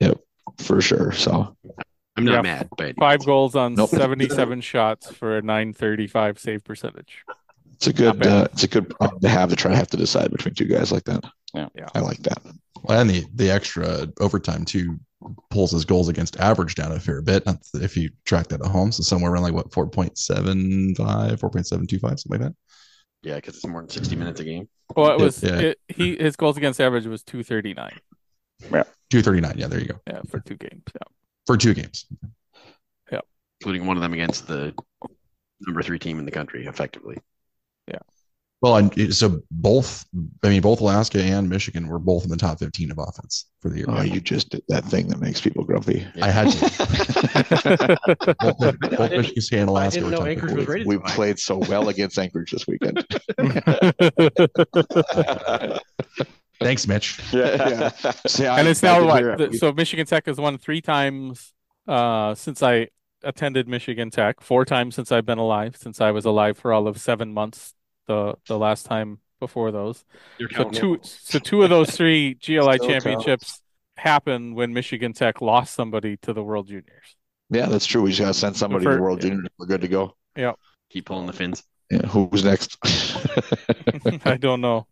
Yep, 0.00 0.18
for 0.58 0.80
sure. 0.80 1.10
So 1.12 1.56
I'm 2.16 2.24
not 2.24 2.32
Yeah. 2.34 2.42
mad, 2.42 2.68
but 2.78 2.94
Five 2.98 3.24
goals 3.26 3.56
on 3.56 3.74
Nope. 3.74 3.90
77 3.90 4.60
shots 4.62 5.10
for 5.10 5.36
a 5.38 5.42
935 5.42 6.38
save 6.38 6.62
percentage. 6.64 7.24
It's 7.74 7.86
a 7.86 7.92
good 7.92 8.26
uh, 8.26 8.48
it's 8.52 8.64
a 8.64 8.68
good 8.68 8.88
problem 8.90 9.20
to 9.20 9.28
have 9.28 9.50
to 9.50 9.56
try 9.56 9.70
to 9.70 9.76
have 9.76 9.88
to 9.88 9.96
decide 9.96 10.30
between 10.30 10.54
two 10.54 10.64
guys 10.66 10.90
like 10.92 11.04
that. 11.04 11.24
Yeah. 11.54 11.68
Yeah. 11.74 11.88
I 11.94 12.00
like 12.00 12.18
that. 12.22 12.38
and 12.88 13.08
the 13.10 13.24
the 13.34 13.50
extra 13.50 14.06
overtime 14.20 14.64
too 14.64 14.98
pulls 15.50 15.72
his 15.72 15.84
goals 15.84 16.08
against 16.08 16.38
average 16.38 16.74
down 16.74 16.92
a 16.92 17.00
fair 17.00 17.22
bit. 17.22 17.44
If 17.74 17.96
you 17.96 18.10
track 18.26 18.48
that 18.48 18.60
at 18.60 18.66
home, 18.70 18.92
so 18.92 19.02
somewhere 19.02 19.32
around 19.32 19.42
like 19.44 19.54
what 19.54 19.70
4.75, 19.70 20.96
4.725, 20.96 22.00
something 22.00 22.18
like 22.28 22.40
that. 22.40 22.54
yeah, 23.22 23.36
because 23.36 23.54
it's 23.56 23.66
more 23.66 23.80
than 23.80 23.88
60 23.88 24.16
minutes 24.16 24.40
a 24.40 24.44
game. 24.44 24.68
Well, 24.94 25.12
it 25.12 25.20
was 25.22 25.42
Yeah. 25.42 25.58
it, 25.58 25.78
he 25.88 26.16
his 26.16 26.36
goals 26.36 26.56
against 26.58 26.80
average 26.80 27.06
was 27.06 27.22
239. 27.22 27.90
Yeah. 28.64 28.84
239. 29.10 29.54
Yeah, 29.58 29.66
there 29.68 29.80
you 29.80 29.86
go. 29.86 30.00
Yeah, 30.06 30.20
for 30.30 30.40
two 30.40 30.56
games. 30.56 30.82
Yeah. 30.94 31.08
For 31.46 31.56
two 31.56 31.72
games. 31.74 32.06
Yeah. 33.10 33.20
Including 33.60 33.86
one 33.86 33.96
of 33.96 34.02
them 34.02 34.12
against 34.12 34.46
the 34.46 34.74
number 35.60 35.82
three 35.82 35.98
team 35.98 36.18
in 36.18 36.24
the 36.26 36.30
country, 36.30 36.66
effectively. 36.66 37.16
Well, 38.62 38.76
and 38.76 39.14
so 39.14 39.40
both, 39.50 40.06
I 40.42 40.48
mean, 40.48 40.62
both 40.62 40.80
Alaska 40.80 41.20
and 41.22 41.50
Michigan 41.50 41.86
were 41.86 41.98
both 41.98 42.24
in 42.24 42.30
the 42.30 42.36
top 42.38 42.58
15 42.60 42.90
of 42.92 42.98
offense 42.98 43.44
for 43.60 43.68
the 43.68 43.76
year. 43.78 43.86
Oh, 43.90 44.00
you 44.00 44.22
just 44.22 44.48
did 44.48 44.62
that 44.68 44.86
thing 44.86 45.06
that 45.08 45.20
makes 45.20 45.38
people 45.38 45.64
grumpy. 45.64 46.06
I 46.22 46.30
had 46.30 46.50
to. 46.50 47.98
both, 48.40 48.58
both 48.96 49.10
Michigan 49.10 49.42
State 49.42 49.58
and 49.58 49.68
I 49.68 49.72
Alaska 49.72 50.00
didn't 50.00 50.04
were 50.06 50.10
know 50.12 50.18
top 50.20 50.28
Anchorage 50.28 50.50
15. 50.52 50.56
was 50.56 50.66
rated 50.68 50.86
We 50.86 50.94
so 50.94 51.00
played 51.14 51.38
so 51.38 51.58
well 51.58 51.90
against 51.90 52.18
Anchorage 52.18 52.52
this 52.52 52.66
weekend. 52.66 53.04
Thanks, 56.60 56.86
Mitch. 56.86 57.20
yeah. 57.32 57.88
See, 58.26 58.46
I- 58.46 58.60
and 58.60 58.68
it's 58.68 58.82
I 58.82 58.98
now 58.98 59.06
what? 59.06 59.18
hear 59.18 59.30
it. 59.32 59.50
the- 59.52 59.58
so 59.58 59.72
Michigan 59.72 60.06
Tech 60.06 60.26
has 60.26 60.38
won 60.38 60.56
three 60.56 60.80
times 60.80 61.52
uh, 61.86 62.34
since 62.34 62.62
I 62.62 62.88
attended 63.24 63.68
Michigan 63.68 64.10
Tech. 64.10 64.40
Four 64.40 64.64
times 64.64 64.94
since 64.94 65.10
I've 65.12 65.26
been 65.26 65.38
alive. 65.38 65.76
Since 65.76 66.00
I 66.00 66.10
was 66.10 66.24
alive 66.24 66.58
for 66.58 66.72
all 66.72 66.86
of 66.86 67.00
seven 67.00 67.32
months. 67.32 67.74
The 68.06 68.34
the 68.46 68.58
last 68.58 68.84
time 68.86 69.18
before 69.40 69.72
those. 69.72 70.04
You're 70.38 70.50
So 70.50 70.56
counting 70.64 70.80
two 70.80 70.98
so 71.02 71.38
two 71.38 71.62
of 71.62 71.70
those 71.70 71.90
three 71.96 72.34
GLI 72.34 72.76
Still 72.76 72.88
championships 72.88 73.62
happened 73.96 74.54
when 74.56 74.72
Michigan 74.74 75.12
Tech 75.12 75.40
lost 75.40 75.74
somebody 75.74 76.16
to 76.18 76.32
the 76.32 76.42
World 76.42 76.66
Juniors. 76.68 77.16
Yeah, 77.50 77.66
that's 77.66 77.86
true. 77.86 78.02
We 78.02 78.10
just 78.10 78.20
gotta 78.20 78.34
send 78.34 78.56
somebody 78.56 78.84
to 78.84 78.90
For- 78.90 78.96
the 78.96 79.02
World 79.02 79.20
Juniors. 79.20 79.46
We're 79.58 79.66
good 79.66 79.80
to 79.82 79.88
go. 79.88 80.16
Yeah. 80.36 80.52
keep 80.90 81.06
pulling 81.06 81.26
the 81.26 81.32
fins. 81.32 81.62
Yeah, 81.90 82.06
who's 82.06 82.44
next? 82.44 82.76
I 84.26 84.36
don't 84.36 84.60
know. 84.60 84.86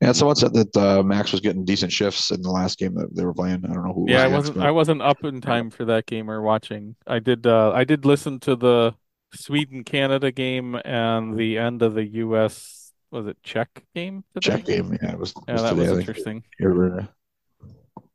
And 0.00 0.14
someone 0.16 0.36
said 0.36 0.52
that 0.54 0.76
uh, 0.76 1.02
Max 1.02 1.32
was 1.32 1.40
getting 1.40 1.64
decent 1.64 1.90
shifts 1.90 2.30
in 2.30 2.42
the 2.42 2.50
last 2.50 2.78
game 2.78 2.94
that 2.94 3.14
they 3.14 3.24
were 3.24 3.34
playing. 3.34 3.64
I 3.64 3.72
don't 3.72 3.86
know 3.86 3.92
who. 3.92 4.06
it 4.06 4.12
Yeah, 4.12 4.22
I 4.22 4.26
was 4.26 4.34
wasn't 4.34 4.56
against, 4.56 4.66
I 4.66 4.70
wasn't 4.70 5.02
up 5.02 5.24
in 5.24 5.40
time 5.40 5.70
for 5.70 5.84
that 5.86 6.06
game 6.06 6.30
or 6.30 6.42
watching. 6.42 6.96
I 7.06 7.18
did 7.18 7.46
uh 7.46 7.72
I 7.72 7.84
did 7.84 8.04
listen 8.04 8.38
to 8.40 8.56
the 8.56 8.94
Sweden 9.34 9.84
Canada 9.84 10.30
game 10.32 10.78
and 10.84 11.36
the 11.36 11.58
end 11.58 11.82
of 11.82 11.94
the 11.94 12.04
US 12.06 12.92
was 13.10 13.26
it 13.26 13.38
Czech 13.42 13.84
game 13.94 14.24
but 14.34 14.42
today? 14.42 14.56
Czech 14.58 14.66
game. 14.66 14.98
Yeah, 15.02 15.12
it 15.12 15.18
was. 15.18 15.34
Yeah, 15.46 15.54
was 15.54 15.62
that 15.62 15.70
today, 15.74 15.88
was 15.88 15.98
interesting. 15.98 16.44
Here, 16.58 17.08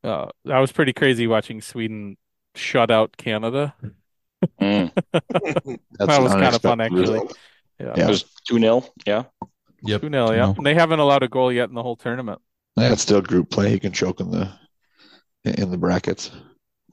Uh 0.04 0.28
that 0.44 0.58
was 0.58 0.72
pretty 0.72 0.92
crazy 0.92 1.26
watching 1.26 1.60
Sweden 1.60 2.16
shut 2.54 2.90
out 2.90 3.16
Canada. 3.16 3.74
Mm. 4.60 4.92
That's 5.12 5.22
That 5.98 6.22
was 6.22 6.32
kind 6.32 6.54
of 6.54 6.62
fun 6.62 6.80
actually. 6.80 7.00
result. 7.00 7.38
Yeah. 7.78 7.94
Yeah. 7.96 8.04
It 8.04 8.08
was 8.08 8.24
2 8.48 8.58
0. 8.58 8.84
Yeah. 9.06 9.24
Yep. 9.84 10.00
2 10.02 10.10
0, 10.10 10.30
yeah. 10.32 10.54
And 10.56 10.66
they 10.66 10.74
haven't 10.74 11.00
allowed 11.00 11.22
a 11.22 11.28
goal 11.28 11.52
yet 11.52 11.68
in 11.68 11.74
the 11.74 11.82
whole 11.82 11.96
tournament. 11.96 12.40
Yeah, 12.76 12.92
it's 12.92 13.02
still 13.02 13.20
group 13.20 13.50
play. 13.50 13.72
You 13.72 13.80
can 13.80 13.92
choke 13.92 14.20
in 14.20 14.30
the 14.30 14.48
in 15.44 15.70
the 15.70 15.78
brackets. 15.78 16.30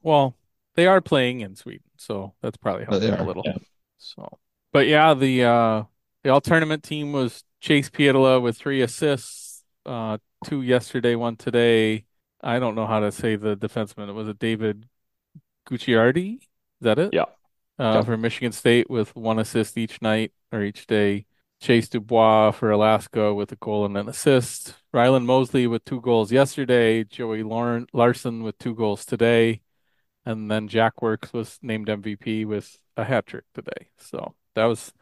Well, 0.01 0.35
they 0.75 0.87
are 0.87 1.01
playing 1.01 1.41
in 1.41 1.55
Sweden, 1.55 1.83
so 1.97 2.33
that's 2.41 2.57
probably 2.57 2.85
helped 2.85 3.01
they 3.01 3.09
them 3.09 3.19
a 3.21 3.23
little. 3.23 3.43
yeah. 3.45 3.57
So, 3.97 4.39
but 4.71 4.87
yeah, 4.87 5.13
the 5.13 5.43
uh 5.43 5.83
the 6.23 6.29
all 6.31 6.41
tournament 6.41 6.83
team 6.83 7.11
was 7.11 7.43
Chase 7.61 7.89
Pietila 7.89 8.41
with 8.41 8.57
three 8.57 8.81
assists, 8.81 9.63
uh, 9.85 10.17
two 10.43 10.61
yesterday, 10.61 11.15
one 11.15 11.35
today. 11.35 12.05
I 12.41 12.59
don't 12.59 12.75
know 12.75 12.87
how 12.87 13.01
to 13.01 13.11
say 13.11 13.35
the 13.35 13.55
defenseman. 13.55 14.09
It 14.09 14.13
was 14.13 14.27
a 14.27 14.33
David 14.33 14.87
Gucciardi. 15.69 16.35
Is 16.35 16.39
that 16.81 16.99
it? 16.99 17.13
Yeah. 17.13 17.23
Uh, 17.77 17.95
Yeah. 17.95 18.01
for 18.03 18.17
Michigan 18.17 18.51
State 18.51 18.89
with 18.89 19.15
one 19.15 19.39
assist 19.39 19.77
each 19.77 20.01
night 20.01 20.31
or 20.51 20.61
each 20.63 20.87
day. 20.87 21.25
Chase 21.61 21.89
Dubois 21.89 22.51
for 22.51 22.71
Alaska 22.71 23.33
with 23.33 23.51
a 23.51 23.55
goal 23.57 23.85
and 23.85 23.97
an 23.97 24.07
assist. 24.09 24.75
Ryland 24.93 25.25
Mosley 25.27 25.67
with 25.67 25.83
two 25.85 26.01
goals 26.01 26.31
yesterday. 26.31 27.03
Joey 27.03 27.43
Lauren 27.43 27.87
Larson 27.93 28.43
with 28.43 28.57
two 28.57 28.73
goals 28.75 29.05
today. 29.05 29.61
And 30.25 30.49
then 30.49 30.67
Jack 30.67 31.01
Works 31.01 31.33
was 31.33 31.59
named 31.61 31.89
MVP 31.89 32.45
with 32.45 32.77
a 32.97 33.03
hat 33.03 33.25
trick 33.25 33.45
today. 33.53 33.89
So 33.97 34.35
that 34.55 34.65
was 34.65 34.93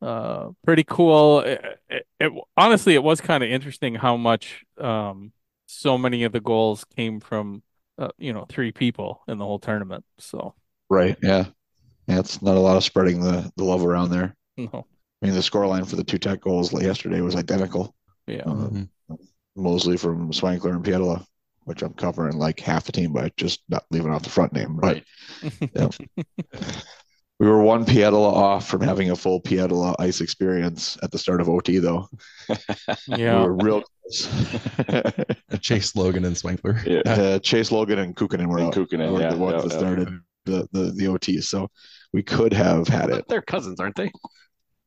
uh 0.00 0.50
pretty 0.64 0.84
cool. 0.84 1.40
It, 1.40 1.60
it, 1.88 2.06
it- 2.20 2.32
honestly 2.56 2.94
it 2.94 3.02
was 3.02 3.20
kind 3.20 3.42
of 3.42 3.50
interesting 3.50 3.94
how 3.94 4.16
much 4.16 4.64
um 4.78 5.32
so 5.66 5.98
many 5.98 6.24
of 6.24 6.32
the 6.32 6.40
goals 6.40 6.84
came 6.96 7.20
from 7.20 7.62
uh, 7.98 8.08
you 8.18 8.32
know 8.32 8.46
three 8.48 8.72
people 8.72 9.22
in 9.28 9.38
the 9.38 9.44
whole 9.44 9.58
tournament. 9.58 10.04
So 10.18 10.54
Right. 10.90 11.16
Yeah. 11.22 11.46
Yeah. 12.06 12.20
It's 12.20 12.40
not 12.42 12.56
a 12.56 12.60
lot 12.60 12.76
of 12.76 12.84
spreading 12.84 13.20
the 13.20 13.50
the 13.56 13.64
love 13.64 13.84
around 13.84 14.10
there. 14.10 14.34
no, 14.56 14.86
I 15.22 15.26
mean, 15.26 15.34
the 15.34 15.40
scoreline 15.40 15.88
for 15.88 15.96
the 15.96 16.04
two 16.04 16.18
tech 16.18 16.40
goals 16.40 16.72
yesterday 16.80 17.20
was 17.20 17.36
identical. 17.36 17.94
yeah. 18.26 18.42
Uh, 18.42 18.68
Mhm. 18.70 18.88
Mosley 19.56 19.96
from 19.96 20.30
Swankler 20.30 20.70
and 20.70 20.84
Pietila, 20.84 21.24
which 21.64 21.82
I'm 21.82 21.92
covering 21.94 22.38
like 22.38 22.60
half 22.60 22.84
the 22.84 22.92
team 22.92 23.12
by 23.12 23.32
just 23.36 23.60
not 23.68 23.84
leaving 23.90 24.12
off 24.12 24.22
the 24.22 24.30
front 24.30 24.52
name. 24.52 24.76
But 24.76 25.02
Right. 25.42 25.70
yeah. 25.74 25.88
We 27.40 27.46
were 27.46 27.62
one 27.62 27.84
Pietila 27.84 28.32
off 28.32 28.68
from 28.68 28.80
having 28.80 29.10
a 29.10 29.16
full 29.16 29.40
Pietila 29.40 29.94
ice 30.00 30.20
experience 30.20 30.96
at 31.02 31.10
the 31.12 31.18
start 31.18 31.40
of 31.40 31.48
OT, 31.48 31.78
though. 31.78 32.08
Yeah. 33.08 33.40
we 33.42 33.46
were 33.48 33.52
real 33.54 33.82
close. 34.02 34.28
Chase 35.60 35.94
Logan 35.96 36.24
and 36.24 36.34
Swankler. 36.36 36.84
Yeah. 36.84 37.00
uh, 37.12 37.38
Chase 37.40 37.70
Logan 37.72 37.98
and 38.00 38.14
Kukkonen 38.16 38.46
were 38.48 38.58
And 38.58 38.68
out. 38.68 38.74
Kukkonen, 38.74 39.12
were 39.12 39.20
yeah, 39.20 39.30
the 39.30 39.36
ones 39.38 39.54
yeah, 39.62 39.68
that 39.68 39.72
yeah. 39.72 39.78
started 39.78 40.08
the, 40.46 40.68
the 40.72 40.92
the 40.96 41.06
OT. 41.08 41.40
So 41.40 41.68
we 42.12 42.22
could 42.24 42.52
have 42.52 42.88
had 42.88 43.10
it. 43.10 43.24
They're 43.28 43.42
cousins, 43.42 43.78
aren't 43.80 43.96
they? 43.96 44.10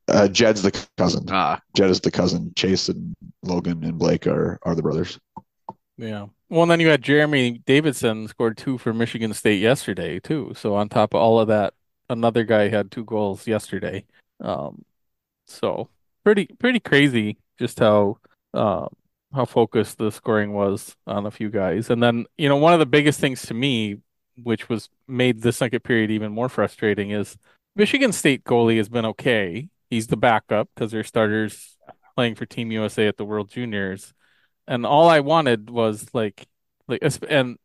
Uh, 0.08 0.28
Jed's 0.28 0.62
the 0.62 0.86
cousin. 0.98 1.24
Ah, 1.30 1.60
Jed 1.74 1.90
is 1.90 2.00
the 2.00 2.10
cousin. 2.10 2.52
Chase 2.56 2.88
and 2.88 3.14
Logan 3.42 3.84
and 3.84 3.98
Blake 3.98 4.26
are 4.26 4.58
are 4.62 4.74
the 4.74 4.82
brothers. 4.82 5.18
Yeah. 5.96 6.26
Well, 6.48 6.62
and 6.62 6.70
then 6.70 6.80
you 6.80 6.88
had 6.88 7.02
Jeremy 7.02 7.62
Davidson 7.64 8.28
scored 8.28 8.56
two 8.56 8.78
for 8.78 8.92
Michigan 8.92 9.32
State 9.32 9.60
yesterday 9.60 10.18
too. 10.18 10.52
So 10.56 10.74
on 10.74 10.88
top 10.88 11.14
of 11.14 11.20
all 11.20 11.40
of 11.40 11.48
that, 11.48 11.74
another 12.10 12.44
guy 12.44 12.68
had 12.68 12.90
two 12.90 13.04
goals 13.04 13.46
yesterday. 13.46 14.04
Um, 14.40 14.84
so 15.46 15.88
pretty 16.24 16.46
pretty 16.58 16.80
crazy 16.80 17.36
just 17.58 17.78
how 17.80 18.16
um 18.54 18.88
how 19.34 19.44
focused 19.44 19.98
the 19.98 20.10
scoring 20.10 20.52
was 20.52 20.94
on 21.06 21.26
a 21.26 21.30
few 21.30 21.48
guys. 21.48 21.90
And 21.90 22.02
then, 22.02 22.26
you 22.36 22.48
know, 22.48 22.56
one 22.56 22.74
of 22.74 22.78
the 22.80 22.86
biggest 22.86 23.18
things 23.18 23.42
to 23.46 23.54
me, 23.54 23.98
which 24.42 24.68
was 24.68 24.88
made 25.08 25.40
the 25.40 25.52
second 25.52 25.80
period 25.80 26.10
even 26.10 26.32
more 26.32 26.48
frustrating, 26.48 27.10
is 27.10 27.36
Michigan 27.74 28.12
State 28.12 28.44
goalie 28.44 28.76
has 28.76 28.88
been 28.88 29.06
okay. 29.06 29.68
He's 29.92 30.06
the 30.06 30.16
backup 30.16 30.70
because 30.74 30.90
their 30.90 31.04
starters 31.04 31.76
playing 32.16 32.34
for 32.36 32.46
Team 32.46 32.72
USA 32.72 33.08
at 33.08 33.18
the 33.18 33.26
World 33.26 33.50
Juniors. 33.50 34.14
And 34.66 34.86
all 34.86 35.10
I 35.10 35.20
wanted 35.20 35.68
was 35.68 36.06
like 36.14 36.46
like 36.88 37.02
and 37.28 37.58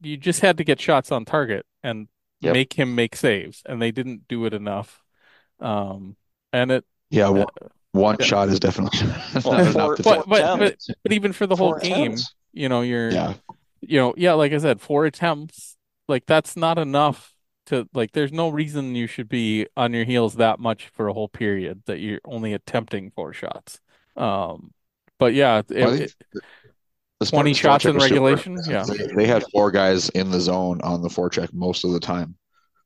you 0.00 0.16
just 0.16 0.40
had 0.40 0.56
to 0.58 0.64
get 0.64 0.80
shots 0.80 1.12
on 1.12 1.24
target 1.24 1.66
and 1.84 2.08
Yep. 2.40 2.52
make 2.52 2.72
him 2.72 2.96
make 2.96 3.14
saves 3.14 3.62
and 3.64 3.80
they 3.80 3.92
didn't 3.92 4.26
do 4.26 4.44
it 4.44 4.54
enough. 4.54 5.04
Um 5.60 6.16
and 6.52 6.72
it 6.72 6.84
Yeah, 7.10 7.28
one, 7.28 7.46
one 7.92 8.16
Yeah. 8.18 8.26
shot 8.26 8.48
is 8.48 8.58
definitely 8.60 8.98
Well, 9.44 9.54
not 9.54 9.66
four- 9.72 9.96
enough 9.96 10.00
but, 10.04 10.28
but, 10.28 10.58
but 10.58 10.76
but 11.04 11.12
even 11.12 11.32
for 11.32 11.46
the 11.46 11.56
whole 11.56 11.72
Four 11.72 11.78
game, 11.78 12.14
attempts. 12.14 12.34
you 12.52 12.68
know, 12.68 12.82
you're 12.82 13.12
Yeah, 13.14 13.34
you 13.80 13.98
know, 14.00 14.14
yeah, 14.16 14.34
like 14.34 14.52
I 14.52 14.58
said, 14.58 14.80
four 14.80 15.06
attempts, 15.06 15.76
like 16.08 16.26
that's 16.26 16.56
not 16.56 16.78
enough 16.78 17.34
to 17.68 17.88
like 17.94 18.12
there's 18.12 18.32
no 18.32 18.48
reason 18.48 18.94
you 18.94 19.06
should 19.06 19.28
be 19.28 19.66
on 19.76 19.92
your 19.92 20.04
heels 20.04 20.34
that 20.36 20.58
much 20.58 20.88
for 20.88 21.08
a 21.08 21.12
whole 21.12 21.28
period 21.28 21.82
that 21.86 21.98
you're 22.00 22.20
only 22.24 22.52
attempting 22.52 23.10
four 23.10 23.32
shots. 23.32 23.80
Um 24.16 24.72
but 25.18 25.34
yeah, 25.34 25.58
it, 25.58 25.70
Well, 25.70 25.94
it- 25.94 26.14
the 27.20 27.26
20 27.26 27.52
Spartans 27.52 27.58
shots 27.58 27.84
in 27.86 27.94
was 27.94 28.04
super 28.04 28.14
regulation? 28.14 28.58
Yeah. 28.68 28.84
They, 28.84 29.06
they 29.14 29.26
had 29.26 29.44
four 29.52 29.72
guys 29.72 30.08
in 30.10 30.30
the 30.30 30.40
zone 30.40 30.80
on 30.82 31.02
the 31.02 31.08
forecheck 31.08 31.52
most 31.52 31.84
of 31.84 31.90
the 31.92 31.98
time. 31.98 32.36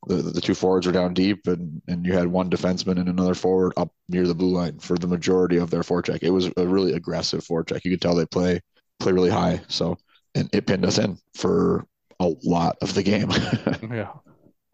The, 0.06 0.14
the 0.16 0.40
two 0.40 0.54
forwards 0.54 0.86
were 0.86 0.92
down 0.92 1.14
deep, 1.14 1.46
and 1.46 1.80
and 1.86 2.04
you 2.04 2.12
had 2.14 2.26
one 2.26 2.50
defenseman 2.50 2.98
and 2.98 3.08
another 3.08 3.34
forward 3.34 3.72
up 3.76 3.92
near 4.08 4.26
the 4.26 4.34
blue 4.34 4.48
line 4.56 4.78
for 4.80 4.96
the 4.96 5.06
majority 5.06 5.58
of 5.58 5.70
their 5.70 5.82
forecheck. 5.82 6.20
It 6.22 6.30
was 6.30 6.50
a 6.56 6.66
really 6.66 6.94
aggressive 6.94 7.44
forecheck. 7.44 7.84
You 7.84 7.92
could 7.92 8.00
tell 8.00 8.14
they 8.16 8.26
play 8.26 8.60
play 8.98 9.12
really 9.12 9.30
high. 9.30 9.60
So 9.68 9.96
and 10.34 10.48
it 10.52 10.66
pinned 10.66 10.84
us 10.86 10.98
in 10.98 11.18
for 11.34 11.86
a 12.18 12.32
lot 12.42 12.78
of 12.82 12.94
the 12.94 13.02
game. 13.02 13.30
yeah. 13.92 14.12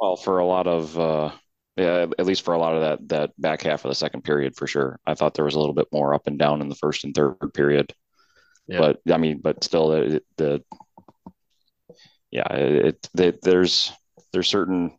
Well, 0.01 0.16
for 0.16 0.38
a 0.38 0.46
lot 0.46 0.66
of 0.66 0.99
uh 0.99 1.32
yeah, 1.76 2.07
at 2.18 2.26
least 2.26 2.44
for 2.44 2.55
a 2.55 2.59
lot 2.59 2.74
of 2.74 2.80
that 2.82 3.09
that 3.09 3.40
back 3.40 3.62
half 3.62 3.84
of 3.84 3.88
the 3.90 3.94
second 3.94 4.22
period 4.22 4.57
for 4.57 4.66
sure. 4.66 4.99
I 5.07 5.14
thought 5.14 5.34
there 5.34 5.44
was 5.44 5.55
a 5.55 5.61
little 5.61 5.74
bit 5.74 5.88
more 5.92 6.14
up 6.14 6.26
and 6.26 6.38
down 6.38 6.61
in 6.61 6.68
the 6.68 6.74
first 6.74 7.05
and 7.05 7.14
third 7.14 7.36
period. 7.55 7.92
Yeah. 8.66 8.78
But 8.78 9.01
I 9.12 9.16
mean, 9.16 9.40
but 9.42 9.62
still 9.64 9.90
the, 9.90 10.22
the 10.36 10.62
yeah, 12.30 12.53
it, 12.53 13.09
it 13.18 13.42
there's 13.42 13.92
there's 14.32 14.49
certain 14.49 14.99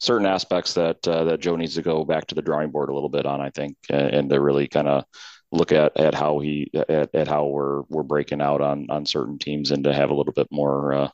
certain 0.00 0.26
aspects 0.26 0.74
that 0.74 1.06
uh, 1.06 1.24
that 1.24 1.40
Joe 1.40 1.56
needs 1.56 1.74
to 1.74 1.82
go 1.82 2.04
back 2.04 2.26
to 2.28 2.34
the 2.34 2.42
drawing 2.42 2.70
board 2.70 2.88
a 2.88 2.94
little 2.94 3.08
bit 3.08 3.26
on, 3.26 3.40
I 3.40 3.50
think, 3.50 3.76
and, 3.90 4.08
and 4.14 4.30
to 4.30 4.40
really 4.40 4.68
kind 4.68 4.88
of 4.88 5.04
look 5.50 5.72
at 5.72 5.96
at 5.98 6.14
how 6.14 6.38
he 6.38 6.70
at, 6.88 7.14
at 7.14 7.28
how 7.28 7.46
we're 7.46 7.82
we're 7.88 8.02
breaking 8.02 8.40
out 8.40 8.60
on 8.60 8.86
on 8.90 9.04
certain 9.06 9.38
teams 9.38 9.70
and 9.70 9.84
to 9.84 9.92
have 9.92 10.10
a 10.10 10.14
little 10.14 10.32
bit 10.32 10.48
more 10.50 10.94
uh 10.94 11.08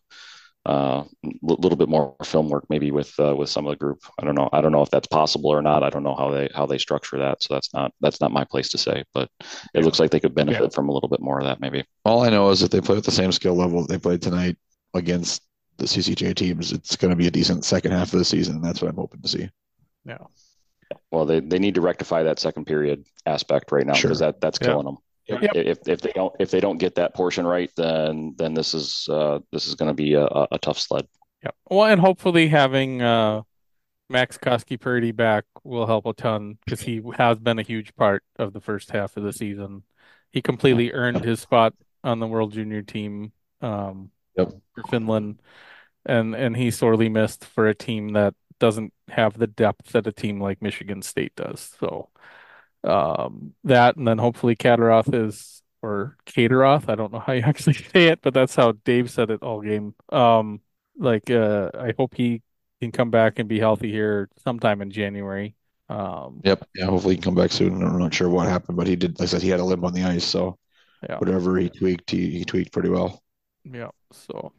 uh, 0.68 1.02
a 1.24 1.30
little 1.40 1.76
bit 1.76 1.88
more 1.88 2.14
film 2.24 2.48
work 2.50 2.64
maybe 2.68 2.90
with 2.90 3.12
uh, 3.18 3.34
with 3.34 3.48
some 3.48 3.66
of 3.66 3.70
the 3.70 3.76
group. 3.76 4.00
I 4.20 4.24
don't 4.24 4.34
know. 4.34 4.48
I 4.52 4.60
don't 4.60 4.72
know 4.72 4.82
if 4.82 4.90
that's 4.90 5.06
possible 5.06 5.50
or 5.50 5.62
not. 5.62 5.82
I 5.82 5.90
don't 5.90 6.02
know 6.02 6.14
how 6.14 6.30
they 6.30 6.48
how 6.54 6.66
they 6.66 6.78
structure 6.78 7.18
that. 7.18 7.42
So 7.42 7.54
that's 7.54 7.72
not 7.72 7.92
that's 8.00 8.20
not 8.20 8.32
my 8.32 8.44
place 8.44 8.68
to 8.70 8.78
say. 8.78 9.02
But 9.14 9.30
it 9.74 9.84
looks 9.84 9.98
like 9.98 10.10
they 10.10 10.20
could 10.20 10.34
benefit 10.34 10.62
Yeah. 10.62 10.68
from 10.74 10.88
a 10.88 10.92
little 10.92 11.08
bit 11.08 11.20
more 11.20 11.38
of 11.40 11.46
that 11.46 11.60
maybe. 11.60 11.84
All 12.04 12.22
I 12.22 12.28
know 12.28 12.50
is 12.50 12.62
if 12.62 12.70
they 12.70 12.80
play 12.82 12.96
at 12.98 13.04
the 13.04 13.10
same 13.10 13.32
skill 13.32 13.54
level 13.54 13.80
that 13.80 13.88
they 13.88 13.98
played 13.98 14.20
tonight 14.22 14.56
against 14.94 15.42
the 15.78 15.86
CCJ 15.86 16.34
teams, 16.34 16.72
it's 16.72 16.96
going 16.96 17.10
to 17.10 17.16
be 17.16 17.28
a 17.28 17.30
decent 17.30 17.64
second 17.64 17.92
half 17.92 18.12
of 18.12 18.18
the 18.18 18.24
season. 18.24 18.56
And 18.56 18.64
that's 18.64 18.82
what 18.82 18.90
I'm 18.90 18.96
hoping 18.96 19.22
to 19.22 19.28
see. 19.28 19.48
Yeah. 20.04 20.18
Well, 21.10 21.24
they, 21.24 21.40
they 21.40 21.58
need 21.58 21.74
to 21.76 21.80
rectify 21.80 22.22
that 22.24 22.38
second 22.38 22.64
period 22.66 23.04
aspect 23.26 23.70
right 23.72 23.86
now 23.86 23.92
Sure. 23.94 24.08
because 24.08 24.18
that 24.20 24.40
that's 24.40 24.58
Yeah. 24.60 24.68
killing 24.68 24.86
them. 24.86 24.98
Yep. 25.28 25.50
If 25.54 25.88
if 25.88 26.00
they 26.00 26.12
don't 26.12 26.34
if 26.38 26.50
they 26.50 26.60
don't 26.60 26.78
get 26.78 26.94
that 26.94 27.14
portion 27.14 27.46
right, 27.46 27.70
then 27.76 28.34
then 28.38 28.54
this 28.54 28.74
is 28.74 29.06
uh, 29.10 29.40
this 29.52 29.66
is 29.66 29.74
going 29.74 29.88
to 29.88 29.94
be 29.94 30.14
a, 30.14 30.24
a 30.24 30.48
a 30.52 30.58
tough 30.58 30.78
sled. 30.78 31.06
Yeah. 31.42 31.50
Well, 31.68 31.84
and 31.86 32.00
hopefully 32.00 32.48
having 32.48 33.02
uh 33.02 33.42
Max 34.08 34.38
Koskipirtti 34.38 35.14
back 35.14 35.44
will 35.64 35.86
help 35.86 36.06
a 36.06 36.14
ton 36.14 36.58
because 36.64 36.80
he 36.80 37.02
has 37.16 37.38
been 37.38 37.58
a 37.58 37.62
huge 37.62 37.94
part 37.94 38.24
of 38.38 38.54
the 38.54 38.60
first 38.60 38.90
half 38.90 39.16
of 39.16 39.22
the 39.22 39.32
season. 39.32 39.82
He 40.32 40.40
completely 40.40 40.92
earned 40.92 41.24
his 41.24 41.40
spot 41.40 41.74
on 42.02 42.20
the 42.20 42.26
World 42.26 42.52
Junior 42.52 42.82
team 42.82 43.32
um 43.60 44.10
Yep. 44.36 44.52
for 44.74 44.84
Finland 44.84 45.40
and 46.06 46.34
and 46.34 46.56
he 46.56 46.70
sorely 46.70 47.08
missed 47.08 47.44
for 47.44 47.66
a 47.68 47.74
team 47.74 48.12
that 48.14 48.34
doesn't 48.60 48.92
have 49.08 49.38
the 49.38 49.46
depth 49.46 49.92
that 49.92 50.06
a 50.06 50.12
team 50.12 50.40
like 50.40 50.62
Michigan 50.62 51.02
State 51.02 51.34
does. 51.36 51.74
So 51.78 52.08
um 52.84 53.54
that 53.64 53.96
and 53.96 54.06
then 54.06 54.18
hopefully 54.18 54.56
Kataroth 54.56 55.12
is 55.14 55.62
or 55.82 56.16
Cateroth, 56.26 56.88
I 56.88 56.94
don't 56.96 57.12
know 57.12 57.20
how 57.20 57.32
you 57.32 57.42
actually 57.46 57.74
say 57.74 58.08
it, 58.08 58.20
but 58.22 58.34
that's 58.34 58.54
how 58.54 58.72
Dave 58.84 59.10
said 59.10 59.30
it 59.30 59.42
all 59.42 59.60
game. 59.62 59.94
Um 60.10 60.60
like 60.96 61.30
uh 61.30 61.70
I 61.78 61.92
hope 61.96 62.14
he 62.14 62.42
can 62.80 62.92
come 62.92 63.10
back 63.10 63.38
and 63.38 63.48
be 63.48 63.58
healthy 63.60 63.90
here 63.90 64.28
sometime 64.44 64.82
in 64.82 64.90
January. 64.90 65.56
Um 65.88 66.40
Yep. 66.44 66.68
Yeah. 66.74 66.86
Hopefully 66.86 67.14
he 67.14 67.20
can 67.20 67.24
come 67.24 67.34
back 67.42 67.52
soon. 67.52 67.82
I'm 67.82 67.98
not 67.98 68.14
sure 68.14 68.28
what 68.28 68.48
happened, 68.48 68.76
but 68.76 68.86
he 68.86 68.96
did. 68.96 69.18
Like 69.18 69.28
I 69.28 69.30
said, 69.30 69.42
he 69.42 69.48
had 69.50 69.60
a 69.60 69.64
limp 69.64 69.84
on 69.84 69.92
the 69.92 70.04
ice. 70.04 70.24
So 70.24 70.58
yeah. 71.08 71.18
whatever 71.18 71.56
he 71.58 71.68
tweaked, 71.68 72.10
he, 72.10 72.30
he 72.30 72.44
tweaked 72.44 72.72
pretty 72.72 72.88
well. 72.88 73.22
Yeah. 73.64 73.90
So 74.12 74.52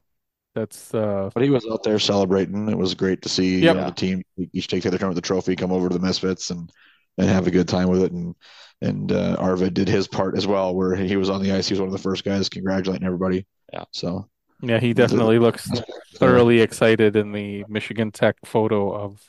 that's 0.56 0.94
uh 0.94 1.30
But 1.34 1.44
he 1.44 1.50
was 1.50 1.66
out 1.72 1.84
there 1.84 2.00
celebrating. 2.00 2.70
It 2.70 2.78
was 2.78 2.96
great 2.96 3.22
to 3.24 3.30
see 3.30 3.60
Yep. 3.60 3.76
you 3.76 3.82
know, 3.82 3.86
the 3.88 3.92
team 3.92 4.24
each 4.54 4.68
take 4.68 4.84
their 4.84 4.98
turn 4.98 5.10
with 5.10 5.16
the 5.16 5.22
trophy, 5.22 5.56
come 5.56 5.72
over 5.72 5.90
to 5.90 5.98
the 5.98 6.06
Misfits 6.06 6.50
and 6.50 6.72
and 7.18 7.28
have 7.28 7.48
a 7.48 7.52
good 7.52 7.68
time 7.68 7.90
with 7.90 8.04
it. 8.04 8.12
And 8.12 8.36
and 8.82 9.12
uh, 9.12 9.36
Arvid 9.40 9.74
did 9.74 9.90
his 9.90 10.08
part 10.08 10.38
as 10.38 10.48
well, 10.48 10.74
where 10.74 10.96
he 10.96 11.18
was 11.18 11.30
on 11.30 11.42
the 11.44 11.52
ice. 11.52 11.68
He 11.68 11.74
was 11.74 11.82
one 11.82 11.90
of 11.90 11.94
the 11.94 12.00
first 12.00 12.24
guys 12.24 12.48
congratulating 12.50 13.06
everybody. 13.06 13.46
Yeah. 13.74 13.84
So 13.92 14.30
yeah, 14.62 14.80
he 14.80 14.94
definitely 14.94 15.40
looks 15.40 15.70
thoroughly 16.16 16.62
excited 16.62 17.16
in 17.16 17.32
the 17.32 17.66
Michigan 17.68 18.12
Tech 18.12 18.36
photo 18.46 18.94
of 18.94 19.22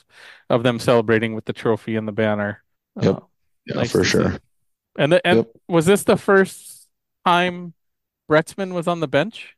of 0.49 0.63
them 0.63 0.79
celebrating 0.79 1.35
with 1.35 1.45
the 1.45 1.53
trophy 1.53 1.97
and 1.97 2.07
the 2.07 2.13
banner. 2.13 2.63
Yep. 3.01 3.17
Uh, 3.17 3.21
Yeah, 3.67 3.75
nice 3.75 3.93
for 3.93 3.99
to 3.99 4.05
see. 4.05 4.11
sure. 4.11 4.39
And 4.99 5.13
the, 5.13 5.27
and 5.27 5.37
Yep. 5.39 5.49
was 5.69 5.87
this 5.87 6.03
the 6.05 6.17
first 6.17 6.89
time 7.25 7.75
Bretzman 8.29 8.73
was 8.73 8.89
on 8.89 9.01
the 9.01 9.07
bench 9.09 9.57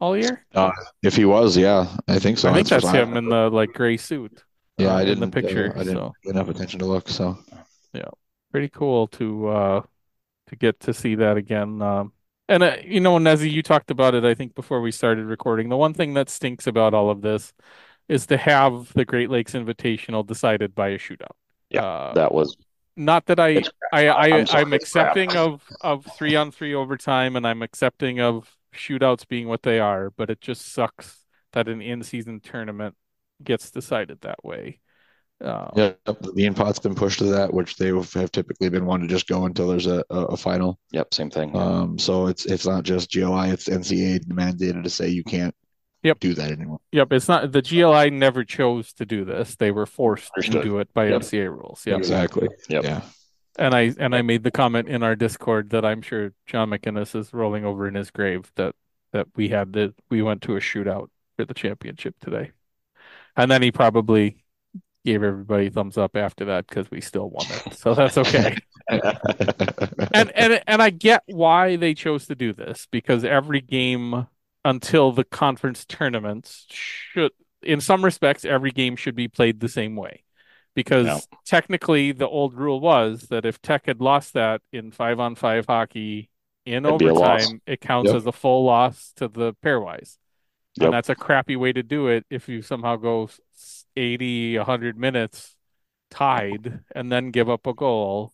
all 0.00 0.16
year? 0.16 0.44
Uh, 0.54 0.70
if 1.02 1.16
he 1.16 1.24
was, 1.24 1.56
yeah, 1.56 1.86
I 2.08 2.18
think 2.18 2.38
so. 2.38 2.50
I 2.50 2.54
think 2.54 2.68
that's 2.68 2.84
what 2.84 2.94
him 2.94 3.16
in 3.16 3.28
the 3.28 3.50
like 3.50 3.72
gray 3.72 3.96
suit. 3.96 4.42
Yeah, 4.78 4.88
uh, 4.92 4.96
I 4.96 5.04
didn't 5.04 5.22
in 5.24 5.30
the 5.30 5.34
picture. 5.42 5.72
uh, 5.76 5.80
I 5.80 5.84
didn't 5.84 5.94
so 5.94 6.14
pay 6.24 6.30
enough 6.30 6.48
attention 6.48 6.78
to 6.80 6.86
look. 6.86 7.08
So 7.08 7.38
yeah, 7.92 8.08
pretty 8.50 8.68
cool 8.68 9.08
to 9.08 9.48
uh 9.48 9.82
to 10.48 10.56
get 10.56 10.80
to 10.80 10.94
see 10.94 11.14
that 11.16 11.36
again. 11.36 11.82
Um, 11.82 12.12
and 12.48 12.62
uh, 12.62 12.76
you 12.84 13.00
know, 13.00 13.18
Nezzy, 13.18 13.50
you 13.50 13.62
talked 13.62 13.90
about 13.90 14.14
it. 14.14 14.24
I 14.24 14.34
think 14.34 14.54
before 14.54 14.80
we 14.80 14.90
started 14.92 15.26
recording. 15.26 15.68
The 15.68 15.76
one 15.76 15.94
thing 15.94 16.14
that 16.14 16.28
stinks 16.28 16.66
about 16.66 16.94
all 16.94 17.10
of 17.10 17.22
this 17.22 17.52
is 18.08 18.26
to 18.26 18.36
have 18.36 18.92
the 18.94 19.04
Great 19.04 19.30
Lakes 19.30 19.52
Invitational 19.54 20.26
decided 20.26 20.74
by 20.74 20.88
a 20.88 20.98
shootout. 20.98 21.36
Yeah, 21.70 21.82
Uh, 21.82 22.14
that 22.14 22.32
was 22.32 22.56
not 22.96 23.26
that 23.26 23.40
I 23.40 23.64
I, 23.92 24.08
I 24.08 24.28
I'm 24.30 24.46
sorry, 24.46 24.62
I'm 24.62 24.72
it's 24.72 24.84
crap. 24.84 25.16
accepting 25.16 25.36
of 25.36 25.62
of 25.80 26.06
three 26.06 26.36
on 26.36 26.50
three 26.50 26.74
overtime 26.74 27.36
and 27.36 27.46
I'm 27.46 27.62
accepting 27.62 28.20
of 28.20 28.56
shootouts 28.74 29.26
being 29.28 29.48
what 29.48 29.62
they 29.62 29.78
are, 29.80 30.10
but 30.10 30.30
it 30.30 30.40
just 30.40 30.72
sucks 30.72 31.20
that 31.52 31.68
an 31.68 31.82
in-season 31.82 32.40
tournament 32.40 32.96
gets 33.44 33.70
decided 33.70 34.20
that 34.22 34.44
way. 34.44 34.78
Um, 35.42 35.70
yeah, 35.74 35.92
the 36.04 36.32
Beanpot's 36.36 36.78
been 36.78 36.94
pushed 36.94 37.18
to 37.18 37.24
that, 37.24 37.52
which 37.52 37.76
they 37.76 37.88
have 37.88 38.30
typically 38.30 38.68
been 38.68 38.86
one 38.86 39.00
to 39.00 39.08
just 39.08 39.26
go 39.26 39.44
until 39.44 39.66
there's 39.66 39.88
a, 39.88 40.04
a, 40.08 40.20
a 40.26 40.36
final. 40.36 40.78
yep, 40.92 41.12
same 41.12 41.30
thing. 41.30 41.56
Um, 41.56 41.98
so 41.98 42.28
it's 42.28 42.46
it's 42.46 42.64
not 42.66 42.84
just 42.84 43.10
GLI, 43.12 43.50
it's 43.50 43.68
NCAA 43.68 44.24
mandated 44.26 44.84
to 44.84 44.90
say 44.90 45.08
you 45.08 45.24
can't 45.24 45.54
Yep. 46.04 46.18
do 46.20 46.34
that 46.34 46.50
anymore. 46.50 46.78
Yep, 46.92 47.12
it's 47.12 47.28
not 47.28 47.50
the 47.52 47.62
GLI 47.62 48.10
never 48.10 48.44
chose 48.44 48.92
to 48.94 49.06
do 49.06 49.24
this. 49.24 49.56
They 49.56 49.70
were 49.70 49.86
forced 49.86 50.32
to 50.40 50.62
do 50.62 50.78
it 50.78 50.92
by 50.94 51.08
Yep. 51.08 51.22
NCAA 51.22 51.50
rules. 51.50 51.82
Yep. 51.86 51.98
Exactly. 51.98 52.48
Yep. 52.68 52.84
Yeah. 52.84 53.00
And 53.58 53.74
I 53.74 53.92
and 53.98 54.14
I 54.14 54.22
made 54.22 54.44
the 54.44 54.50
comment 54.50 54.88
in 54.88 55.02
our 55.02 55.14
Discord 55.16 55.70
that 55.70 55.84
I'm 55.84 56.02
sure 56.02 56.32
John 56.46 56.70
MacInnes 56.70 57.14
is 57.14 57.32
rolling 57.32 57.64
over 57.64 57.86
in 57.88 57.94
his 57.94 58.10
grave 58.10 58.50
that 58.56 58.74
that 59.12 59.26
we 59.36 59.48
had 59.48 59.72
the 59.72 59.92
we 60.10 60.22
went 60.22 60.42
to 60.42 60.56
a 60.56 60.60
shootout 60.60 61.08
for 61.36 61.44
the 61.44 61.54
championship 61.54 62.14
today. 62.20 62.52
And 63.36 63.50
then 63.50 63.62
he 63.62 63.72
probably 63.72 64.44
gave 65.04 65.22
everybody 65.22 65.68
thumbs 65.70 65.98
up 65.98 66.16
after 66.16 66.46
that 66.46 66.66
because 66.66 66.90
we 66.90 67.00
still 67.00 67.28
won 67.30 67.46
it. 67.50 67.74
So 67.74 67.94
that's 67.94 68.18
okay. 68.18 68.56
and 68.90 70.30
and 70.34 70.62
and 70.66 70.82
I 70.82 70.90
get 70.90 71.22
why 71.26 71.76
they 71.76 71.94
chose 71.94 72.26
to 72.26 72.34
do 72.34 72.52
this 72.52 72.86
because 72.90 73.24
every 73.24 73.60
game 73.60 74.26
until 74.64 75.12
the 75.12 75.24
conference 75.24 75.84
tournaments 75.84 76.66
should 76.70 77.32
in 77.62 77.80
some 77.80 78.04
respects 78.04 78.44
every 78.44 78.70
game 78.70 78.96
should 78.96 79.14
be 79.14 79.28
played 79.28 79.60
the 79.60 79.68
same 79.68 79.96
way. 79.96 80.24
Because 80.74 81.06
Yeah. 81.06 81.20
technically 81.44 82.12
the 82.12 82.28
old 82.28 82.54
rule 82.54 82.80
was 82.80 83.28
that 83.28 83.44
if 83.44 83.60
Tech 83.60 83.86
had 83.86 84.00
lost 84.00 84.32
that 84.34 84.62
in 84.72 84.90
5 84.90 85.20
on 85.20 85.34
5 85.34 85.66
hockey 85.66 86.30
in 86.64 86.86
It'd 86.86 86.98
be 86.98 87.06
a 87.06 87.14
loss. 87.14 87.44
overtime, 87.44 87.60
it 87.66 87.80
counts 87.80 88.08
Yep. 88.08 88.16
as 88.16 88.26
a 88.26 88.32
full 88.32 88.64
loss 88.64 89.12
to 89.16 89.28
the 89.28 89.54
pairwise. 89.64 90.16
Yep. 90.76 90.86
And 90.86 90.92
that's 90.92 91.08
a 91.08 91.14
crappy 91.14 91.56
way 91.56 91.72
to 91.72 91.82
do 91.82 92.08
it 92.08 92.24
if 92.30 92.48
you 92.48 92.62
somehow 92.62 92.96
go 92.96 93.24
s- 93.24 93.84
80, 93.96 94.56
100 94.56 94.96
minutes 94.96 95.54
tied 96.10 96.80
and 96.94 97.10
then 97.12 97.30
give 97.30 97.50
up 97.50 97.66
a 97.66 97.74
goal. 97.74 98.32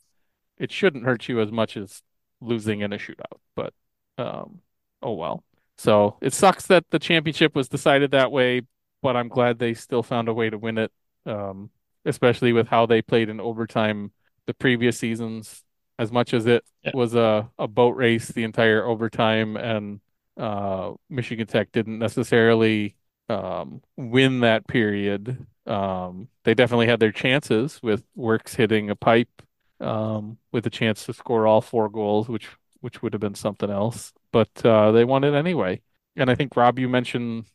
It 0.58 0.72
shouldn't 0.72 1.04
hurt 1.04 1.28
you 1.28 1.40
as 1.40 1.52
much 1.52 1.76
as 1.76 2.02
losing 2.40 2.80
in 2.80 2.92
a 2.92 2.98
shootout, 2.98 3.38
but 3.56 3.72
um, 4.18 4.60
oh 5.02 5.12
well. 5.14 5.44
So 5.76 6.18
it 6.20 6.32
sucks 6.32 6.66
that 6.66 6.84
the 6.90 6.98
championship 6.98 7.54
was 7.54 7.68
decided 7.68 8.10
that 8.12 8.32
way, 8.32 8.62
but 9.02 9.16
I'm 9.16 9.28
glad 9.28 9.58
they 9.58 9.74
still 9.74 10.02
found 10.02 10.28
a 10.28 10.34
way 10.34 10.50
to 10.50 10.58
win 10.58 10.78
it, 10.78 10.92
um, 11.26 11.70
especially 12.04 12.52
with 12.52 12.68
how 12.68 12.86
they 12.86 13.02
played 13.02 13.28
in 13.28 13.40
overtime 13.40 14.12
the 14.46 14.54
previous 14.54 14.98
seasons. 14.98 15.64
As 16.00 16.12
much 16.12 16.32
as 16.32 16.46
it 16.46 16.64
was 16.92 17.14
a, 17.14 17.50
a 17.58 17.66
boat 17.66 17.96
race 17.96 18.28
the 18.28 18.44
entire 18.44 18.84
overtime, 18.84 19.56
and 19.56 20.00
uh, 20.38 20.92
Michigan 21.10 21.46
Tech 21.46 21.72
didn't 21.72 21.98
necessarily 21.98 22.96
um, 23.28 23.82
win 23.96 24.40
that 24.40 24.66
period. 24.66 25.46
Um, 25.66 26.28
they 26.44 26.54
definitely 26.54 26.86
had 26.86 27.00
their 27.00 27.12
chances 27.12 27.80
with 27.82 28.04
Works 28.14 28.54
hitting 28.54 28.88
a 28.88 28.96
pipe 28.96 29.42
um, 29.80 30.38
with 30.52 30.66
a 30.66 30.70
chance 30.70 31.04
to 31.06 31.12
score 31.12 31.46
all 31.46 31.60
four 31.60 31.88
goals, 31.88 32.28
which 32.28 32.48
which 32.80 33.02
would 33.02 33.12
have 33.12 33.20
been 33.20 33.34
something 33.34 33.70
else. 33.70 34.12
But 34.32 34.64
uh, 34.64 34.92
they 34.92 35.04
won 35.04 35.24
it 35.24 35.34
anyway. 35.34 35.82
And 36.16 36.30
I 36.30 36.36
think 36.36 36.56
Rob, 36.56 36.78
you 36.78 36.88
mentioned 36.88 37.46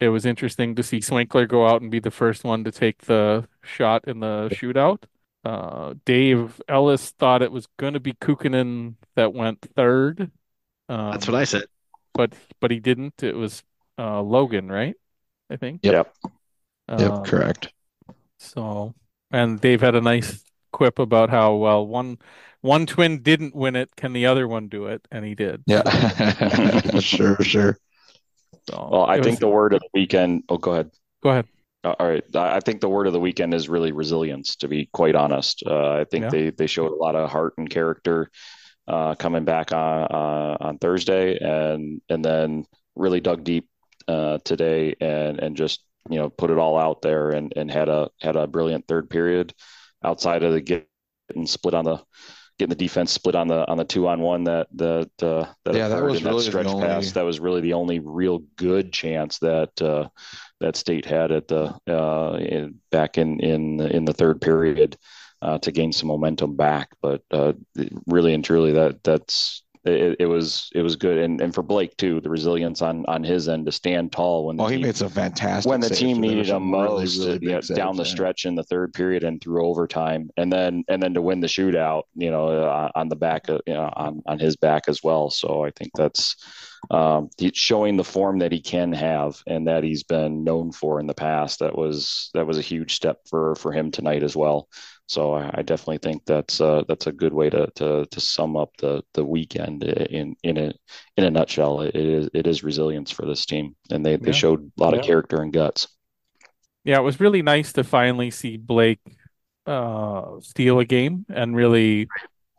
it 0.00 0.08
was 0.08 0.24
interesting 0.24 0.74
to 0.76 0.82
see 0.82 0.98
Swinkler 0.98 1.46
go 1.46 1.66
out 1.66 1.82
and 1.82 1.90
be 1.90 2.00
the 2.00 2.10
first 2.10 2.44
one 2.44 2.64
to 2.64 2.72
take 2.72 3.02
the 3.02 3.46
shot 3.62 4.08
in 4.08 4.20
the 4.20 4.48
shootout. 4.50 5.02
Uh, 5.44 5.94
Dave 6.04 6.60
Ellis 6.68 7.10
thought 7.10 7.42
it 7.42 7.52
was 7.52 7.68
going 7.78 7.94
to 7.94 8.00
be 8.00 8.14
Kukkonen 8.14 8.94
that 9.16 9.34
went 9.34 9.60
third. 9.76 10.30
Um, 10.88 11.10
That's 11.12 11.26
what 11.26 11.34
I 11.34 11.44
said. 11.44 11.64
But 12.14 12.34
but 12.60 12.70
he 12.70 12.80
didn't. 12.80 13.22
It 13.22 13.36
was 13.36 13.62
uh, 13.98 14.20
Logan, 14.22 14.68
right? 14.70 14.94
I 15.50 15.56
think. 15.56 15.80
Yep. 15.82 16.14
Yep, 16.98 17.10
Um, 17.10 17.24
correct. 17.24 17.72
So, 18.38 18.94
and 19.30 19.60
Dave 19.60 19.80
had 19.80 19.94
a 19.94 20.00
nice 20.00 20.42
quip 20.72 20.98
about 20.98 21.30
how 21.30 21.54
well 21.54 21.86
one 21.86 22.18
one 22.62 22.86
twin 22.86 23.22
didn't 23.22 23.54
win 23.54 23.76
it. 23.76 23.94
Can 23.96 24.12
the 24.12 24.26
other 24.26 24.48
one 24.48 24.68
do 24.68 24.86
it? 24.86 25.06
And 25.10 25.24
he 25.24 25.34
did. 25.34 25.62
Yeah. 25.66 25.82
sure, 27.00 27.36
sure. 27.42 27.78
So 28.68 28.88
Well, 28.90 29.04
I 29.04 29.16
think 29.16 29.34
was- 29.34 29.38
the 29.40 29.48
word 29.48 29.72
of 29.72 29.80
the 29.80 29.88
weekend. 29.94 30.44
Oh, 30.48 30.58
go 30.58 30.72
ahead. 30.72 30.90
Go 31.22 31.30
ahead. 31.30 31.46
Uh, 31.84 31.94
All 31.98 32.08
right. 32.08 32.24
I 32.36 32.56
I 32.56 32.60
think 32.60 32.80
the 32.80 32.88
word 32.88 33.06
of 33.06 33.12
the 33.12 33.20
weekend 33.20 33.54
is 33.54 33.68
really 33.68 33.92
resilience, 33.92 34.56
to 34.56 34.68
be 34.68 34.86
quite 34.92 35.14
honest. 35.14 35.62
Uh, 35.66 35.92
I 35.92 36.04
think 36.04 36.24
Yeah. 36.24 36.30
they, 36.30 36.50
they 36.50 36.66
showed 36.66 36.92
a 36.92 36.96
lot 36.96 37.14
of 37.14 37.30
heart 37.30 37.54
and 37.56 37.68
character 37.70 38.30
uh, 38.88 39.14
coming 39.14 39.44
back 39.44 39.72
on 39.72 40.02
uh, 40.04 40.56
on 40.60 40.78
Thursday 40.78 41.38
and 41.38 42.00
and 42.08 42.24
then 42.24 42.64
really 42.96 43.20
dug 43.20 43.44
deep 43.44 43.68
uh, 44.08 44.38
today 44.44 44.94
and 45.00 45.38
and 45.40 45.56
just 45.56 45.84
you 46.08 46.18
know 46.18 46.30
put 46.30 46.50
it 46.50 46.58
all 46.58 46.78
out 46.78 47.02
there 47.02 47.30
and 47.30 47.52
and 47.56 47.70
had 47.70 47.88
a 47.88 48.08
had 48.20 48.36
a 48.36 48.46
brilliant 48.46 48.86
third 48.88 49.08
period 49.10 49.52
outside 50.02 50.42
of 50.42 50.52
the 50.52 50.60
getting 50.60 51.46
split 51.46 51.74
on 51.74 51.84
the 51.84 52.02
getting 52.58 52.70
the 52.70 52.74
defense 52.74 53.10
split 53.12 53.34
on 53.34 53.48
the 53.48 53.66
on 53.68 53.76
the 53.78 53.84
two 53.84 54.06
on 54.08 54.20
one 54.20 54.44
that 54.44 54.66
that 54.74 55.10
uh, 55.22 55.46
that 55.64 55.74
Yeah, 55.74 55.88
that 55.88 56.02
was 56.02 56.22
really 56.22 56.36
the 56.44 56.50
stretch 56.50 56.66
only- 56.66 56.86
pass. 56.86 57.12
That 57.12 57.24
was 57.24 57.40
really 57.40 57.60
the 57.60 57.74
only 57.74 58.00
real 58.00 58.40
good 58.56 58.92
chance 58.92 59.38
that 59.38 59.80
uh, 59.80 60.08
that 60.60 60.76
state 60.76 61.04
had 61.06 61.32
at 61.32 61.48
the 61.48 61.74
uh, 61.88 62.36
in, 62.38 62.80
back 62.90 63.18
in 63.18 63.40
in 63.40 63.80
in 63.80 64.04
the 64.04 64.12
third 64.12 64.40
period 64.40 64.96
uh, 65.42 65.58
to 65.58 65.72
gain 65.72 65.92
some 65.92 66.08
momentum 66.08 66.56
back. 66.56 66.90
But 67.00 67.22
uh, 67.30 67.52
really 68.06 68.34
and 68.34 68.44
truly, 68.44 68.72
that 68.72 69.02
that's 69.02 69.62
it, 69.84 70.16
it 70.20 70.26
was 70.26 70.68
it 70.74 70.82
was 70.82 70.96
good, 70.96 71.18
and 71.18 71.40
and 71.40 71.54
for 71.54 71.62
Blake 71.62 71.96
too, 71.96 72.20
the 72.20 72.28
resilience 72.28 72.82
on 72.82 73.04
on 73.06 73.24
his 73.24 73.48
end 73.48 73.64
to 73.66 73.72
stand 73.72 74.12
tall 74.12 74.46
when 74.46 74.56
the 74.56 74.62
Well, 74.62 74.70
he 74.70 74.76
team, 74.76 74.86
made 74.86 74.96
some 74.96 75.08
fantastic 75.08 75.68
when 75.68 75.80
the 75.80 75.88
team 75.88 76.16
so 76.16 76.20
there 76.20 76.32
were 76.36 76.36
needed 76.36 76.46
him 76.46 76.46
some 76.46 76.72
really, 76.72 77.06
really 77.06 77.38
uh, 77.46 77.52
know, 77.52 77.60
saves, 77.60 77.78
down 77.78 77.96
the 77.96 78.02
yeah. 78.02 78.10
stretch 78.10 78.44
in 78.44 78.54
the 78.54 78.62
third 78.64 78.92
period 78.92 79.24
and 79.24 79.40
through 79.40 79.64
overtime, 79.64 80.28
and 80.36 80.52
then 80.52 80.84
and 80.88 81.02
then 81.02 81.14
to 81.14 81.22
win 81.22 81.40
the 81.40 81.46
shootout, 81.46 82.02
you 82.14 82.30
know, 82.30 82.48
uh, 82.48 82.90
on 82.94 83.08
the 83.08 83.16
back 83.16 83.48
of 83.48 83.62
you 83.66 83.72
know 83.72 83.90
on 83.96 84.22
on 84.26 84.38
his 84.38 84.56
back 84.56 84.84
as 84.86 85.02
well. 85.02 85.30
So 85.30 85.64
I 85.64 85.70
think 85.70 85.92
that's 85.96 86.36
um, 86.90 87.30
showing 87.54 87.96
the 87.96 88.04
form 88.04 88.38
that 88.40 88.52
he 88.52 88.60
can 88.60 88.92
have 88.92 89.42
and 89.46 89.66
that 89.66 89.82
he's 89.82 90.02
been 90.02 90.44
known 90.44 90.72
for 90.72 91.00
in 91.00 91.06
the 91.06 91.14
past. 91.14 91.60
That 91.60 91.76
was 91.76 92.30
that 92.34 92.46
was 92.46 92.58
a 92.58 92.62
huge 92.62 92.94
step 92.94 93.20
for 93.30 93.54
for 93.54 93.72
him 93.72 93.90
tonight 93.90 94.22
as 94.22 94.36
well. 94.36 94.68
So 95.10 95.32
I, 95.34 95.50
I 95.54 95.62
definitely 95.62 95.98
think 95.98 96.24
that's 96.24 96.60
uh, 96.60 96.84
that's 96.86 97.06
a 97.08 97.12
good 97.12 97.32
way 97.34 97.50
to, 97.50 97.66
to 97.76 98.06
to 98.06 98.20
sum 98.20 98.56
up 98.56 98.70
the 98.78 99.02
the 99.14 99.24
weekend 99.24 99.82
in 99.84 100.36
in 100.44 100.56
a 100.56 100.72
in 101.16 101.24
a 101.24 101.30
nutshell. 101.30 101.80
It 101.82 101.96
is 101.96 102.30
it 102.32 102.46
is 102.46 102.62
resilience 102.62 103.10
for 103.10 103.26
this 103.26 103.44
team, 103.44 103.74
and 103.90 104.06
they, 104.06 104.16
they 104.16 104.30
Yeah. 104.30 104.32
showed 104.32 104.70
a 104.78 104.82
lot 104.82 104.94
Yeah. 104.94 104.94
of 104.94 105.02
character 105.02 105.42
and 105.42 105.52
guts. 105.52 105.88
Yeah, 106.84 106.98
it 106.98 107.02
was 107.02 107.20
really 107.20 107.42
nice 107.42 107.72
to 107.74 107.84
finally 107.84 108.30
see 108.30 108.56
Blake 108.56 109.00
uh 109.66 110.40
steal 110.40 110.78
a 110.80 110.84
game 110.86 111.26
and 111.28 111.54
really 111.54 112.10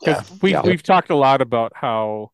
because 0.03 0.23
Yeah, 0.23 0.37
we 0.41 0.59
yeah. 0.63 0.63
we've 0.63 0.83
talked 0.83 1.09
a 1.11 1.15
lot 1.15 1.41
about 1.41 1.73
how 1.75 2.31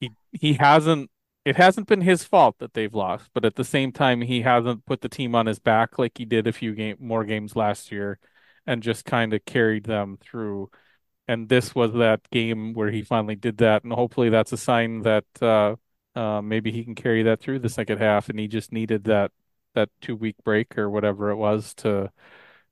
he 0.00 0.14
he 0.32 0.54
hasn't 0.54 1.10
it 1.44 1.56
hasn't 1.56 1.88
been 1.88 2.02
his 2.02 2.24
fault 2.24 2.56
that 2.60 2.74
they've 2.74 2.94
lost, 2.94 3.30
but 3.34 3.44
at 3.46 3.56
the 3.56 3.64
same 3.64 3.92
time 3.92 4.22
he 4.22 4.42
hasn't 4.42 4.86
put 4.86 5.00
the 5.02 5.08
team 5.10 5.34
on 5.36 5.46
his 5.46 5.58
back 5.60 5.98
like 5.98 6.18
he 6.18 6.24
did 6.26 6.46
a 6.48 6.52
few 6.52 6.74
game 6.74 6.96
more 7.00 7.24
games 7.24 7.56
last 7.56 7.92
year 7.92 8.18
and 8.70 8.82
just 8.84 9.04
kind 9.04 9.34
of 9.34 9.44
carried 9.44 9.84
them 9.84 10.16
through. 10.22 10.70
And 11.28 11.48
this 11.48 11.74
was 11.74 11.92
that 11.94 12.30
game 12.30 12.74
where 12.74 12.90
he 12.90 13.02
finally 13.02 13.36
did 13.36 13.58
that, 13.58 13.84
and 13.84 13.92
hopefully 13.92 14.30
that's 14.30 14.52
a 14.52 14.56
sign 14.58 15.02
that 15.02 15.24
uh 15.42 15.76
uh 16.16 16.42
maybe 16.42 16.72
he 16.72 16.84
can 16.84 16.94
carry 16.94 17.24
that 17.24 17.40
through 17.40 17.60
the 17.60 17.68
second 17.68 17.98
half 17.98 18.28
and 18.28 18.38
he 18.38 18.48
just 18.48 18.72
needed 18.72 19.04
that 19.04 19.32
that 19.74 19.88
two 20.00 20.16
week 20.16 20.36
break 20.44 20.76
or 20.78 20.90
whatever 20.90 21.30
it 21.30 21.36
was 21.36 21.74
to 21.74 22.10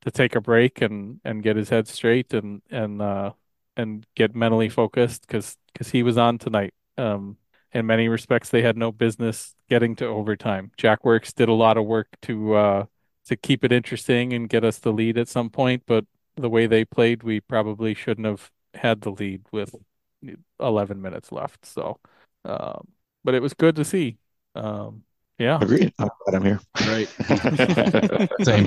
to 0.02 0.10
take 0.10 0.34
a 0.36 0.40
break 0.40 0.80
and 0.82 1.20
and 1.24 1.42
get 1.42 1.56
his 1.56 1.68
head 1.70 1.88
straight 1.88 2.32
and 2.34 2.62
and 2.70 3.02
uh 3.02 3.32
and 3.76 4.06
get 4.16 4.34
mentally 4.34 4.68
focused 4.68 5.22
because 5.22 5.56
because 5.72 5.90
he 5.90 6.02
was 6.02 6.18
on 6.18 6.38
tonight 6.38 6.74
um 6.98 7.36
in 7.72 7.86
many 7.86 8.08
respects 8.08 8.50
they 8.50 8.62
had 8.62 8.76
no 8.76 8.92
business 8.92 9.54
getting 9.68 9.94
to 9.96 10.06
overtime 10.06 10.70
jack 10.76 11.04
works 11.04 11.32
did 11.32 11.48
a 11.48 11.52
lot 11.52 11.76
of 11.76 11.84
work 11.86 12.08
to 12.22 12.54
uh 12.54 12.84
to 13.28 13.36
keep 13.36 13.64
it 13.64 13.72
interesting 13.72 14.32
and 14.32 14.48
get 14.48 14.64
us 14.64 14.78
the 14.78 14.92
lead 14.92 15.18
at 15.18 15.28
some 15.28 15.50
point 15.50 15.82
but 15.86 16.04
the 16.36 16.48
way 16.50 16.66
they 16.66 16.84
played 16.84 17.22
we 17.22 17.40
probably 17.40 17.94
shouldn't 17.94 18.26
have 18.26 18.50
had 18.74 19.00
the 19.02 19.10
lead 19.10 19.42
with 19.52 19.74
11 20.60 21.00
minutes 21.00 21.30
left 21.32 21.64
so 21.64 21.98
um 22.44 22.88
but 23.24 23.34
it 23.34 23.42
was 23.42 23.54
good 23.54 23.76
to 23.76 23.84
see 23.84 24.18
um 24.54 25.02
yeah 25.38 25.58
Agreed. 25.60 25.92
I'm 26.00 26.08
glad 26.26 26.36
I'm 26.36 26.44
here. 26.44 26.60
Right. 26.80 27.08
Same. 28.42 28.66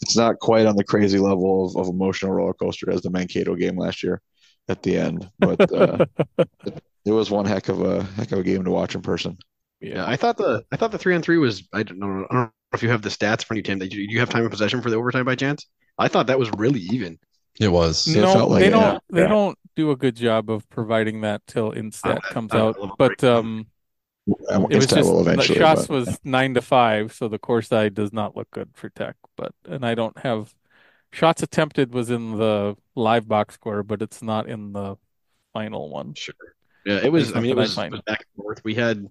It's 0.00 0.16
not 0.16 0.38
quite 0.38 0.64
on 0.64 0.76
the 0.76 0.84
crazy 0.84 1.18
level 1.18 1.66
of, 1.66 1.76
of 1.76 1.88
emotional 1.88 2.32
roller 2.32 2.54
coaster 2.54 2.90
as 2.90 3.02
the 3.02 3.10
Mankato 3.10 3.56
game 3.56 3.76
last 3.76 4.04
year 4.04 4.20
at 4.68 4.82
the 4.82 4.96
end, 4.96 5.28
but 5.38 5.72
uh, 5.72 6.04
it, 6.38 6.82
it 7.04 7.12
was 7.12 7.30
one 7.30 7.46
heck 7.46 7.68
of 7.68 7.80
a 7.82 8.02
heck 8.02 8.32
of 8.32 8.40
a 8.40 8.42
game 8.42 8.64
to 8.64 8.70
watch 8.70 8.94
in 8.94 9.02
person. 9.02 9.38
Yeah, 9.80 10.06
I 10.06 10.16
thought 10.16 10.36
the 10.36 10.64
I 10.72 10.76
thought 10.76 10.90
the 10.92 10.98
three 10.98 11.14
on 11.14 11.22
three 11.22 11.38
was 11.38 11.68
I 11.72 11.82
don't 11.82 11.98
know 11.98 12.26
I 12.30 12.34
don't 12.34 12.42
know 12.44 12.50
if 12.72 12.82
you 12.82 12.88
have 12.88 13.02
the 13.02 13.08
stats 13.10 13.42
for 13.42 13.48
front 13.48 13.52
of 13.52 13.56
you, 13.58 13.62
Tim. 13.62 13.78
That 13.78 13.92
you, 13.92 14.06
you 14.08 14.20
have 14.20 14.28
time 14.30 14.44
of 14.44 14.50
possession 14.50 14.80
for 14.82 14.90
the 14.90 14.96
overtime 14.96 15.24
by 15.24 15.34
chance? 15.34 15.66
I 15.98 16.08
thought 16.08 16.26
that 16.28 16.38
was 16.38 16.50
really 16.52 16.80
even. 16.80 17.18
It 17.60 17.68
was. 17.68 18.06
It 18.08 18.20
no, 18.20 18.32
felt 18.32 18.50
like 18.50 18.60
they 18.60 18.66
it, 18.68 18.70
don't. 18.70 18.82
yeah. 18.82 18.98
They 19.10 19.20
Yeah. 19.22 19.28
don't 19.28 19.58
do 19.76 19.90
a 19.90 19.96
good 19.96 20.16
job 20.16 20.50
of 20.50 20.68
providing 20.70 21.22
that 21.22 21.42
till 21.46 21.72
Instat 21.72 22.18
I- 22.24 22.32
comes 22.32 22.52
I- 22.52 22.58
I 22.58 22.60
out. 22.60 22.76
But 22.98 23.22
um, 23.24 23.66
Um, 24.50 24.66
it 24.70 24.76
was 24.76 24.86
just 24.86 25.08
will 25.10 25.22
the 25.22 25.32
eventually. 25.32 25.58
shots 25.58 25.86
but- 25.86 25.94
was 25.94 26.18
nine 26.24 26.54
to 26.54 26.60
five, 26.62 27.12
so 27.12 27.28
the 27.28 27.38
Corsi 27.38 27.90
does 27.90 28.12
not 28.12 28.36
look 28.36 28.50
good 28.50 28.70
for 28.74 28.88
Tech. 28.90 29.16
But 29.36 29.52
and 29.66 29.86
I 29.86 29.94
don't 29.94 30.18
have 30.18 30.54
shots 31.12 31.42
attempted 31.42 31.94
was 31.94 32.10
in 32.10 32.36
the 32.36 32.76
live 32.94 33.28
box 33.28 33.54
score, 33.54 33.82
but 33.82 34.02
it's 34.02 34.22
not 34.22 34.48
in 34.48 34.72
the 34.72 34.96
final 35.52 35.88
one. 35.90 36.14
Sure. 36.14 36.34
Yeah, 36.84 37.00
it 37.02 37.10
was. 37.10 37.34
I 37.34 37.40
mean, 37.40 37.52
it 37.52 37.56
not 37.56 37.68
that 37.68 37.78
I 37.78 37.84
was, 37.84 37.86
it 37.88 37.90
was 37.92 38.00
back 38.02 38.24
and 38.36 38.44
forth. 38.44 38.62
We 38.64 38.74
had, 38.74 39.08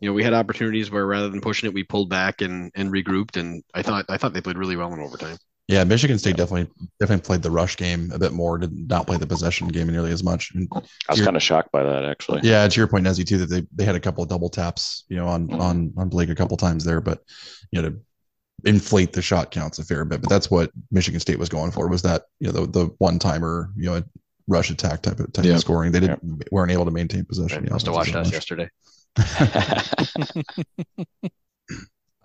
you 0.00 0.08
know, 0.08 0.12
we 0.14 0.22
had 0.24 0.34
opportunities 0.34 0.90
where 0.90 1.06
rather 1.06 1.28
than 1.28 1.40
pushing 1.40 1.68
it, 1.68 1.74
we 1.74 1.84
pulled 1.84 2.08
back 2.10 2.40
and 2.40 2.70
and 2.74 2.90
regrouped. 2.92 3.36
And 3.36 3.62
I 3.74 3.82
thought 3.82 4.04
I 4.08 4.16
thought 4.16 4.32
they 4.32 4.40
played 4.40 4.58
really 4.58 4.76
well 4.76 4.92
in 4.92 5.00
overtime. 5.00 5.36
Yeah, 5.68 5.84
Michigan 5.84 6.18
State 6.18 6.36
definitely 6.36 6.70
definitely 6.98 7.24
played 7.24 7.42
the 7.42 7.50
rush 7.50 7.76
game 7.76 8.10
a 8.12 8.18
bit 8.18 8.32
more. 8.32 8.58
Did 8.58 8.72
not 8.88 9.06
play 9.06 9.16
the 9.16 9.26
possession 9.26 9.68
game 9.68 9.86
nearly 9.86 10.10
as 10.10 10.24
much. 10.24 10.52
And 10.54 10.68
I 10.74 10.78
was 11.10 11.18
You're- 11.18 11.24
kind 11.26 11.36
of 11.36 11.42
shocked 11.42 11.70
by 11.72 11.82
that 11.84 12.04
actually. 12.04 12.40
yeah, 12.42 12.66
to 12.66 12.80
your 12.80 12.88
point, 12.88 13.06
Nezzy, 13.06 13.24
too, 13.24 13.38
that 13.38 13.46
they, 13.48 13.62
they 13.74 13.84
had 13.84 13.94
a 13.94 14.00
couple 14.00 14.22
of 14.24 14.28
double 14.28 14.50
taps, 14.50 15.04
you 15.08 15.16
know, 15.16 15.28
on 15.28 15.46
Mhm. 15.48 15.60
on 15.60 15.92
on 15.96 16.08
Blake 16.08 16.30
a 16.30 16.34
couple 16.34 16.56
times 16.56 16.84
there, 16.84 17.00
but 17.00 17.20
you 17.70 17.80
know, 17.80 17.90
to 17.90 17.96
inflate 18.64 19.12
the 19.12 19.22
shot 19.22 19.50
counts 19.52 19.78
a 19.78 19.84
fair 19.84 20.04
bit. 20.04 20.20
But 20.20 20.28
that's 20.30 20.50
what 20.50 20.70
Michigan 20.90 21.20
State 21.20 21.38
was 21.38 21.48
going 21.48 21.70
for 21.70 21.88
was 21.88 22.02
that 22.02 22.24
you 22.40 22.48
know 22.50 22.52
the 22.52 22.66
the 22.66 22.86
one 22.98 23.18
timer 23.20 23.70
you 23.76 23.84
know 23.86 24.02
rush 24.48 24.68
attack 24.70 25.02
type 25.02 25.20
of 25.20 25.32
type 25.32 25.44
Yeah. 25.44 25.54
of 25.54 25.60
scoring. 25.60 25.92
They 25.92 26.00
didn't 26.00 26.44
weren't 26.50 26.72
able 26.72 26.84
to 26.86 26.90
maintain 26.90 27.24
possession. 27.24 27.66
I 27.68 27.72
must 27.72 27.86
have 27.86 27.94
watched 27.94 28.16
us 28.16 28.32
yesterday. 28.32 28.68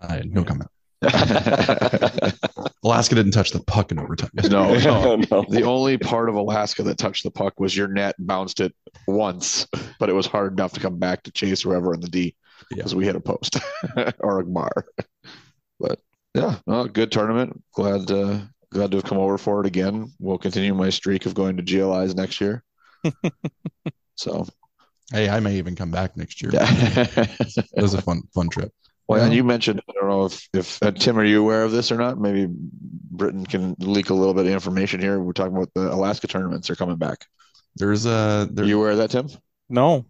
I 0.02 0.22
no 0.26 0.44
comment. 0.44 0.70
Alaska 2.84 3.14
didn't 3.14 3.32
touch 3.32 3.52
the 3.52 3.62
puck 3.68 3.92
in 3.92 4.00
overtime. 4.00 4.32
No, 4.50 4.74
no. 4.76 5.16
No. 5.30 5.46
The 5.50 5.64
only 5.64 5.98
part 5.98 6.30
of 6.30 6.36
Alaska 6.36 6.84
that 6.84 6.98
touched 6.98 7.24
the 7.24 7.32
puck 7.32 7.60
was 7.60 7.76
your 7.78 7.88
net 7.88 8.16
bounced 8.18 8.60
it 8.60 8.74
once, 9.08 9.68
but 10.00 10.10
it 10.10 10.14
was 10.14 10.26
hard 10.26 10.54
enough 10.54 10.74
to 10.74 10.80
come 10.80 10.98
back 10.98 11.24
to 11.24 11.32
chase 11.32 11.62
whoever 11.62 11.94
in 11.94 12.00
the 12.00 12.08
D 12.08 12.36
because 12.70 12.96
we 12.96 13.06
hit 13.06 13.16
a 13.16 13.20
post 13.20 13.58
or 14.20 14.40
a 14.40 14.46
bar. 14.46 14.86
But 15.80 16.00
yeah, 16.34 16.56
no, 16.66 16.88
good 16.88 17.12
tournament. 17.12 17.62
Glad 17.74 18.10
uh, 18.10 18.40
glad 18.72 18.92
to 18.92 18.98
have 18.98 19.06
come 19.06 19.20
over 19.20 19.38
for 19.38 19.62
it 19.62 19.68
again. 19.68 20.12
We'll 20.20 20.38
continue 20.38 20.74
my 20.74 20.90
streak 20.90 21.26
of 21.26 21.36
going 21.36 21.58
to 21.58 21.64
GLIs 21.64 22.16
next 22.16 22.42
year. 22.42 22.64
so 24.16 24.48
Hey, 25.12 25.30
I 25.30 25.40
may 25.40 25.56
even 25.58 25.76
come 25.76 25.92
back 25.92 26.18
next 26.18 26.42
year. 26.42 26.52
Yeah. 26.54 26.68
it 26.70 27.82
was 27.82 27.94
a 27.94 28.02
fun 28.02 28.24
fun 28.34 28.50
trip. 28.50 28.72
Well, 29.08 29.24
and 29.24 29.34
you 29.34 29.44
mentioned, 29.44 29.82
I 29.90 29.94
don't 29.94 30.10
know 30.10 30.26
if, 30.26 30.50
if 30.54 30.84
uh, 30.84 30.92
Tim, 30.92 31.18
are 31.18 31.24
you 31.24 31.40
aware 31.40 31.64
of 31.64 31.72
this 31.72 31.94
or 31.94 31.96
not? 31.96 32.20
Maybe 32.20 32.48
Britton 32.52 33.46
can 33.46 33.74
leak 33.80 34.10
a 34.10 34.14
little 34.14 34.34
bit 34.34 34.46
of 34.48 34.52
information 34.52 35.00
here. 35.00 35.20
We're 35.22 35.32
talking 35.32 35.56
about 35.56 35.70
the 35.74 35.94
Alaska 35.94 36.28
tournaments 36.28 36.70
are 36.70 36.76
coming 36.76 36.98
back. 36.98 37.26
There's 37.78 38.06
a 38.06 38.50
there, 38.52 38.66
you 38.66 38.78
aware 38.78 38.92
of 38.92 38.98
that, 38.98 39.12
Tim? 39.12 39.30
No. 39.70 40.06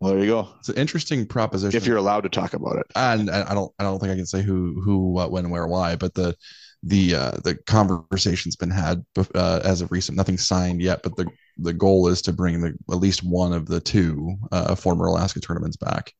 Well, 0.00 0.12
there 0.12 0.20
you 0.20 0.26
go. 0.26 0.48
It's 0.58 0.68
an 0.68 0.76
interesting 0.76 1.24
proposition. 1.26 1.76
If 1.76 1.86
you're 1.86 1.98
allowed 1.98 2.22
to 2.22 2.28
talk 2.28 2.54
about 2.54 2.78
it. 2.78 2.86
and 2.96 3.30
I 3.30 3.52
I 3.52 3.54
don't 3.54 3.72
I 3.78 3.84
don't 3.84 4.00
think 4.00 4.12
I 4.12 4.16
can 4.16 4.26
say 4.26 4.42
who 4.42 4.80
who 4.82 5.12
what 5.12 5.30
when 5.30 5.48
where 5.50 5.68
why, 5.68 5.94
but 5.94 6.14
the 6.14 6.34
the 6.82 7.14
uh, 7.14 7.30
the 7.44 7.54
conversation's 7.66 8.56
been 8.56 8.70
had 8.70 9.04
uh, 9.36 9.60
as 9.62 9.82
of 9.82 9.92
recent. 9.92 10.16
Nothing 10.16 10.36
signed 10.36 10.82
yet, 10.82 11.04
but 11.04 11.14
the 11.16 11.28
the 11.58 11.72
goal 11.72 12.08
is 12.08 12.22
to 12.22 12.32
bring 12.32 12.60
the 12.60 12.74
at 12.90 12.96
least 12.98 13.22
one 13.22 13.52
of 13.52 13.66
the 13.66 13.80
two 13.80 14.36
uh, 14.50 14.74
former 14.74 15.06
Alaska 15.06 15.40
tournaments 15.40 15.76
back. 15.76 16.12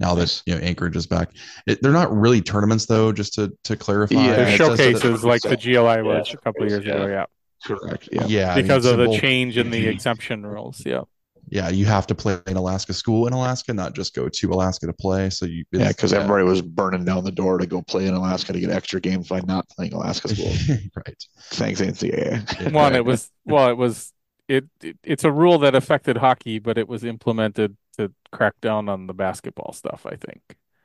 Now 0.00 0.14
that 0.14 0.42
you 0.46 0.54
know 0.54 0.60
Anchorage 0.60 0.96
is 0.96 1.06
back, 1.06 1.30
it, 1.66 1.80
they're 1.82 1.92
not 1.92 2.14
really 2.14 2.40
tournaments 2.42 2.86
though. 2.86 3.12
Just 3.12 3.34
to 3.34 3.52
to 3.64 3.76
clarify, 3.76 4.14
yeah, 4.16 4.36
They're 4.36 4.48
It's 4.48 4.58
just 4.58 4.76
that- 4.76 4.92
showcases 5.00 5.24
like 5.24 5.42
the 5.42 5.56
GLI 5.56 6.02
was 6.02 6.32
a 6.32 6.36
couple 6.38 6.64
of 6.64 6.70
years 6.70 6.82
ago. 6.84 7.06
Yeah. 7.06 7.24
Correct. 7.64 8.08
Yeah. 8.12 8.26
Yeah, 8.26 8.52
I 8.52 8.56
mean, 8.56 8.64
Because 8.66 8.84
of 8.84 8.98
the 8.98 9.16
change 9.18 9.56
in 9.56 9.70
the 9.70 9.86
exemption 9.86 10.44
rules. 10.44 10.82
Yeah. 10.84 11.00
yeah, 11.48 11.70
you 11.70 11.86
have 11.86 12.06
to 12.08 12.14
play 12.14 12.38
in 12.46 12.56
Alaska 12.58 12.92
school 12.92 13.26
in 13.26 13.32
Alaska, 13.32 13.72
not 13.72 13.94
just 13.94 14.14
go 14.14 14.28
to 14.28 14.50
Alaska 14.52 14.86
to 14.86 14.92
play. 14.92 15.30
So 15.30 15.46
you 15.46 15.64
Yeah, 15.72 15.88
because 15.88 16.12
everybody 16.12 16.44
was 16.44 16.60
burning 16.60 17.04
down 17.06 17.24
the 17.24 17.32
door 17.32 17.56
to 17.58 17.66
go 17.66 17.80
play 17.80 18.06
in 18.06 18.12
Alaska 18.12 18.52
to 18.52 18.60
get 18.60 18.68
extra 18.70 19.00
games 19.00 19.28
by 19.28 19.40
not 19.46 19.66
playing 19.70 19.94
Alaska 19.94 20.28
school. 20.34 20.52
right. 20.96 21.24
Thanks, 21.52 21.80
NCAA. 21.80 22.70
One, 22.72 22.94
it 22.94 23.04
was 23.06 23.30
well, 23.46 23.68
it 23.70 23.78
was 23.78 24.12
it, 24.48 24.64
it. 24.82 24.98
It's 25.02 25.24
a 25.24 25.32
rule 25.32 25.58
that 25.60 25.74
affected 25.74 26.16
hockey, 26.16 26.58
but 26.58 26.78
it 26.78 26.88
was 26.88 27.04
implemented 27.04 27.76
to 27.96 28.12
crack 28.32 28.54
down 28.60 28.88
on 28.88 29.06
the 29.06 29.14
basketball 29.14 29.72
stuff. 29.72 30.06
I 30.06 30.16
think. 30.16 30.40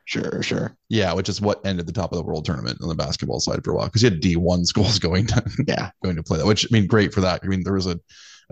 Sure, 0.05 0.41
sure. 0.41 0.75
Yeah, 0.89 1.13
which 1.13 1.29
is 1.29 1.39
what 1.39 1.63
ended 1.65 1.85
the 1.85 1.93
top 1.93 2.11
of 2.11 2.17
the 2.17 2.23
world 2.23 2.43
tournament 2.43 2.79
on 2.81 2.89
the 2.89 2.95
basketball 2.95 3.39
side 3.39 3.63
for 3.63 3.71
a 3.71 3.75
while 3.75 3.85
because 3.85 4.01
you 4.01 4.09
had 4.09 4.19
D 4.21 4.35
one 4.35 4.65
schools 4.65 4.97
going 5.07 5.27
to 5.27 5.43
yeah 5.67 5.91
going 6.03 6.15
to 6.15 6.23
play 6.23 6.37
that. 6.37 6.47
Which 6.47 6.65
I 6.65 6.69
mean, 6.71 6.87
great 6.87 7.13
for 7.13 7.21
that. 7.21 7.41
I 7.43 7.47
mean, 7.47 7.63
there 7.63 7.73
was 7.73 7.87
a 7.87 7.99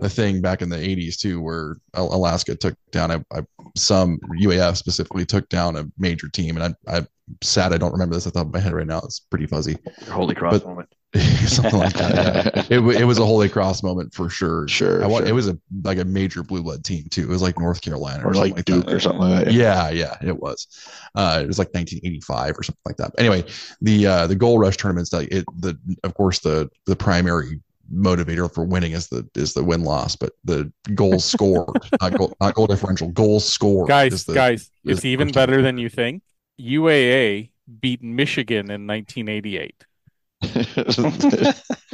a 0.00 0.08
thing 0.08 0.40
back 0.40 0.62
in 0.62 0.68
the 0.68 0.76
'80s 0.76 1.18
too 1.18 1.40
where 1.40 1.76
Alaska 1.94 2.54
took 2.54 2.76
down 2.92 3.10
a, 3.10 3.24
a 3.32 3.44
some 3.76 4.18
UAF 4.40 4.76
specifically 4.76 5.26
took 5.26 5.48
down 5.48 5.74
a 5.76 5.86
major 5.98 6.28
team, 6.28 6.56
and 6.56 6.76
I, 6.86 6.96
I'm 6.96 7.08
sad 7.42 7.72
I 7.72 7.78
don't 7.78 7.92
remember 7.92 8.14
this 8.14 8.26
at 8.28 8.34
the 8.34 8.38
top 8.38 8.46
of 8.46 8.52
my 8.54 8.60
head 8.60 8.72
right 8.72 8.86
now. 8.86 8.98
It's 8.98 9.18
pretty 9.18 9.46
fuzzy. 9.46 9.76
Holy 10.10 10.36
cross 10.36 10.60
But- 10.60 10.68
moment. 10.68 10.88
something 11.46 11.78
like 11.78 11.94
that. 11.94 12.54
Yeah. 12.54 12.64
it, 12.78 13.00
it 13.00 13.04
was 13.04 13.18
a 13.18 13.24
holy 13.24 13.48
cross 13.48 13.82
moment 13.82 14.12
for 14.12 14.28
sure. 14.28 14.68
Sure, 14.68 15.02
I 15.02 15.06
want, 15.06 15.24
sure. 15.24 15.30
It 15.30 15.34
was 15.34 15.48
a 15.48 15.58
like 15.82 15.98
a 15.98 16.04
major 16.04 16.42
blue 16.42 16.62
blood 16.62 16.84
team 16.84 17.04
too. 17.10 17.22
It 17.22 17.28
was 17.28 17.40
like 17.40 17.58
North 17.58 17.80
Carolina 17.80 18.24
Or 18.26 18.34
something 18.34 18.54
like 18.56 18.64
Duke 18.66 18.86
that. 18.86 18.94
or 18.94 19.00
something 19.00 19.20
like 19.20 19.44
that. 19.46 19.54
Yeah, 19.54 19.88
yeah, 19.90 20.16
it 20.22 20.38
was. 20.38 20.66
Uh, 21.14 21.40
it 21.42 21.46
was 21.46 21.58
like 21.58 21.68
1985 21.68 22.58
or 22.58 22.62
something 22.62 22.80
like 22.84 22.96
that. 22.98 23.12
Anyway, 23.18 23.44
the 23.80 24.06
uh, 24.06 24.26
the 24.26 24.36
goal 24.36 24.58
rush 24.58 24.76
tournaments, 24.76 25.12
like 25.12 25.28
it, 25.32 25.46
the 25.60 25.78
of 26.04 26.12
course 26.14 26.40
the 26.40 26.68
the 26.84 26.94
primary 26.96 27.60
motivator 27.90 28.52
for 28.52 28.64
winning 28.64 28.92
is 28.92 29.08
the 29.08 29.26
is 29.34 29.54
the 29.54 29.64
win 29.64 29.82
loss, 29.84 30.14
but 30.14 30.32
the 30.44 30.70
goals 30.94 31.24
scored, 31.32 31.70
not 32.02 32.18
goal, 32.18 32.36
not 32.38 32.54
goal 32.54 32.66
differential, 32.66 33.08
goals 33.08 33.50
scored. 33.50 33.88
Guys, 33.88 34.12
is 34.12 34.24
the- 34.26 34.34
guys, 34.34 34.60
is 34.60 34.70
it's 34.84 35.00
the 35.00 35.08
even 35.08 35.28
first 35.28 35.36
better 35.36 35.62
than 35.62 35.78
you 35.78 35.88
think. 35.88 36.22
UAA 36.60 37.50
beat 37.80 38.02
Michigan 38.02 38.70
in 38.70 38.86
1988 38.86 39.84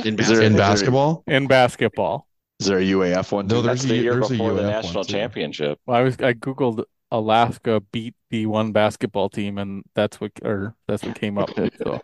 In 0.05 0.19
Is 0.21 0.29
there- 0.29 0.43
in 0.43 0.57
basketball. 0.57 1.23
in 1.27 1.47
basketball. 1.47 2.27
Is 2.61 2.67
there 2.69 2.79
a 2.79 2.83
UAF 2.83 3.33
one? 3.33 3.47
No, 3.49 3.63
there's 3.63 3.81
That's 3.81 3.89
the 3.91 3.99
a, 3.99 4.03
year 4.03 4.15
there's 4.15 4.27
a 4.31 4.35
before 4.35 4.55
the 4.55 4.63
national 4.63 5.05
championship. 5.05 5.79
Well, 5.87 5.97
I 5.97 6.03
was 6.03 6.15
I 6.19 6.35
googled 6.35 6.85
Alaska 7.11 7.81
beat 7.93 8.15
the 8.31 8.47
one 8.47 8.71
basketball 8.73 9.29
team, 9.29 9.59
and 9.59 9.83
that's 9.95 10.21
what 10.21 10.33
or 10.45 10.75
that's 10.87 11.03
what 11.03 11.15
came 11.19 11.39
up. 11.39 11.51
So 11.83 12.01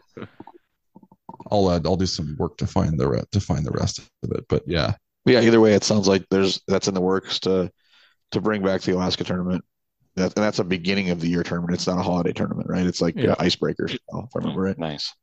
I'll 1.51 1.69
uh, 1.69 1.81
I'll 1.85 1.97
do 1.97 2.07
some 2.07 2.37
work 2.39 2.57
to 2.59 2.67
find 2.67 2.99
the 2.99 3.09
re- 3.09 3.23
to 3.33 3.41
find 3.41 3.65
the 3.65 3.71
rest 3.71 3.99
of 3.99 4.09
it, 4.33 4.45
but 4.49 4.63
yeah, 4.67 4.95
yeah, 5.25 5.41
either 5.41 5.61
way, 5.61 5.75
it 5.75 5.85
sounds 5.85 6.07
like 6.09 6.25
there's 6.31 6.61
that's 6.67 6.89
in 6.89 6.95
the 6.95 7.01
works 7.01 7.39
to 7.41 7.71
to 8.33 8.41
bring 8.41 8.63
back 8.63 8.83
the 8.83 8.93
Alaska 8.95 9.25
tournament. 9.25 9.65
That, 10.17 10.35
and 10.37 10.45
that's 10.45 10.59
a 10.59 10.65
beginning 10.65 11.11
of 11.11 11.21
the 11.21 11.29
year 11.29 11.43
tournament. 11.45 11.75
It's 11.75 11.87
not 11.87 11.99
a 11.99 12.03
holiday 12.03 12.33
tournament, 12.33 12.69
right? 12.69 12.85
It's 12.87 13.01
like 13.01 13.15
Yeah. 13.17 13.33
uh, 13.33 13.37
icebreakers, 13.37 13.95
if 13.95 14.01
I 14.13 14.21
remember 14.35 14.63
right. 14.63 14.79
Nice. 14.79 15.15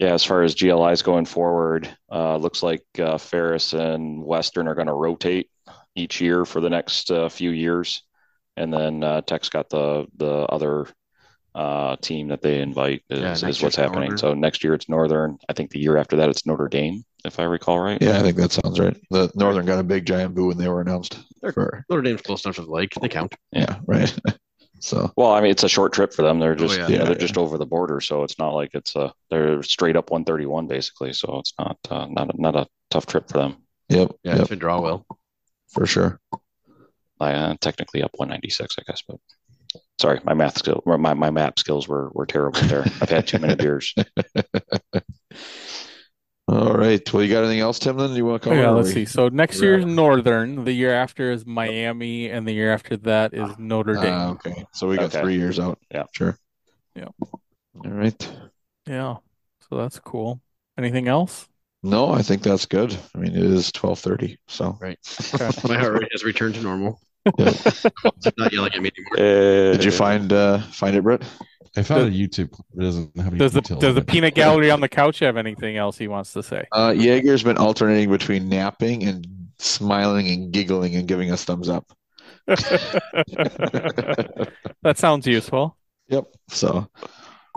Yeah, 0.00 0.14
as 0.14 0.24
far 0.24 0.42
as 0.42 0.54
GLIs 0.54 1.02
going 1.02 1.26
forward, 1.26 1.94
uh, 2.10 2.36
looks 2.38 2.62
like 2.62 2.82
uh, 2.98 3.18
Ferris 3.18 3.74
and 3.74 4.24
Western 4.24 4.66
are 4.66 4.74
going 4.74 4.86
to 4.86 4.94
rotate 4.94 5.50
each 5.94 6.22
year 6.22 6.46
for 6.46 6.62
the 6.62 6.70
next 6.70 7.10
uh, 7.10 7.28
few 7.28 7.50
years, 7.50 8.02
and 8.56 8.72
then 8.72 9.04
uh, 9.04 9.20
Tech's 9.20 9.50
got 9.50 9.68
the 9.68 10.06
the 10.16 10.46
other 10.46 10.86
uh, 11.54 11.96
team 11.96 12.28
that 12.28 12.40
they 12.40 12.60
invite 12.60 13.02
is, 13.10 13.42
Yeah, 13.42 13.48
is 13.48 13.62
what's 13.62 13.76
happening. 13.76 14.10
Northern. 14.10 14.18
So 14.18 14.32
next 14.32 14.64
year 14.64 14.72
it's 14.72 14.88
Northern. 14.88 15.36
I 15.50 15.52
think 15.52 15.70
the 15.70 15.80
year 15.80 15.98
after 15.98 16.16
that 16.16 16.30
it's 16.30 16.46
Notre 16.46 16.68
Dame, 16.68 17.04
if 17.26 17.38
I 17.38 17.42
recall 17.42 17.78
right. 17.78 18.00
Yeah, 18.00 18.18
I 18.18 18.22
think 18.22 18.38
that 18.38 18.52
sounds 18.52 18.80
right. 18.80 18.96
The 19.10 19.30
Northern 19.34 19.66
got 19.66 19.80
a 19.80 19.84
big 19.84 20.06
giant 20.06 20.34
boo 20.34 20.46
when 20.46 20.56
they 20.56 20.68
were 20.68 20.80
announced. 20.80 21.18
For, 21.52 21.84
Notre 21.90 22.02
Dame's 22.02 22.22
close 22.22 22.42
enough 22.44 22.56
to 22.56 22.62
the 22.62 22.70
lake. 22.70 22.94
They 23.00 23.08
count. 23.08 23.34
yeah, 23.52 23.80
right. 23.86 24.18
so 24.80 25.12
Well, 25.16 25.32
I 25.32 25.40
mean, 25.40 25.50
it's 25.50 25.62
a 25.64 25.68
short 25.68 25.92
trip 25.92 26.12
for 26.12 26.22
them. 26.22 26.38
They're 26.40 26.54
just, 26.54 26.78
yeah. 26.78 26.88
you 26.88 26.98
know, 26.98 27.04
Yeah, 27.04 27.04
they're 27.04 27.14
just 27.18 27.36
over 27.38 27.58
the 27.58 27.66
border, 27.66 28.00
so 28.00 28.22
it's 28.24 28.38
not 28.38 28.50
like 28.54 28.70
it's 28.74 28.96
a 28.96 29.12
they're 29.30 29.62
straight 29.62 29.96
up 29.96 30.10
131 30.10 30.66
basically. 30.66 31.12
So 31.12 31.38
it's 31.38 31.54
not 31.58 31.78
uh, 31.90 32.06
not 32.06 32.34
a, 32.34 32.40
not 32.40 32.56
a 32.56 32.66
tough 32.90 33.06
trip 33.06 33.28
for 33.28 33.38
them. 33.38 33.56
yep, 33.88 34.12
Yeah, 34.24 34.32
yep, 34.32 34.40
it's 34.40 34.48
been 34.48 34.58
draw 34.58 34.80
well. 34.80 35.06
for 35.68 35.86
sure. 35.86 36.20
Uh, 37.20 37.54
technically 37.60 38.02
up 38.02 38.12
196, 38.16 38.76
I 38.78 38.82
guess, 38.86 39.02
but 39.06 39.18
sorry, 40.00 40.20
my 40.24 40.34
math 40.34 40.58
skill, 40.58 40.82
my 40.86 41.14
my 41.14 41.30
map 41.30 41.58
skills 41.58 41.86
were 41.86 42.10
were 42.14 42.26
terrible 42.26 42.60
there. 42.62 42.84
I've 43.00 43.10
had 43.10 43.26
too 43.26 43.38
many 43.38 43.54
beers. 43.56 43.94
All 46.50 46.72
right. 46.74 47.12
Well, 47.12 47.22
you 47.22 47.32
got 47.32 47.44
anything 47.44 47.60
else, 47.60 47.78
Tim? 47.78 47.96
Then 47.96 48.10
you 48.16 48.24
want 48.24 48.42
to 48.42 48.50
Oh, 48.50 48.54
yeah, 48.54 48.70
let's 48.70 48.88
we- 48.88 48.94
see. 48.94 49.04
So 49.04 49.28
next 49.28 49.60
we're 49.60 49.78
year's 49.78 49.84
Northern, 49.86 50.64
the 50.64 50.72
year 50.72 50.92
after 50.92 51.30
is 51.30 51.46
Miami, 51.46 52.28
and 52.28 52.44
the 52.46 52.52
year 52.52 52.72
after 52.72 52.96
that 52.98 53.32
is 53.34 53.56
Notre 53.56 53.94
Dame. 53.94 54.12
Ah, 54.12 54.30
okay. 54.30 54.64
So 54.72 54.88
we 54.88 54.96
got 54.96 55.14
Okay. 55.14 55.20
three 55.20 55.36
years 55.36 55.60
out. 55.60 55.78
Yeah. 55.92 56.04
Sure. 56.12 56.36
Yeah. 56.96 57.06
All 57.22 57.90
right. 57.92 58.32
yeah, 58.88 59.16
so 59.68 59.76
that's 59.76 60.00
cool. 60.00 60.40
Anything 60.76 61.06
else? 61.06 61.46
No, 61.84 62.10
I 62.10 62.22
think 62.22 62.42
that's 62.42 62.66
good. 62.66 62.96
I 63.14 63.18
mean, 63.18 63.30
it 63.36 63.44
is 63.44 63.70
twelve 63.70 64.00
thirty. 64.00 64.38
So 64.48 64.76
Right. 64.80 64.98
My 65.68 65.78
heart 65.78 65.92
rate 66.00 66.08
has 66.12 66.24
returned 66.24 66.56
to 66.56 66.62
normal. 66.62 67.00
Yeah. 67.38 67.52
not 68.38 68.52
yelling 68.52 68.72
at 68.74 68.82
me 68.82 68.90
anymore. 68.96 69.72
did 69.72 69.84
you 69.84 69.92
find 69.92 70.32
uh 70.32 70.58
find 70.72 70.96
it, 70.96 71.02
Britt? 71.02 71.22
I 71.76 71.82
found 71.82 72.06
a 72.06 72.10
YouTube 72.10 72.50
clip. 72.50 72.66
It 72.76 72.80
doesn't 72.80 73.16
have 73.16 73.32
any 73.32 73.38
Does 73.38 73.52
the 73.52 73.62
does 73.62 73.94
the 73.94 74.02
peanut 74.02 74.34
gallery 74.34 74.70
on 74.70 74.80
the 74.80 74.88
couch 74.88 75.20
have 75.20 75.36
anything 75.36 75.76
else 75.76 75.98
he 75.98 76.08
wants 76.08 76.32
to 76.34 76.42
say? 76.42 76.66
Uh, 76.72 76.94
Yager's 76.96 77.42
been 77.42 77.58
alternating 77.58 78.10
between 78.10 78.48
napping 78.48 79.02
and 79.04 79.26
smiling 79.58 80.28
and 80.28 80.52
giggling 80.52 80.94
and 80.96 81.06
giving 81.08 81.30
us 81.30 81.44
thumbs 81.44 81.68
up. 81.68 81.90
that 82.46 82.60
sounds 84.96 85.26
useful. 85.26 85.76
Yep. 86.08 86.24
So, 86.48 86.88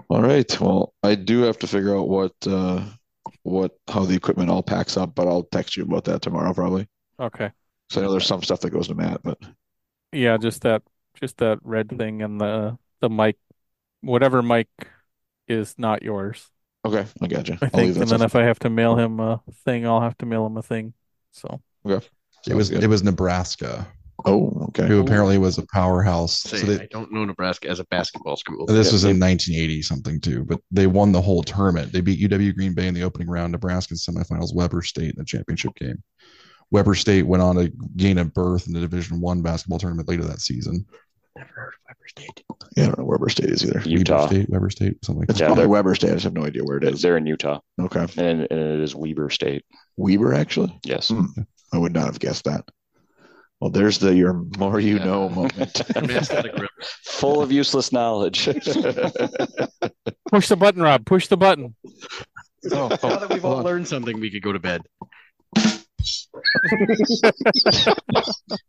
all 0.09 0.21
right. 0.21 0.59
Well, 0.61 0.93
I 1.03 1.15
do 1.15 1.41
have 1.43 1.57
to 1.59 1.67
figure 1.67 1.95
out 1.97 2.07
what 2.09 2.33
uh 2.47 2.83
what 3.43 3.77
how 3.89 4.05
the 4.05 4.15
equipment 4.15 4.49
all 4.49 4.63
packs 4.63 4.97
up, 4.97 5.15
but 5.15 5.27
I'll 5.27 5.43
text 5.43 5.75
you 5.77 5.83
about 5.83 6.05
that 6.05 6.21
tomorrow 6.21 6.53
probably. 6.53 6.87
Okay. 7.19 7.51
So 7.89 8.01
I 8.01 8.05
know 8.05 8.11
there's 8.11 8.25
some 8.27 8.43
stuff 8.43 8.61
that 8.61 8.71
goes 8.71 8.87
to 8.87 8.95
Matt, 8.95 9.21
but 9.23 9.37
Yeah, 10.11 10.37
just 10.37 10.61
that 10.61 10.83
just 11.19 11.37
that 11.37 11.59
red 11.63 11.89
thing 11.97 12.21
and 12.21 12.39
the 12.39 12.77
the 13.01 13.09
mic 13.09 13.37
whatever 14.03 14.41
mic 14.41 14.67
is 15.47 15.75
not 15.77 16.03
yours. 16.03 16.49
okay, 16.85 17.05
I 17.21 17.27
got 17.27 17.47
you. 17.47 17.57
I 17.61 17.69
think. 17.69 17.95
And 17.97 18.07
then 18.07 18.19
stuff. 18.19 18.21
if 18.21 18.35
I 18.35 18.43
have 18.43 18.59
to 18.59 18.69
mail 18.69 18.95
him 18.97 19.19
a 19.19 19.41
thing, 19.65 19.85
I'll 19.87 20.01
have 20.01 20.17
to 20.19 20.25
mail 20.25 20.45
him 20.45 20.57
a 20.57 20.63
thing. 20.63 20.93
So 21.31 21.61
Okay. 21.85 22.05
It 22.47 22.55
was 22.55 22.69
good. 22.69 22.83
it 22.83 22.87
was 22.87 23.03
Nebraska 23.03 23.87
Oh, 24.25 24.67
okay. 24.69 24.87
Who 24.87 25.01
apparently 25.01 25.37
was 25.37 25.57
a 25.57 25.65
powerhouse. 25.73 26.41
Say, 26.41 26.57
so 26.57 26.65
they, 26.67 26.83
I 26.83 26.87
don't 26.91 27.11
know 27.11 27.25
Nebraska 27.25 27.67
as 27.67 27.79
a 27.79 27.85
basketball 27.85 28.37
school. 28.37 28.65
this 28.67 28.91
was 28.91 29.03
in 29.03 29.19
1980 29.19 29.81
something 29.81 30.21
too, 30.21 30.45
but 30.45 30.61
they 30.71 30.87
won 30.87 31.11
the 31.11 31.21
whole 31.21 31.43
tournament. 31.43 31.91
They 31.91 32.01
beat 32.01 32.19
UW 32.19 32.55
Green 32.55 32.73
Bay 32.73 32.87
in 32.87 32.93
the 32.93 33.03
opening 33.03 33.27
round, 33.29 33.51
Nebraska 33.51 33.93
in 33.93 33.97
semifinals, 33.97 34.55
Weber 34.55 34.81
State 34.81 35.09
in 35.09 35.15
the 35.17 35.25
championship 35.25 35.75
game. 35.75 36.01
Weber 36.71 36.95
State 36.95 37.23
went 37.23 37.43
on 37.43 37.55
to 37.55 37.71
gain 37.97 38.19
a 38.19 38.25
berth 38.25 38.67
in 38.67 38.73
the 38.73 38.79
Division 38.79 39.19
One 39.19 39.41
basketball 39.41 39.79
tournament 39.79 40.07
later 40.07 40.23
that 40.23 40.41
season. 40.41 40.85
Never 41.35 41.49
heard 41.55 41.67
of 41.69 41.73
Weber 41.87 42.07
State. 42.07 42.43
Yeah, 42.77 42.83
I 42.83 42.87
don't 42.87 42.99
know 42.99 43.05
where 43.05 43.17
Weber 43.17 43.29
State 43.29 43.49
is 43.49 43.65
either. 43.65 43.81
Utah. 43.85 44.21
Weber 44.23 44.29
State, 44.35 44.49
Weber 44.49 44.69
State, 44.69 45.05
something 45.05 45.19
like 45.21 45.29
It's 45.29 45.39
that. 45.39 45.47
called 45.55 45.67
Weber 45.67 45.95
State. 45.95 46.11
I 46.11 46.13
just 46.13 46.23
have 46.25 46.33
no 46.33 46.45
idea 46.45 46.63
where 46.63 46.77
it 46.77 46.83
is. 46.83 47.01
They're 47.01 47.17
in 47.17 47.25
Utah, 47.25 47.59
Okay. 47.81 48.01
and, 48.17 48.41
and 48.41 48.59
it 48.59 48.79
is 48.81 48.93
Weber 48.95 49.29
State. 49.31 49.65
Weber, 49.97 50.33
actually? 50.33 50.77
Yes. 50.85 51.09
Hmm. 51.09 51.25
I 51.73 51.77
would 51.79 51.93
not 51.93 52.05
have 52.05 52.19
guessed 52.19 52.43
that. 52.45 52.65
Well, 53.59 53.71
there's 53.71 53.97
the 53.97 54.13
your 54.13 54.33
more 54.57 54.79
you 54.79 54.99
know 54.99 55.29
moment. 55.29 55.81
Full 57.05 57.41
of 57.41 57.51
useless 57.51 57.91
knowledge. 57.91 58.45
Push 60.29 60.49
the 60.49 60.57
button, 60.57 60.81
Rob. 60.81 61.05
Push 61.05 61.27
the 61.29 61.37
button. 61.37 61.73
now 62.65 62.89
that 62.89 63.27
we've 63.31 63.45
all 63.45 63.63
learned 63.63 63.87
something, 63.87 64.19
we 64.19 64.29
could 64.29 64.41
go 64.43 64.51
to 64.51 64.59
bed. 64.59 64.81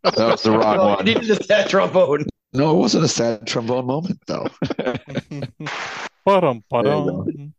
That 0.03 0.15
was 0.17 0.43
the 0.43 0.51
wrong 0.51 0.77
Oh, 0.79 0.89
you 0.91 0.95
one. 0.95 1.05
needed 1.05 1.29
a 1.29 1.43
sad 1.43 1.69
trombone. 1.69 2.25
No, 2.55 2.71
it 2.71 2.79
wasn't 2.79 3.03
a 3.03 3.07
sad 3.09 3.45
trombone 3.45 3.85
moment, 3.85 4.19
though. 4.27 4.47
Ba-dum, 6.25 6.63
ba-dum. 6.69 7.53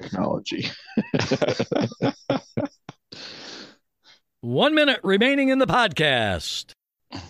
Technology. 0.00 0.70
One 4.40 4.74
minute 4.74 5.00
remaining 5.02 5.48
in 5.48 5.58
the 5.58 5.66
podcast. 5.66 6.70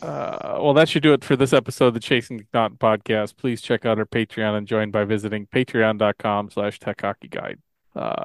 Uh, 0.02 0.58
well, 0.60 0.74
that 0.74 0.88
should 0.88 1.02
do 1.02 1.14
it 1.14 1.24
for 1.24 1.36
this 1.36 1.54
episode 1.54 1.86
of 1.86 1.94
the 1.94 2.00
Chasing 2.00 2.40
MacNaughton 2.40 2.78
podcast. 2.78 3.36
Please 3.36 3.62
check 3.62 3.86
out 3.86 3.98
our 3.98 4.04
Patreon 4.04 4.58
and 4.58 4.66
join 4.66 4.90
by 4.90 5.04
visiting 5.04 5.46
patreon.com 5.46 6.50
slash 6.50 6.78
tech 6.78 7.00
hockey 7.00 7.28
guide. 7.28 7.58
Uh, 7.96 8.24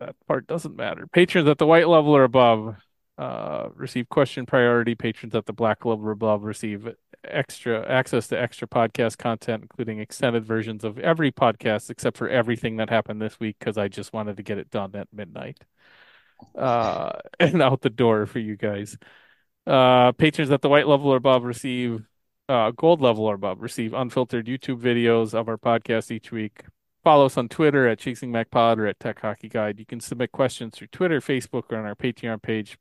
that 0.00 0.16
part 0.26 0.46
doesn't 0.46 0.76
matter. 0.76 1.06
Patrons 1.06 1.48
at 1.48 1.58
the 1.58 1.66
white 1.66 1.88
level 1.88 2.16
or 2.16 2.24
above 2.24 2.76
uh, 3.18 3.68
receive 3.74 4.08
question 4.08 4.46
priority. 4.46 4.94
Patrons 4.94 5.34
at 5.34 5.46
the 5.46 5.52
black 5.52 5.84
level 5.84 6.06
or 6.06 6.12
above 6.12 6.44
receive 6.44 6.88
extra 7.24 7.84
access 7.90 8.28
to 8.28 8.40
extra 8.40 8.68
podcast 8.68 9.18
content, 9.18 9.62
including 9.62 9.98
extended 9.98 10.44
versions 10.44 10.84
of 10.84 10.98
every 11.00 11.32
podcast 11.32 11.90
except 11.90 12.16
for 12.16 12.28
everything 12.28 12.76
that 12.76 12.90
happened 12.90 13.20
this 13.20 13.40
week 13.40 13.56
because 13.58 13.76
I 13.76 13.88
just 13.88 14.12
wanted 14.12 14.36
to 14.36 14.42
get 14.44 14.58
it 14.58 14.70
done 14.70 14.94
at 14.94 15.08
midnight 15.12 15.64
uh, 16.56 17.12
and 17.40 17.60
out 17.60 17.82
the 17.82 17.90
door 17.90 18.26
for 18.26 18.38
you 18.38 18.56
guys. 18.56 18.96
Uh, 19.66 20.12
patrons 20.12 20.50
at 20.50 20.62
the 20.62 20.68
white 20.68 20.86
level 20.86 21.12
or 21.12 21.16
above 21.16 21.44
receive 21.44 22.06
uh, 22.48 22.70
gold 22.70 23.02
level 23.02 23.24
or 23.26 23.34
above 23.34 23.60
receive 23.60 23.92
unfiltered 23.92 24.46
YouTube 24.46 24.80
videos 24.80 25.34
of 25.34 25.48
our 25.48 25.58
podcast 25.58 26.10
each 26.10 26.30
week. 26.30 26.62
Follow 27.04 27.26
us 27.26 27.36
on 27.36 27.48
Twitter 27.48 27.88
at 27.88 27.98
Chasing 27.98 28.30
Mac 28.30 28.50
Pod 28.50 28.78
or 28.78 28.86
at 28.86 29.00
Tech 29.00 29.20
Hockey 29.20 29.48
Guide. 29.48 29.78
You 29.78 29.86
can 29.86 30.00
submit 30.00 30.30
questions 30.32 30.74
through 30.74 30.88
Twitter, 30.88 31.20
Facebook, 31.20 31.64
or 31.70 31.78
on 31.78 31.84
our 31.84 31.94
Patreon 31.94 32.42
page. 32.42 32.78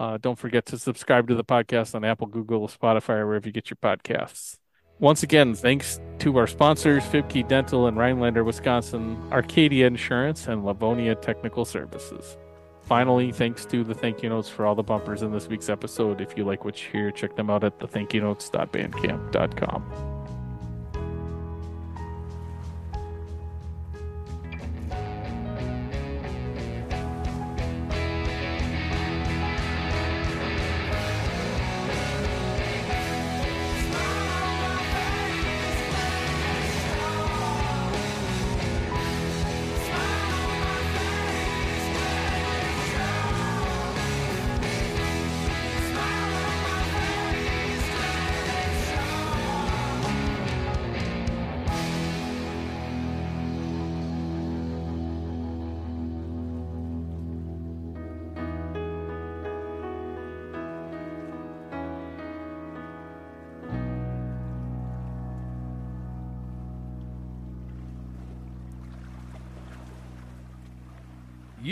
Uh, 0.00 0.16
don't 0.16 0.38
forget 0.38 0.64
to 0.64 0.78
subscribe 0.78 1.28
to 1.28 1.34
the 1.34 1.44
podcast 1.44 1.94
on 1.94 2.06
Apple, 2.06 2.26
Google, 2.26 2.66
Spotify, 2.68 3.22
wherever 3.24 3.46
you 3.46 3.52
get 3.52 3.68
your 3.68 3.76
podcasts. 3.76 4.56
Once 4.98 5.22
again, 5.22 5.54
thanks 5.54 6.00
to 6.20 6.38
our 6.38 6.46
sponsors, 6.46 7.04
Fiebke 7.04 7.46
Dental 7.46 7.86
in 7.86 7.96
Rhinelander, 7.96 8.42
Wisconsin, 8.42 9.22
Arcadia 9.30 9.86
Insurance, 9.86 10.46
and 10.46 10.64
Livonia 10.64 11.16
Technical 11.16 11.66
Services. 11.66 12.38
Finally, 12.82 13.30
thanks 13.30 13.66
to 13.66 13.84
the 13.84 13.94
thank 13.94 14.22
you 14.22 14.30
notes 14.30 14.48
for 14.48 14.64
all 14.64 14.74
the 14.74 14.82
bumpers 14.82 15.20
in 15.20 15.32
this 15.32 15.48
week's 15.48 15.68
episode. 15.68 16.22
If 16.22 16.34
you 16.34 16.44
like 16.44 16.64
what 16.64 16.82
you 16.82 16.88
hear, 16.92 17.10
check 17.10 17.36
them 17.36 17.50
out 17.50 17.62
at 17.62 17.78
thethankyounotes.bandcamp.com. 17.78 20.19